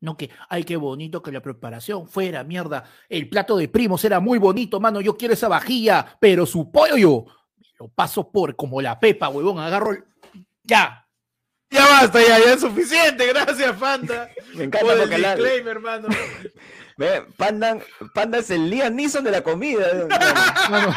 No 0.00 0.16
que, 0.16 0.30
ay, 0.48 0.64
qué 0.64 0.76
bonito 0.76 1.22
que 1.22 1.32
la 1.32 1.40
preparación 1.40 2.06
fuera, 2.06 2.44
mierda. 2.44 2.84
El 3.08 3.28
plato 3.28 3.56
de 3.56 3.68
primos 3.68 4.04
era 4.04 4.20
muy 4.20 4.38
bonito, 4.38 4.78
mano. 4.78 5.00
Yo 5.00 5.16
quiero 5.16 5.34
esa 5.34 5.48
vajilla, 5.48 6.18
pero 6.20 6.46
su 6.46 6.70
pollo 6.70 7.24
lo 7.78 7.88
paso 7.88 8.30
por 8.30 8.54
como 8.56 8.80
la 8.82 9.00
pepa, 9.00 9.28
huevón. 9.28 9.58
Agarro. 9.58 9.92
el- 9.92 10.04
Ya. 10.62 11.05
Ya 11.70 11.84
basta, 11.84 12.20
ya, 12.20 12.38
ya 12.38 12.52
es 12.54 12.60
suficiente. 12.60 13.26
Gracias, 13.26 13.76
Panda. 13.76 14.30
Me 14.54 14.64
encanta 14.64 14.86
Por 14.86 14.98
el 15.00 15.10
disclaimer, 15.10 15.68
hermano. 15.76 16.08
Ve, 16.96 17.24
Panda, 17.36 17.78
Panda 18.14 18.38
es 18.38 18.50
el 18.50 18.70
Liam 18.70 18.94
Neeson 18.94 19.24
de 19.24 19.30
la 19.32 19.42
comida. 19.42 20.06
Mano, 20.70 20.94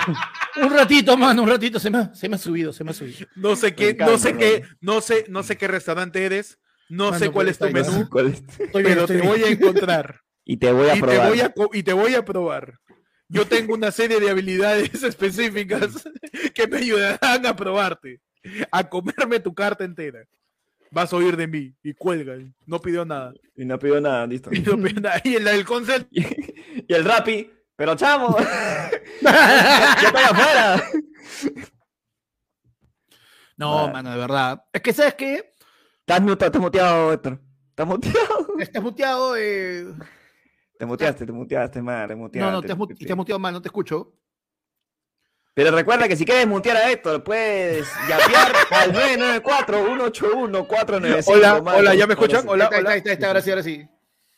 un 0.57 0.73
ratito, 0.73 1.17
mano, 1.17 1.43
un 1.43 1.49
ratito. 1.49 1.79
Se 1.79 1.89
me, 1.89 1.97
ha- 1.97 2.13
se 2.15 2.29
me 2.29 2.35
ha 2.35 2.39
subido, 2.39 2.71
se 2.71 2.83
me 2.83 2.91
ha 2.91 2.93
subido. 2.93 3.27
No 3.35 3.55
sé 3.55 3.75
qué, 3.75 3.89
encanta, 3.89 4.11
no 4.13 4.17
sé 4.17 4.37
qué, 4.37 4.63
no 4.79 5.01
sé, 5.01 5.25
no 5.27 5.43
sé 5.43 5.57
qué 5.57 5.67
restaurante 5.67 6.23
eres, 6.25 6.57
no 6.87 7.05
Mano, 7.11 7.19
sé 7.19 7.29
cuál 7.31 7.49
es 7.49 7.57
tu 7.57 7.65
ahí, 7.65 7.73
menú, 7.73 8.07
¿Cuál 8.09 8.27
es? 8.27 8.39
Estoy 8.57 8.83
bien, 8.83 8.83
pero 8.83 9.01
estoy 9.01 9.17
te 9.17 9.21
bien. 9.21 9.27
voy 9.27 9.43
a 9.43 9.47
encontrar 9.49 10.21
Y 10.45 10.57
te 10.57 10.71
voy 10.71 10.89
a 10.89 10.95
y 10.95 10.99
te 11.01 11.05
probar. 11.05 11.27
voy 11.29 11.41
a, 11.41 11.53
y 11.73 11.83
te 11.83 11.93
voy 11.93 12.15
a 12.15 12.25
probar. 12.25 12.73
Yo 13.27 13.45
tengo 13.45 13.73
una 13.75 13.91
serie 13.91 14.19
de 14.19 14.29
habilidades 14.29 15.03
específicas 15.03 15.89
que 16.55 16.65
me 16.67 16.77
ayudarán 16.77 17.45
a 17.45 17.55
probarte, 17.55 18.21
a 18.71 18.87
comerme 18.89 19.39
tu 19.41 19.53
carta 19.53 19.83
entera. 19.83 20.23
Vas 20.91 21.13
a 21.13 21.15
oír 21.17 21.37
de 21.37 21.47
mí 21.47 21.75
y 21.83 21.93
cuelga. 21.93 22.35
No 22.65 22.79
pidió 22.81 23.05
nada. 23.05 23.33
Y 23.55 23.65
no 23.65 23.77
pidió 23.77 24.01
nada, 24.01 24.25
listo. 24.25 24.49
Y, 24.53 24.59
no 24.61 24.75
pidió 24.77 25.01
nada. 25.01 25.21
Y 25.23 25.35
el, 25.35 25.47
el 25.47 25.65
concept, 25.65 26.07
y 26.11 26.93
el 26.93 27.05
Rappi, 27.05 27.51
pero 27.75 27.95
chamo, 27.95 28.35
ya 29.21 29.93
estoy 30.03 30.23
afuera. 30.23 30.83
No, 33.57 33.75
Vale. 33.75 33.93
mano, 33.93 34.11
de 34.11 34.17
verdad. 34.17 34.63
Es 34.71 34.81
que, 34.81 34.93
¿sabes 34.93 35.15
qué? 35.15 35.51
Estás 35.99 36.21
muteado, 36.21 36.45
estás 36.47 36.61
muteado, 36.61 37.13
Héctor. 37.13 37.39
Estás 37.69 37.87
muteado. 37.87 38.47
Estás 38.59 38.83
muteado. 38.83 39.35
Eh... 39.37 39.85
Te 40.77 40.85
muteaste, 40.85 41.25
te 41.25 41.31
muteaste, 41.31 41.81
madre, 41.81 42.07
te 42.09 42.15
muteaste. 42.15 42.45
No, 42.45 42.51
no, 42.51 42.61
te 42.61 42.71
has, 42.71 42.77
mu- 42.77 42.87
te 42.87 43.11
has 43.11 43.17
muteado 43.17 43.37
mal, 43.39 43.53
no 43.53 43.61
te 43.61 43.67
escucho. 43.67 44.13
Pero 45.53 45.71
recuerda 45.71 46.07
que 46.07 46.15
si 46.15 46.25
quieres 46.25 46.47
mutear 46.47 46.77
a 46.77 46.89
Héctor, 46.91 47.23
puedes 47.23 47.87
llapear 48.07 48.53
al 48.71 48.93
994-181-495. 48.93 51.23
Hola, 51.27 51.61
mano. 51.61 51.77
hola, 51.77 51.95
¿ya 51.95 52.07
me 52.07 52.13
escuchan? 52.13 52.47
Hola, 52.47 52.65
está, 52.65 52.77
hola. 52.77 52.91
ahí 52.91 52.97
está, 52.99 53.09
ahí 53.09 53.13
está, 53.15 53.27
ahora 53.27 53.41
sí, 53.41 53.49
ahora 53.49 53.63
sí. 53.63 53.85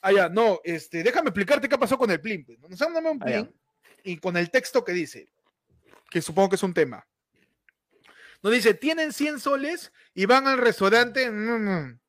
Ah, 0.01 0.11
ya, 0.11 0.29
no, 0.29 0.59
este, 0.63 1.03
déjame 1.03 1.29
explicarte 1.29 1.69
qué 1.69 1.77
pasó 1.77 1.97
con 1.97 2.09
el 2.09 2.19
plin. 2.19 2.43
pues. 2.43 2.57
Nos 2.67 2.81
han 2.81 2.93
dado 2.93 3.11
un 3.11 3.19
Ah, 3.21 3.25
plin 3.25 3.53
y 4.03 4.17
con 4.17 4.35
el 4.35 4.49
texto 4.49 4.83
que 4.83 4.93
dice, 4.93 5.29
que 6.09 6.21
supongo 6.21 6.49
que 6.49 6.55
es 6.55 6.63
un 6.63 6.73
tema. 6.73 7.05
Nos 8.41 8.51
dice, 8.53 8.73
tienen 8.73 9.13
100 9.13 9.39
soles 9.39 9.91
y 10.15 10.25
van 10.25 10.47
al 10.47 10.57
restaurante. 10.57 11.29
mm, 11.29 11.69
mm. 11.85 11.99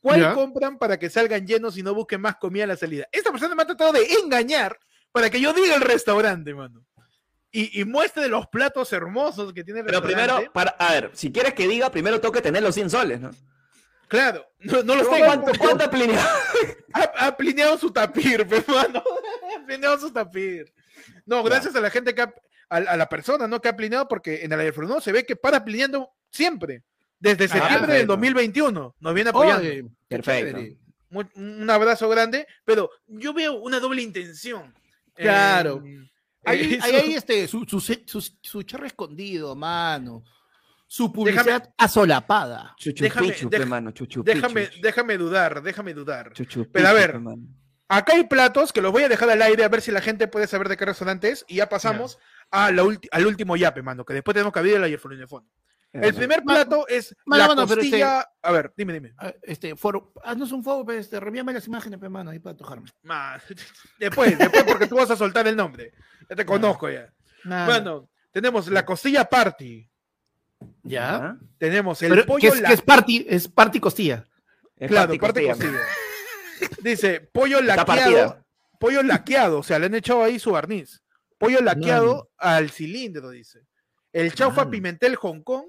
¿Cuál 0.00 0.20
Ya. 0.20 0.34
compran 0.34 0.78
para 0.78 0.96
que 0.98 1.08
salgan 1.10 1.46
llenos 1.46 1.76
y 1.78 1.82
no 1.82 1.92
busquen 1.94 2.20
más 2.20 2.36
comida 2.36 2.64
a 2.64 2.68
la 2.68 2.76
salida? 2.76 3.08
Esta 3.10 3.30
persona 3.32 3.54
me 3.54 3.62
ha 3.62 3.66
tratado 3.66 3.92
de 3.92 4.04
engañar 4.22 4.78
para 5.10 5.28
que 5.30 5.40
yo 5.40 5.52
diga 5.54 5.74
el 5.74 5.80
restaurante, 5.80 6.54
mano. 6.54 6.84
Y, 7.50 7.80
y 7.80 7.84
muestre 7.84 8.28
los 8.28 8.46
platos 8.48 8.92
hermosos 8.92 9.52
que 9.54 9.64
tiene 9.64 9.80
el 9.80 9.86
Pero 9.86 10.02
primero, 10.02 10.52
para, 10.52 10.70
a 10.72 10.92
ver, 10.92 11.10
si 11.14 11.32
quieres 11.32 11.54
que 11.54 11.66
diga, 11.66 11.90
primero 11.90 12.20
tengo 12.20 12.32
que 12.32 12.42
tener 12.42 12.62
los 12.62 12.74
100 12.74 12.90
soles, 12.90 13.20
¿no? 13.20 13.30
Claro, 14.06 14.46
no, 14.60 14.82
no 14.82 14.94
los 14.96 15.08
tengo. 15.10 15.26
¿Cuánto, 15.26 15.52
cuánto 15.58 15.84
ha 15.84 15.90
planeado? 15.90 16.28
Ha, 16.94 17.26
ha 17.26 17.36
plineado 17.36 17.76
su 17.76 17.90
tapir, 17.90 18.46
pe, 18.48 18.64
mano. 18.66 19.02
Ha 19.56 19.66
plineado 19.66 19.98
su 19.98 20.10
tapir. 20.10 20.72
No, 21.26 21.42
gracias 21.42 21.76
a 21.76 21.80
la 21.80 21.90
gente 21.90 22.14
que 22.14 22.22
ha, 22.22 22.34
a, 22.70 22.76
a 22.76 22.96
la 22.96 23.06
persona, 23.08 23.46
¿no? 23.46 23.60
Que 23.60 23.68
ha 23.68 23.76
plineado, 23.76 24.08
porque 24.08 24.42
en 24.42 24.52
el 24.52 24.60
Aeroflot 24.60 25.02
se 25.02 25.12
ve 25.12 25.24
que 25.24 25.36
para 25.36 25.62
plineando 25.64 26.10
siempre. 26.30 26.82
Desde 27.20 27.46
septiembre 27.48 27.78
del 27.94 28.06
perfecto. 28.06 28.12
2021 28.14 28.96
nos 29.00 29.14
viene 29.14 29.30
apoyando. 29.30 29.62
Oye, 29.68 29.84
Perfecto. 30.08 30.60
Un 31.34 31.68
abrazo 31.70 32.08
grande, 32.08 32.46
pero 32.64 32.90
yo 33.06 33.32
veo 33.34 33.54
una 33.54 33.80
doble 33.80 34.02
intención. 34.02 34.74
Claro. 35.14 35.82
en- 35.84 36.08
Ahí, 36.44 36.78
ahí, 36.82 36.90
su- 36.90 36.96
ahí, 36.96 37.14
este, 37.14 37.48
su, 37.48 37.64
su, 37.64 37.80
su, 37.80 38.20
su 38.40 38.62
charro 38.62 38.86
escondido, 38.86 39.54
mano. 39.56 40.24
Su 40.86 41.12
publicidad 41.12 41.70
asolapada. 41.76 42.74
Chuchu 42.78 43.04
Déjame- 43.04 43.28
pichu, 43.32 43.48
deja- 43.50 43.62
pe, 43.64 43.68
mano, 43.68 43.90
chuchu 43.90 44.22
déjame, 44.22 44.66
pichu. 44.68 44.80
déjame 44.82 45.18
dudar, 45.18 45.62
déjame 45.62 45.92
dudar. 45.94 46.32
Chuchu 46.32 46.66
Pero 46.72 46.88
a 46.88 46.92
ver, 46.94 47.20
mano. 47.20 47.42
Acá 47.90 48.14
hay 48.14 48.24
platos 48.24 48.72
que 48.72 48.80
los 48.82 48.92
voy 48.92 49.02
a 49.02 49.08
dejar 49.08 49.28
al 49.30 49.40
aire 49.42 49.64
a 49.64 49.68
ver 49.68 49.80
si 49.82 49.90
la 49.90 50.00
gente 50.02 50.28
puede 50.28 50.46
saber 50.46 50.68
de 50.68 50.76
qué 50.76 50.84
restaurante 50.86 51.30
es. 51.30 51.44
Y 51.48 51.56
ya 51.56 51.68
pasamos 51.68 52.18
a 52.50 52.70
la 52.70 52.84
ulti- 52.84 53.08
al 53.10 53.26
último 53.26 53.56
yape, 53.56 53.82
mano, 53.82 54.04
que 54.04 54.14
después 54.14 54.34
tenemos 54.34 54.52
que 54.52 54.58
abrir 54.58 54.76
el 54.76 54.84
ayer 54.84 55.00
de 55.00 55.26
fondo. 55.26 55.48
El 55.90 56.14
primer 56.14 56.42
plato 56.42 56.86
es 56.86 57.16
mano, 57.24 57.42
la 57.42 57.48
mano, 57.48 57.66
pero 57.66 57.80
este-. 57.80 58.02
A 58.02 58.52
ver, 58.52 58.72
dime, 58.76 58.92
dime. 58.92 59.14
Ah, 59.18 59.32
Este, 59.42 59.74
foro, 59.74 60.12
haznos 60.22 60.52
un 60.52 60.62
foro, 60.62 60.84
pues, 60.84 60.98
este, 61.00 61.18
reenvíame 61.18 61.54
las 61.54 61.66
imágenes, 61.66 61.98
pe, 61.98 62.10
mano, 62.10 62.30
ahí 62.30 62.38
para 62.38 62.56
tojarme. 62.58 62.90
Ma- 63.02 63.40
Después, 63.98 64.38
después, 64.38 64.64
porque 64.64 64.86
tú 64.86 64.96
vas 64.96 65.10
a 65.10 65.16
soltar 65.16 65.48
el 65.48 65.56
nombre. 65.56 65.92
Ya 66.28 66.36
te 66.36 66.44
conozco 66.46 66.88
ya. 66.90 67.12
Bueno, 67.44 68.08
tenemos 68.32 68.68
la 68.68 68.84
costilla 68.84 69.24
party. 69.28 69.88
¿Ya? 70.82 71.14
¿Ah? 71.16 71.38
Tenemos 71.58 72.02
el 72.02 72.10
Pero, 72.10 72.26
pollo 72.26 72.40
¿qué 72.40 72.48
es, 72.48 72.60
la- 72.60 72.68
qué 72.68 72.74
es 72.74 72.82
party? 72.82 73.26
Es 73.28 73.48
party 73.48 73.80
costilla. 73.80 74.24
Es 74.76 74.88
Claro, 74.88 75.08
party 75.08 75.18
parte 75.18 75.46
costilla, 75.46 75.72
costilla. 75.72 76.78
Dice 76.82 77.20
pollo 77.32 77.60
Está 77.60 77.76
laqueado. 77.76 78.02
partida. 78.26 78.44
Pollo 78.80 79.02
laqueado, 79.02 79.58
o 79.58 79.62
sea, 79.62 79.78
le 79.78 79.86
han 79.86 79.94
echado 79.94 80.22
ahí 80.22 80.38
su 80.38 80.50
barniz. 80.52 81.02
Pollo 81.38 81.60
laqueado 81.60 82.30
al 82.36 82.70
cilindro, 82.70 83.30
dice. 83.30 83.60
El 84.12 84.32
chaufa 84.34 84.62
Mano. 84.62 84.70
pimentel 84.72 85.16
Hong 85.16 85.42
Kong. 85.42 85.66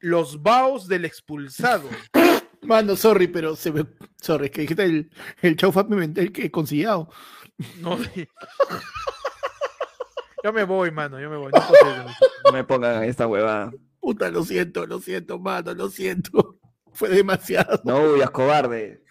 Los 0.00 0.42
baos 0.42 0.88
del 0.88 1.04
expulsado. 1.06 1.88
Mano, 2.62 2.96
sorry, 2.96 3.28
pero 3.28 3.56
se 3.56 3.72
me. 3.72 3.86
Sorry, 4.20 4.46
es 4.46 4.50
que 4.52 4.60
dijiste 4.62 4.84
el, 4.84 5.10
el 5.40 5.56
chaufa 5.56 5.86
pimentel 5.88 6.32
que 6.32 6.46
he 6.46 6.50
conciliado. 6.50 7.10
No, 7.78 7.96
yo 10.46 10.52
me 10.52 10.62
voy, 10.62 10.92
mano, 10.92 11.18
yo 11.18 11.28
me 11.28 11.36
voy. 11.36 11.50
No 12.44 12.52
me 12.52 12.62
pongan 12.62 13.02
esta 13.02 13.26
huevada. 13.26 13.72
Puta, 13.98 14.30
lo 14.30 14.44
siento, 14.44 14.86
lo 14.86 15.00
siento, 15.00 15.40
mano, 15.40 15.74
lo 15.74 15.88
siento. 15.88 16.56
Fue 16.92 17.08
demasiado. 17.08 17.80
No 17.82 17.98
huyas, 17.98 18.30
cobarde. 18.30 19.02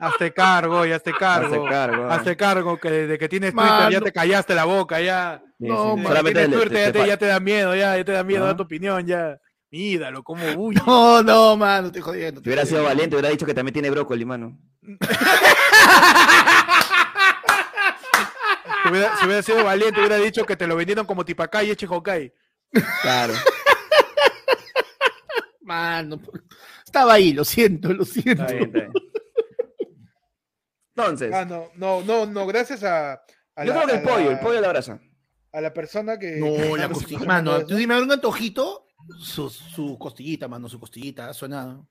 Hazte 0.00 0.32
cargo, 0.34 0.84
ya 0.84 0.96
hazte 0.96 1.12
cargo. 1.12 1.46
Hazte 1.54 1.70
cargo. 1.70 2.10
Hazte 2.10 2.36
cargo 2.36 2.76
que 2.78 2.90
desde 2.90 3.18
que 3.18 3.28
tienes 3.28 3.54
Mano. 3.54 3.76
Twitter 3.84 3.92
ya 3.92 4.00
te 4.00 4.12
callaste 4.12 4.54
la 4.56 4.64
boca, 4.64 5.00
ya. 5.00 5.40
Sí, 5.60 5.68
No, 5.68 5.94
sí, 5.94 6.00
man, 6.02 6.06
solamente 6.08 6.40
tienes 6.40 6.50
le- 6.50 6.56
Twitter, 6.66 6.72
te- 6.72 6.80
ya, 6.80 6.92
te 6.92 6.98
te, 7.02 7.06
ya 7.08 7.16
te 7.16 7.26
da 7.26 7.38
miedo, 7.40 7.74
ya, 7.76 7.96
ya 7.96 8.04
te 8.04 8.12
da 8.12 8.24
miedo 8.24 8.40
¿No? 8.40 8.46
dar 8.46 8.56
tu 8.56 8.64
opinión, 8.64 9.06
ya. 9.06 9.38
Míralo, 9.70 10.22
cómo 10.24 10.42
huye. 10.56 10.80
No, 10.84 11.22
no, 11.22 11.56
mano, 11.56 11.86
estoy 11.86 12.02
jodiendo. 12.02 12.40
Si 12.42 12.48
hubiera 12.48 12.66
sido 12.66 12.82
valiente, 12.82 13.14
hubiera 13.14 13.28
dicho 13.30 13.46
que 13.46 13.54
también 13.54 13.72
tiene 13.74 13.90
brócoli, 13.90 14.24
mano. 14.24 14.58
Si 18.86 18.92
hubiera, 18.92 19.16
si 19.16 19.24
hubiera 19.26 19.42
sido 19.42 19.64
valiente, 19.64 19.98
hubiera 20.00 20.16
dicho 20.16 20.44
que 20.46 20.56
te 20.56 20.66
lo 20.66 20.76
vendieron 20.76 21.06
como 21.06 21.24
Tipacay 21.24 21.70
y 21.70 21.76
Chihokai. 21.76 22.32
Claro. 23.02 23.34
Mano, 25.62 26.20
estaba 26.84 27.14
ahí, 27.14 27.32
lo 27.32 27.44
siento, 27.44 27.92
lo 27.92 28.04
siento. 28.04 28.42
Está 28.42 28.54
bien, 28.54 28.64
está 28.66 28.78
bien. 28.78 28.92
Entonces, 30.94 31.32
Ah, 31.34 31.44
no, 31.44 31.70
no, 31.74 32.02
no, 32.02 32.26
no, 32.26 32.46
gracias 32.46 32.84
a. 32.84 33.14
a 33.56 33.64
yo 33.64 33.74
la- 33.74 33.82
creo 33.82 33.86
que 33.86 33.94
el 33.94 34.02
pollo, 34.02 34.24
la- 34.26 34.32
el 34.32 34.38
pollo 34.38 34.60
la 34.60 34.66
abraza. 34.68 35.00
A 35.52 35.60
la 35.60 35.72
persona 35.72 36.18
que. 36.18 36.36
No, 36.36 36.76
la 36.76 36.86
que- 36.88 36.94
costilla. 36.94 37.26
Mano, 37.26 37.66
tú 37.66 37.74
dime 37.74 38.00
un 38.00 38.10
antojito, 38.12 38.86
su, 39.18 39.50
su 39.50 39.98
costillita, 39.98 40.46
mano, 40.48 40.68
su 40.68 40.78
costillita, 40.78 41.32
suena. 41.34 41.84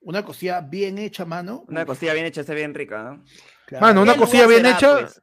Una 0.00 0.24
costilla 0.24 0.60
bien 0.60 0.98
hecha, 0.98 1.24
mano. 1.24 1.64
Una 1.68 1.84
costilla 1.86 2.12
bien 2.12 2.26
hecha 2.26 2.40
está 2.42 2.54
bien 2.54 2.74
rica. 2.74 3.14
¿eh? 3.14 3.30
Claro. 3.66 3.86
Mano, 3.86 4.02
una 4.02 4.12
¿Qué 4.14 4.18
costilla 4.20 4.46
bien 4.46 4.62
será, 4.64 4.76
hecha. 4.76 5.00
pues? 5.00 5.22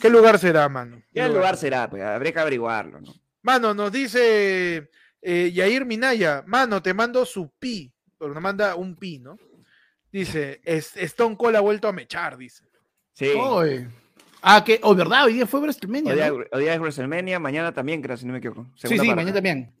¿Qué 0.00 0.10
lugar 0.10 0.38
será, 0.38 0.68
mano? 0.68 1.02
¿Qué 1.12 1.28
lugar 1.28 1.56
será? 1.56 1.88
Pues 1.88 2.02
habría 2.02 2.32
que 2.32 2.38
averiguarlo, 2.40 3.00
¿no? 3.00 3.12
Mano, 3.42 3.74
nos 3.74 3.92
dice 3.92 4.90
eh, 5.22 5.50
Yair 5.52 5.84
Minaya, 5.84 6.42
mano, 6.46 6.82
te 6.82 6.92
mando 6.94 7.24
su 7.24 7.50
pi, 7.58 7.92
pero 8.18 8.34
nos 8.34 8.42
manda 8.42 8.74
un 8.74 8.96
pi, 8.96 9.18
¿no? 9.18 9.36
Dice, 10.10 10.60
"Es- 10.64 10.96
Stone 10.96 11.36
Cold 11.36 11.56
ha 11.56 11.60
vuelto 11.60 11.86
a 11.88 11.92
mechar, 11.92 12.36
dice. 12.36 12.64
Sí. 13.12 13.30
Oy. 13.36 13.86
Ah, 14.42 14.62
que, 14.64 14.78
oh, 14.82 14.94
¿verdad? 14.94 15.24
Hoy 15.26 15.34
día 15.34 15.46
fue 15.46 15.60
WrestleMania, 15.60 16.12
Hoy 16.12 16.16
día, 16.18 16.28
¿no? 16.30 16.36
hoy 16.52 16.62
día 16.62 16.74
es 16.74 16.80
WrestleMania, 16.80 17.38
mañana 17.40 17.72
también, 17.72 18.00
creo, 18.00 18.16
si 18.16 18.24
no 18.26 18.32
me 18.32 18.38
equivoco. 18.38 18.64
Sí, 18.76 18.82
Segunda 18.88 19.02
sí, 19.02 19.08
mañana 19.10 19.32
también. 19.34 19.74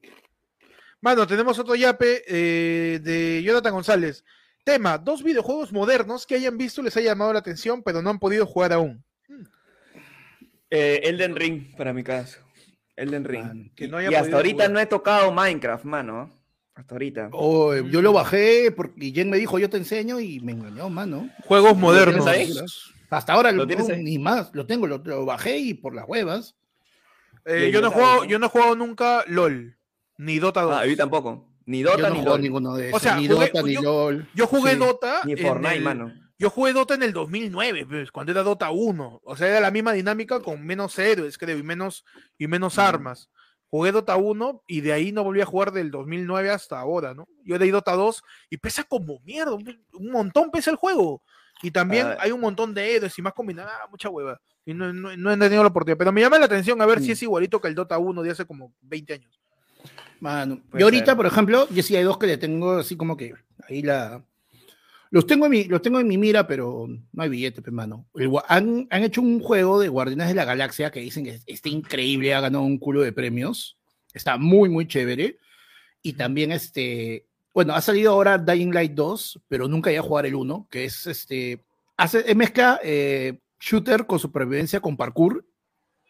Mano, 1.00 1.26
tenemos 1.26 1.58
otro 1.58 1.74
yape 1.76 2.24
eh, 2.26 2.98
de 3.00 3.42
Jonathan 3.44 3.72
González. 3.72 4.24
Tema, 4.64 4.98
dos 4.98 5.22
videojuegos 5.22 5.72
modernos 5.72 6.26
que 6.26 6.34
hayan 6.34 6.58
visto 6.58 6.82
les 6.82 6.96
ha 6.96 7.00
llamado 7.00 7.32
la 7.32 7.38
atención, 7.38 7.82
pero 7.82 8.02
no 8.02 8.10
han 8.10 8.18
podido 8.18 8.44
jugar 8.46 8.72
aún. 8.72 9.04
Eh, 10.70 11.00
Elden 11.04 11.34
Ring, 11.36 11.74
para 11.76 11.92
mi 11.92 12.02
caso. 12.02 12.38
Elden 12.96 13.24
Ring. 13.24 13.44
Man, 13.44 13.70
que 13.76 13.84
Y- 13.84 13.88
no 13.88 13.96
haya 13.98 14.10
y 14.10 14.14
hasta 14.14 14.36
ahorita 14.36 14.54
jugar. 14.64 14.70
no 14.70 14.80
he 14.80 14.86
tocado 14.86 15.32
Minecraft, 15.32 15.84
mano. 15.84 16.30
Hasta 16.74 16.94
ahorita. 16.94 17.28
Oy, 17.32 17.90
yo 17.90 18.02
lo 18.02 18.12
bajé 18.12 18.70
porque 18.70 19.10
Jen 19.12 19.30
me 19.30 19.36
dijo, 19.38 19.58
yo 19.58 19.68
te 19.70 19.76
enseño 19.78 20.20
y 20.20 20.40
me 20.40 20.52
engañó, 20.52 20.88
mano. 20.90 21.28
Juegos 21.44 21.76
modernos. 21.76 22.26
ahí? 22.26 22.52
Hasta 23.10 23.32
ahora 23.32 23.50
¿Lo 23.52 23.64
ahí? 23.64 24.02
ni 24.02 24.18
más, 24.18 24.50
lo 24.52 24.66
tengo, 24.66 24.86
lo, 24.86 24.98
lo 24.98 25.24
bajé 25.24 25.56
y 25.58 25.74
por 25.74 25.94
las 25.94 26.06
huevas. 26.08 26.54
Eh, 27.46 27.70
yo, 27.72 27.80
yo 27.80 27.80
no 27.80 27.88
he 27.88 27.90
sabes, 27.90 27.94
jugado, 28.06 28.16
¿no? 28.24 28.24
yo 28.30 28.38
no 28.38 28.46
he 28.46 28.48
jugado 28.50 28.76
nunca 28.76 29.24
LOL, 29.26 29.76
ni 30.18 30.38
Dota 30.38 30.62
2. 30.62 30.74
Ah, 30.76 30.86
yo 30.86 30.96
tampoco. 30.96 31.48
Ni 31.66 31.80
Yo 31.82 31.90
Dota 31.90 32.08
no 32.08 32.14
ni 32.14 32.14
juego 32.20 32.30
LOL. 32.30 32.42
ninguno 32.42 32.74
de 32.76 32.86
O 32.86 32.88
esos, 32.90 33.02
sea, 33.02 33.16
ni 33.16 33.26
jugué- 33.28 33.46
Dota, 33.52 33.62
ni 33.62 33.74
yo- 33.74 33.82
LOL. 33.82 34.28
Yo 34.34 34.46
jugué 34.46 34.72
Sí. 34.72 34.78
Dota. 34.78 35.20
Ni 35.24 35.36
Fortnite, 35.36 35.76
el- 35.76 35.82
mano. 35.82 36.12
Yo 36.38 36.50
jugué 36.50 36.72
Dota 36.72 36.94
en 36.94 37.02
el 37.02 37.12
2009, 37.12 37.84
pues, 37.86 38.12
cuando 38.12 38.30
era 38.32 38.42
Dota 38.44 38.70
1. 38.70 39.20
O 39.24 39.36
sea, 39.36 39.48
era 39.48 39.60
la 39.60 39.70
misma 39.72 39.92
dinámica 39.92 40.40
con 40.40 40.64
menos 40.64 40.96
héroes, 40.98 41.36
creo, 41.36 41.58
y 41.58 41.62
menos, 41.64 42.04
y 42.38 42.46
menos 42.46 42.78
armas. 42.78 43.28
Jugué 43.70 43.90
Dota 43.92 44.16
1 44.16 44.62
y 44.68 44.80
de 44.80 44.92
ahí 44.92 45.10
no 45.12 45.24
volví 45.24 45.40
a 45.40 45.46
jugar 45.46 45.72
del 45.72 45.90
2009 45.90 46.50
hasta 46.50 46.78
ahora, 46.78 47.12
¿no? 47.12 47.26
Yo 47.44 47.56
ahí 47.60 47.70
Dota 47.70 47.92
2 47.92 48.22
y 48.50 48.56
pesa 48.56 48.84
como 48.84 49.18
mierda, 49.24 49.52
un, 49.54 50.10
montón 50.10 50.50
pesa 50.50 50.70
el 50.70 50.76
juego. 50.76 51.22
Y 51.60 51.72
también 51.72 52.06
Ah. 52.06 52.16
hay 52.20 52.30
un 52.30 52.40
montón 52.40 52.72
de 52.72 52.94
héroes 52.94 53.18
y 53.18 53.22
más 53.22 53.34
combinadas, 53.34 53.72
ah, 53.82 53.88
mucha 53.90 54.08
hueva. 54.08 54.40
Y 54.64 54.74
no, 54.74 54.92
no- 54.92 55.16
no 55.16 55.32
he 55.32 55.36
tenido 55.36 55.62
la 55.64 55.68
oportunidad. 55.70 55.98
Pero 55.98 56.12
me 56.12 56.20
llama 56.20 56.38
la 56.38 56.44
atención 56.46 56.80
a 56.80 56.86
ver 56.86 57.00
si 57.00 57.08
Mm. 57.08 57.12
es 57.12 57.22
igualito 57.24 57.60
que 57.60 57.66
el 57.68 57.74
Dota 57.74 57.98
1 57.98 58.22
de 58.22 58.30
hace 58.30 58.46
como 58.46 58.72
20 58.82 59.14
años. 59.14 59.38
Mano, 60.20 60.60
yo 60.72 60.86
ahorita, 60.86 61.06
ser. 61.06 61.16
por 61.16 61.26
ejemplo, 61.26 61.68
yo 61.70 61.82
sí 61.82 61.94
hay 61.96 62.04
dos 62.04 62.16
que 62.18 62.26
le 62.28 62.38
tengo 62.38 62.78
así 62.78 62.96
como 62.96 63.16
que 63.16 63.34
ahí 63.68 63.82
la. 63.82 64.22
Los 65.10 65.26
tengo 65.26 65.46
en 65.46 65.50
mi, 65.52 65.64
los 65.64 65.80
tengo 65.80 65.98
en 66.00 66.06
mi 66.08 66.18
mira, 66.18 66.46
pero 66.46 66.86
no 67.12 67.22
hay 67.22 67.28
billete, 67.28 67.62
pues, 67.62 67.72
mano. 67.72 68.06
El 68.14 68.28
gua- 68.28 68.44
han, 68.48 68.86
han 68.90 69.02
hecho 69.04 69.22
un 69.22 69.40
juego 69.40 69.80
de 69.80 69.88
Guardianes 69.88 70.28
de 70.28 70.34
la 70.34 70.44
Galaxia 70.44 70.90
que 70.90 71.00
dicen 71.00 71.24
que 71.24 71.40
está 71.46 71.68
increíble, 71.68 72.34
ha 72.34 72.40
ganado 72.40 72.64
un 72.64 72.78
culo 72.78 73.00
de 73.00 73.12
premios. 73.12 73.78
Está 74.12 74.36
muy, 74.36 74.68
muy 74.68 74.86
chévere. 74.86 75.38
Y 76.02 76.12
también 76.14 76.52
este. 76.52 77.26
Bueno, 77.54 77.74
ha 77.74 77.80
salido 77.80 78.12
ahora 78.12 78.38
Dying 78.38 78.72
Light 78.72 78.92
2, 78.92 79.40
pero 79.48 79.66
nunca 79.66 79.90
iba 79.90 80.00
a 80.00 80.06
jugar 80.06 80.26
el 80.26 80.34
1, 80.34 80.68
que 80.70 80.84
es 80.84 81.06
este. 81.06 81.64
Hace, 81.96 82.34
mezcla 82.34 82.78
eh, 82.84 83.38
shooter 83.58 84.06
con 84.06 84.18
supervivencia 84.18 84.80
con 84.80 84.96
parkour 84.96 85.44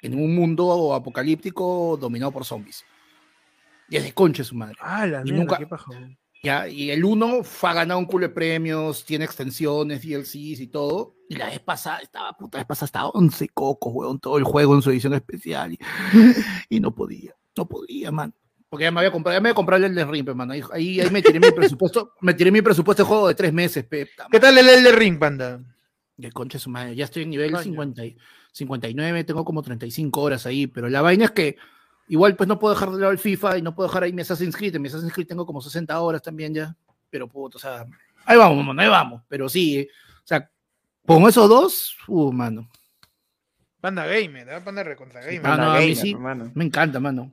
en 0.02 0.14
un 0.14 0.34
mundo 0.34 0.92
apocalíptico 0.94 1.96
dominado 2.00 2.30
por 2.32 2.44
zombies. 2.44 2.84
Y 3.88 3.96
es 3.96 4.02
de 4.04 4.12
conche 4.12 4.44
su 4.44 4.54
madre. 4.54 4.76
Ah, 4.80 5.06
la 5.06 5.20
Y 5.20 5.24
mierda, 5.24 5.38
nunca- 5.38 5.58
qué 5.58 5.66
paja. 5.66 5.90
Ya, 6.42 6.68
y 6.68 6.90
el 6.90 7.04
1 7.04 7.42
fue 7.42 7.70
a 7.70 7.74
ganar 7.74 7.96
un 7.96 8.04
culo 8.06 8.28
de 8.28 8.32
premios, 8.34 9.04
tiene 9.04 9.24
extensiones, 9.24 10.02
DLCs 10.02 10.60
y 10.60 10.68
todo. 10.68 11.16
Y 11.28 11.34
la 11.36 11.46
vez 11.46 11.58
pasada, 11.60 11.98
estaba 11.98 12.32
puta, 12.32 12.58
la 12.58 12.62
vez 12.62 12.68
pasada 12.68 12.86
estaba 12.86 13.08
11 13.10 13.48
cocos, 13.48 13.92
weón, 13.94 14.20
todo 14.20 14.38
el 14.38 14.44
juego 14.44 14.74
en 14.74 14.82
su 14.82 14.90
edición 14.90 15.14
especial. 15.14 15.72
Y, 15.72 15.78
y 16.76 16.80
no 16.80 16.94
podía, 16.94 17.34
no 17.56 17.66
podía, 17.68 18.12
man. 18.12 18.32
Porque 18.70 18.84
ya 18.84 18.90
me 18.90 19.00
había 19.00 19.10
comprado, 19.10 19.36
ya 19.36 19.40
me 19.40 19.48
había 19.48 19.54
comprado 19.56 19.84
el 19.84 19.94
del 19.94 20.08
Ring, 20.08 20.24
pe, 20.26 20.34
mano. 20.34 20.52
Ahí, 20.52 20.62
ahí, 20.72 21.00
ahí 21.00 21.10
me 21.10 21.22
tiré 21.22 21.40
mi 21.40 21.50
presupuesto, 21.56 22.12
me 22.20 22.34
tiré 22.34 22.50
mi 22.52 22.62
presupuesto 22.62 23.02
de 23.02 23.08
juego 23.08 23.28
de 23.28 23.34
tres 23.34 23.52
meses, 23.52 23.84
pe. 23.84 24.08
¿Qué 24.30 24.38
tal 24.38 24.56
el 24.58 24.68
Elder 24.68 24.94
Ring, 24.96 25.18
panda? 25.18 25.60
de 26.16 26.32
concha 26.32 26.58
su 26.58 26.68
madre. 26.68 26.96
Ya 26.96 27.04
estoy 27.04 27.22
en 27.22 27.30
nivel 27.30 27.52
Coño. 27.52 27.62
50 27.62 28.04
y- 28.04 28.16
59, 28.50 29.22
tengo 29.24 29.44
como 29.44 29.62
35 29.62 30.20
horas 30.20 30.46
ahí, 30.46 30.66
pero 30.66 30.88
la 30.88 31.00
vaina 31.00 31.26
es 31.26 31.30
que 31.30 31.56
igual 32.08 32.36
pues 32.36 32.48
no 32.48 32.58
puedo 32.58 32.74
dejar 32.74 32.90
de 32.90 32.98
lado 33.00 33.12
el 33.12 33.18
FIFA 33.18 33.58
y 33.58 33.62
no 33.62 33.74
puedo 33.74 33.88
dejar 33.88 34.02
ahí 34.04 34.12
mi 34.12 34.22
Assassin's 34.22 34.56
Creed. 34.56 34.76
En 34.76 34.82
mi 34.82 34.88
Assassin's 34.88 35.12
Creed 35.12 35.26
tengo 35.26 35.46
como 35.46 35.60
60 35.60 35.98
horas 36.00 36.22
también 36.22 36.54
ya, 36.54 36.74
pero 37.10 37.28
puto, 37.28 37.58
o 37.58 37.60
sea, 37.60 37.84
ahí 38.24 38.36
vamos, 38.36 38.64
mano, 38.64 38.80
ahí 38.80 38.88
vamos. 38.88 39.22
Pero 39.28 39.48
sí, 39.48 39.78
eh, 39.78 39.88
o 40.18 40.26
sea, 40.26 40.50
con 41.06 41.22
esos 41.28 41.48
dos, 41.48 41.96
uh, 42.08 42.32
mano, 42.32 42.68
Panda 43.80 44.06
Gamer, 44.06 44.48
¿eh? 44.48 44.60
Panda 44.64 44.82
recontra 44.82 45.20
Gamer. 45.20 45.42
Ah, 45.44 45.56
no, 45.56 45.62
Anda 45.62 45.76
a 45.76 45.78
mí 45.80 45.80
gamer, 45.82 45.96
sí. 45.96 46.10
hermano. 46.12 46.52
me 46.54 46.64
encanta, 46.64 46.98
mano. 47.00 47.32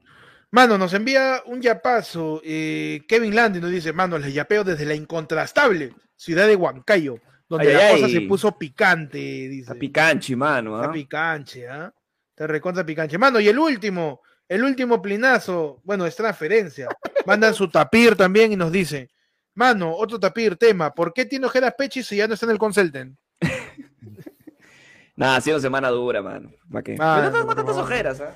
Mano, 0.52 0.78
nos 0.78 0.94
envía 0.94 1.42
un 1.48 1.62
yapazo. 1.62 2.40
eh, 2.44 3.02
Kevin 3.08 3.36
Landy 3.36 3.60
nos 3.60 3.72
dice, 3.72 3.92
mano, 3.94 4.18
les 4.18 4.34
yapeo 4.34 4.64
desde 4.64 4.86
la 4.86 4.94
incontrastable 4.96 5.94
ciudad 6.16 6.48
de 6.48 6.56
Huancayo, 6.56 7.20
donde 7.50 7.70
Ay, 7.70 7.74
la 7.74 7.88
ay, 7.88 7.94
cosa 7.96 8.06
ay. 8.06 8.14
se 8.14 8.22
puso 8.22 8.58
picante, 8.58 9.18
dice. 9.18 9.62
Está 9.64 9.76
picanchi, 9.76 10.36
mano. 10.36 10.76
Está 10.78 10.90
¿ah? 10.90 10.94
picanche, 10.94 11.68
¿ah? 11.68 11.94
Te 12.36 12.48
recontra 12.48 12.86
picanche. 12.86 13.18
Mano, 13.18 13.40
y 13.40 13.48
el 13.50 13.58
último, 13.58 14.22
el 14.48 14.64
último 14.64 15.02
plinazo, 15.02 15.82
bueno, 15.84 16.06
es 16.06 16.16
transferencia. 16.16 16.88
Mandan 17.26 17.54
su 17.54 17.70
tapir 17.70 18.16
también 18.16 18.52
y 18.52 18.56
nos 18.56 18.72
dice, 18.72 19.10
mano, 19.54 19.94
otro 19.96 20.20
tapir, 20.20 20.56
tema, 20.58 20.94
¿por 20.94 21.14
qué 21.14 21.26
tiene 21.26 21.48
ojeras 21.48 21.74
Pechi 21.78 22.04
si 22.04 22.18
ya 22.18 22.28
no 22.28 22.34
está 22.36 22.46
en 22.46 22.52
el 22.52 22.58
consulten? 22.60 23.18
Nada, 25.16 25.38
ha 25.38 25.42
sido 25.42 25.60
semana 25.60 25.90
dura, 25.90 26.22
mano. 26.22 26.52
¿Para 26.70 26.84
qué? 26.84 26.96
Mano, 26.98 27.22
Pero 27.22 27.32
no 27.32 27.40
tengo 27.40 27.56
tantas 27.56 27.78
ojeras, 27.78 28.22
¿ah? 28.22 28.34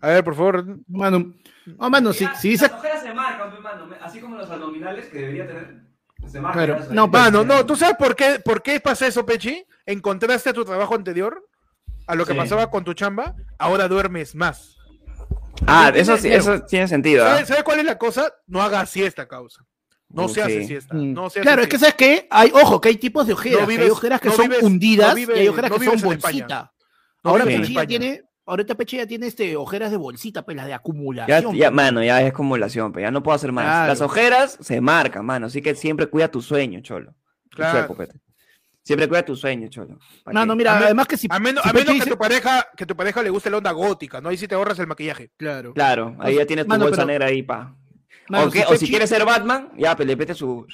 A 0.00 0.08
ver, 0.08 0.24
por 0.24 0.34
favor. 0.34 0.64
Mano, 0.88 1.34
no, 1.66 1.90
mano, 1.90 2.12
si, 2.12 2.26
si 2.40 2.50
dice... 2.50 2.68
Las 2.68 2.78
ojeras 2.78 3.02
se 3.02 3.12
marcan, 3.12 3.62
mano. 3.62 3.88
Así 4.00 4.20
como 4.20 4.36
los 4.36 4.48
abdominales 4.48 5.06
que 5.06 5.18
debería 5.18 5.46
tener. 5.46 5.82
Se 6.28 6.40
marcan. 6.40 6.60
Pero, 6.62 6.74
ya, 6.78 6.84
eso 6.84 6.94
no. 6.94 7.08
Mano, 7.08 7.44
no, 7.44 7.66
¿tú 7.66 7.76
sabes 7.76 7.96
por 7.98 8.14
qué, 8.16 8.40
por 8.42 8.62
qué 8.62 8.80
pasa 8.80 9.06
eso, 9.08 9.26
Pechi? 9.26 9.64
¿Encontraste 9.84 10.50
a 10.50 10.52
tu 10.54 10.64
trabajo 10.64 10.94
anterior? 10.94 11.44
A 12.06 12.14
lo 12.14 12.24
que 12.24 12.32
Sí. 12.32 12.38
pasaba 12.38 12.70
con 12.70 12.84
tu 12.84 12.94
chamba, 12.94 13.34
ahora 13.58 13.88
duermes 13.88 14.34
más. 14.34 14.76
Ah, 15.66 15.92
eso, 15.94 16.16
sí- 16.16 16.28
eso 16.32 16.62
tiene 16.62 16.88
sentido, 16.88 17.24
¿ah? 17.26 17.44
¿Sabes, 17.44 17.62
cuál 17.62 17.80
es 17.80 17.84
la 17.84 17.98
cosa? 17.98 18.32
No 18.46 18.62
hagas 18.62 18.90
siesta, 18.90 19.26
causa. 19.28 19.64
No 20.08 20.24
Uh, 20.24 20.28
se 20.28 20.42
hace 20.42 20.60
sí. 20.62 20.66
siesta. 20.66 20.94
Mm. 20.94 21.12
No 21.12 21.30
se 21.30 21.38
hace 21.38 21.46
claro, 21.46 21.62
es 21.62 21.68
que 21.68 21.78
sabes 21.78 21.94
que 21.94 22.26
hay, 22.30 22.50
ojo, 22.52 22.80
que 22.80 22.88
hay 22.88 22.96
tipos 22.96 23.26
de 23.26 23.32
ojeras, 23.34 23.62
No 23.62 23.68
hay 23.68 23.90
ojeras 23.90 24.20
que 24.20 24.28
no 24.28 24.34
son 24.34 24.48
vives- 24.48 24.62
hundidas 24.62 25.08
no 25.10 25.14
vives- 25.14 25.36
y 25.36 25.40
hay 25.40 25.48
ojeras 25.48 25.70
no 25.70 25.78
que 25.78 25.84
son 25.84 26.00
bolsita. 26.00 26.72
No 27.22 27.30
Ahora 27.30 27.44
vives 27.44 27.54
en 27.56 27.60
Pechi 27.62 27.74
ya 27.74 27.80
España. 27.82 27.98
tiene, 28.00 28.22
ahorita 28.46 28.74
Pechi 28.74 28.96
ya 28.96 29.06
tiene 29.06 29.26
este, 29.28 29.56
ojeras 29.56 29.90
de 29.92 29.96
bolsita, 29.98 30.42
pues 30.44 30.56
las 30.56 30.66
de 30.66 30.74
acumulación. 30.74 31.54
ya, 31.54 31.68
pues. 31.68 31.72
mano, 31.76 32.02
ya 32.02 32.20
es 32.22 32.30
acumulación, 32.30 32.90
pero 32.92 33.06
ya 33.06 33.10
no 33.12 33.22
puedo 33.22 33.36
hacer 33.36 33.52
más. 33.52 33.64
Claro. 33.66 33.86
Las 33.88 34.00
ojeras 34.00 34.58
se 34.60 34.80
marcan, 34.80 35.24
mano. 35.24 35.46
Así 35.46 35.62
que 35.62 35.74
siempre 35.76 36.06
cuida 36.08 36.28
tu 36.28 36.42
sueño, 36.42 36.80
cholo. 36.80 37.14
Claro. 37.50 37.94
Siempre 38.90 39.08
cuida 39.08 39.24
tu 39.24 39.36
sueño, 39.36 39.68
cholo. 39.68 39.98
¿Pa' 40.24 40.32
No, 40.32 40.56
mira, 40.56 40.72
A 40.74 40.78
además 40.78 41.06
que 41.06 41.16
si, 41.16 41.26
A 41.30 41.38
menos, 41.38 41.62
si 41.62 41.68
a 41.70 41.72
menos 41.72 41.88
que, 41.88 41.94
dice- 41.94 42.10
tu 42.10 42.18
pareja, 42.18 42.66
que 42.76 42.86
tu 42.86 42.96
pareja 42.96 43.22
le 43.22 43.30
guste 43.30 43.50
la 43.50 43.58
onda 43.58 43.70
gótica, 43.72 44.20
¿no? 44.20 44.28
Ahí 44.30 44.36
sí 44.36 44.48
te 44.48 44.54
ahorras 44.54 44.78
el 44.78 44.86
maquillaje. 44.86 45.30
Claro. 45.36 45.72
Claro, 45.74 46.16
ahí 46.18 46.34
ya 46.36 46.46
tienes 46.46 46.64
tu 46.64 46.68
Mano, 46.70 46.84
bolsa 46.86 46.96
pero- 47.02 47.06
negra 47.08 47.26
ahí, 47.26 47.42
pa. 47.42 47.74
Mano, 48.28 48.46
o, 48.46 48.50
si 48.50 48.58
o 48.60 48.76
si 48.76 48.86
Pechi- 48.86 48.88
quieres 48.90 49.08
ser 49.10 49.24
Batman, 49.24 49.70
ya, 49.76 49.94
pues 49.96 50.06
le 50.08 50.16
pete 50.16 50.34
su. 50.34 50.66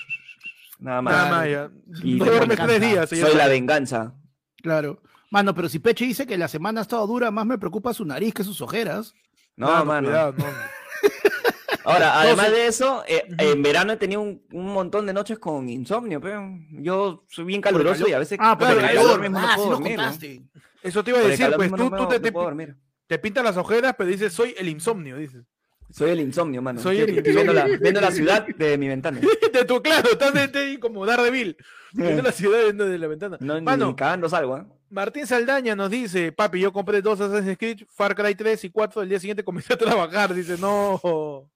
Nada 0.78 1.00
más. 1.02 1.14
Nada 1.14 1.30
más 1.30 1.48
ya. 1.48 1.70
Y 2.02 2.14
No 2.16 2.24
duermes 2.26 2.58
tres 2.58 2.80
días. 2.80 3.08
Soy 3.08 3.34
la 3.34 3.48
venganza. 3.48 4.14
Claro. 4.62 5.00
Mano, 5.30 5.54
pero 5.54 5.68
si 5.68 5.78
Peche 5.78 6.04
dice 6.04 6.26
que 6.26 6.36
la 6.38 6.48
semana 6.48 6.80
ha 6.80 6.82
estado 6.82 7.06
dura, 7.06 7.30
más 7.30 7.46
me 7.46 7.58
preocupa 7.58 7.92
su 7.94 8.04
nariz 8.04 8.32
que 8.34 8.44
sus 8.44 8.60
ojeras. 8.60 9.14
No, 9.56 9.66
Mano, 9.68 9.84
mano. 9.86 10.08
cuidado, 10.08 10.34
no. 10.38 10.44
Ahora, 11.86 12.20
además 12.20 12.50
de 12.50 12.66
eso, 12.66 13.04
eh, 13.06 13.24
en 13.38 13.62
verano 13.62 13.92
he 13.92 13.96
tenido 13.96 14.20
un, 14.20 14.42
un 14.52 14.72
montón 14.72 15.06
de 15.06 15.12
noches 15.12 15.38
con 15.38 15.68
insomnio, 15.68 16.20
pero 16.20 16.42
yo 16.72 17.24
soy 17.28 17.44
bien 17.44 17.60
caluroso 17.60 18.08
y 18.08 18.12
a 18.12 18.18
veces 18.18 18.38
Ah, 18.40 18.56
pero 18.58 18.72
el 18.72 18.78
el 18.78 18.84
calor 18.86 19.02
calor, 19.04 19.20
mismo 19.20 19.38
no 19.38 20.02
ah. 20.02 20.14
Eso 20.82 21.04
te 21.04 21.10
iba 21.10 21.20
a 21.20 21.22
decir, 21.22 21.50
pues 21.56 21.70
tú, 21.70 21.76
no 21.76 21.96
tú 21.96 22.08
te, 22.08 22.30
no 22.30 22.74
te, 23.06 23.18
pintas 23.18 23.44
las 23.44 23.56
ojeras, 23.56 23.94
pero 23.96 24.10
dices, 24.10 24.32
soy 24.32 24.54
el 24.58 24.68
insomnio, 24.68 25.16
dices. 25.16 25.44
Soy 25.90 26.10
el 26.10 26.20
insomnio, 26.20 26.60
mano. 26.60 26.80
Soy 26.80 26.98
Estoy 26.98 27.18
el 27.18 27.22
Viendo 27.22 27.52
la, 27.52 27.60
insomnio. 27.62 27.78
viendo 27.82 28.00
la 28.00 28.10
ciudad 28.10 28.46
de 28.46 28.78
mi 28.78 28.88
ventana. 28.88 29.20
De 29.52 29.64
tu, 29.64 29.80
claro, 29.80 30.10
estás 30.10 30.34
de, 30.34 30.48
de- 30.48 30.80
como 30.80 31.06
Daredevil. 31.06 31.56
Viendo 31.92 32.22
la 32.22 32.32
ciudad 32.32 32.62
viendo 32.64 32.84
de 32.84 32.98
la 32.98 33.06
ventana. 33.06 33.38
No, 33.40 33.60
Mano, 33.62 33.86
ni 33.86 33.94
cagando 33.94 34.28
salgo, 34.28 34.56
¿ah? 34.56 34.66
Martín 34.90 35.26
Saldaña 35.26 35.74
nos 35.74 35.90
dice, 35.90 36.30
papi, 36.32 36.60
yo 36.60 36.72
compré 36.72 37.00
dos 37.00 37.20
Assassin's 37.20 37.56
Creed, 37.56 37.78
Far 37.88 38.14
Cry 38.14 38.34
3 38.34 38.64
y 38.64 38.70
4, 38.70 39.02
el 39.02 39.08
día 39.08 39.18
siguiente 39.18 39.44
comencé 39.44 39.72
a 39.74 39.78
trabajar. 39.78 40.34
Dice, 40.34 40.56
no. 40.58 41.48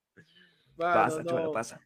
Mano, 0.81 0.94
Pasa, 0.94 1.23
no. 1.23 1.31
chulo, 1.31 1.52
pasa. 1.52 1.81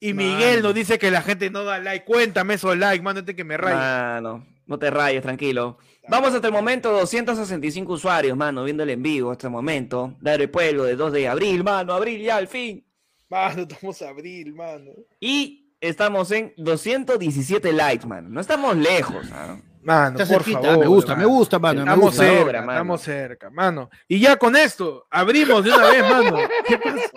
Y 0.00 0.12
Miguel 0.12 0.56
Mano. 0.56 0.62
nos 0.68 0.74
dice 0.74 0.98
que 0.98 1.10
la 1.10 1.22
gente 1.22 1.50
no 1.50 1.64
da 1.64 1.78
like. 1.78 2.04
Cuéntame 2.04 2.54
esos 2.54 2.76
likes, 2.76 3.02
mano, 3.02 3.20
antes 3.20 3.34
que 3.34 3.44
me 3.44 3.56
raye. 3.56 3.74
Mano, 3.76 4.46
no 4.66 4.78
te 4.78 4.90
rayes, 4.90 5.22
tranquilo. 5.22 5.78
Vamos 6.08 6.34
hasta 6.34 6.46
el 6.48 6.52
momento, 6.52 6.90
265 6.92 7.92
usuarios, 7.94 8.36
mano, 8.36 8.64
viendo 8.64 8.82
el 8.82 8.90
en 8.90 9.02
vivo 9.02 9.30
hasta 9.30 9.46
el 9.46 9.52
momento. 9.52 10.14
Dar 10.20 10.40
el 10.42 10.50
pueblo 10.50 10.84
de 10.84 10.96
2 10.96 11.12
de 11.12 11.28
abril, 11.28 11.64
mano, 11.64 11.94
abril 11.94 12.20
ya, 12.22 12.36
al 12.36 12.48
fin. 12.48 12.86
Mano, 13.30 13.62
estamos 13.62 14.02
a 14.02 14.10
abril, 14.10 14.54
mano. 14.54 14.90
Y 15.18 15.74
estamos 15.80 16.30
en 16.32 16.52
217 16.58 17.72
likes, 17.72 18.06
mano. 18.06 18.28
No 18.28 18.40
estamos 18.42 18.76
lejos, 18.76 19.28
mano. 19.30 19.62
Mano, 19.82 20.16
por 20.18 20.26
cerquita, 20.26 20.60
favor. 20.62 20.78
me 20.78 20.86
gusta, 20.86 21.12
me 21.14 21.22
mano. 21.24 21.28
gusta, 21.36 21.58
mano. 21.58 21.74
me 21.80 21.80
Estamos 21.90 22.04
gusta. 22.06 22.22
cerca. 22.22 22.32
cerca, 22.36 22.44
obra, 22.48 22.60
mano. 22.60 22.72
estamos 22.72 23.00
cerca, 23.02 23.50
mano. 23.50 23.90
Y 24.08 24.18
ya 24.20 24.36
con 24.36 24.56
esto, 24.56 25.06
abrimos 25.10 25.64
de 25.64 25.70
una 25.72 25.86
vez, 25.90 26.02
mano. 26.02 26.36
¿Qué 26.68 26.78
pasa? 26.78 27.10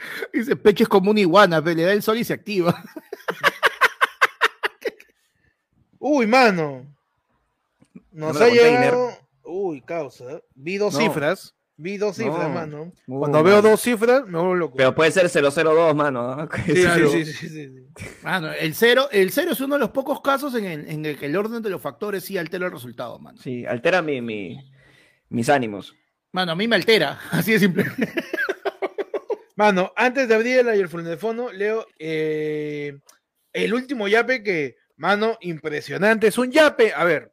Dice, 0.32 0.56
pecho 0.56 0.84
es 0.84 0.88
como 0.88 1.10
una 1.10 1.20
iguana, 1.20 1.62
pe, 1.62 1.74
le 1.74 1.82
da 1.84 1.92
el 1.92 2.02
sol 2.02 2.18
y 2.18 2.24
se 2.24 2.32
activa. 2.34 2.82
Uy, 5.98 6.26
mano. 6.26 6.86
Nos 8.12 8.34
Número 8.34 8.44
ha 8.44 8.48
container. 8.48 8.80
llegado. 8.80 9.10
Uy, 9.44 9.80
causa. 9.82 10.40
Vi 10.54 10.76
dos 10.78 10.94
No. 10.94 11.00
cifras. 11.00 11.54
Vi 11.76 11.96
dos 11.96 12.16
cifras, 12.16 12.48
No. 12.48 12.54
mano. 12.54 12.92
Cuando 13.06 13.42
veo 13.42 13.62
dos 13.62 13.80
cifras, 13.80 14.24
me 14.26 14.38
vuelvo 14.38 14.54
loco. 14.54 14.76
Pero 14.76 14.94
puede 14.94 15.10
ser 15.12 15.30
002, 15.30 15.94
mano. 15.94 16.36
¿no? 16.36 16.48
Sí, 16.66 16.74
sí, 16.74 17.08
sí, 17.10 17.24
sí, 17.24 17.32
sí, 17.32 17.48
sí. 17.48 18.04
Mano, 18.22 18.52
el 18.52 18.74
cero, 18.74 19.08
el 19.12 19.30
cero 19.30 19.52
es 19.52 19.60
uno 19.60 19.76
de 19.76 19.80
los 19.80 19.90
pocos 19.90 20.20
casos 20.20 20.54
en 20.54 20.64
el, 20.66 20.88
en 20.90 21.06
el 21.06 21.18
que 21.18 21.26
el 21.26 21.36
orden 21.36 21.62
de 21.62 21.70
los 21.70 21.80
factores 21.80 22.24
sí 22.24 22.36
altera 22.36 22.66
el 22.66 22.72
resultado, 22.72 23.18
mano. 23.18 23.38
Sí, 23.38 23.64
altera 23.64 24.02
mi, 24.02 24.20
mi- 24.20 24.58
mis 25.30 25.48
ánimos. 25.48 25.94
Mano, 26.32 26.52
a 26.52 26.54
mí 26.54 26.68
me 26.68 26.76
altera, 26.76 27.18
así 27.30 27.52
de 27.52 27.58
simple. 27.60 27.86
Mano, 29.60 29.92
antes 29.94 30.26
de 30.26 30.34
abrir 30.34 30.58
el 30.60 30.70
ayer 30.70 30.88
leo 31.52 31.86
eh, 31.98 32.98
el 33.52 33.74
último 33.74 34.08
yape 34.08 34.42
que, 34.42 34.76
mano, 34.96 35.36
impresionante. 35.42 36.28
Es 36.28 36.38
un 36.38 36.50
yape, 36.50 36.94
a 36.94 37.04
ver, 37.04 37.30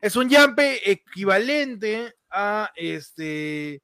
es 0.00 0.14
un 0.14 0.28
yape 0.28 0.88
equivalente 0.88 2.14
a 2.30 2.70
este 2.76 3.82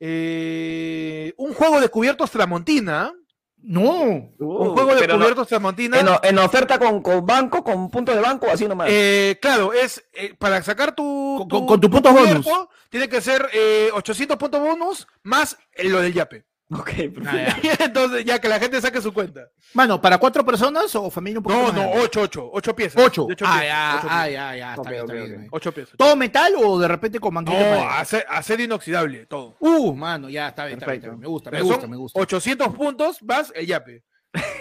eh, 0.00 1.32
un 1.36 1.54
juego 1.54 1.80
de 1.80 1.90
cubiertos 1.90 2.28
Tramontina. 2.32 3.12
No. 3.58 4.32
un 4.40 4.70
juego 4.74 4.92
de 4.96 5.02
Pero 5.02 5.12
no- 5.16 5.20
cubiertos 5.20 5.46
Tramontina. 5.46 6.00
en, 6.00 6.08
en 6.24 6.38
oferta 6.40 6.76
con, 6.80 7.00
con 7.00 7.24
banco, 7.24 7.62
con 7.62 7.88
punto 7.88 8.12
de 8.12 8.20
banco, 8.20 8.48
así 8.50 8.66
nomás. 8.66 8.88
Eh, 8.90 9.38
claro, 9.40 9.72
es 9.72 10.04
eh, 10.12 10.34
para 10.36 10.60
sacar 10.64 10.92
tu, 10.96 11.36
Con- 11.38 11.48
con- 11.48 11.66
con 11.68 11.80
tu 11.80 11.88
punto 11.88 12.12
bonus. 12.12 12.44
cubierto, 12.44 12.68
Tiene 12.90 13.08
que 13.08 13.20
ser 13.20 13.48
eh, 13.52 13.90
800 13.94 14.36
puntos 14.36 14.60
bonus 14.60 15.06
más 15.22 15.56
lo 15.84 16.00
del 16.00 16.12
yape. 16.14 16.44
Ok, 16.74 16.84
perfecto. 16.84 17.28
Ah, 17.28 17.58
ya. 17.62 17.76
Entonces, 17.84 18.24
ya 18.24 18.38
que 18.40 18.48
la 18.48 18.58
gente 18.58 18.80
saque 18.80 19.00
su 19.00 19.12
cuenta. 19.12 19.48
Mano, 19.74 20.00
¿para 20.00 20.18
cuatro 20.18 20.44
personas 20.44 20.94
o 20.94 21.10
familia 21.10 21.38
un 21.38 21.44
poco 21.44 21.56
No, 21.56 21.62
más 21.64 21.74
no, 21.74 21.80
grande? 21.82 21.98
8, 22.04 22.20
8, 22.22 22.50
8 22.52 22.76
piezas. 22.76 23.02
Ocho. 23.04 23.26
Ocho 23.26 23.44
Ah, 23.48 23.58
piezas, 23.60 23.66
ya, 23.68 23.94
ocho 23.98 24.06
ah, 24.10 24.24
piezas. 24.24 24.32
ya, 24.32 24.56
ya, 24.56 24.70
está 24.70 24.80
Ok, 24.82 24.88
bien, 24.88 25.02
ok, 25.02 25.10
está 25.10 25.24
bien. 25.26 25.40
ok. 25.44 25.48
Ocho 25.52 25.72
piezas. 25.72 25.94
¿Todo 25.96 26.16
metal 26.16 26.52
o 26.58 26.78
de 26.78 26.88
repente 26.88 27.20
con 27.20 27.34
manguito 27.34 27.58
de 27.58 27.70
No, 27.70 27.88
acero 28.28 28.62
inoxidable, 28.62 29.26
todo. 29.26 29.56
Uh, 29.60 29.94
mano, 29.94 30.28
ya, 30.28 30.48
está 30.48 30.66
bien, 30.66 30.78
está 30.78 30.86
bien, 30.92 30.96
está 30.98 31.08
Perfecto. 31.10 31.10
bien. 31.10 31.20
Me 31.20 31.26
gusta, 31.26 31.50
me 31.50 31.62
gusta, 31.62 31.86
me 31.86 31.96
gusta. 31.96 32.20
800 32.20 32.68
puntos 32.74 33.22
más 33.22 33.52
el 33.54 33.66
yape. 33.66 34.02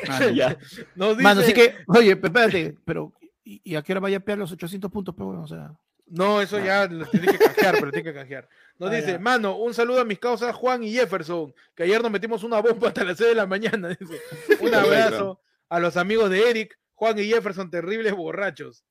Mano, 0.07 0.29
Ya. 0.35 0.57
Nos 0.95 1.11
dice- 1.17 1.23
Mano, 1.23 1.41
así 1.41 1.53
que, 1.53 1.75
oye, 1.87 2.11
espérate, 2.11 2.75
pero 2.85 3.13
¿y, 3.43 3.61
y 3.63 3.75
a 3.75 3.81
qué 3.81 3.93
hora 3.93 4.01
vaya 4.01 4.17
a 4.17 4.19
pegar 4.19 4.39
los 4.39 4.51
800 4.51 4.91
puntos? 4.91 5.13
Pero, 5.15 5.27
bueno, 5.27 5.43
o 5.43 5.47
sea, 5.47 5.71
No, 6.11 6.41
eso 6.41 6.59
ya 6.59 6.87
lo 6.87 7.05
tiene 7.05 7.27
que 7.31 7.37
canjear, 7.37 7.75
pero 7.79 7.89
tiene 7.91 8.11
que 8.11 8.13
canjear. 8.13 8.49
Nos 8.77 8.91
Ah, 8.91 8.95
dice, 8.95 9.11
ya. 9.13 9.19
mano, 9.19 9.55
un 9.55 9.73
saludo 9.73 10.01
a 10.01 10.05
mis 10.05 10.19
causas 10.19 10.53
Juan 10.53 10.83
y 10.83 10.91
Jefferson, 10.91 11.53
que 11.73 11.83
ayer 11.83 12.01
nos 12.01 12.11
metimos 12.11 12.43
una 12.43 12.59
bomba 12.59 12.89
hasta 12.89 13.05
las 13.05 13.17
6 13.17 13.29
de 13.29 13.35
la 13.35 13.45
mañana. 13.45 13.87
Dice. 13.99 14.19
Un 14.59 14.73
abrazo 14.75 15.39
a 15.69 15.79
los 15.79 15.95
amigos 15.95 16.29
de 16.29 16.49
Eric, 16.49 16.77
Juan 16.95 17.17
y 17.17 17.23
Jefferson, 17.29 17.71
terribles 17.71 18.13
borrachos. 18.13 18.83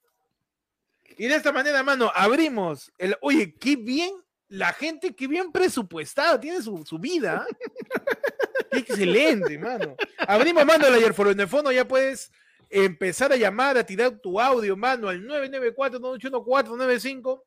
Y 1.19 1.27
de 1.27 1.35
esta 1.35 1.53
manera, 1.53 1.83
mano, 1.83 2.11
abrimos 2.15 2.91
el. 2.97 3.15
Oye, 3.21 3.55
qué 3.61 3.77
bien, 3.77 4.13
la 4.49 4.73
gente, 4.73 5.15
qué 5.15 5.29
bien 5.29 5.53
presupuestada, 5.53 6.41
tiene 6.41 6.63
su, 6.63 6.83
su 6.87 6.99
vida. 6.99 7.47
Qué 8.71 8.79
excelente, 8.79 9.59
mano. 9.59 9.97
Abrimos, 10.19 10.65
mano, 10.65 10.87
el 10.87 10.95
ayer 10.95 11.13
en 11.19 11.41
el 11.41 11.49
fondo, 11.49 11.73
ya 11.73 11.89
puedes 11.89 12.31
empezar 12.71 13.33
a 13.33 13.37
llamar, 13.37 13.77
a 13.77 13.85
tirar 13.85 14.13
tu 14.21 14.41
audio, 14.41 14.77
mano, 14.77 15.09
al 15.09 15.21
994-981-495. 15.27 17.43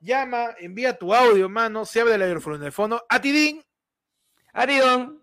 Llama, 0.00 0.48
envía 0.58 0.98
tu 0.98 1.14
audio, 1.14 1.48
mano, 1.48 1.84
se 1.86 2.00
abre 2.00 2.14
el 2.16 2.22
en 2.22 2.62
el 2.62 2.72
fondo. 2.72 3.06
A 3.08 3.20
Tidín, 3.20 3.64
Aridón. 4.52 5.22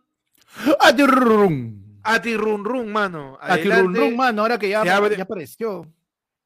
¡Atirrum! 0.80 1.82
a 2.04 2.20
ti 2.22 2.36
run 2.36 2.66
run, 2.66 2.92
mano. 2.92 3.38
¡Atirrum, 3.40 3.72
Adelante, 3.74 4.00
rum, 4.00 4.16
mano! 4.16 4.42
Ahora 4.42 4.58
que 4.58 4.70
ya, 4.70 4.82
Se 4.82 4.90
abre- 4.90 5.16
ya 5.16 5.24
apareció. 5.24 5.88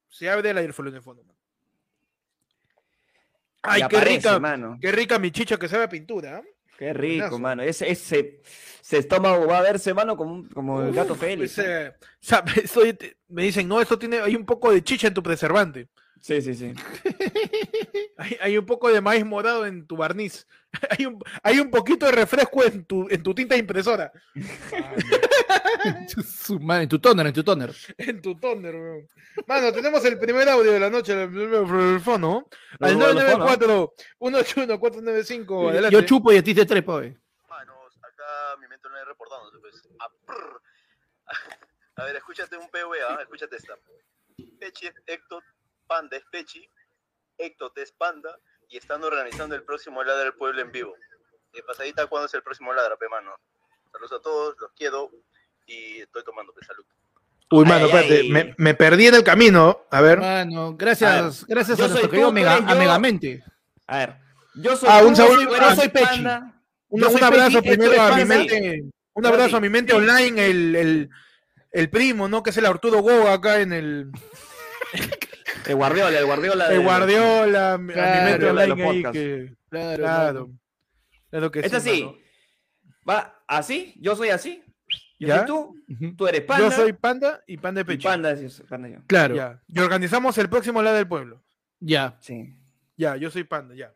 Se 0.09 0.29
abre 0.29 0.49
el 0.49 0.57
en 0.57 0.65
el 0.65 0.73
fondo. 0.73 0.91
mano. 1.23 1.33
Ay, 3.61 3.81
qué 3.89 3.97
aparece, 3.97 4.17
rica, 4.17 4.39
mano. 4.39 4.77
qué 4.79 4.91
rica 4.91 5.17
mi 5.17 5.31
chicha 5.31 5.57
que 5.57 5.67
sabe 5.67 5.85
a 5.85 5.89
pintura. 5.89 6.39
¿eh? 6.39 6.54
Qué 6.77 6.93
rico, 6.93 7.23
Buenazo. 7.23 7.39
mano. 7.39 7.63
Ese, 7.63 7.89
ese, 7.89 8.41
ese 8.81 8.97
estómago 8.97 9.47
va 9.47 9.59
a 9.59 9.61
verse, 9.61 9.93
mano, 9.93 10.17
como, 10.17 10.47
como 10.53 10.81
el 10.81 10.93
gato 10.93 11.15
Félix. 11.15 11.55
pues, 11.55 12.77
eh, 12.77 13.15
me 13.29 13.43
dicen, 13.43 13.67
no, 13.67 13.81
esto 13.81 13.97
tiene, 13.97 14.19
hay 14.19 14.35
un 14.35 14.45
poco 14.45 14.71
de 14.71 14.83
chicha 14.83 15.07
en 15.07 15.13
tu 15.13 15.23
preservante. 15.23 15.87
Sí, 16.25 16.41
sí, 16.41 16.55
sí. 16.55 16.73
Hay, 18.17 18.37
hay 18.41 18.57
un 18.57 18.65
poco 18.65 18.89
de 18.91 18.99
maíz 18.99 19.23
morado 19.23 19.63
en 19.67 19.85
tu 19.85 19.95
barniz. 19.95 20.47
Hay 20.89 21.05
un, 21.05 21.21
hay 21.43 21.59
un 21.59 21.69
poquito 21.69 22.07
de 22.07 22.13
refresco 22.13 22.63
en 22.63 22.83
tu, 22.83 23.07
en 23.09 23.21
tu 23.21 23.35
tinta 23.35 23.55
impresora. 23.55 24.11
En 25.85 26.07
tu 26.89 26.97
toner, 26.99 27.27
en 27.27 27.33
tu 27.33 27.43
toner. 27.43 27.71
En 27.97 28.19
tu 28.19 28.33
toner, 28.39 28.73
weón. 28.73 29.07
Mano, 29.45 29.71
tenemos 29.71 30.03
el 30.05 30.17
primer 30.17 30.49
audio 30.49 30.71
de 30.71 30.79
la 30.79 30.89
noche, 30.89 31.13
el 31.13 31.37
el 31.37 31.99
fono. 31.99 32.49
Al 32.79 32.97
Los- 32.97 33.13
los 33.13 33.23
994-181-495. 34.19 35.69
Adelante. 35.69 35.95
Yo 35.95 36.01
chupo 36.01 36.33
y 36.33 36.37
a 36.37 36.43
ti 36.43 36.55
te 36.55 36.65
trepo, 36.65 37.01
eh. 37.01 37.15
Manos, 37.47 37.99
acá 38.01 38.57
mi 38.59 38.67
mente 38.67 38.89
no 38.89 38.97
es 38.97 39.05
reportándose, 39.05 39.59
pues. 39.59 39.83
A, 39.99 40.09
prr. 40.25 40.61
A 41.97 42.05
ver, 42.05 42.15
escúchate 42.15 42.57
un 42.57 42.67
PVA, 42.69 43.21
escúchate 43.21 43.57
esta. 43.57 43.75
Pechi 44.59 44.89
Ectot, 45.05 45.43
Panda 45.87 46.17
es 46.17 46.23
Pechi, 46.31 46.67
Ectot 47.37 47.77
es 47.77 47.91
Panda, 47.91 48.37
y 48.69 48.77
están 48.77 49.03
organizando 49.03 49.55
el 49.55 49.63
próximo 49.63 50.03
Ladra 50.03 50.23
del 50.23 50.33
Pueblo 50.33 50.61
en 50.61 50.71
vivo. 50.71 50.93
De 51.53 51.63
pasadita, 51.63 52.07
¿cuándo 52.07 52.25
es 52.27 52.33
el 52.33 52.43
próximo 52.43 52.73
Ladra, 52.73 52.97
pe, 52.97 53.07
mano? 53.09 53.31
Saludos 53.91 54.11
a 54.13 54.21
todos, 54.21 54.55
los 54.59 54.71
quiero, 54.73 55.11
y 55.65 56.01
estoy 56.01 56.23
tomando, 56.23 56.53
pe, 56.53 56.65
salud. 56.65 56.85
Uy, 57.51 57.63
mano, 57.65 57.85
Ay, 57.85 57.91
espérate, 57.91 58.19
ay. 58.21 58.29
me, 58.29 58.55
me 58.57 58.73
perdí 58.73 59.07
en 59.07 59.15
el 59.15 59.23
camino. 59.23 59.85
A 59.91 60.01
ver. 60.01 60.19
Mano, 60.19 60.75
gracias, 60.75 61.45
gracias 61.45 61.77
yo 61.77 61.85
a 61.85 61.87
soy 61.87 61.93
nuestro 61.93 62.09
querido 62.09 62.31
Mega, 62.31 62.55
a 62.55 62.59
yo. 62.73 62.79
Megamente. 62.79 63.43
A 63.85 63.97
ver. 63.99 64.15
Yo 64.55 64.75
soy 64.75 64.89
Ah, 64.91 65.03
un 65.03 65.13
ah, 65.19 65.57
eres 65.67 65.75
soy 65.75 65.89
Pechi. 65.89 66.25
Un, 66.87 67.01
yo 67.01 67.07
abrazo 67.25 67.61
Pechi, 67.61 67.75
primero 67.77 68.01
a 68.01 68.15
mi 68.15 68.25
mente. 68.25 68.83
Un 69.13 69.25
abrazo 69.25 69.49
sí. 69.49 69.55
a 69.55 69.59
mi 69.59 69.69
mente 69.69 69.93
online, 69.93 70.45
el, 70.45 70.75
el, 70.75 71.09
el 71.71 71.89
primo, 71.89 72.27
¿no? 72.27 72.41
Que 72.41 72.49
es 72.49 72.57
el 72.57 72.65
Arturo 72.65 72.99
Goga 73.01 73.33
acá 73.33 73.59
en 73.61 73.73
el. 73.73 74.11
El 75.67 75.75
Guardiola, 75.75 76.19
el 76.19 76.25
Guardiola. 76.25 76.67
El 76.67 76.77
de- 76.79 76.83
Guardiola, 76.83 77.73
a 77.73 77.77
mi 77.77 77.93
Claro, 77.93 78.23
mente 78.23 78.45
de 78.45 78.53
los 78.53 78.63
online 78.63 78.83
ahí 78.83 78.93
podcasts. 79.03 79.19
que. 79.19 79.55
Claro, 79.69 79.97
Claro. 79.97 80.49
Claro 81.29 81.51
que 81.51 81.59
Es 81.59 81.69
sí, 81.71 81.75
así. 81.75 82.03
mano. 82.03 82.17
Va 83.09 83.43
así, 83.47 83.93
yo 83.99 84.15
soy 84.15 84.29
así. 84.29 84.63
Yo 85.19 85.27
¿Ya? 85.29 85.37
soy 85.39 85.47
tú, 85.47 85.75
tú 86.17 86.27
eres 86.27 86.41
Panda. 86.41 86.65
Yo 86.65 86.71
soy 86.71 86.93
Panda 86.93 87.41
y 87.47 87.57
Panda 87.57 87.83
de 87.83 87.93
y 87.93 87.97
Pecho. 87.97 88.09
Panda, 88.09 88.35
sí, 88.35 88.47
Panda 88.69 88.89
yo. 88.89 88.97
Claro, 89.07 89.35
Ya. 89.35 89.61
Y 89.67 89.79
organizamos 89.79 90.37
el 90.37 90.49
próximo 90.49 90.81
lado 90.81 90.95
del 90.97 91.07
pueblo. 91.07 91.43
ya, 91.79 92.17
Sí. 92.19 92.53
Ya, 92.97 93.15
yo 93.17 93.29
soy 93.31 93.43
Panda, 93.43 93.75
ya. 93.75 93.93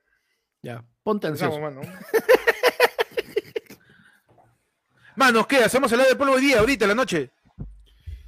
ya. 0.62 0.84
Ponte 1.04 1.28
ansioso. 1.28 1.60
Mano. 1.60 1.82
Manos, 5.16 5.48
¿qué? 5.48 5.58
¿Hacemos 5.58 5.92
el 5.92 5.98
lado 5.98 6.10
del 6.10 6.18
pueblo 6.18 6.36
hoy 6.36 6.42
día, 6.42 6.60
ahorita, 6.60 6.86
en 6.86 6.90
la 6.90 6.96
noche? 6.96 7.32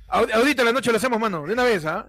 Ahor- 0.09 0.31
Ahorita 0.33 0.61
en 0.61 0.65
la 0.65 0.73
noche 0.73 0.91
lo 0.91 0.97
hacemos, 0.97 1.19
mano. 1.19 1.45
De 1.45 1.53
una 1.53 1.63
vez, 1.63 1.85
¿ah? 1.85 2.07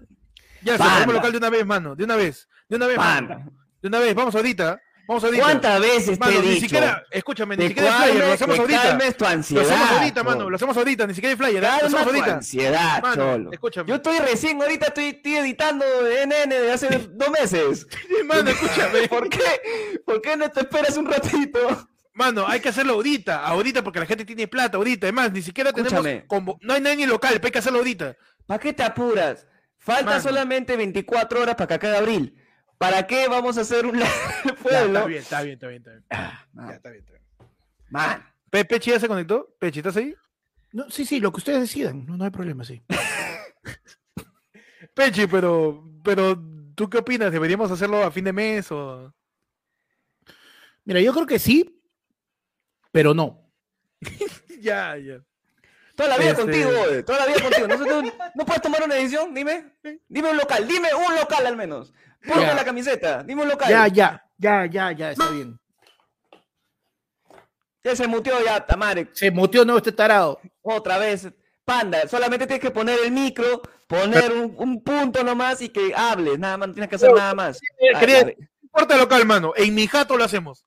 Ya, 0.63 0.77
Panda. 0.77 0.93
cerramos 0.93 1.15
local 1.15 1.31
de 1.31 1.37
una 1.37 1.49
vez, 1.49 1.65
mano. 1.65 1.95
De 1.95 2.03
una 2.03 2.15
vez. 2.15 2.47
De 2.69 2.75
una 2.75 2.87
vez, 2.87 2.97
mano. 2.97 3.51
De 3.81 3.87
una 3.87 3.99
vez, 3.99 4.15
vamos 4.15 4.33
ahorita. 4.35 4.79
Vamos 5.05 5.21
ahorita. 5.25 5.43
¿Cuántas 5.43 5.81
veces 5.81 6.17
te 6.17 6.25
Mano, 6.25 6.31
he 6.31 6.41
ni 6.41 6.47
dicho? 6.51 6.61
siquiera, 6.61 7.03
escúchame, 7.11 7.57
ni 7.57 7.63
Te 7.63 7.67
siquiera 7.69 7.89
hay 7.99 8.11
flyer, 8.11 8.13
lo 8.15 8.19
calmes, 8.21 8.33
hacemos 8.41 8.59
ahorita. 8.59 8.81
calmes 8.83 9.17
tu 9.17 9.23
Lo 9.25 9.29
ansiedad. 9.29 9.65
hacemos 9.65 9.91
ahorita, 9.91 10.21
cholo. 10.21 10.29
mano, 10.31 10.49
lo 10.49 10.55
hacemos 10.55 10.77
ahorita, 10.77 11.07
ni 11.07 11.13
siquiera 11.13 11.31
hay 11.31 11.37
flyer, 11.37 11.61
lo 11.61 11.67
Calma 11.67 11.75
hacemos 11.87 12.03
tu 12.03 12.09
ahorita. 12.09 12.33
ansiedad, 12.35 13.01
Mano, 13.01 13.15
cholo. 13.33 13.51
escúchame. 13.51 13.89
Yo 13.89 13.95
estoy 13.95 14.19
recién, 14.19 14.61
ahorita 14.61 14.85
estoy, 14.87 15.03
estoy 15.07 15.35
editando 15.35 15.85
NN 16.25 16.49
de 16.49 16.71
hace 16.71 16.87
dos 17.11 17.29
meses. 17.31 17.85
Mano, 18.25 18.49
escúchame. 18.49 19.07
¿Por 19.09 19.27
qué? 19.29 19.99
¿Por 20.05 20.21
qué 20.21 20.37
no 20.37 20.49
te 20.49 20.61
esperas 20.61 20.95
un 20.95 21.05
ratito? 21.11 21.89
Mano, 22.13 22.47
hay 22.47 22.61
que 22.61 22.69
hacerlo 22.69 22.93
ahorita, 22.93 23.43
ahorita 23.45 23.83
porque 23.83 23.99
la 23.99 24.05
gente 24.05 24.23
tiene 24.23 24.47
plata 24.47 24.77
ahorita. 24.77 25.07
Además, 25.07 25.33
ni 25.33 25.41
siquiera 25.41 25.73
tenemos 25.73 25.91
Escúchame. 26.05 26.57
no 26.61 26.73
hay 26.75 26.79
nadie 26.79 27.05
local, 27.07 27.33
pero 27.33 27.47
hay 27.47 27.51
que 27.51 27.59
hacerlo 27.59 27.79
ahorita. 27.79 28.15
¿Para 28.45 28.59
qué 28.59 28.71
te 28.71 28.83
apuras? 28.83 29.45
Falta 29.83 30.11
Mano. 30.11 30.21
solamente 30.23 30.77
24 30.77 31.41
horas 31.41 31.55
para 31.55 31.67
que 31.67 31.73
acabe 31.75 31.97
abril. 31.97 32.39
¿Para 32.77 33.05
qué 33.05 33.27
vamos 33.27 33.57
a 33.57 33.61
hacer 33.61 33.85
un 33.85 33.99
Ya, 33.99 34.55
pueblo? 34.61 34.99
está 34.99 35.05
bien, 35.07 35.21
está 35.21 35.41
bien, 35.41 35.53
está 35.55 35.67
bien, 35.67 35.81
está 35.81 35.91
bien. 35.91 36.03
Ah, 36.09 36.45
Ya, 36.53 36.61
man, 36.61 36.73
está 36.73 36.89
bien, 36.89 37.03
está 37.03 37.11
bien. 37.13 37.23
man. 37.89 38.33
Pe- 38.49 38.65
Pechi 38.65 38.91
ya 38.91 38.99
se 38.99 39.07
conectó. 39.07 39.55
Pechi, 39.59 39.79
¿estás 39.79 39.97
ahí? 39.97 40.15
No, 40.71 40.89
sí, 40.89 41.05
sí, 41.05 41.19
lo 41.19 41.31
que 41.31 41.37
ustedes 41.37 41.59
decidan. 41.61 42.05
No, 42.05 42.17
no 42.17 42.23
hay 42.23 42.31
problema, 42.31 42.63
sí. 42.63 42.81
Pechi, 44.95 45.27
pero, 45.27 45.83
pero, 46.03 46.37
¿tú 46.75 46.89
qué 46.89 46.99
opinas? 46.99 47.31
¿Deberíamos 47.31 47.71
hacerlo 47.71 48.03
a 48.03 48.11
fin 48.11 48.25
de 48.25 48.33
mes 48.33 48.71
o...? 48.71 49.13
Mira, 50.85 50.99
yo 51.01 51.13
creo 51.13 51.25
que 51.25 51.39
sí, 51.39 51.81
pero 52.91 53.13
no. 53.13 53.49
ya, 54.61 54.97
ya. 54.97 55.23
Toda 55.95 56.09
la 56.09 56.17
vida 56.17 56.31
Este- 56.31 56.41
contigo, 56.41 56.69
toda 57.05 57.19
la 57.19 57.25
vida 57.27 57.41
contigo. 57.41 57.67
¿No, 58.35 58.45
puedes 58.45 58.61
tomar 58.61 58.83
una 58.83 58.95
decisión? 58.95 59.33
Dime. 59.33 59.75
Dime 60.07 60.31
un 60.31 60.37
local, 60.37 60.67
dime 60.67 60.89
un 60.93 61.15
local 61.15 61.45
al 61.45 61.55
menos. 61.55 61.93
Ponte 62.25 62.53
la 62.53 62.65
camiseta, 62.65 63.23
dime 63.23 63.43
un 63.43 63.49
local. 63.49 63.69
Ya, 63.69 63.87
ya, 63.87 64.25
ya, 64.37 64.65
ya, 64.65 64.91
ya, 64.91 65.11
está 65.11 65.29
bien. 65.29 65.59
Ya 67.83 67.95
se 67.95 68.07
muteó 68.07 68.43
ya, 68.43 68.65
Tamare. 68.65 69.09
Se 69.13 69.29
muteó 69.29 69.65
no 69.65 69.77
este 69.77 69.91
tarado. 69.91 70.39
Otra 70.61 70.97
vez. 70.97 71.27
Panda, 71.65 72.07
solamente 72.09 72.45
tienes 72.45 72.61
que 72.61 72.71
poner 72.71 72.99
el 73.05 73.11
micro, 73.11 73.61
poner 73.87 74.33
un, 74.33 74.53
un 74.57 74.83
punto 74.83 75.23
nomás 75.23 75.61
y 75.61 75.69
que 75.69 75.93
hables. 75.95 76.37
Nada 76.37 76.57
más, 76.57 76.67
no 76.69 76.73
tienes 76.73 76.89
que 76.89 76.95
hacer 76.97 77.13
nada 77.13 77.33
más. 77.33 77.59
A 77.95 77.99
ver. 77.99 78.35
No 78.37 78.45
importa 78.63 78.97
local, 78.97 79.25
mano. 79.25 79.53
En 79.55 79.73
mi 79.73 79.87
jato 79.87 80.17
lo 80.17 80.25
hacemos. 80.25 80.65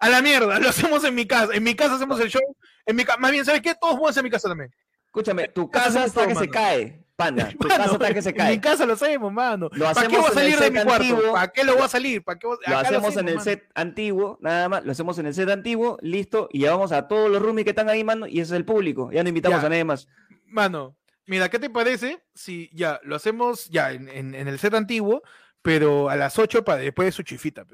A 0.00 0.08
la 0.08 0.20
mierda, 0.20 0.58
lo 0.58 0.68
hacemos 0.68 1.04
en 1.04 1.14
mi 1.14 1.26
casa. 1.26 1.52
En 1.54 1.62
mi 1.62 1.76
casa 1.76 1.94
hacemos 1.94 2.18
el 2.20 2.28
show. 2.28 2.42
En 2.86 2.96
mi 2.96 3.04
Más 3.18 3.30
bien, 3.30 3.44
¿sabes 3.44 3.60
qué? 3.62 3.74
Todos 3.74 3.94
vamos 3.94 4.16
a 4.16 4.20
en 4.20 4.24
mi 4.24 4.30
casa 4.30 4.48
también. 4.48 4.74
Escúchame, 5.06 5.48
tu 5.48 5.70
casa 5.70 6.04
está 6.06 6.26
que 6.26 6.34
se 6.34 6.48
cae. 6.48 7.04
Panda, 7.14 7.50
tu 7.60 7.68
Mano, 7.68 7.76
casa 7.84 7.92
está 7.92 8.14
que 8.14 8.22
se 8.22 8.30
En 8.30 8.34
cae. 8.36 8.52
mi 8.54 8.60
casa 8.60 8.86
lo 8.86 8.94
hacemos, 8.94 9.30
mano. 9.32 9.68
Lo 9.72 9.92
¿Para 9.92 10.08
qué 10.08 10.16
voy 10.16 10.24
a 10.24 10.28
en 10.28 10.34
salir 10.34 10.58
de 10.58 10.70
mi 10.70 10.82
cuarto? 10.82 11.32
¿Para 11.32 11.48
qué 11.52 11.64
lo 11.64 11.74
voy 11.74 11.82
a 11.82 11.88
salir? 11.88 12.24
¿Para 12.24 12.38
qué 12.38 12.46
voy- 12.46 12.56
Lo 12.66 12.78
hacemos 12.78 13.16
en 13.18 13.28
el 13.28 13.34
mano. 13.34 13.44
set 13.44 13.68
antiguo, 13.74 14.38
nada 14.40 14.68
más, 14.70 14.84
lo 14.84 14.92
hacemos 14.92 15.18
en 15.18 15.26
el 15.26 15.34
set 15.34 15.50
antiguo, 15.50 15.98
listo, 16.00 16.48
y 16.50 16.60
llevamos 16.60 16.90
a 16.92 17.06
todos 17.08 17.30
los 17.30 17.42
roomies 17.42 17.64
que 17.64 17.70
están 17.70 17.90
ahí, 17.90 18.02
mano, 18.02 18.26
y 18.26 18.40
ese 18.40 18.54
es 18.54 18.56
el 18.56 18.64
público. 18.64 19.10
Ya 19.12 19.22
no 19.22 19.28
invitamos 19.28 19.60
Ya. 19.60 19.66
a 19.66 19.68
nadie 19.68 19.84
más. 19.84 20.08
Mano, 20.46 20.96
mira, 21.26 21.50
¿qué 21.50 21.58
te 21.58 21.68
parece 21.68 22.24
si 22.34 22.70
ya 22.72 22.98
lo 23.04 23.14
hacemos 23.14 23.68
ya 23.68 23.92
en, 23.92 24.08
en- 24.08 24.34
en 24.34 24.48
el 24.48 24.58
set 24.58 24.72
antiguo, 24.72 25.22
pero 25.60 26.08
a 26.08 26.16
las 26.16 26.38
8 26.38 26.64
para 26.64 26.78
después 26.78 27.04
de 27.06 27.12
su 27.12 27.22
chifita? 27.22 27.66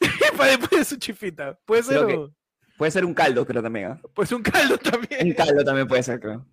para 0.36 0.50
después 0.56 0.70
de 0.70 0.84
su 0.86 0.96
chifita. 0.96 1.58
Puede 1.66 1.82
ser 1.82 2.06
que- 2.06 2.28
Puede 2.76 2.90
ser 2.90 3.04
un 3.04 3.14
caldo, 3.14 3.46
creo 3.46 3.62
también, 3.62 3.86
¿ah? 3.92 4.00
pues 4.14 4.30
un 4.32 4.42
caldo 4.42 4.76
también. 4.90 5.28
Un 5.28 5.32
caldo 5.34 5.64
también 5.64 5.88
puede 5.88 6.02
ser, 6.02 6.20
creo. 6.20 6.44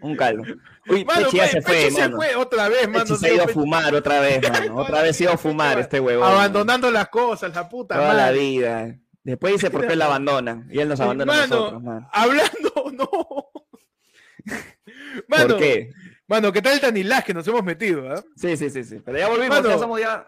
Un 0.00 0.16
caldo. 0.16 0.42
Uy, 0.88 1.04
Mano, 1.04 1.26
Pechi 1.26 1.36
ya 1.38 1.44
Pe- 1.44 1.48
se 1.50 1.62
fue, 1.62 1.74
Pechi 1.74 1.90
se 1.94 2.00
mano. 2.02 2.16
fue 2.16 2.34
otra 2.36 2.68
vez, 2.68 2.88
mano. 2.88 3.04
Pechi 3.04 3.16
se 3.16 3.26
ha 3.28 3.34
ido 3.34 3.44
a 3.44 3.48
fumar 3.48 3.94
otra 3.94 4.20
vez, 4.20 4.50
mano. 4.50 4.76
Otra 4.80 5.02
vez 5.02 5.16
se 5.16 5.22
ha 5.22 5.26
ido 5.26 5.34
a 5.34 5.38
fumar 5.38 5.78
este 5.78 6.00
huevón. 6.00 6.28
Abandonando 6.28 6.90
las 6.90 7.08
cosas, 7.08 7.54
la 7.54 7.68
puta 7.68 7.94
toda 7.96 8.12
la 8.12 8.30
vida. 8.30 8.98
Después 9.22 9.54
dice 9.54 9.70
por 9.70 9.86
qué 9.86 9.96
la 9.96 10.06
abandonan. 10.06 10.68
Y 10.70 10.78
él 10.80 10.88
nos 10.88 11.00
abandona 11.00 11.32
a 11.44 11.46
nosotros, 11.46 11.82
mano. 11.82 12.08
Hablando, 12.12 12.72
no. 12.92 13.08
Mano, 15.28 15.48
¿Por 15.48 15.58
qué? 15.58 15.90
Mano, 16.26 16.52
¿qué 16.52 16.60
tal 16.60 16.74
el 16.74 16.80
tanilás 16.80 17.24
que 17.24 17.32
nos 17.34 17.46
hemos 17.48 17.62
metido? 17.64 18.10
ah? 18.12 18.22
Sí, 18.36 18.56
sí, 18.56 18.68
sí, 18.70 18.84
sí. 18.84 19.00
Pero 19.04 19.18
ya 19.18 19.28
volvimos, 19.28 19.56
Mano. 19.56 19.68
ya 19.70 19.78
somos 19.78 20.00
ya. 20.00 20.26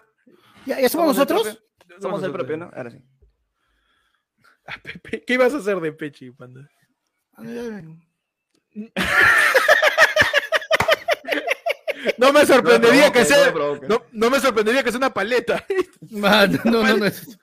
¿Ya, 0.65 0.81
ya 0.81 0.89
somos 0.89 1.09
nosotros? 1.09 1.43
propio. 1.43 2.01
Somos 2.01 2.23
el 2.23 2.33
propio, 2.33 2.57
¿no? 2.57 2.71
Ahora 2.75 2.91
sí. 2.91 2.99
Pepe, 4.83 5.25
¿Qué 5.25 5.35
ibas 5.35 5.55
a 5.55 5.59
hacer 5.59 5.81
de 5.81 5.93
Pechi, 5.93 6.31
panda? 6.31 6.69
No 12.19 12.33
me 12.33 12.47
sorprendería 12.47 13.11
que 13.11 13.25
sea. 13.25 13.53
No, 13.89 14.03
no 14.13 14.31
me 14.31 14.39
sorprendería 14.41 14.83
que 14.83 14.91
sea 14.91 14.99
una 14.99 15.13
paleta. 15.13 15.65
Mano, 16.11 16.59
no, 16.65 16.83
no, 16.85 16.97
no. 16.99 17.07
es- 17.07 17.39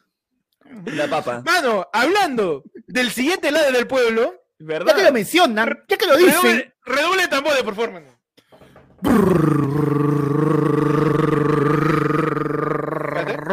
La 0.85 1.07
papa. 1.07 1.41
Mano, 1.45 1.87
hablando 1.91 2.63
del 2.87 3.11
siguiente 3.11 3.51
lado 3.51 3.71
del 3.71 3.87
pueblo. 3.87 4.41
Ya 4.59 4.65
¿Verdad? 4.67 4.95
que 4.95 5.03
lo 5.03 5.11
mencionan, 5.11 5.83
ya 5.87 5.97
que 5.97 6.05
lo 6.05 6.15
dicen. 6.17 6.33
Redoble, 6.41 6.73
redoble 6.85 7.21
de 7.23 7.27
tambores, 7.27 7.63
por 7.63 7.75
favor, 7.75 7.91
mano. 7.93 8.19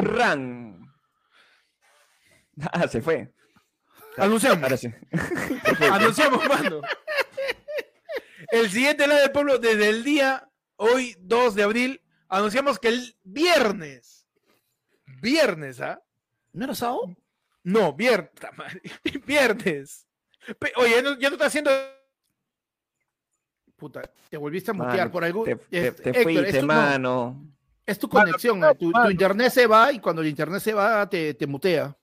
Ran. 0.02 0.86
Ah, 2.72 2.86
se 2.88 3.00
fue. 3.00 3.32
Anunciamos. 4.20 4.62
Ahora 4.64 4.76
sí. 4.76 4.88
Anunciamos, 5.92 6.46
mano. 6.48 6.80
El 8.50 8.70
siguiente 8.70 9.06
lado 9.06 9.20
del 9.20 9.32
pueblo, 9.32 9.58
desde 9.58 9.88
el 9.88 10.02
día 10.04 10.48
hoy, 10.76 11.16
2 11.20 11.54
de 11.54 11.62
abril, 11.62 12.02
anunciamos 12.28 12.78
que 12.78 12.88
el 12.88 13.16
viernes. 13.22 14.26
Viernes, 15.20 15.80
¿ah? 15.80 16.02
¿No 16.52 16.64
era 16.64 16.74
sábado? 16.74 17.14
No, 17.62 17.92
viernes. 17.94 18.30
Viernes. 19.26 20.06
Oye, 20.76 20.90
ya 20.96 21.02
no, 21.02 21.18
ya 21.18 21.28
no 21.28 21.34
está 21.34 21.46
haciendo. 21.46 21.70
Puta, 23.76 24.02
te 24.28 24.36
volviste 24.36 24.70
a 24.70 24.74
Mano, 24.74 24.90
mutear 24.90 25.10
por 25.10 25.24
algo. 25.24 25.44
Te, 25.44 25.56
te- 25.56 25.86
Es- 25.88 25.96
te 25.96 26.08
Héctor, 26.10 26.22
fuiste, 26.22 26.48
es 26.48 26.54
tu- 26.60 26.66
no, 26.66 26.66
mano. 26.66 27.46
es 27.86 27.98
tu 27.98 28.08
Mano, 28.08 28.26
conexión. 28.26 28.60
no, 28.60 28.74
tu, 28.74 28.92
tu 28.92 29.10
internet 29.10 29.50
se 29.52 29.66
va 29.66 29.92
y 29.92 30.00
cuando 30.00 30.22
el 30.22 30.28
internet 30.28 30.60
se 30.60 30.74
va 30.74 31.08
te, 31.08 31.34
te 31.34 31.46
mutea. 31.46 31.96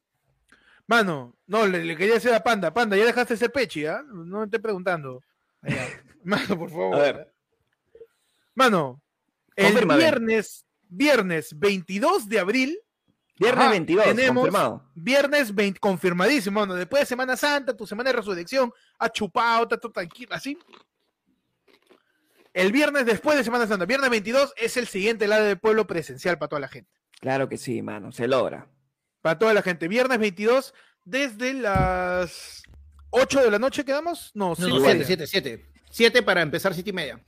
Mano, 0.88 1.35
no, 1.47 1.68
le, 1.68 1.84
le 1.84 1.95
quería 1.97 2.15
decir 2.15 2.31
a 2.34 2.41
Panda. 2.43 2.73
Panda, 2.73 2.95
ya 2.95 3.05
dejaste 3.05 3.34
ese 3.34 3.49
pechi, 3.49 3.85
¿ah? 3.85 4.03
No 4.07 4.39
me 4.39 4.45
esté 4.45 4.59
preguntando. 4.59 5.22
Mano, 6.23 6.57
por 6.57 6.69
favor. 6.69 6.95
A 6.95 6.99
ver. 6.99 7.34
Mano, 8.55 9.01
el 9.55 9.85
viernes, 9.85 10.65
viernes 10.89 11.57
22 11.57 12.27
de 12.30 12.39
abril, 12.39 12.80
Viernes 13.39 13.61
Ajá, 13.65 13.72
22, 13.72 14.05
tenemos- 14.05 14.35
confirmado. 14.45 14.89
viernes 14.95 15.53
20, 15.53 15.80
confirmadísimo, 15.80 16.59
mano. 16.59 16.73
Después 16.73 17.01
de 17.01 17.05
Semana 17.05 17.38
Santa, 17.38 17.77
tu 17.77 17.85
semana 17.85 18.09
de 18.09 18.15
resurrección, 18.15 18.73
ha 18.97 19.09
chupado, 19.11 19.61
está 19.64 19.77
todo 19.77 19.91
tranquilo, 19.91 20.34
así. 20.34 20.57
El 22.51 22.72
viernes 22.72 23.05
después 23.05 23.38
de 23.38 23.43
Semana 23.43 23.68
Santa, 23.68 23.85
viernes 23.85 24.09
22, 24.09 24.53
es 24.57 24.76
el 24.77 24.88
siguiente 24.88 25.27
lado 25.27 25.45
del 25.45 25.59
pueblo 25.59 25.85
presencial 25.85 26.39
para 26.39 26.49
toda 26.49 26.61
la 26.61 26.68
gente. 26.68 26.89
Claro 27.19 27.47
que 27.47 27.59
sí, 27.59 27.80
mano. 27.84 28.11
Se 28.11 28.27
logra. 28.27 28.68
Para 29.22 29.38
toda 29.39 29.53
la 29.53 29.61
gente. 29.61 29.88
Viernes 29.88 30.19
22, 30.19 30.73
desde 31.06 31.53
las 31.53 32.64
8 33.11 33.41
de 33.44 33.52
la 33.52 33.60
noche 33.60 33.84
quedamos. 33.85 34.31
No, 34.34 34.49
No, 34.49 34.56
sí, 34.56 34.61
no, 34.64 34.80
siete, 34.80 35.06
siete, 35.06 35.27
siete. 35.27 35.65
Siete 35.89 36.23
para 36.23 36.41
empezar 36.41 36.73
siete 36.73 36.89
y 36.89 36.94
media. 36.94 37.19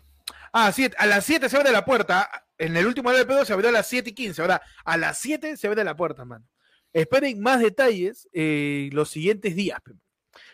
Ah, 0.51 0.71
siete. 0.71 0.95
A 0.99 1.05
las 1.05 1.25
7 1.25 1.47
se 1.49 1.57
abre 1.57 1.71
la 1.71 1.85
puerta. 1.85 2.29
En 2.57 2.75
el 2.75 2.85
último 2.85 3.09
lado 3.09 3.19
del 3.19 3.27
pedo 3.27 3.45
se 3.45 3.53
abrió 3.53 3.69
a 3.69 3.71
las 3.71 3.87
7 3.87 4.09
y 4.09 4.13
15. 4.13 4.41
Ahora, 4.41 4.61
a 4.83 4.97
las 4.97 5.17
7 5.19 5.55
se 5.57 5.67
abre 5.67 5.83
la 5.83 5.95
puerta, 5.95 6.25
mano. 6.25 6.45
Esperen 6.91 7.39
más 7.39 7.59
detalles 7.61 8.27
eh, 8.33 8.89
los 8.91 9.09
siguientes 9.11 9.55
días. 9.55 9.79
pe. 9.83 9.93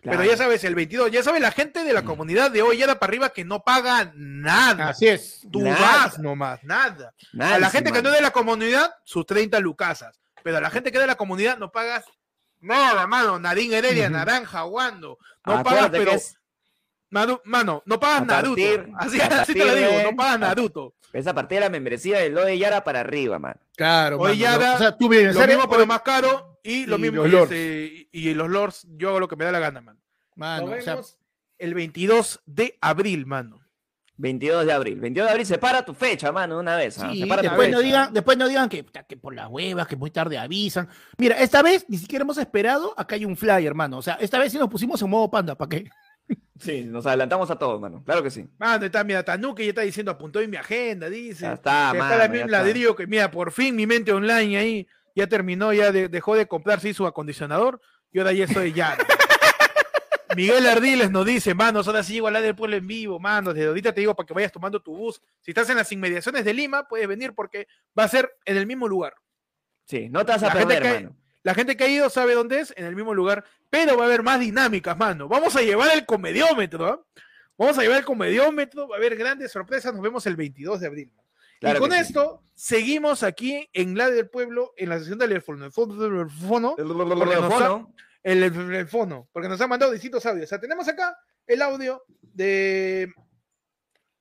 Pero 0.01 0.17
Claro. 0.17 0.29
ya 0.29 0.37
sabes, 0.37 0.63
el 0.63 0.75
22, 0.75 1.11
ya 1.11 1.23
sabes, 1.23 1.41
la 1.41 1.51
gente 1.51 1.83
de 1.83 1.93
la 1.93 2.03
comunidad 2.03 2.51
de 2.51 2.61
hoy 2.61 2.77
ya 2.77 2.87
para 2.99 3.09
arriba 3.09 3.29
que 3.29 3.43
no 3.45 3.63
paga 3.63 4.11
nada. 4.15 4.89
Así 4.89 5.07
es. 5.07 5.47
Tú 5.51 5.61
Nada. 5.61 5.79
vas 5.79 6.19
nomás, 6.19 6.63
nada. 6.63 7.13
a 7.39 7.57
la 7.59 7.69
gente 7.69 7.91
que 7.91 8.01
no 8.01 8.09
es 8.09 8.15
de 8.15 8.21
la 8.21 8.31
comunidad, 8.31 8.93
sus 9.03 9.25
30 9.25 9.59
lucasas. 9.59 10.19
Pero 10.45 10.57
a 10.57 10.61
la 10.61 10.69
gente 10.69 10.91
que 10.91 10.97
es 10.99 11.01
de 11.01 11.07
la 11.07 11.15
comunidad 11.15 11.57
no 11.57 11.71
pagas 11.71 12.05
nada, 12.59 13.07
mano. 13.07 13.39
Narín 13.39 13.73
Heredia. 13.73 14.11
Naranja, 14.11 14.63
Wando. 14.63 15.17
No 15.43 15.63
pagas, 15.63 15.85
Acuérdate 15.87 15.97
que 15.97 16.05
pero. 16.05 16.11
es- 16.17 16.37
Mano, 17.09 17.41
mano, 17.45 17.81
no 17.87 17.99
pagas 17.99 18.21
A 18.21 18.25
Naruto. 18.25 18.55
partir- 18.61 18.89
así, 18.99 19.21
así 19.21 19.53
te 19.53 19.59
lo 19.59 19.65
partir 19.65 19.87
digo, 19.87 19.97
de- 19.97 20.03
no 20.03 20.15
pagas 20.15 20.39
Naruto. 20.39 20.93
Es 21.13 21.25
a 21.25 21.33
partir 21.33 21.55
de 21.57 21.61
la 21.61 21.69
membresía 21.71 22.19
de 22.19 22.29
lo 22.29 22.45
de 22.45 22.59
Yara 22.59 22.83
para 22.83 22.99
arriba, 22.99 23.39
mano. 23.39 23.59
Claro, 23.75 24.17
Hoy 24.17 24.29
mano, 24.29 24.33
ya 24.35 24.51
lo- 24.53 24.59
da 24.59 24.75
o 24.75 24.77
sea, 24.77 24.91
tú 24.97 25.05
Lo 25.05 25.09
bienestar 25.09 25.47
mismo, 25.49 25.67
pero 25.67 25.87
más 25.87 26.01
caro. 26.03 26.59
Y 26.61 26.85
lo 26.85 26.97
y 26.97 26.99
mismo. 26.99 27.17
los 27.23 27.27
y 27.27 27.31
lords. 27.31 27.51
y, 27.53 28.09
y 28.11 28.33
los 28.35 28.49
lords, 28.49 28.87
yo 28.97 29.09
hago 29.09 29.19
lo 29.19 29.27
que 29.27 29.35
me 29.35 29.45
da 29.45 29.51
la 29.51 29.59
gana, 29.59 29.81
mano. 29.81 29.99
Mano, 30.35 30.67
Nos 30.67 30.79
o 30.79 30.81
sea, 30.83 30.99
el 31.57 31.73
22 31.73 32.39
de 32.45 32.77
abril, 32.81 33.25
mano. 33.25 33.64
22 34.17 34.65
de 34.65 34.71
abril. 34.73 34.99
22 34.99 35.27
de 35.27 35.31
abril, 35.31 35.45
separa 35.45 35.83
tu 35.83 35.93
fecha, 35.93 36.31
mano, 36.31 36.59
una 36.59 36.75
vez. 36.77 36.97
¿ah? 36.99 37.09
sí, 37.11 37.19
Separa 37.21 37.41
tu 37.41 37.47
después, 37.49 37.69
no 37.69 37.79
digan, 37.79 38.13
después 38.13 38.37
no 38.37 38.47
digan 38.47 38.69
que, 38.69 38.85
que 39.07 39.17
por 39.17 39.33
las 39.35 39.47
huevas, 39.49 39.87
que 39.87 39.95
muy 39.95 40.11
tarde 40.11 40.37
avisan. 40.37 40.87
Mira, 41.17 41.37
esta 41.39 41.61
vez 41.61 41.85
ni 41.89 41.97
siquiera 41.97 42.23
hemos 42.23 42.37
esperado. 42.37 42.93
Acá 42.97 43.15
hay 43.15 43.25
un 43.25 43.35
flyer, 43.35 43.65
hermano. 43.65 43.97
O 43.97 44.01
sea, 44.01 44.13
esta 44.15 44.39
vez 44.39 44.51
sí 44.51 44.57
nos 44.57 44.69
pusimos 44.69 45.01
en 45.01 45.09
modo 45.09 45.29
panda. 45.29 45.55
¿Para 45.55 45.69
qué? 45.69 45.89
Sí, 46.57 46.85
nos 46.85 47.05
adelantamos 47.05 47.51
a 47.51 47.57
todos, 47.57 47.81
mano. 47.81 48.01
Claro 48.05 48.23
que 48.23 48.31
sí. 48.31 48.47
Mano, 48.57 48.85
está, 48.85 49.03
mira, 49.03 49.23
Tanuque 49.23 49.63
ya 49.63 49.69
está 49.69 49.81
diciendo, 49.81 50.11
apuntó 50.13 50.39
en 50.39 50.49
mi 50.49 50.55
agenda, 50.55 51.09
dice. 51.09 51.41
Ya 51.43 51.53
está, 51.53 51.89
Que 51.91 51.97
mano, 51.99 52.17
la 52.17 52.25
está. 52.25 52.47
ladrillo 52.47 52.95
que, 52.95 53.05
mira, 53.07 53.29
por 53.29 53.51
fin 53.51 53.75
mi 53.75 53.85
mente 53.85 54.13
online 54.13 54.57
ahí. 54.57 54.87
ya 55.15 55.27
terminó, 55.27 55.73
ya 55.73 55.91
de- 55.91 56.07
dejó 56.07 56.33
de 56.35 56.47
comprarse 56.47 56.93
su 56.93 57.05
acondicionador 57.05 57.81
y 58.11 58.19
ahora 58.19 58.31
ya 58.31 58.45
estoy 58.45 58.71
ya. 58.71 58.97
Miguel 60.35 60.65
Ardiles 60.67 61.11
nos 61.11 61.25
dice, 61.25 61.53
manos, 61.53 61.87
ahora 61.87 62.03
sí 62.03 62.13
llego 62.13 62.27
al 62.27 62.33
lado 62.33 62.45
del 62.45 62.55
pueblo 62.55 62.75
en 62.77 62.87
vivo, 62.87 63.19
manos, 63.19 63.53
desde 63.53 63.67
ahorita 63.67 63.93
te 63.93 64.01
digo 64.01 64.15
para 64.15 64.25
que 64.27 64.33
vayas 64.33 64.51
tomando 64.51 64.81
tu 64.81 64.95
bus. 64.95 65.21
Si 65.41 65.51
estás 65.51 65.69
en 65.69 65.77
las 65.77 65.91
inmediaciones 65.91 66.43
de 66.45 66.53
Lima, 66.53 66.87
puedes 66.87 67.07
venir 67.07 67.33
porque 67.33 67.67
va 67.97 68.03
a 68.03 68.07
ser 68.07 68.35
en 68.45 68.57
el 68.57 68.65
mismo 68.65 68.87
lugar. 68.87 69.13
Sí, 69.85 70.09
no 70.09 70.25
te 70.25 70.31
vas 70.31 70.43
a 70.43 70.47
La 70.47 70.51
gente 70.53 70.73
perder, 70.75 70.93
que- 70.97 71.03
mano. 71.05 71.15
La 71.43 71.53
gente 71.53 71.77
que 71.77 71.83
ha 71.83 71.87
ido 71.87 72.09
sabe 72.09 72.33
dónde 72.33 72.59
es, 72.61 72.73
en 72.75 72.85
el 72.85 72.95
mismo 72.95 73.13
lugar, 73.13 73.45
pero 73.69 73.95
va 73.95 74.05
a 74.05 74.07
haber 74.07 74.23
más 74.23 74.39
dinámicas, 74.39 74.97
mano. 74.97 75.27
Vamos 75.27 75.55
a 75.55 75.61
llevar 75.61 75.91
el 75.95 76.03
comediómetro, 76.07 76.85
¿ah? 76.87 76.99
Vamos 77.55 77.77
a 77.77 77.83
llevar 77.83 77.99
el 77.99 78.05
comediómetro, 78.05 78.87
va 78.87 78.95
a 78.95 78.97
haber 78.97 79.15
grandes 79.15 79.51
sorpresas, 79.51 79.93
nos 79.93 80.01
vemos 80.01 80.25
el 80.25 80.35
22 80.35 80.79
de 80.79 80.87
abril. 80.87 81.11
Claro 81.59 81.77
y 81.77 81.79
con 81.81 81.91
sí. 81.91 81.97
esto, 81.99 82.41
seguimos 82.55 83.21
aquí 83.21 83.69
en 83.73 83.95
la 83.95 84.09
del 84.09 84.27
pueblo, 84.27 84.73
en 84.75 84.89
la 84.89 84.97
sesión 84.99 85.19
del 85.19 85.29
teléfono, 85.29 85.59
nos 85.59 85.77
ha- 87.61 87.75
el, 87.77 87.87
el- 88.33 88.73
el 88.73 88.87
fono, 88.87 89.29
porque 89.31 89.47
nos 89.47 89.61
han 89.61 89.69
mandado 89.69 89.91
distintos 89.91 90.25
audios. 90.25 90.45
O 90.45 90.49
sea, 90.49 90.59
tenemos 90.59 90.87
acá 90.87 91.17
el 91.47 91.61
audio 91.61 92.03
de 92.21 93.11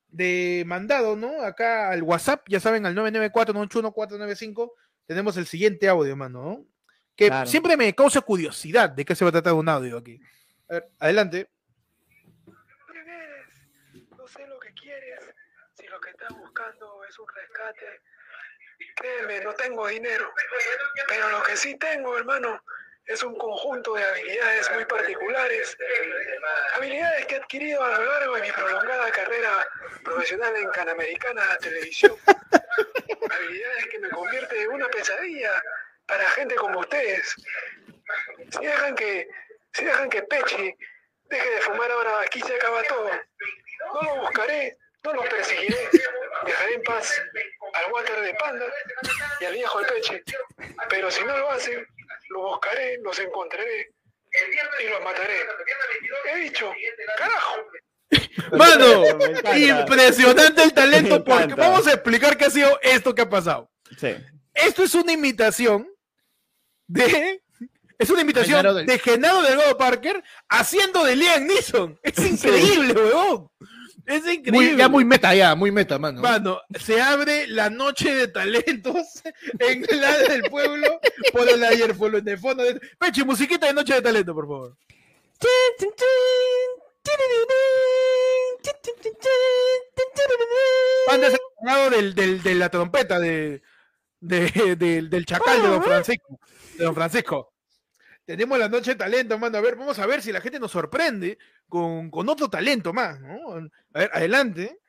de 0.09 0.62
mandado, 0.64 1.16
¿no? 1.16 1.43
Acá 1.43 1.90
al 1.90 2.05
WhatsApp, 2.05 2.47
ya 2.48 2.60
saben, 2.60 2.86
al 2.86 2.94
994-981-495, 2.94 4.72
tenemos 5.06 5.36
el 5.36 5.47
siguiente 5.47 5.89
audio, 5.89 6.14
mano, 6.14 6.43
¿no? 6.44 6.66
Que 7.16 7.26
Claro. 7.26 7.47
siempre 7.51 7.76
me 7.76 7.93
causa 7.97 8.20
curiosidad 8.20 8.90
de 8.90 9.05
qué 9.05 9.16
se 9.16 9.24
va 9.24 9.31
a 9.31 9.32
tratar 9.32 9.55
un 9.55 9.68
audio 9.68 9.98
aquí. 9.98 10.20
A 10.68 10.74
ver, 10.74 10.89
adelante. 11.01 11.51
¿Quién 12.93 13.09
eres? 13.09 13.48
No 14.16 14.28
sé 14.28 14.47
lo 14.47 14.60
que 14.60 14.72
quieres. 14.74 15.18
Si 15.72 15.86
lo 15.89 16.01
que 16.01 16.10
estás 16.10 16.31
buscando 16.39 17.05
es 17.09 17.18
un 17.18 17.26
rescate, 17.35 17.86
créeme, 18.94 19.43
no 19.44 19.52
tengo 19.55 19.89
dinero. 19.89 20.31
Pero 21.09 21.28
lo 21.31 21.43
que 21.43 21.56
sí 21.56 21.76
tengo, 21.76 22.16
hermano, 22.16 22.62
es 23.06 23.22
un 23.22 23.36
conjunto 23.36 23.94
de 23.94 24.05
habilidades 24.05 24.70
muy 24.72 24.85
particulares. 24.86 25.76
Habilidades 26.74 27.26
que 27.26 27.35
he 27.35 27.39
adquirido 27.39 27.82
a 27.82 27.98
lo 27.98 28.05
largo 28.05 28.35
de 28.36 28.43
mi 28.43 28.52
prolongada 28.52 29.10
carrera 29.10 29.68
profesional 30.02 30.56
en 30.56 30.70
Canamericana 30.70 31.56
Televisión. 31.59 32.16
Habilidades 32.26 33.86
que 33.90 33.98
me 33.98 34.09
convierten 34.10 34.62
en 34.62 34.70
una 34.70 34.89
pesadilla 34.89 35.62
para 36.06 36.24
gente 36.31 36.55
como 36.55 36.81
ustedes. 36.81 37.35
Si 38.51 38.64
dejan 38.64 38.94
que, 38.94 39.28
si 39.72 39.85
dejan 39.85 40.09
que 40.09 40.22
Pechi 40.22 40.74
deje 41.24 41.51
de 41.51 41.60
fumar 41.60 41.90
ahora, 41.90 42.20
aquí 42.20 42.40
se 42.40 42.55
acaba 42.55 42.82
todo. 42.85 43.10
No 43.93 44.02
lo 44.02 44.20
buscaré, 44.22 44.76
no 45.02 45.12
lo 45.12 45.22
perseguiré. 45.24 45.89
Dejaré 46.47 46.74
en 46.74 46.82
paz 46.82 47.22
al 47.74 47.93
water 47.93 48.20
de 48.20 48.35
panda 48.35 48.66
y 49.40 49.44
al 49.44 49.52
viejo 49.55 49.78
del 49.81 49.89
peche. 49.89 50.22
Pero 50.89 51.10
si 51.10 51.22
no 51.24 51.36
lo 51.36 51.51
hacen, 51.51 51.86
lo 52.35 52.48
buscaré, 52.51 52.98
los 53.02 53.19
encontraré 53.19 53.90
y 54.85 54.89
los 54.89 55.02
mataré. 55.02 55.36
He 56.35 56.39
dicho, 56.40 56.70
carajo. 57.16 57.56
Mano, 58.52 59.05
impresionante 59.56 60.62
el 60.62 60.73
talento, 60.74 61.24
porque 61.24 61.55
vamos 61.55 61.86
a 61.86 61.93
explicar 61.94 62.36
qué 62.36 62.47
ha 62.47 62.51
sido 62.51 62.78
esto 62.82 63.15
que 63.15 63.23
ha 63.23 63.28
pasado. 63.31 63.70
Sí. 63.98 64.15
Esto 64.52 64.82
es 64.82 64.94
una 64.94 65.12
imitación 65.12 65.89
de. 66.89 67.40
Es 67.97 68.11
una 68.11 68.23
imitación 68.23 68.56
Genaro 68.59 68.74
del- 68.74 68.86
de 68.86 68.98
Genaro 68.98 69.43
Delgado 69.43 69.78
Parker 69.78 70.23
haciendo 70.48 71.05
de 71.05 71.15
Liam 71.15 71.47
Neeson. 71.47 71.98
Es 72.02 72.19
increíble, 72.19 72.93
huevón. 72.93 73.48
Es 74.06 74.20
increíble. 74.26 74.51
Muy, 74.52 74.76
ya 74.76 74.89
muy 74.89 75.05
meta, 75.05 75.35
ya, 75.35 75.55
muy 75.55 75.70
meta, 75.72 75.98
mano. 75.98 76.20
Mano, 76.20 76.60
se 76.78 77.01
abre 77.01 77.47
la 77.47 77.70
noche 77.70 78.14
de 78.14 78.28
talentos 78.28 79.22
en 79.59 79.85
la 80.01 80.18
del 80.18 80.43
pueblo 80.51 81.01
por 81.32 81.48
el 81.48 81.64
ayer 81.64 81.97
por 81.97 82.14
el 82.14 82.39
fondo 82.39 82.62
de... 82.64 82.81
Pechi, 82.98 83.24
musiquita 83.24 83.66
de 83.66 83.72
noche 83.72 83.94
de 83.94 84.02
talento, 84.02 84.35
por 84.35 84.44
favor. 84.47 84.76
Panda 91.06 91.28
es 91.28 91.35
el 91.35 91.90
del, 91.90 92.14
del, 92.14 92.43
de 92.43 92.55
la 92.55 92.68
trompeta 92.68 93.18
de, 93.20 93.62
de- 94.20 94.76
del- 94.76 95.10
del 95.10 95.26
chacal 95.26 95.62
de 95.62 95.68
don 95.68 95.82
Francisco. 95.82 96.40
De 96.78 96.85
don 96.85 96.94
Francisco. 96.94 97.53
Tenemos 98.25 98.59
la 98.59 98.69
noche 98.69 98.93
de 98.93 98.97
talento, 98.97 99.39
mano. 99.39 99.59
A 99.59 99.61
ver, 99.61 99.77
vamos 99.77 99.99
a 99.99 100.07
ver 100.07 100.23
si 100.23 100.33
la 100.33 100.41
gente 100.41 100.59
nos 100.59 100.73
sorprende 100.73 101.39
con, 101.69 102.11
con 102.11 102.27
otro 102.29 102.49
talento 102.49 102.95
más, 102.95 103.21
¿no? 103.21 103.57
A 103.93 103.99
ver, 103.99 104.11
adelante. 104.15 104.81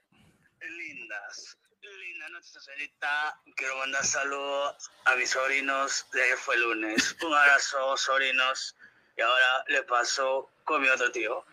Lindas, 0.61 1.57
linda 1.81 2.29
noche, 2.29 2.59
señorita. 2.59 3.41
Quiero 3.55 3.77
mandar 3.77 4.05
saludos 4.05 4.89
a 5.05 5.15
mis 5.15 5.29
sobrinos 5.29 6.05
de 6.13 6.23
ayer 6.23 6.37
fue 6.37 6.57
lunes. 6.57 7.15
Un 7.21 7.33
abrazo, 7.33 7.97
sobrinos. 7.97 8.75
Y 9.17 9.21
ahora 9.21 9.65
le 9.67 9.83
paso 9.83 10.49
con 10.63 10.81
mi 10.81 10.87
otro 10.87 11.11
tío. 11.11 11.45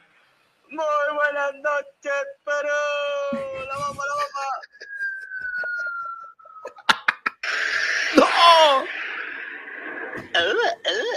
Muy 0.69 0.85
buenas 1.15 1.55
noches, 1.55 2.27
Perú. 2.45 2.69
La 3.67 3.77
bomba, 3.77 4.05
la 4.07 4.15
bomba. 4.15 4.47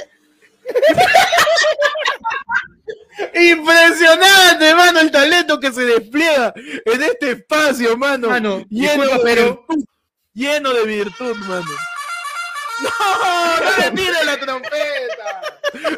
Impresionante, 3.33 4.75
mano, 4.75 4.99
el 4.99 5.11
talento 5.11 5.59
que 5.59 5.71
se 5.71 5.85
despliega 5.85 6.53
en 6.55 7.03
este 7.03 7.31
espacio, 7.31 7.97
mano. 7.97 8.29
Mano, 8.29 8.65
lleno 8.69 9.03
de 9.03 9.19
pero- 9.23 9.65
virtud. 9.67 9.85
Lleno 10.33 10.73
de 10.73 10.83
virtud, 10.83 11.35
mano. 11.37 11.65
No, 12.81 12.89
no 13.63 13.77
le 13.77 13.91
tire 13.91 14.25
la 14.25 14.37
trompeta. 14.37 15.41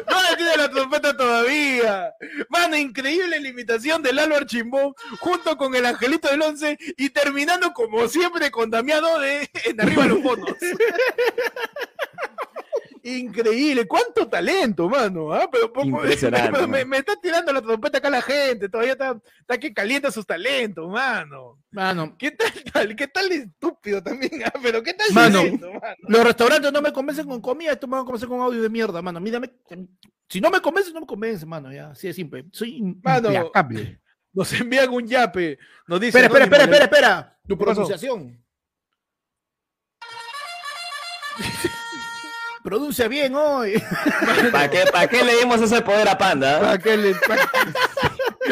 No 0.08 0.22
le 0.30 0.36
tire 0.36 0.56
la 0.56 0.70
trompeta 0.70 1.16
todavía. 1.16 2.12
Mano, 2.48 2.76
increíble 2.76 3.40
la 3.40 3.48
imitación 3.48 4.00
del 4.00 4.16
Álvaro 4.20 4.46
Chimbón 4.46 4.94
junto 5.18 5.56
con 5.56 5.74
el 5.74 5.84
Angelito 5.86 6.28
del 6.28 6.42
Once 6.42 6.78
y 6.96 7.10
terminando 7.10 7.72
como 7.72 8.06
siempre 8.06 8.52
con 8.52 8.70
Damiano 8.70 9.18
de 9.18 9.50
En 9.64 9.80
Arriba 9.80 10.06
los 10.06 10.22
Fonos. 10.22 10.50
Increíble, 13.02 13.86
cuánto 13.86 14.28
talento, 14.28 14.88
mano. 14.88 15.32
¿ah? 15.32 15.48
Pero, 15.50 15.72
pero- 15.72 15.86
Impresionante, 15.86 16.50
pero 16.52 16.68
me, 16.68 16.96
está 16.96 17.14
tirando 17.20 17.52
la 17.52 17.62
trompeta 17.62 17.98
acá 17.98 18.10
la 18.10 18.22
gente, 18.22 18.68
todavía 18.68 18.92
está, 18.92 19.20
está 19.40 19.58
que 19.58 19.72
calienta 19.72 20.10
sus 20.10 20.26
talentos, 20.26 20.88
mano. 20.90 21.58
Mano, 21.70 22.16
¿Qué 22.18 22.30
tal, 22.30 22.50
tal? 22.72 22.96
¿Qué 22.96 23.08
tal 23.08 23.28
de 23.28 23.34
estúpido 23.36 24.02
también? 24.02 24.42
ah? 24.44 24.52
Pero 24.62 24.82
qué 24.82 24.94
tal 24.94 25.12
Mano. 25.12 25.38
talento, 25.40 25.72
mano? 25.72 25.96
los 26.08 26.24
restaurantes 26.24 26.72
no 26.72 26.80
me 26.82 26.92
convencen 26.92 27.26
con 27.26 27.40
comida, 27.40 27.72
esto 27.72 27.86
me 27.86 27.92
van 27.92 28.02
a 28.02 28.04
convencer 28.04 28.28
con 28.28 28.40
audio 28.40 28.62
de 28.62 28.70
mierda, 28.70 29.02
mano. 29.02 29.20
Mírame, 29.20 29.50
si 30.28 30.40
no 30.40 30.50
me 30.50 30.60
convence, 30.60 30.92
no 30.92 31.00
me 31.00 31.06
convence, 31.06 31.44
mano, 31.46 31.72
ya, 31.72 31.90
así 31.90 32.06
de 32.06 32.14
simple. 32.14 32.46
Soy 32.52 32.80
Mano. 33.02 33.28
implacable. 33.32 34.00
Nos 34.32 34.52
envían 34.52 34.90
un 34.90 35.06
yape. 35.06 35.58
Nos 35.86 36.00
dice. 36.00 36.18
Espera, 36.20 36.44
espera, 36.44 36.64
espera, 36.64 36.84
espera, 36.84 36.84
espera. 36.84 37.38
Tu 37.48 37.56
pronunciación. 37.58 38.44
Pronuncia 42.68 43.08
bien 43.08 43.34
hoy. 43.34 43.82
¿Para 44.52 44.68
qué, 44.70 44.84
¿Para 44.92 45.08
qué 45.08 45.24
le 45.24 45.36
dimos 45.38 45.58
ese 45.62 45.80
poder 45.80 46.06
a 46.06 46.18
Panda? 46.18 46.60
¿Para 46.60 46.76
qué 46.78 46.98
le, 46.98 47.14
para, 47.14 47.50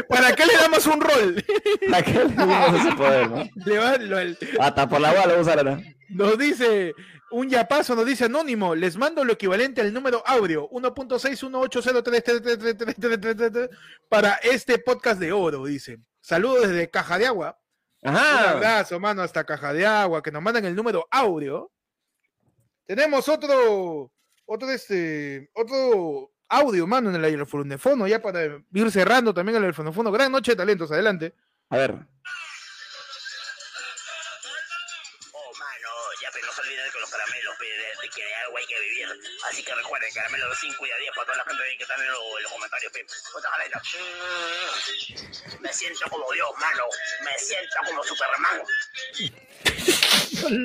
para 0.09 0.33
qué 0.35 0.47
le 0.47 0.57
damos 0.57 0.87
un 0.87 1.03
rol? 1.03 1.45
¿Para 1.91 2.03
qué 2.03 2.13
le 2.25 2.29
dimos 2.29 2.81
ese 2.81 2.93
poder? 2.97 3.29
no? 3.31 3.45
Le 3.67 3.79
va- 3.79 3.99
lo- 3.99 4.19
el- 4.19 4.39
Hasta 4.59 4.89
por 4.89 5.03
la 5.03 5.11
bola 5.13 5.35
lo 5.35 5.41
usarán. 5.43 5.85
nos 6.09 6.39
dice 6.39 6.95
un 7.31 7.51
yapazo, 7.51 7.95
nos 7.95 8.07
dice 8.07 8.25
Anónimo. 8.25 8.75
Les 8.75 8.97
mando 8.97 9.23
lo 9.23 9.35
equivalente 9.35 9.83
al 9.83 9.93
número 9.93 10.23
audio 10.27 10.67
1.61803333333 10.71 13.69
para 14.09 14.37
este 14.43 14.79
podcast 14.79 15.21
de 15.21 15.33
oro, 15.33 15.67
dice. 15.67 15.99
Saludos 16.23 16.69
desde 16.69 16.89
Caja 16.91 17.19
de 17.19 17.27
Agua. 17.27 17.59
Un 18.01 18.17
Ajá. 18.17 18.53
abrazo, 18.53 18.99
mano, 18.99 19.21
hasta 19.21 19.45
Caja 19.45 19.75
de 19.75 19.85
Agua, 19.85 20.23
que 20.23 20.33
nos 20.33 20.41
mandan 20.43 20.65
el 20.65 20.75
número 20.75 21.07
audio. 21.11 21.71
Tenemos 22.87 23.29
otro, 23.29 24.13
otro, 24.45 24.71
este, 24.71 25.51
otro 25.55 26.33
audio, 26.49 26.87
mano, 26.87 27.11
en 27.11 27.17
el 27.17 27.25
aerofonofono, 27.25 28.07
ya 28.07 28.23
para 28.23 28.45
ir 28.73 28.91
cerrando 28.91 29.35
también 29.35 29.57
el 29.57 29.65
aerofonofono. 29.65 30.13
Gran 30.13 30.33
noche 30.33 30.53
de 30.53 30.57
talentos, 30.57 30.91
adelante. 30.93 31.35
A 31.69 31.77
ver. 31.77 32.07
Algo 38.57 38.59
hay 38.59 38.67
que 38.67 38.81
vivir. 38.81 39.07
Así 39.51 39.63
que 39.63 39.75
recuerden, 39.75 40.09
caramelos 40.15 40.51
de 40.51 40.57
5 40.57 40.87
y 40.87 40.89
de 40.89 40.99
10 41.01 41.11
para 41.15 41.27
toda 41.27 41.37
la 41.39 41.45
gente 41.45 41.63
que 41.77 41.83
está 41.83 41.95
en, 41.95 42.07
lo- 42.09 42.37
en 42.39 42.43
los 42.43 42.53
comentarios, 42.53 42.93
galera. 42.93 43.83
Mm, 43.85 45.63
Me 45.63 45.73
siento 45.73 46.01
como 46.11 46.25
Dios, 46.33 46.49
mano. 46.61 46.83
Me 47.25 47.39
siento 47.39 47.77
como 47.87 48.03
Superman. 48.05 48.61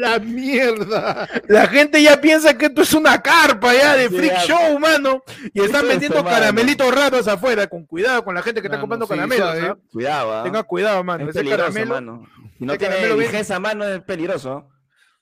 La 0.01 0.19
mierda. 0.19 1.27
La 1.47 1.67
gente 1.67 2.01
ya 2.03 2.19
piensa 2.21 2.57
que 2.57 2.65
esto 2.67 2.81
es 2.81 2.93
una 2.93 3.21
carpa 3.21 3.73
ya 3.73 3.95
de 3.95 4.09
Sí, 4.09 4.17
freak 4.17 4.33
ya. 4.33 4.45
show, 4.45 4.79
mano. 4.79 5.23
Y 5.53 5.61
están 5.63 5.89
hermano. 5.89 6.23
caramelitos 6.29 6.93
raros 6.93 7.27
afuera. 7.27 7.67
Con 7.67 7.85
cuidado 7.85 8.23
con 8.23 8.35
la 8.35 8.41
gente 8.43 8.61
que 8.61 8.67
está 8.67 8.79
comprando 8.79 9.05
sí, 9.07 9.13
caramelos. 9.13 9.49
¿ah? 9.63 9.77
Cuidado, 9.91 10.39
¿ah? 10.39 10.43
Tenga 10.43 10.63
cuidado, 10.63 11.03
mano. 11.03 11.23
Es 11.23 11.29
Ese 11.31 11.39
peligroso, 11.39 11.63
caramelo. 11.73 11.93
mano. 11.95 12.29
Si 12.59 12.65
no 12.65 12.77
tiene 12.77 12.95
caramelo 12.95 13.17
vigencia, 13.17 13.59
mano, 13.59 13.87
es 13.87 14.01
peligroso. 14.03 14.69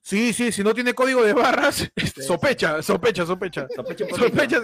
Sí, 0.09 0.33
sí, 0.33 0.51
si 0.51 0.63
no 0.63 0.73
tiene 0.73 0.95
código 0.95 1.21
de 1.23 1.33
barras, 1.33 1.87
sospecha, 2.25 2.81
sospecha, 2.81 3.27
sospecha. 3.27 3.67
Sospecha. 3.75 4.05
Sospecha 4.15 4.59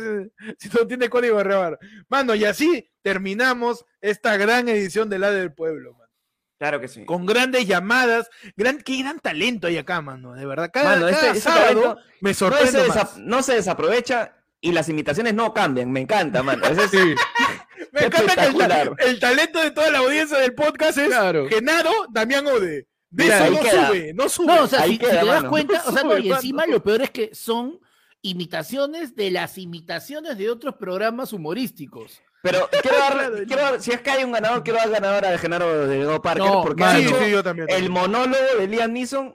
si, 0.57 0.69
si 0.69 0.75
no 0.75 0.87
tiene 0.87 1.07
código 1.07 1.37
de 1.37 1.53
barras. 1.55 1.79
Mano, 2.09 2.33
y 2.33 2.45
así 2.45 2.89
terminamos 3.03 3.85
esta 4.01 4.37
gran 4.37 4.67
edición 4.69 5.07
de 5.07 5.19
La 5.19 5.29
del 5.29 5.53
Pueblo, 5.53 5.93
mano. 5.93 6.11
Claro 6.57 6.79
que 6.81 6.87
sí. 6.87 7.05
Con 7.05 7.27
grandes 7.27 7.67
llamadas, 7.67 8.27
gran, 8.55 8.79
qué 8.81 8.97
gran 9.03 9.19
talento 9.19 9.67
hay 9.67 9.77
acá, 9.77 10.01
mano, 10.01 10.33
de 10.33 10.45
verdad. 10.47 10.71
Cada, 10.73 10.95
Mano, 10.95 11.07
cada 11.09 11.19
ese- 11.19 11.29
ese 11.31 11.41
sábado 11.41 11.81
talento 11.81 11.97
me 12.21 12.29
No 12.29 12.33
se, 12.33 12.39
sorprende 12.39 12.87
más. 12.87 13.17
no 13.17 13.43
se 13.43 13.53
desaprovecha 13.53 14.37
y 14.61 14.71
las 14.71 14.89
imitaciones 14.89 15.35
no 15.35 15.53
cambian. 15.53 15.91
Me 15.91 15.99
encanta, 15.99 16.41
mano. 16.41 16.65
Es- 16.65 16.91
Me 17.91 18.05
encanta 18.05 18.35
que 18.35 18.47
el, 18.47 19.09
el 19.11 19.19
talento 19.19 19.61
de 19.61 19.71
toda 19.71 19.91
la 19.91 19.99
audiencia 19.99 20.37
del 20.39 20.55
podcast 20.55 20.97
es 20.97 21.07
Claro. 21.07 21.47
Genaro 21.49 21.91
Damián 22.09 22.47
Ode. 22.47 22.87
De 23.15 23.23
Mira, 23.23 23.35
eso 23.37 23.45
ahí 23.45 23.51
no 23.55 23.61
queda. 23.61 23.87
sube, 23.87 24.13
no 24.13 24.29
sube. 24.29 24.45
No, 24.47 24.63
o 24.63 24.67
sea, 24.67 24.81
Ahí 24.81 24.91
si, 24.91 24.97
te 24.97 25.07
das 25.07 25.25
mano. 25.25 25.49
cuenta, 25.49 25.83
o 25.85 25.91
sea, 25.91 26.03
no, 26.03 26.17
y 26.17 26.31
encima 26.31 26.63
mano. 26.63 26.73
lo 26.73 26.83
peor 26.83 27.01
es 27.01 27.11
que 27.11 27.33
son 27.33 27.79
imitaciones 28.21 29.15
de 29.15 29.31
las 29.31 29.57
imitaciones 29.57 30.37
de 30.37 30.49
otros 30.49 30.75
programas 30.75 31.31
humorísticos. 31.31 32.21
Pero 32.41 32.67
quiero 32.81 32.97
dar, 32.97 33.45
quiero 33.45 33.61
dar- 33.61 33.81
si 33.81 33.91
es 33.91 34.01
que 34.01 34.11
hay 34.11 34.23
un 34.23 34.31
ganador, 34.33 34.63
quiero 34.63 34.79
dar 34.79 34.89
ganador 34.89 35.25
a 35.25 35.37
Genaro 35.37 35.87
de 35.87 36.03
Go 36.05 36.21
Parker, 36.21 36.45
No, 36.45 36.61
porque 36.63 36.81
mano. 36.83 36.97
ha 36.97 37.01
sí, 37.01 37.07
hecho 37.07 37.19
sí, 37.23 37.31
yo 37.31 37.43
también. 37.43 37.67
el 37.69 37.89
monólogo 37.89 38.43
de 38.59 38.67
Liam 38.67 38.91
Neeson. 38.93 39.33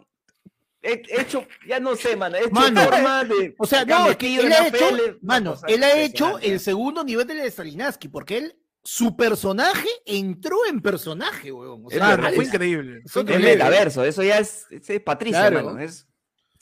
He 0.83 1.03
he 1.09 1.21
hecho, 1.21 1.47
ya 1.69 1.79
no 1.79 1.95
sé, 1.95 2.17
mano, 2.17 2.37
he 2.37 2.41
hecho 2.41 2.51
Mano, 2.53 2.81
forma 2.83 3.25
de. 3.25 3.55
O 3.59 3.67
sea, 3.67 3.85
no, 3.85 4.11
es 4.11 4.17
que 4.17 4.35
él 4.37 4.51
ha 4.53 4.67
hecho, 4.67 4.87
mano, 5.21 5.55
él 5.69 5.83
ha 5.85 5.99
hecho 6.01 6.39
el 6.39 6.59
segundo 6.59 7.05
nivel 7.05 7.27
de 7.27 7.51
Stalinowski, 7.51 8.09
porque 8.09 8.39
él, 8.39 8.57
su 8.83 9.17
personaje 9.17 9.89
entró 10.07 10.57
en 10.69 10.81
personaje, 10.81 11.53
weón. 11.53 11.85
O 11.87 11.91
sea, 11.91 12.17
Claro, 12.17 12.35
fue 12.35 12.45
increíble. 12.45 13.03
Fue 13.07 13.25
metaverso, 13.25 14.05
eso 14.05 14.23
ya 14.23 14.39
es, 14.39 14.67
es 14.71 15.01
Patricia, 15.01 15.49
Claro. 15.51 15.67
mano. 15.67 15.79
Es, 15.81 16.07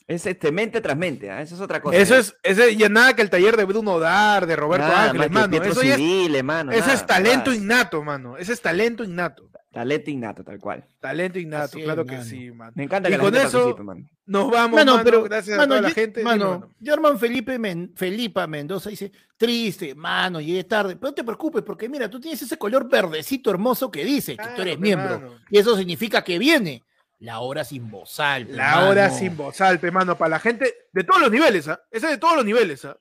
es 0.07 0.25
este 0.25 0.51
mente 0.51 0.81
tras 0.81 0.97
mente, 0.97 1.29
¿ah? 1.29 1.41
eso 1.41 1.55
es 1.55 1.61
otra 1.61 1.81
cosa. 1.81 1.95
Eso 1.95 2.15
es, 2.15 2.35
ese, 2.41 2.75
ya 2.75 2.89
nada 2.89 3.15
que 3.15 3.21
el 3.21 3.29
taller 3.29 3.55
de 3.55 3.65
Bruno 3.65 3.99
Dar, 3.99 4.47
de 4.47 4.55
Roberto 4.55 4.87
Nada, 4.87 5.11
Ángeles, 5.11 5.31
mano. 5.31 5.63
Eso 5.63 5.83
ya 5.83 5.95
es, 5.95 6.43
mano, 6.43 6.71
ese 6.71 6.81
nada, 6.81 6.93
es 6.93 7.05
talento 7.05 7.53
innato, 7.53 8.03
mano. 8.03 8.35
Ese 8.37 8.53
es 8.53 8.61
talento 8.61 9.03
innato. 9.03 9.48
Talento 9.71 10.09
innato, 10.09 10.43
tal 10.43 10.57
cual. 10.59 10.83
Talento 10.99 11.37
innato, 11.37 11.65
Así 11.65 11.79
es, 11.79 11.85
claro 11.85 12.03
que 12.05 12.13
mano. 12.13 12.23
sí, 12.25 12.51
mano. 12.51 12.71
Me 12.75 12.83
encanta 12.85 13.07
Y 13.07 13.11
que 13.11 13.17
la 13.17 13.23
con 13.23 13.33
gente 13.33 13.47
eso- 13.47 13.59
participe, 13.59 13.83
mano. 13.83 14.05
Nos 14.25 14.51
vamos, 14.51 14.75
Mano, 14.79 14.91
mano, 14.93 15.03
pero 15.03 15.23
gracias 15.23 15.57
mano, 15.57 15.73
a 15.75 15.77
toda 15.77 15.89
la 15.89 15.93
gente. 15.95 16.23
Mano. 16.23 16.73
Germán 16.81 17.19
Felipe 17.19 17.59
Men- 17.59 17.93
Felipa 17.95 18.47
Mendoza 18.47 18.89
dice, 18.89 19.11
triste, 19.37 19.93
mano, 19.93 20.41
llegué 20.41 20.63
tarde. 20.63 20.95
Pero 20.95 21.09
no 21.11 21.13
te 21.15 21.23
preocupes, 21.23 21.61
porque 21.63 21.87
mira, 21.87 22.09
tú 22.09 22.19
tienes 22.19 22.41
ese 22.41 22.57
color 22.57 22.89
verdecito 22.89 23.51
hermoso 23.51 23.91
que 23.91 24.03
dice 24.03 24.35
que 24.37 24.47
tú 24.55 24.61
eres 24.63 24.79
miembro. 24.79 25.19
mano. 25.19 25.35
Y 25.51 25.59
eso 25.59 25.77
significa 25.77 26.23
que 26.23 26.39
viene 26.39 26.83
la 27.19 27.39
hora 27.39 27.63
sin 27.63 27.91
bozal. 27.91 28.47
La 28.55 28.87
hora 28.87 29.09
sin 29.11 29.37
bozal, 29.37 29.79
mano, 29.91 30.17
para 30.17 30.29
la 30.29 30.39
gente 30.39 30.73
de 30.93 31.03
todos 31.03 31.21
los 31.21 31.31
niveles, 31.31 31.67
¿ah? 31.67 31.79
Ese 31.91 32.07
es 32.07 32.11
de 32.13 32.17
todos 32.17 32.35
los 32.35 32.45
niveles, 32.45 32.85
¿ah? 32.85 32.97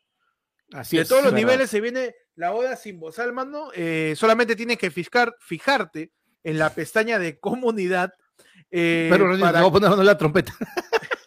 Así 0.73 0.97
de 0.97 1.03
es. 1.03 1.09
todos 1.09 1.23
los 1.23 1.32
verdad. 1.32 1.47
niveles 1.47 1.70
se 1.70 1.81
viene 1.81 2.15
la 2.35 2.53
hora 2.53 2.77
sin 2.77 3.01
bozal, 3.01 3.32
mano. 3.32 3.70
Eh, 3.74 4.12
solamente 4.16 4.55
tienes 4.55 4.77
que 4.77 4.90
fiscar, 4.90 5.35
fijarte 5.40 6.12
en 6.50 6.58
la 6.58 6.74
pestaña 6.74 7.18
de 7.18 7.38
comunidad. 7.38 8.14
eh, 8.70 9.08
Pero 9.10 9.26
Rodrigo, 9.26 9.46
para 9.46 9.58
te 9.58 9.62
voy 9.62 9.68
a 9.68 9.72
poner 9.72 9.90
mano 9.90 10.02
la 10.02 10.18
trompeta. 10.18 10.54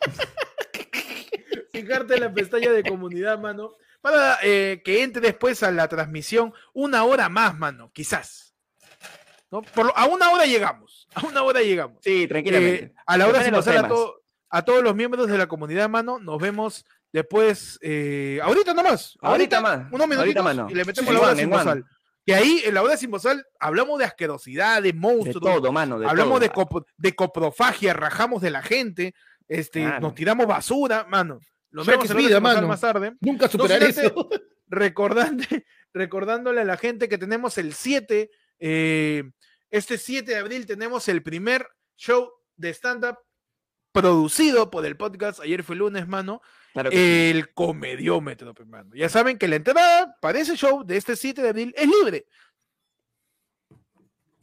fijarte 1.71 2.15
en 2.15 2.21
la 2.21 2.33
pestaña 2.33 2.71
de 2.71 2.83
comunidad, 2.83 3.39
mano, 3.39 3.71
para 4.01 4.37
eh, 4.43 4.81
que 4.83 5.03
entre 5.03 5.21
después 5.21 5.61
a 5.63 5.71
la 5.71 5.87
transmisión 5.87 6.53
una 6.73 7.03
hora 7.03 7.29
más, 7.29 7.57
mano, 7.57 7.91
quizás. 7.93 8.53
¿No? 9.51 9.61
Por 9.61 9.87
lo- 9.87 9.97
a 9.97 10.05
una 10.05 10.29
hora 10.31 10.45
llegamos, 10.45 11.07
a 11.13 11.25
una 11.25 11.43
hora 11.43 11.61
llegamos. 11.61 11.97
Sí, 12.03 12.27
tranquilamente. 12.27 12.83
Eh, 12.85 12.93
a 13.05 13.17
la 13.17 13.27
hora 13.27 13.39
los 13.43 13.51
bozal 13.65 13.77
a, 13.77 13.81
to- 13.89 14.21
a 14.49 14.61
todos 14.63 14.83
los 14.83 14.95
miembros 14.95 15.27
de 15.27 15.37
la 15.37 15.47
comunidad, 15.47 15.89
mano, 15.89 16.19
nos 16.19 16.39
vemos 16.41 16.85
después, 17.11 17.77
eh, 17.81 18.39
ahorita 18.43 18.73
nomás, 18.73 19.17
Ahorita 19.21 19.59
más, 19.61 19.91
unos 19.91 20.07
minutitos 20.07 20.17
ahorita, 20.37 20.43
mano. 20.43 20.67
y 20.69 20.73
le 20.75 20.85
metemos 20.85 21.09
Sí, 21.09 21.13
la 21.13 21.19
hora 21.21 21.35
sin. 21.35 21.49
Que 22.25 22.35
ahí, 22.35 22.61
en 22.65 22.73
la 22.75 22.83
hora 22.83 22.97
sin 22.97 23.09
bozal, 23.09 23.45
hablamos 23.59 23.97
de 23.99 24.05
asquerosidad, 24.05 24.81
de 24.83 24.91
De 24.91 24.97
monstruos, 24.99 25.41
todo, 25.55 25.71
mano. 25.71 25.97
De 25.99 26.07
hablamos 26.07 26.39
todo. 26.39 26.39
de, 26.41 26.51
cop- 26.51 26.85
de 26.97 27.15
coprofagia, 27.15 27.93
rajamos 27.93 28.41
de 28.41 28.51
la 28.51 28.61
gente, 28.61 29.15
este, 29.47 29.81
Claro. 29.81 29.99
nos 30.01 30.15
tiramos 30.15 30.45
basura, 30.45 31.05
mano. 31.09 31.39
Lo 31.71 31.83
la 31.83 31.93
hora 31.93 32.13
vida, 32.13 32.39
mano. 32.39 32.67
más 32.67 32.81
tarde. 32.81 33.13
Nunca 33.21 33.45
No, 33.45 33.51
superaré 33.51 33.87
fíjate, 33.87 34.07
eso. 34.07 34.29
recordando, 34.67 35.43
recordándole 35.93 36.61
a 36.61 36.65
la 36.65 36.77
gente 36.77 37.09
que 37.09 37.17
tenemos 37.17 37.57
el 37.57 37.73
7, 37.73 38.29
eh, 38.59 39.23
este 39.71 39.97
7 39.97 40.31
de 40.31 40.37
abril 40.37 40.65
tenemos 40.65 41.07
el 41.07 41.23
primer 41.23 41.67
show 41.95 42.29
de 42.55 42.69
stand-up 42.73 43.17
producido 43.91 44.69
por 44.69 44.85
el 44.85 44.97
podcast. 44.97 45.39
Ayer 45.39 45.63
fue 45.63 45.75
lunes, 45.75 46.07
mano. 46.07 46.41
Claro 46.73 46.89
que 46.89 46.95
sí. 46.95 47.37
El 47.37 47.53
comediómetro, 47.53 48.53
pe, 48.53 48.65
mano. 48.65 48.95
Ya 48.95 49.09
saben 49.09 49.37
que 49.37 49.47
la 49.47 49.57
entrada 49.57 50.15
para 50.21 50.39
ese 50.39 50.55
show 50.55 50.83
de 50.83 50.97
este 50.97 51.15
7 51.15 51.41
de 51.41 51.49
abril 51.49 51.73
es 51.77 51.87
libre. 51.87 52.25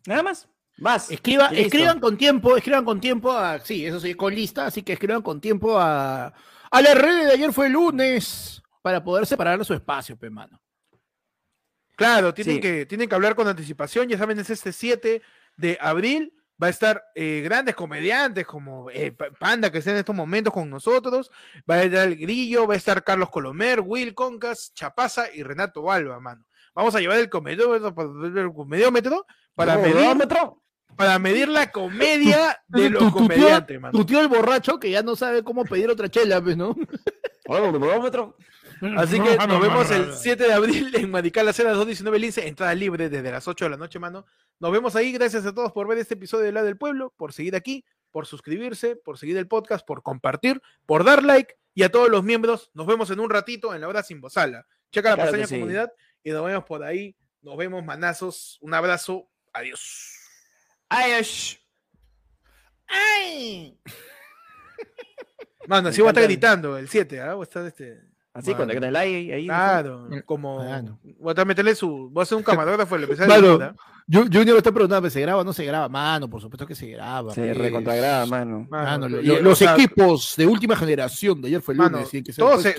Nada 0.07 0.23
más. 0.23 0.49
Vas. 0.79 1.11
Escriba, 1.11 1.47
escriban 1.49 1.99
con 1.99 2.17
tiempo, 2.17 2.57
escriban 2.57 2.85
con 2.85 3.01
tiempo 3.01 3.33
a, 3.33 3.59
sí, 3.61 3.85
eso 3.85 3.99
sí, 3.99 4.15
con 4.15 4.33
lista, 4.35 4.67
así 4.67 4.83
que 4.83 4.93
escriban 4.93 5.23
con 5.23 5.41
tiempo 5.41 5.77
a, 5.79 6.27
a 6.71 6.83
la 6.83 6.95
red 6.95 7.27
de 7.27 7.33
ayer 7.33 7.53
fue 7.53 7.69
lunes 7.69 8.63
para 8.81 9.03
poder 9.03 9.27
separar 9.27 9.65
su 9.65 9.75
espacio, 9.75 10.17
pe 10.17 10.31
mano. 10.31 10.63
Claro, 11.97 12.33
tienen, 12.33 12.57
Sí. 12.57 12.61
que, 12.61 12.87
tienen 12.87 13.09
que 13.09 13.15
hablar 13.17 13.35
con 13.35 13.49
anticipación. 13.49 14.09
Ya 14.09 14.17
saben, 14.17 14.39
es 14.39 14.51
este 14.51 14.73
7 14.73 15.21
de 15.57 15.79
abril. 15.81 16.33
Va 16.61 16.67
a 16.67 16.71
estar 16.71 17.05
eh, 17.15 17.41
grandes 17.45 17.75
comediantes 17.77 18.45
como 18.47 18.91
eh, 18.91 19.13
Pa- 19.13 19.31
Panda, 19.39 19.71
que 19.71 19.79
está 19.79 19.93
en 19.93 19.99
estos 19.99 20.15
momentos 20.17 20.53
con 20.53 20.69
nosotros. 20.69 21.31
Va 21.71 21.77
a 21.77 21.83
estar 21.85 22.09
el 22.09 22.17
Grillo, 22.17 22.67
va 22.67 22.75
a 22.75 22.77
estar 22.77 23.05
Carlos 23.05 23.31
Colomer, 23.31 23.81
Will 23.81 24.13
Concas, 24.15 24.73
Chapaza 24.75 25.27
y 25.33 25.43
Renato 25.45 25.83
Balba, 25.83 26.19
mano. 26.19 26.45
Vamos 26.75 26.95
a 26.95 27.01
llevar 27.01 27.19
el 27.19 27.29
comediómetro, 27.31 27.95
el 28.37 28.53
comediómetro 28.53 29.25
para, 29.55 29.75
¿Cómo, 29.75 29.87
medir, 29.87 30.29
para 30.97 31.19
medir 31.19 31.49
la 31.49 31.71
comedia 31.71 32.61
de 32.69 32.91
los 32.91 33.05
tu- 33.05 33.11
tu 33.11 33.11
tío- 33.19 33.23
comediantes, 33.29 33.81
mano. 33.81 33.99
Tu 33.99 34.05
tío 34.05 34.21
el 34.21 34.29
borracho 34.29 34.79
que 34.81 34.91
ya 34.91 35.03
no 35.03 35.15
sabe 35.17 35.43
cómo 35.45 35.65
pedir 35.65 35.89
otra 35.91 36.09
chela, 36.09 36.41
pues, 36.43 36.57
¿no? 36.57 36.77
Cronómetro. 37.45 38.37
Así 38.97 39.21
que 39.21 39.37
nos 39.37 39.61
vemos 39.61 39.91
el 39.91 40.15
7 40.15 40.45
de 40.45 40.53
abril 40.53 40.95
en 40.95 41.11
Marical 41.11 41.49
Acera 41.49 41.71
219 41.71 42.19
Lince, 42.19 42.47
entrada 42.47 42.75
libre 42.75 43.09
desde 43.09 43.31
las 43.31 43.47
8 43.49 43.65
de 43.65 43.71
la 43.71 43.77
noche, 43.77 43.99
mano. 43.99 44.27
Nos 44.61 44.73
vemos 44.73 44.97
ahí. 44.97 45.13
Gracias 45.13 45.47
a 45.47 45.55
todos 45.55 45.73
por 45.73 45.89
ver 45.89 45.99
este 45.99 46.15
episodio 46.15 46.45
de 46.45 46.53
La 46.53 46.63
del 46.63 46.77
Pueblo, 46.77 47.13
por 47.17 47.33
seguir 47.33 47.57
aquí, 47.57 47.85
por 48.11 48.27
suscribirse, 48.27 48.97
por 48.97 49.19
seguir 49.19 49.37
el 49.37 49.49
podcast, 49.49 49.87
por 49.87 50.03
compartir, 50.03 50.63
por 50.87 51.05
dar 51.05 51.23
like 51.23 51.57
y 51.75 51.83
a 51.83 51.91
todos 51.91 52.09
los 52.09 52.25
miembros. 52.25 52.71
Nos 52.75 52.87
vemos 52.87 53.11
en 53.11 53.21
un 53.21 53.31
ratito 53.31 53.75
en 53.75 53.81
la 53.81 53.89
hora 53.89 54.03
sin 54.03 54.21
bozala. 54.21 54.67
Checa 54.91 55.11
la 55.11 55.15
Claro 55.17 55.31
pestaña 55.31 55.47
sí. 55.47 55.55
comunidad 55.57 55.93
y 56.23 56.31
nos 56.31 56.45
vemos 56.45 56.65
por 56.65 56.83
ahí. 56.83 57.17
Nos 57.43 57.57
vemos, 57.57 57.85
manazos. 57.85 58.59
Un 58.61 58.75
abrazo. 58.75 59.29
Adiós. 59.53 60.15
Ay, 60.89 61.13
¡Ay! 62.89 63.79
Mano, 65.67 65.91
así 65.91 66.01
voy 66.01 66.09
a 66.09 66.11
estar 66.13 66.25
gritando 66.25 66.79
el 66.79 66.89
7, 66.89 67.21
¿ah? 67.21 67.35
Voy 67.35 67.43
a 67.43 67.45
estar 67.45 67.67
este. 67.67 68.08
Así, 68.39 68.55
con 68.55 68.71
el 68.71 68.93
like 68.93 69.17
ahí. 69.17 69.33
ahí 69.33 69.47
Claro, 69.47 70.09
como. 70.25 70.59
Mano. 70.65 70.99
Voy 71.19 71.35
a 71.37 71.45
meterle 71.45 71.75
su. 71.75 72.09
Voy 72.11 72.21
a 72.21 72.23
hacer 72.23 72.37
un 72.39 72.45
camarógrafo 72.45 72.97
le 72.97 73.05
empecé 73.05 73.25
a 73.25 73.27
Mano, 73.27 73.59
¿ah? 73.63 73.75
Junior 74.11 74.57
está 74.57 74.73
preguntando, 74.73 75.11
¿se 75.11 75.21
graba 75.21 75.43
o 75.43 75.45
no 75.45 75.53
se 75.53 75.65
graba? 75.67 75.89
Mano, 75.89 76.31
por 76.31 76.41
supuesto 76.41 76.67
que 76.67 76.75
se 76.75 76.87
graba. 76.87 77.35
Se 77.35 77.43
pues. 77.43 77.59
recontragrada, 77.59 78.25
mano. 78.27 78.67
Mano, 78.71 78.85
Mano, 78.91 79.09
lo- 79.09 79.35
o 79.35 79.43
los 79.43 79.59
sea, 79.59 79.75
equipos 79.75 80.35
de 80.37 80.47
última 80.47 80.77
generación 80.77 81.43
de 81.43 81.49
ayer 81.49 81.61
fue 81.61 81.75
lunes 81.75 81.93
Mano, 81.93 82.07
tienen 82.07 82.25
que 82.25 82.33
todos 82.33 82.63
se- 82.63 82.75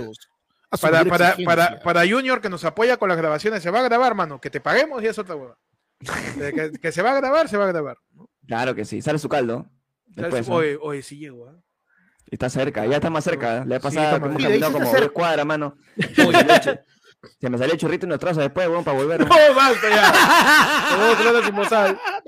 para, 0.82 1.04
para, 1.06 1.36
para, 1.46 1.80
para 1.82 2.08
Junior 2.08 2.42
que 2.42 2.50
nos 2.50 2.64
apoya 2.66 2.98
con 2.98 3.10
las 3.10 3.18
grabaciones, 3.18 3.62
se 3.62 3.70
va 3.72 3.80
a 3.80 3.84
grabar, 3.84 4.16
mano. 4.16 4.40
Que 4.40 4.50
te 4.50 4.60
paguemos 4.62 5.04
y 5.04 5.08
es 5.08 5.20
otra 5.20 5.36
hueva. 5.36 5.58
Que, 6.82 6.92
se 6.92 7.02
va 7.02 7.12
a 7.12 7.16
grabar, 7.16 7.50
se 7.50 7.58
va 7.58 7.66
a 7.66 7.68
grabar. 7.68 7.98
¿no? 8.16 8.30
Claro 8.48 8.74
que 8.74 8.86
sí. 8.86 9.02
Sale 9.02 9.20
su 9.20 9.30
caldo. 9.30 9.68
Después, 10.08 10.48
¿no? 10.50 10.56
Oye, 10.56 10.78
oye, 10.82 11.02
sí 11.04 11.18
llego. 11.18 11.48
¿ah? 11.50 11.56
Está 12.32 12.50
cerca, 12.50 12.86
ya 12.86 12.96
está 12.98 13.10
más 13.10 13.24
cerca. 13.24 13.64
Le 13.66 13.76
ha 13.76 13.80
pasado 13.80 14.16
Sí, 14.18 14.22
de 14.22 14.28
ahí 14.30 14.60
caminado 14.60 14.72
como 14.74 14.86
dos 14.86 15.12
cuadras, 15.12 15.46
mano. 15.46 15.76
Se 16.16 16.26
me 16.28 16.32
salió 16.34 16.54
el 16.54 16.62
chu- 16.62 16.80
Se 17.42 17.50
me 17.50 17.58
salió 17.58 17.74
el 17.74 17.80
churrito 17.80 18.06
en 18.06 18.12
los 18.12 18.20
trazos 18.20 18.44
después, 18.44 18.68
weón, 18.70 18.84
para 18.84 18.98
volver. 18.98 19.20
No, 19.28 19.36
basta 19.56 19.90
ya. 19.90 20.90
Te 20.90 20.96
voy 20.96 21.16